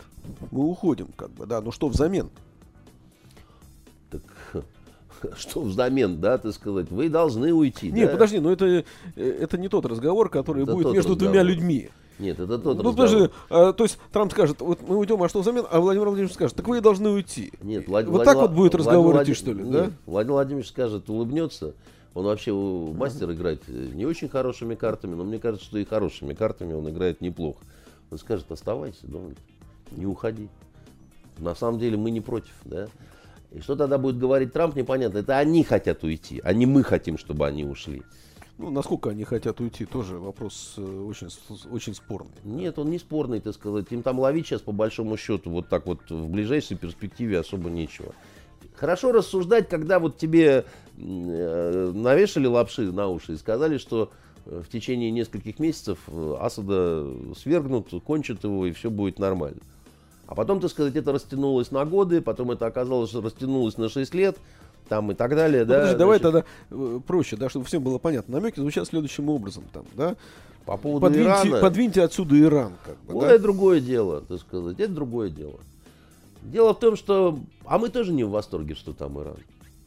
мы 0.50 0.66
уходим, 0.66 1.10
как 1.16 1.30
бы, 1.32 1.46
да, 1.46 1.62
ну 1.62 1.72
что 1.72 1.88
взамен? 1.88 2.30
что 5.38 5.62
взамен, 5.62 6.20
да, 6.20 6.38
так 6.38 6.54
сказать, 6.54 6.90
вы 6.90 7.10
должны 7.10 7.54
уйти. 7.54 7.92
Нет, 7.92 8.08
да? 8.08 8.14
подожди, 8.14 8.40
но 8.40 8.52
это, 8.52 8.66
э, 8.66 8.84
это 9.16 9.58
не 9.58 9.70
тот 9.70 9.86
разговор, 9.86 10.30
который 10.30 10.64
это 10.64 10.74
будет 10.74 10.94
между 10.94 11.12
разговор. 11.12 11.18
двумя 11.18 11.44
людьми. 11.44 11.90
Нет, 12.18 12.40
это 12.40 12.58
тот 12.58 12.82
ну, 12.82 12.94
подожди, 12.94 13.30
а, 13.50 13.74
то 13.74 13.84
есть 13.84 13.98
Трамп 14.12 14.32
скажет, 14.32 14.62
вот 14.62 14.80
мы 14.88 14.98
уйдем, 14.98 15.22
а 15.22 15.28
что 15.28 15.42
взамен? 15.42 15.66
А 15.70 15.82
Владимир 15.82 16.08
Владимирович 16.08 16.34
скажет, 16.34 16.56
так 16.56 16.68
вы 16.68 16.80
должны 16.80 17.10
уйти. 17.10 17.52
Нет, 17.62 17.88
Влад... 17.88 18.08
Вот 18.08 18.24
так 18.24 18.38
вот 18.38 18.52
будет 18.52 18.74
разговор 18.74 19.14
Влад... 19.14 19.26
идти, 19.26 19.34
что 19.34 19.52
ли, 19.52 19.64
Нет, 19.64 19.72
да? 19.72 19.92
Владимир 20.06 20.34
Владимирович 20.34 20.70
скажет, 20.70 21.10
улыбнется. 21.10 21.74
Он 22.14 22.26
вообще 22.26 22.54
мастер 22.54 23.30
играть 23.34 23.68
не 23.68 24.06
очень 24.06 24.30
хорошими 24.30 24.76
картами, 24.76 25.16
но 25.16 25.26
мне 25.26 25.38
кажется, 25.38 25.66
что 25.66 25.78
и 25.78 25.84
хорошими 25.84 26.34
картами 26.34 26.72
он 26.72 26.90
играет 26.90 27.20
неплохо. 27.20 27.60
Он 28.10 28.18
скажет, 28.18 28.50
оставайся, 28.50 29.06
Дональд, 29.06 29.38
не 29.92 30.06
уходи. 30.06 30.48
На 31.38 31.54
самом 31.56 31.80
деле 31.80 31.98
мы 31.98 32.12
не 32.12 32.22
против, 32.22 32.54
да. 32.64 32.88
И 33.56 33.62
что 33.62 33.76
тогда 33.78 33.98
будет 33.98 34.18
говорить 34.18 34.52
Трамп, 34.52 34.76
непонятно. 34.76 35.20
Это 35.20 35.38
они 35.38 35.64
хотят 35.64 36.04
уйти, 36.04 36.42
а 36.44 36.52
не 36.54 36.66
мы 36.66 36.84
хотим, 36.84 37.18
чтобы 37.18 37.48
они 37.48 37.64
ушли. 37.64 38.04
Ну, 38.58 38.70
насколько 38.70 39.10
они 39.10 39.24
хотят 39.24 39.60
уйти, 39.62 39.86
тоже 39.86 40.18
вопрос 40.18 40.76
э, 40.78 40.82
очень, 40.82 41.28
очень 41.72 41.94
спорный. 41.94 42.34
Нет, 42.44 42.78
он 42.80 42.90
не 42.90 43.00
спорный, 43.00 43.40
так 43.40 43.54
сказать. 43.54 43.88
Им 43.92 44.04
там 44.04 44.20
ловить 44.20 44.48
сейчас, 44.48 44.62
по 44.62 44.74
большому 44.74 45.16
счету, 45.18 45.50
вот 45.50 45.70
так 45.70 45.86
вот 45.86 46.00
в 46.10 46.30
ближайшей 46.30 46.78
перспективе 46.78 47.40
особо 47.40 47.70
нечего. 47.70 48.14
Хорошо 48.76 49.14
рассуждать, 49.14 49.70
когда 49.70 50.00
вот 50.00 50.18
тебе 50.18 50.66
э, 50.98 51.92
навешали 51.94 52.48
лапши 52.48 52.92
на 52.92 53.08
уши 53.08 53.34
и 53.34 53.38
сказали, 53.38 53.78
что 53.78 54.12
э, 54.46 54.62
в 54.66 54.70
течение 54.70 55.12
нескольких 55.12 55.60
месяцев 55.60 56.00
Асада 56.40 57.10
свергнут, 57.38 57.90
кончат 58.06 58.44
его, 58.44 58.66
и 58.66 58.74
все 58.74 58.90
будет 58.90 59.20
нормально. 59.20 59.62
А 60.28 60.36
потом, 60.36 60.60
так 60.60 60.72
сказать, 60.72 60.96
это 60.96 61.12
растянулось 61.12 61.72
на 61.72 61.86
годы, 61.86 62.22
потом 62.22 62.52
это 62.52 62.66
оказалось, 62.66 63.10
что 63.10 63.22
растянулось 63.22 63.78
на 63.78 63.90
6 63.90 64.14
лет, 64.16 64.38
там 64.90 65.12
и 65.12 65.16
так 65.16 65.36
далее. 65.36 65.64
Ну, 65.64 65.70
да, 65.70 65.76
подожди, 65.80 65.98
давай 65.98 66.20
значит, 66.20 66.46
тогда 66.70 66.86
э, 66.86 67.00
проще, 67.06 67.36
да, 67.36 67.50
чтобы 67.50 67.66
всем 67.66 67.84
было 67.84 67.98
понятно. 67.98 68.40
Намеки 68.40 68.60
звучат 68.60 68.88
следующим 68.88 69.30
образом, 69.30 69.64
там, 69.72 69.86
да? 69.96 70.16
по 70.66 70.78
поводу 70.78 71.02
Подвиньте, 71.02 71.30
Ирана. 71.30 71.62
подвиньте 71.62 72.02
отсюда 72.02 72.40
Иран, 72.40 72.74
как 72.84 72.98
бы, 73.04 73.14
Ну, 73.14 73.22
да? 73.22 73.32
это 73.32 73.44
другое 73.44 73.80
дело, 73.80 74.22
так 74.22 74.40
сказать. 74.40 74.80
Это 74.80 74.92
другое 74.92 75.30
дело. 75.30 75.60
Дело 76.42 76.74
в 76.74 76.80
том, 76.80 76.96
что... 76.96 77.40
А 77.66 77.78
мы 77.78 77.90
тоже 77.90 78.12
не 78.14 78.24
в 78.24 78.32
восторге, 78.32 78.76
что 78.76 78.94
там 78.94 79.20
Иран. 79.22 79.38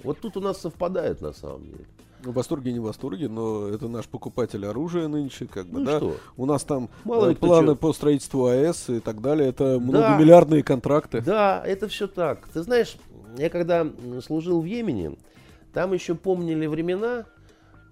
Вот 0.04 0.20
тут 0.20 0.36
у 0.36 0.40
нас 0.40 0.60
совпадает 0.60 1.20
на 1.20 1.32
самом 1.32 1.64
деле. 1.64 1.84
В 2.22 2.32
восторге, 2.32 2.72
не 2.72 2.80
в 2.80 2.82
восторге, 2.82 3.28
но 3.28 3.68
это 3.68 3.86
наш 3.88 4.06
покупатель 4.06 4.66
оружия 4.66 5.06
нынче, 5.06 5.46
как 5.46 5.66
бы, 5.66 5.78
Ну 5.80 5.84
да? 5.84 5.96
что? 5.98 6.16
У 6.36 6.46
нас 6.46 6.64
там 6.64 6.88
Мало 7.04 7.30
э, 7.30 7.34
планы 7.36 7.68
чё. 7.68 7.76
по 7.76 7.92
строительству 7.92 8.46
АЭС 8.46 8.90
и 8.90 9.00
так 9.00 9.20
далее. 9.20 9.48
Это 9.50 9.78
многомиллиардные 9.78 10.62
контракты. 10.64 11.20
Да, 11.20 11.62
это 11.64 11.86
все 11.86 12.08
так. 12.08 12.48
Ты 12.48 12.62
знаешь, 12.62 12.96
я 13.36 13.48
когда 13.50 13.86
служил 14.24 14.60
в 14.60 14.64
Йемене, 14.64 15.16
там 15.72 15.92
еще 15.92 16.16
помнили 16.16 16.66
времена, 16.66 17.24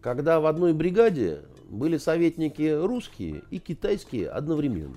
когда 0.02 0.40
в 0.40 0.46
одной 0.46 0.72
бригаде 0.72 1.42
были 1.68 1.96
советники 1.96 2.68
русские 2.80 3.42
и 3.50 3.58
китайские 3.60 4.28
одновременно. 4.28 4.96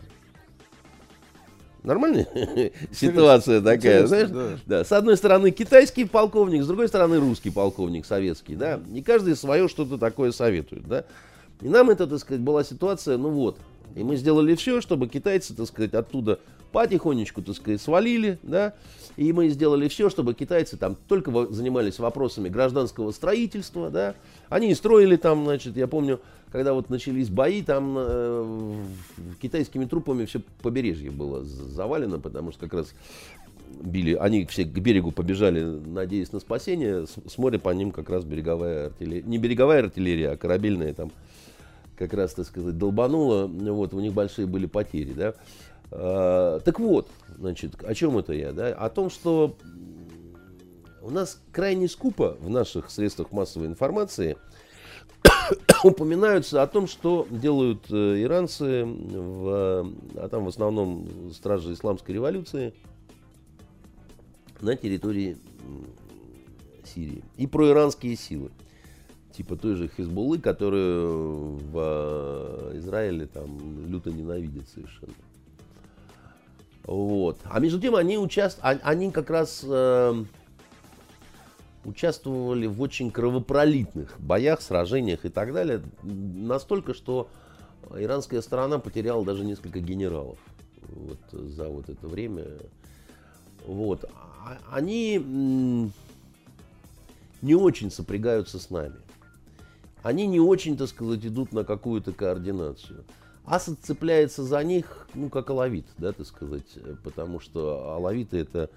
Нормальная 1.83 2.27
ситуация 2.91 3.61
такая, 3.61 4.05
знаешь? 4.05 4.29
да. 4.29 4.57
Да, 4.65 4.83
с 4.83 4.91
одной 4.91 5.15
стороны 5.15 5.51
китайский 5.51 6.05
полковник, 6.05 6.63
с 6.63 6.67
другой 6.67 6.87
стороны 6.87 7.19
русский 7.19 7.51
полковник, 7.51 8.05
советский, 8.05 8.55
да. 8.55 8.79
И 8.93 9.01
каждый 9.01 9.35
свое 9.35 9.67
что-то 9.69 9.97
такое 9.97 10.31
советует, 10.31 10.87
да. 10.87 11.05
И 11.61 11.69
нам 11.69 11.89
это, 11.89 12.07
так 12.07 12.19
сказать, 12.19 12.41
была 12.41 12.63
ситуация, 12.63 13.17
ну 13.17 13.29
вот. 13.29 13.57
И 13.95 14.03
мы 14.03 14.17
сделали 14.17 14.55
все, 14.55 14.81
чтобы 14.81 15.07
китайцы, 15.07 15.55
так 15.55 15.67
сказать, 15.67 15.93
оттуда 15.93 16.39
потихонечку, 16.71 17.41
так 17.41 17.55
сказать, 17.55 17.81
свалили, 17.81 18.39
да. 18.43 18.73
И 19.17 19.33
мы 19.33 19.49
сделали 19.49 19.87
все, 19.87 20.09
чтобы 20.09 20.33
китайцы 20.33 20.77
там 20.77 20.95
только 21.07 21.31
занимались 21.51 21.99
вопросами 21.99 22.49
гражданского 22.49 23.11
строительства, 23.11 23.89
да. 23.89 24.15
Они 24.49 24.73
строили 24.75 25.15
там, 25.15 25.45
значит, 25.45 25.75
я 25.75 25.87
помню, 25.87 26.19
когда 26.51 26.73
вот 26.73 26.89
начались 26.89 27.29
бои, 27.29 27.61
там 27.61 27.95
э, 27.97 28.75
китайскими 29.41 29.85
трупами 29.85 30.25
все 30.25 30.41
побережье 30.61 31.11
было 31.11 31.43
завалено, 31.43 32.19
потому 32.19 32.51
что 32.51 32.61
как 32.61 32.73
раз 32.73 32.93
били, 33.81 34.13
они 34.13 34.45
все 34.45 34.65
к 34.65 34.79
берегу 34.79 35.11
побежали, 35.11 35.63
надеясь 35.63 36.31
на 36.31 36.39
спасение, 36.39 37.05
с, 37.05 37.15
с 37.27 37.37
моря 37.37 37.59
по 37.59 37.69
ним 37.69 37.91
как 37.91 38.09
раз 38.09 38.23
береговая 38.25 38.87
артиллерия, 38.87 39.23
не 39.23 39.37
береговая 39.37 39.83
артиллерия, 39.83 40.31
а 40.31 40.37
корабельная 40.37 40.93
там 40.93 41.11
как 41.97 42.13
раз, 42.13 42.33
так 42.33 42.45
сказать, 42.45 42.77
долбанула, 42.77 43.45
вот, 43.47 43.93
у 43.93 43.99
них 43.99 44.13
большие 44.13 44.47
были 44.47 44.65
потери, 44.65 45.11
да. 45.11 45.33
А, 45.91 46.59
так 46.59 46.79
вот, 46.79 47.09
значит, 47.37 47.81
о 47.83 47.93
чем 47.93 48.17
это 48.17 48.33
я, 48.33 48.51
да? 48.51 48.67
О 48.67 48.89
том, 48.89 49.09
что 49.09 49.55
у 51.01 51.09
нас 51.09 51.41
крайне 51.51 51.87
скупо 51.87 52.37
в 52.39 52.49
наших 52.49 52.89
средствах 52.91 53.31
массовой 53.31 53.67
информации 53.67 54.37
упоминаются 55.83 56.61
о 56.61 56.67
том, 56.67 56.87
что 56.87 57.27
делают 57.29 57.85
э, 57.89 58.21
иранцы, 58.21 58.85
в, 58.85 59.91
а 60.15 60.29
там 60.29 60.45
в 60.45 60.49
основном 60.49 61.31
стражи 61.33 61.73
исламской 61.73 62.13
революции, 62.15 62.73
на 64.61 64.75
территории 64.75 65.37
Сирии. 66.83 67.23
И 67.37 67.47
проиранские 67.47 68.15
силы. 68.15 68.51
Типа 69.31 69.55
той 69.55 69.75
же 69.75 69.89
Хизбуллы, 69.95 70.39
которую 70.39 71.57
в 71.57 72.71
э, 72.73 72.77
Израиле 72.77 73.25
там 73.27 73.87
люто 73.87 74.11
ненавидят 74.11 74.67
совершенно. 74.67 75.13
Вот. 76.89 77.37
А 77.43 77.59
между 77.59 77.79
тем 77.79 77.93
они 77.95 78.17
участвовали, 78.17 78.79
они 78.81 79.11
как 79.11 79.29
раз 79.29 79.63
э, 79.63 80.23
участвовали 81.85 82.65
в 82.65 82.81
очень 82.81 83.11
кровопролитных 83.11 84.19
боях, 84.19 84.59
сражениях 84.59 85.23
и 85.23 85.29
так 85.29 85.53
далее. 85.53 85.83
Настолько, 86.01 86.95
что 86.95 87.29
иранская 87.95 88.41
сторона 88.41 88.79
потеряла 88.79 89.23
даже 89.23 89.45
несколько 89.45 89.79
генералов 89.81 90.39
вот, 90.89 91.19
за 91.31 91.69
вот 91.69 91.89
это 91.89 92.07
время. 92.07 92.45
Вот. 93.67 94.05
А- 94.43 94.57
Они 94.71 95.91
не 97.43 97.55
очень 97.55 97.91
сопрягаются 97.91 98.57
с 98.57 98.71
нами. 98.71 98.95
Они 100.01 100.25
не 100.25 100.39
очень, 100.39 100.75
так 100.75 100.87
сказать, 100.87 101.23
идут 101.23 101.53
на 101.53 101.63
какую-то 101.63 102.13
координацию. 102.13 103.03
Асад 103.49 103.79
цепляется 103.81 104.43
за 104.43 104.63
них, 104.63 105.07
ну, 105.15 105.29
как 105.29 105.49
алавит, 105.49 105.85
да, 105.97 106.11
так 106.11 106.27
сказать, 106.27 106.67
э, 106.75 106.95
потому 107.03 107.39
что 107.39 107.93
алавиты 107.95 108.37
это 108.37 108.69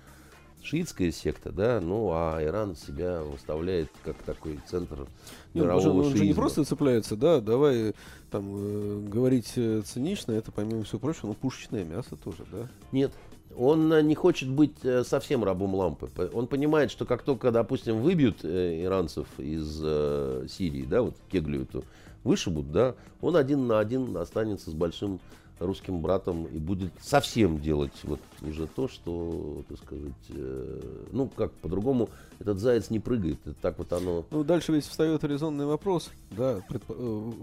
шиитская 0.63 1.13
секта, 1.13 1.53
да, 1.53 1.81
ну, 1.83 2.11
а 2.13 2.43
Иран 2.43 2.75
себя 2.75 3.23
выставляет 3.23 3.91
как 4.03 4.17
такой 4.19 4.59
центр 4.67 5.07
Не, 5.53 5.61
он, 5.61 5.67
же, 5.81 5.89
мирового 5.89 6.07
он 6.07 6.17
же 6.17 6.25
не 6.25 6.33
просто 6.33 6.65
цепляется, 6.65 7.17
да, 7.17 7.41
давай 7.41 7.95
там 8.31 8.47
э, 8.49 9.09
говорить 9.09 9.53
э, 9.57 9.83
цинично, 9.85 10.33
это 10.33 10.51
помимо 10.53 10.85
всего 10.85 11.01
прочего, 11.01 11.27
ну 11.27 11.35
пушечное 11.35 11.85
мясо 11.85 12.17
тоже, 12.17 12.47
да. 12.51 12.67
Нет, 12.93 13.13
он 13.57 13.93
э, 13.93 14.03
не 14.03 14.15
хочет 14.15 14.49
быть 14.49 14.77
э, 14.85 15.05
совсем 15.05 15.45
рабом 15.45 15.75
лампы. 15.75 16.09
Он 16.33 16.47
понимает, 16.47 16.91
что 16.91 17.05
как 17.05 17.23
только, 17.23 17.51
допустим, 17.51 18.01
выбьют 18.01 18.39
э, 18.43 18.85
иранцев 18.85 19.27
из 19.37 19.81
э, 19.83 20.47
Сирии, 20.49 20.85
да, 20.85 21.03
вот 21.03 21.17
Кеглю 21.31 21.63
эту 21.63 21.85
вышибут, 22.25 22.71
да, 22.73 22.95
он 23.21 23.37
один 23.37 23.67
на 23.67 23.79
один 23.79 24.17
останется 24.17 24.71
с 24.71 24.75
большим 24.75 25.21
русским 25.59 26.01
братом 26.01 26.47
и 26.47 26.59
будет 26.59 26.93
совсем 27.01 27.61
делать 27.61 27.93
вот 28.03 28.21
уже 28.43 28.67
то, 28.67 28.89
что, 28.89 29.63
так 29.69 29.79
сказать, 29.79 30.13
э, 30.31 30.81
ну 31.13 31.29
как 31.29 31.53
по-другому 31.53 32.09
этот 32.41 32.59
заяц 32.59 32.91
не 32.91 32.99
прыгает, 32.99 33.39
это 33.45 33.55
так 33.61 33.79
вот 33.79 33.93
оно. 33.93 34.25
Ну, 34.31 34.43
дальше 34.43 34.73
ведь 34.73 34.85
встает 34.87 35.23
резонный 35.25 35.67
вопрос, 35.67 36.11
да, 36.31 36.61
предпо- 36.69 36.97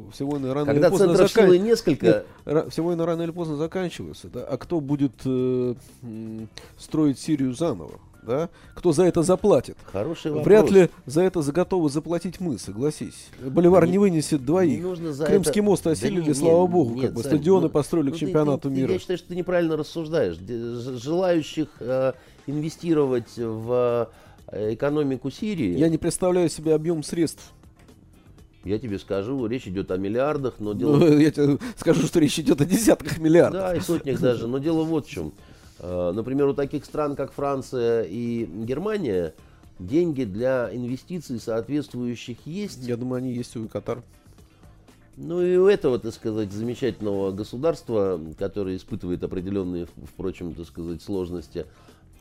э, 0.08 0.12
все 0.12 0.26
войны 0.26 0.54
рано 0.54 0.66
Когда 0.66 0.88
или 0.88 0.92
поздно 0.92 1.16
закан- 1.16 1.58
несколько, 1.60 2.26
Нет, 2.46 2.66
все 2.70 2.84
войны 2.84 3.06
рано 3.06 3.22
или 3.22 3.32
поздно 3.32 3.56
заканчиваются, 3.56 4.28
да, 4.28 4.44
а 4.44 4.58
кто 4.58 4.82
будет 4.82 5.14
э, 5.24 5.76
строить 6.78 7.20
Сирию 7.20 7.54
заново, 7.54 8.00
да, 8.24 8.50
кто 8.76 8.92
за 8.92 9.04
это 9.04 9.24
заплатит? 9.24 9.78
хороший 9.92 10.32
вопрос. 10.32 10.46
Вряд 10.46 10.72
ли 10.72 10.90
за 11.06 11.22
это 11.22 11.42
готовы 11.42 11.90
заплатить 11.90 12.40
мы, 12.40 12.58
согласись. 12.60 13.28
Боливар 13.42 13.86
Не- 13.86 13.92
не 13.94 13.98
вынесет 13.98 14.46
двоих. 14.46 14.78
Не 14.80 14.84
нужно 14.84 15.14
за 15.14 15.26
Крымский 15.26 15.62
это- 15.62 15.64
мост 15.64 15.84
Да 15.84 15.92
осилили, 15.92 16.28
не- 16.28 16.34
слава 16.34 16.68
не- 16.68 16.72
богу, 16.74 16.96
нет, 16.96 17.06
как 17.06 17.14
бы 17.14 17.24
Сань, 17.24 17.32
стадионы 17.34 17.64
ну, 17.64 17.70
построили 17.70 18.10
ну, 18.10 18.16
к 18.16 18.18
чемпионату 18.20 18.70
ты- 18.70 18.76
ты- 18.76 18.82
мира. 18.82 18.94
Я 18.94 19.00
считаю, 19.00 19.18
что 19.18 19.28
ты 19.30 19.36
неправильно 19.36 19.78
рассуждаешь. 19.78 20.38
Желающих 20.38 21.68
э, 21.80 22.14
инвестировать 22.48 23.36
в 23.38 24.10
э, 24.52 24.74
экономику 24.74 25.30
Сирии, 25.32 25.74
Я 25.74 25.86
я, 25.86 25.90
не 25.90 25.98
представляю 25.98 26.50
себе 26.50 26.74
объем 26.74 27.04
средств. 27.04 27.52
тебе 28.64 29.00
скажу, 29.00 29.46
речь 29.48 29.68
идет 29.68 29.92
о 29.92 29.98
миллиардах, 29.98 30.56
но 30.60 30.74
дело... 30.74 30.98
Ну, 30.98 31.18
я 31.20 31.32
тебе 31.32 31.58
скажу, 31.78 32.06
что 32.08 32.20
речь 32.20 32.38
идет 32.40 32.60
о 32.62 32.66
десятках 32.66 33.18
миллиардов. 33.20 33.62
Да, 33.62 33.76
и 33.76 33.80
сотнях 33.80 34.20
даже. 34.20 34.48
Но 34.48 34.58
дело 34.58 34.84
вот 34.84 35.08
в 35.08 35.10
чем. 35.10 35.34
Э, 35.80 36.12
Например, 36.14 36.48
у 36.48 36.54
таких 36.54 36.86
стран, 36.86 37.16
как 37.16 37.32
Франция 37.32 38.04
и 38.04 38.46
Германия, 38.46 39.34
деньги 39.80 40.24
для 40.24 40.70
инвестиций 40.74 41.40
соответствующих 41.40 42.38
есть. 42.46 42.86
Я 42.86 42.98
думаю, 42.98 43.20
они 43.20 43.34
есть 43.34 43.56
у 43.56 43.68
Катар. 43.68 44.04
Ну 45.16 45.42
и 45.42 45.58
у 45.58 45.68
этого, 45.68 46.00
так 46.00 46.14
сказать, 46.14 46.52
замечательного 46.52 47.32
государства, 47.32 48.22
которое 48.38 48.78
испытывает 48.78 49.22
определенные, 49.24 49.88
впрочем, 50.14 50.54
так 50.54 50.66
сказать, 50.66 51.02
сложности, 51.02 51.66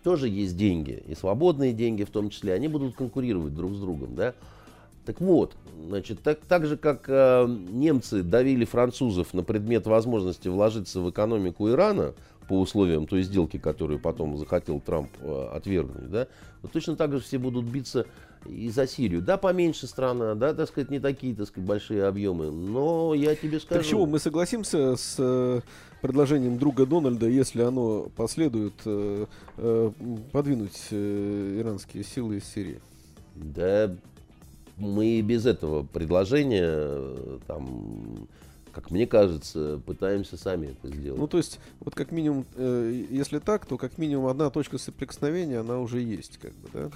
тоже 0.02 0.28
есть 0.28 0.56
деньги. 0.56 1.02
И 1.06 1.14
свободные 1.14 1.72
деньги 1.72 2.02
в 2.02 2.10
том 2.10 2.30
числе. 2.30 2.54
Они 2.54 2.66
будут 2.66 2.96
конкурировать 2.96 3.54
друг 3.54 3.74
с 3.74 3.78
другом, 3.78 4.16
да. 4.16 4.34
Так 5.08 5.22
вот, 5.22 5.56
значит, 5.86 6.22
так, 6.22 6.38
так 6.40 6.66
же, 6.66 6.76
как 6.76 7.04
э, 7.08 7.46
немцы 7.48 8.22
давили 8.22 8.66
французов 8.66 9.32
на 9.32 9.42
предмет 9.42 9.86
возможности 9.86 10.48
вложиться 10.48 11.00
в 11.00 11.08
экономику 11.08 11.70
Ирана 11.70 12.12
по 12.46 12.60
условиям 12.60 13.06
той 13.06 13.22
сделки, 13.22 13.56
которую 13.56 14.00
потом 14.00 14.36
захотел 14.36 14.80
Трамп 14.80 15.08
э, 15.22 15.48
отвергнуть, 15.54 16.10
да, 16.10 16.28
вот 16.60 16.72
точно 16.72 16.94
так 16.94 17.10
же 17.12 17.20
все 17.20 17.38
будут 17.38 17.64
биться 17.64 18.04
и 18.44 18.68
за 18.68 18.86
Сирию. 18.86 19.22
Да, 19.22 19.38
поменьше 19.38 19.86
страна, 19.86 20.34
да, 20.34 20.52
так 20.52 20.68
сказать, 20.68 20.90
не 20.90 21.00
такие, 21.00 21.34
так 21.34 21.48
сказать, 21.48 21.66
большие 21.66 22.04
объемы, 22.04 22.50
но 22.50 23.14
я 23.14 23.34
тебе 23.34 23.60
скажу... 23.60 23.80
Так 23.80 23.88
чего, 23.88 24.04
мы 24.04 24.18
согласимся 24.18 24.94
с 24.94 25.14
э, 25.18 25.62
предложением 26.02 26.58
друга 26.58 26.84
Дональда, 26.84 27.30
если 27.30 27.62
оно 27.62 28.10
последует, 28.14 28.74
э, 28.84 29.24
э, 29.56 29.90
подвинуть 30.32 30.88
э, 30.90 31.60
иранские 31.62 32.04
силы 32.04 32.36
из 32.36 32.44
Сирии? 32.44 32.82
Да, 33.34 33.96
мы 34.78 35.06
и 35.06 35.22
без 35.22 35.46
этого 35.46 35.82
предложения, 35.82 36.64
э, 36.64 37.38
там, 37.46 38.28
как 38.72 38.90
мне 38.90 39.06
кажется, 39.06 39.80
пытаемся 39.84 40.36
сами 40.36 40.68
это 40.68 40.94
сделать. 40.94 41.20
Ну, 41.20 41.26
то 41.26 41.38
есть, 41.38 41.58
вот 41.80 41.94
как 41.94 42.12
минимум, 42.12 42.46
э, 42.56 43.04
если 43.10 43.38
так, 43.38 43.66
то 43.66 43.76
как 43.76 43.98
минимум 43.98 44.26
одна 44.26 44.50
точка 44.50 44.78
соприкосновения, 44.78 45.58
она 45.58 45.78
уже 45.78 46.00
есть, 46.00 46.38
как 46.38 46.52
бы, 46.54 46.68
да? 46.72 46.90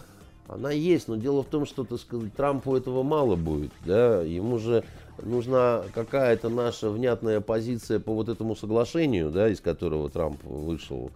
Она 0.49 0.71
есть, 0.71 1.09
но 1.09 1.17
дело 1.17 1.43
в 1.43 1.47
том, 1.47 1.67
что, 1.67 1.85
так 1.85 2.01
сказать, 2.01 2.35
Трампу 2.35 2.77
этого 2.77 3.03
мало 3.03 3.37
будет, 3.37 3.73
да, 3.87 4.23
ему 4.23 4.59
же 4.59 4.85
нужна 5.23 5.83
какая-то 5.95 6.49
наша 6.49 6.91
внятная 6.91 7.41
позиция 7.41 8.01
по 8.01 8.13
вот 8.15 8.29
этому 8.29 8.57
соглашению, 8.57 9.31
да, 9.31 9.49
из 9.49 9.61
которого 9.61 10.11
Трамп 10.11 10.43
вышел 10.45 11.11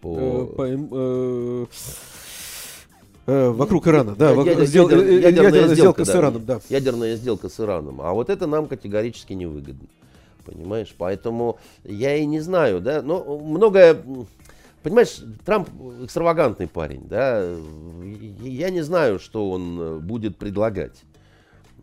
по... 0.00 0.18
Э, 0.18 0.46
по 0.46 0.66
э, 0.66 1.66
э, 3.26 3.48
вокруг 3.50 3.86
Ирана, 3.88 4.14
да, 4.14 4.34
вокруг- 4.34 4.56
ядер- 4.58 4.66
сдел- 4.66 4.88
ядер- 4.88 4.98
э, 5.02 5.12
ядерная 5.20 5.50
ядерная 5.50 5.74
сделка 5.74 6.04
с. 6.04 6.14
Ираном, 6.14 6.44
да. 6.44 6.60
Ядерная 6.68 7.16
сделка 7.16 7.48
с 7.48 7.60
Ираном. 7.60 8.00
А 8.00 8.12
вот 8.12 8.30
это 8.30 8.46
нам 8.46 8.66
категорически 8.66 9.32
невыгодно. 9.32 9.86
Понимаешь? 10.44 10.94
Поэтому 10.98 11.58
я 11.84 12.16
и 12.16 12.26
не 12.26 12.40
знаю, 12.40 12.80
да, 12.80 13.00
но 13.02 13.38
многое... 13.38 13.96
Понимаешь, 14.82 15.22
Трамп 15.46 15.68
экстравагантный 16.02 16.68
парень, 16.68 17.06
да. 17.08 17.48
Я 18.42 18.68
не 18.68 18.82
знаю, 18.82 19.18
что 19.18 19.50
он 19.50 20.00
будет 20.00 20.36
предлагать. 20.36 21.02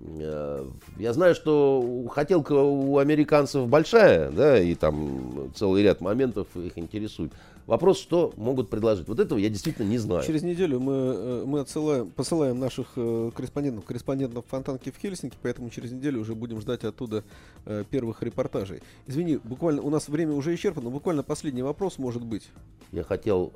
Э, 0.04 0.66
Я 1.00 1.14
знаю, 1.14 1.34
что 1.34 2.06
хотелка 2.12 2.54
у 2.54 2.98
американцев 3.00 3.68
большая, 3.68 4.30
да, 4.32 4.60
и 4.60 4.76
там 4.76 5.52
целый 5.56 5.82
ряд 5.84 6.02
моментов 6.02 6.48
их 6.56 6.78
интересует. 6.78 7.32
Вопрос, 7.68 8.00
что 8.00 8.34
могут 8.38 8.70
предложить. 8.70 9.08
Вот 9.08 9.20
этого 9.20 9.38
я 9.38 9.50
действительно 9.50 9.88
не 9.88 9.98
знаю. 9.98 10.24
Через 10.26 10.42
неделю 10.42 10.80
мы, 10.80 10.94
э, 10.94 11.44
мы 11.46 11.60
отсылаем, 11.60 12.10
посылаем 12.10 12.60
наших 12.60 12.88
э, 12.96 13.32
корреспондентов, 13.36 13.86
корреспондентов 13.86 14.46
Фонтанки 14.50 14.92
в 14.92 14.98
Хельсинки, 14.98 15.38
поэтому 15.42 15.70
через 15.70 15.92
неделю 15.92 16.22
уже 16.22 16.36
будем 16.36 16.60
ждать 16.60 16.84
оттуда 16.84 17.24
э, 17.66 17.84
первых 17.90 18.24
репортажей. 18.24 18.82
Извини, 19.08 19.38
буквально, 19.44 19.82
у 19.82 19.90
нас 19.90 20.08
время 20.10 20.34
уже 20.34 20.54
исчерпано, 20.56 20.90
буквально 20.90 21.24
последний 21.24 21.62
вопрос 21.64 21.98
может 21.98 22.24
быть. 22.24 22.50
Я 22.92 23.04
хотел 23.04 23.54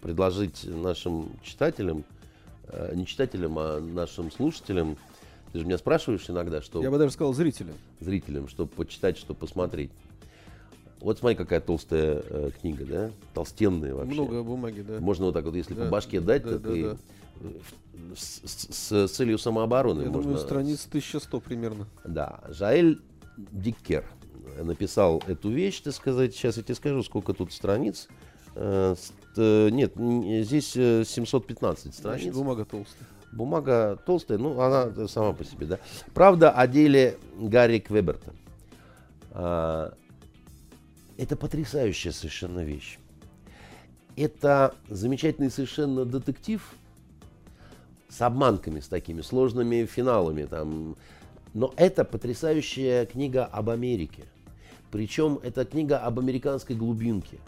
предложить 0.00 0.64
нашим 0.64 1.28
читателям, 1.44 2.04
не 2.94 3.06
читателям, 3.06 3.58
а 3.58 3.80
нашим 3.80 4.32
слушателям, 4.32 4.96
ты 5.52 5.58
же 5.58 5.66
меня 5.66 5.78
спрашиваешь 5.78 6.28
иногда, 6.28 6.62
что 6.62 6.82
Я 6.82 6.90
бы 6.90 6.98
даже 6.98 7.12
сказал 7.12 7.34
зрителям. 7.34 7.74
зрителям, 8.00 8.48
что 8.48 8.66
почитать, 8.66 9.18
что 9.18 9.34
посмотреть. 9.34 9.90
Вот 11.02 11.18
смотри, 11.18 11.36
какая 11.36 11.60
толстая 11.60 12.22
э, 12.28 12.50
книга, 12.60 12.84
да? 12.84 13.10
Толстенная 13.34 13.94
вообще. 13.94 14.14
Много 14.14 14.42
бумаги, 14.42 14.82
да. 14.82 15.00
Можно 15.00 15.26
вот 15.26 15.34
так 15.34 15.44
вот, 15.44 15.54
если 15.54 15.74
Да, 15.74 15.84
по 15.84 15.90
башке 15.90 16.20
дать, 16.20 16.44
да, 16.44 16.50
так 16.52 16.62
да, 16.62 16.72
и 16.72 16.82
да. 16.84 16.96
э, 17.40 17.48
с, 18.16 18.42
с- 18.46 19.06
с 19.08 19.10
целью 19.10 19.38
самообороны 19.38 20.02
Я 20.02 20.06
можно. 20.08 20.22
думаю, 20.22 20.38
страниц 20.38 20.86
1100 20.88 21.40
примерно. 21.40 21.86
Да, 22.04 22.40
Жаэль 22.48 23.00
Диккер 23.36 24.04
написал 24.62 25.22
эту 25.26 25.50
вещь, 25.50 25.80
так 25.80 25.94
сказать. 25.94 26.34
Сейчас 26.34 26.56
я 26.56 26.62
тебе 26.62 26.74
скажу, 26.76 27.02
сколько 27.02 27.32
тут 27.32 27.52
страниц. 27.52 28.06
Э, 28.54 28.94
э, 29.36 29.68
Нет, 29.70 29.94
здесь 29.96 30.76
э, 30.76 31.04
715 31.04 31.82
Значит, 31.84 31.98
страниц. 31.98 32.34
бумага 32.34 32.64
толстая. 32.64 33.08
Бумага 33.32 33.98
толстая, 34.06 34.38
ну, 34.38 34.60
она 34.60 34.92
э, 34.94 35.06
сама 35.08 35.32
по 35.32 35.42
себе, 35.42 35.66
да. 35.66 35.78
Правда 36.14 36.50
о 36.50 36.66
деле 36.68 37.16
Гарри 37.40 37.78
Квеберта. 37.80 38.32
Это 41.16 41.36
потрясающая 41.36 42.12
совершенно 42.12 42.60
вещь. 42.60 42.98
Это 44.16 44.74
замечательный 44.88 45.50
совершенно 45.50 46.04
детектив 46.04 46.62
с 48.08 48.20
обманками, 48.20 48.80
с 48.80 48.88
такими 48.88 49.22
сложными 49.22 49.86
финалами. 49.86 50.44
Там. 50.44 50.96
Но 51.54 51.72
это 51.76 52.04
потрясающая 52.04 53.06
книга 53.06 53.44
об 53.44 53.70
Америке. 53.70 54.24
Причем 54.90 55.38
это 55.42 55.64
книга 55.64 55.98
об 55.98 56.18
американской 56.18 56.76
глубинке. 56.76 57.38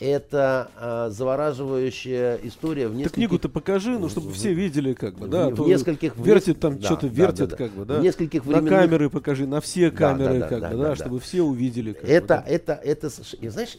Это 0.00 0.70
а, 0.76 1.10
завораживающая 1.10 2.36
история 2.44 2.86
в 2.86 2.92
Ты 2.92 2.98
нескольких... 2.98 3.14
книгу-то 3.14 3.48
покажи, 3.48 3.98
ну, 3.98 4.08
чтобы 4.08 4.32
все 4.32 4.52
видели, 4.52 4.92
как 4.92 5.16
бы, 5.16 5.26
да. 5.26 5.46
а 5.46 5.50
в, 5.50 5.56
в 5.56 5.66
нескольких... 5.66 6.16
Вертит 6.16 6.60
там, 6.60 6.78
да, 6.78 6.86
что-то 6.86 7.08
да, 7.08 7.14
вертит, 7.14 7.38
да, 7.38 7.46
да. 7.46 7.56
как 7.56 7.72
бы, 7.72 7.84
да. 7.84 7.98
В 7.98 8.02
нескольких 8.02 8.44
На 8.44 8.58
временных- 8.58 8.68
камеры 8.68 9.10
покажи, 9.10 9.46
на 9.48 9.60
все 9.60 9.90
камеры, 9.90 10.34
да, 10.34 10.38
да, 10.40 10.48
как 10.48 10.60
да, 10.60 10.70
бы, 10.70 10.76
да, 10.76 10.82
да, 10.82 10.88
да. 10.90 10.96
чтобы 10.96 11.18
все 11.18 11.42
увидели. 11.42 11.94
как 11.94 12.02
бы, 12.04 12.08
Это, 12.08 12.26
да. 12.28 12.44
это, 12.46 12.72
это, 12.74 13.10
и 13.40 13.48
знаешь, 13.48 13.76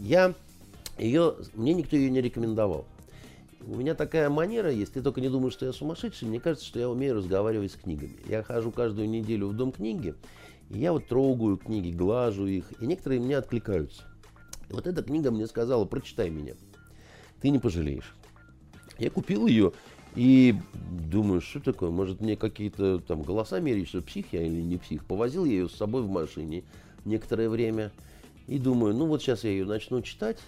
я 0.00 0.34
ее, 0.98 1.34
мне 1.54 1.74
никто 1.74 1.94
ее 1.94 2.10
не 2.10 2.20
рекомендовал. 2.20 2.84
У 3.66 3.76
меня 3.76 3.94
такая 3.94 4.28
манера 4.30 4.72
есть, 4.72 4.94
ты 4.94 5.02
только 5.02 5.20
не 5.20 5.28
думаешь, 5.28 5.52
что 5.52 5.66
я 5.66 5.72
сумасшедший, 5.72 6.26
мне 6.26 6.40
кажется, 6.40 6.66
что 6.66 6.80
я 6.80 6.88
умею 6.90 7.14
разговаривать 7.14 7.70
с 7.70 7.76
книгами. 7.76 8.16
Я 8.28 8.42
хожу 8.42 8.72
каждую 8.72 9.08
неделю 9.08 9.46
в 9.48 9.54
дом 9.54 9.70
книги, 9.70 10.14
и 10.70 10.80
я 10.80 10.92
вот 10.92 11.06
трогаю 11.06 11.56
книги, 11.58 11.94
глажу 11.94 12.46
их, 12.46 12.64
и 12.80 12.86
некоторые 12.86 13.20
мне 13.20 13.36
откликаются. 13.38 14.02
Вот 14.74 14.86
эта 14.88 15.02
книга 15.02 15.30
мне 15.30 15.46
сказала, 15.46 15.84
прочитай 15.84 16.30
меня, 16.30 16.54
ты 17.40 17.50
не 17.50 17.58
пожалеешь. 17.58 18.14
Я 18.98 19.08
купил 19.08 19.46
ее 19.46 19.72
и 20.16 20.54
думаю, 21.10 21.40
что 21.40 21.60
такое, 21.60 21.90
может 21.90 22.20
мне 22.20 22.36
какие-то 22.36 22.98
там 22.98 23.22
голоса 23.22 23.60
мерить, 23.60 23.88
что 23.88 24.02
псих 24.02 24.32
я 24.32 24.42
или 24.42 24.60
не 24.62 24.76
псих. 24.76 25.04
Повозил 25.04 25.44
я 25.44 25.52
ее 25.52 25.68
с 25.68 25.74
собой 25.74 26.02
в 26.02 26.08
машине 26.08 26.64
некоторое 27.04 27.48
время 27.48 27.92
и 28.48 28.58
думаю, 28.58 28.94
ну 28.94 29.06
вот 29.06 29.22
сейчас 29.22 29.44
я 29.44 29.50
ее 29.50 29.64
начну 29.64 30.02
читать, 30.02 30.38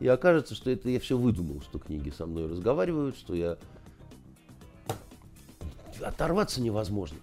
и 0.00 0.08
окажется, 0.08 0.54
что 0.56 0.70
это 0.70 0.88
я 0.88 0.98
все 0.98 1.16
выдумал, 1.16 1.60
что 1.60 1.78
книги 1.78 2.10
со 2.10 2.26
мной 2.26 2.48
разговаривают, 2.48 3.16
что 3.16 3.34
я... 3.34 3.58
Оторваться 6.00 6.60
невозможно. 6.60 7.18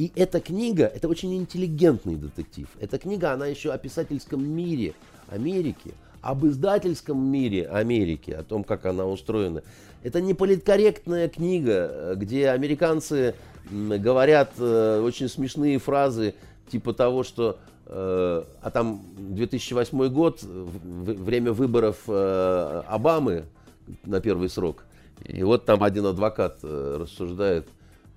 И 0.00 0.10
эта 0.14 0.40
книга, 0.40 0.86
это 0.86 1.08
очень 1.08 1.36
интеллигентный 1.36 2.14
детектив. 2.14 2.66
Эта 2.80 2.96
книга, 2.96 3.32
она 3.32 3.46
еще 3.46 3.70
о 3.70 3.76
писательском 3.76 4.42
мире 4.42 4.94
Америки, 5.28 5.92
об 6.22 6.46
издательском 6.46 7.22
мире 7.22 7.68
Америки, 7.68 8.30
о 8.30 8.42
том, 8.42 8.64
как 8.64 8.86
она 8.86 9.04
устроена. 9.04 9.62
Это 10.02 10.22
не 10.22 10.32
политкорректная 10.32 11.28
книга, 11.28 11.90
э, 11.92 12.14
где 12.16 12.48
американцы 12.48 13.34
говорят 13.70 14.52
э, 14.56 15.02
очень 15.04 15.28
смешные 15.28 15.78
фразы, 15.78 16.34
типа 16.70 16.94
того, 16.94 17.22
что 17.22 17.58
э, 17.84 18.44
а 18.62 18.70
там 18.70 19.02
2008 19.18 20.08
год, 20.08 20.42
время 20.42 21.52
выборов 21.52 22.08
Обамы 22.08 23.44
на 24.06 24.22
первый 24.22 24.48
срок. 24.48 24.86
И 25.26 25.42
вот 25.42 25.66
там 25.66 25.82
один 25.82 26.06
адвокат 26.06 26.60
рассуждает 26.62 27.68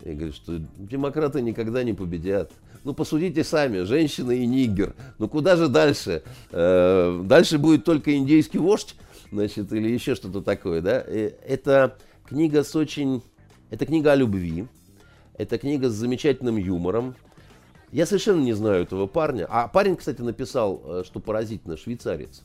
и 0.03 0.13
говорит, 0.13 0.35
что 0.35 0.59
демократы 0.77 1.41
никогда 1.41 1.83
не 1.83 1.93
победят. 1.93 2.51
Ну, 2.83 2.93
посудите 2.93 3.43
сами, 3.43 3.83
женщина 3.83 4.31
и 4.31 4.45
нигер. 4.45 4.93
Ну, 5.17 5.29
куда 5.29 5.55
же 5.55 5.69
дальше? 5.69 6.23
Э, 6.51 7.21
дальше 7.23 7.57
будет 7.57 7.85
только 7.85 8.15
индейский 8.15 8.57
вождь, 8.57 8.95
значит, 9.31 9.71
или 9.71 9.89
еще 9.89 10.15
что-то 10.15 10.41
такое, 10.41 10.81
да? 10.81 10.99
И 10.99 11.33
это 11.47 11.97
книга 12.27 12.63
с 12.63 12.75
очень... 12.75 13.21
Это 13.69 13.85
книга 13.85 14.11
о 14.11 14.15
любви. 14.15 14.67
Это 15.37 15.57
книга 15.57 15.89
с 15.89 15.93
замечательным 15.93 16.57
юмором. 16.57 17.15
Я 17.91 18.05
совершенно 18.05 18.41
не 18.41 18.53
знаю 18.53 18.83
этого 18.83 19.07
парня. 19.07 19.47
А 19.49 19.67
парень, 19.69 19.95
кстати, 19.95 20.21
написал, 20.21 20.81
э, 20.83 21.03
что 21.05 21.21
поразительно, 21.21 21.77
швейцарец. 21.77 22.43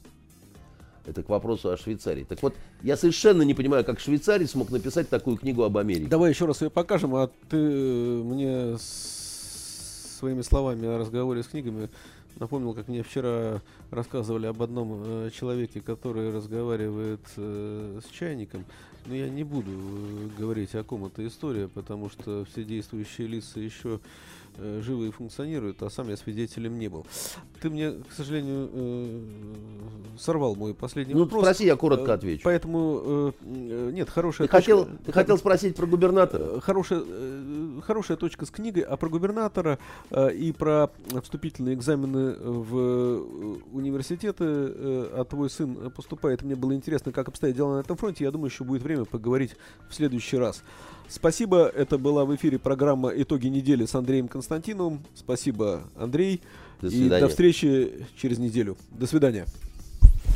Это 1.08 1.22
к 1.22 1.28
вопросу 1.30 1.70
о 1.70 1.76
Швейцарии. 1.78 2.24
Так 2.24 2.42
вот, 2.42 2.54
я 2.82 2.96
совершенно 2.96 3.42
не 3.42 3.54
понимаю, 3.54 3.82
как 3.84 3.98
швейцарец 3.98 4.50
смог 4.50 4.70
написать 4.70 5.08
такую 5.08 5.38
книгу 5.38 5.62
об 5.62 5.78
Америке. 5.78 6.08
Давай 6.08 6.30
еще 6.30 6.44
раз 6.44 6.60
ее 6.60 6.68
покажем, 6.68 7.14
а 7.14 7.30
ты 7.48 7.56
э, 7.56 8.22
мне 8.22 8.76
своими 8.78 10.42
словами 10.42 10.86
о 10.86 10.98
разговоре 10.98 11.42
с 11.42 11.46
книгами 11.46 11.88
напомнил, 12.38 12.74
как 12.74 12.88
мне 12.88 13.02
вчера 13.02 13.62
рассказывали 13.90 14.46
об 14.46 14.62
одном 14.62 15.02
э, 15.04 15.30
человеке, 15.32 15.80
который 15.80 16.32
разговаривает 16.32 17.20
э, 17.36 18.00
с 18.04 18.10
чайником. 18.10 18.64
Но 19.06 19.14
я 19.14 19.28
не 19.28 19.44
буду 19.44 19.70
э, 19.70 20.28
говорить, 20.38 20.74
о 20.74 20.84
ком 20.84 21.06
это 21.06 21.26
история, 21.26 21.68
потому 21.68 22.10
что 22.10 22.44
все 22.44 22.64
действующие 22.64 23.26
лица 23.26 23.60
еще 23.60 24.00
э, 24.58 24.80
живы 24.84 25.08
и 25.08 25.10
функционируют, 25.10 25.82
а 25.82 25.90
сам 25.90 26.08
я 26.08 26.16
свидетелем 26.16 26.78
не 26.78 26.88
был. 26.88 27.06
Ты 27.60 27.70
мне, 27.70 27.92
к 27.92 28.12
сожалению, 28.16 28.68
э, 28.72 29.20
сорвал 30.18 30.54
мой 30.54 30.74
последний 30.74 31.14
Ну, 31.14 31.20
вопрос. 31.24 31.42
спроси, 31.44 31.66
я 31.66 31.76
коротко 31.76 32.12
Э, 32.12 32.14
отвечу. 32.14 32.42
Поэтому 32.44 33.32
э, 33.44 33.90
нет, 33.92 34.10
хорошая 34.10 34.46
Ты 34.48 34.52
хотел, 34.52 34.84
точка- 34.84 35.04
ты 35.06 35.12
хотел 35.12 35.38
спросить 35.38 35.76
про 35.76 35.86
губернатора? 35.86 36.60
Хорошая, 36.60 37.02
э, 37.06 37.80
хорошая 37.84 38.16
точка 38.16 38.46
с 38.46 38.50
книгой, 38.50 38.82
а 38.82 38.96
про 38.96 39.08
губернатора 39.08 39.78
э, 40.10 40.32
и 40.34 40.52
про 40.52 40.90
вступительные 41.22 41.74
экзамены 41.74 42.34
в 42.38 43.24
университеты, 43.72 44.44
э, 44.44 45.10
а 45.14 45.24
твой 45.24 45.50
сын 45.50 45.90
поступает. 45.90 46.42
Мне 46.42 46.54
было 46.56 46.74
интересно, 46.74 47.12
как 47.12 47.28
обстоят 47.28 47.56
дела 47.56 47.76
на 47.76 47.80
этом 47.80 47.96
фронте. 47.96 48.24
Я 48.24 48.30
думаю, 48.30 48.50
еще 48.50 48.64
будет 48.64 48.82
время 48.82 49.04
поговорить 49.04 49.56
в 49.88 49.94
следующий 49.94 50.36
раз. 50.36 50.62
Спасибо. 51.08 51.72
Это 51.74 51.98
была 51.98 52.24
в 52.24 52.34
эфире 52.36 52.58
программа 52.58 53.10
«Итоги 53.10 53.48
недели» 53.48 53.86
с 53.86 53.94
Андреем 53.94 54.28
Константиновым. 54.28 55.02
Спасибо, 55.14 55.84
Андрей. 55.96 56.42
До 56.80 56.88
и 56.88 56.90
свидания. 56.90 57.20
до 57.20 57.28
встречи 57.28 58.06
через 58.16 58.38
неделю. 58.38 58.76
До 58.90 59.06
свидания. 59.06 59.46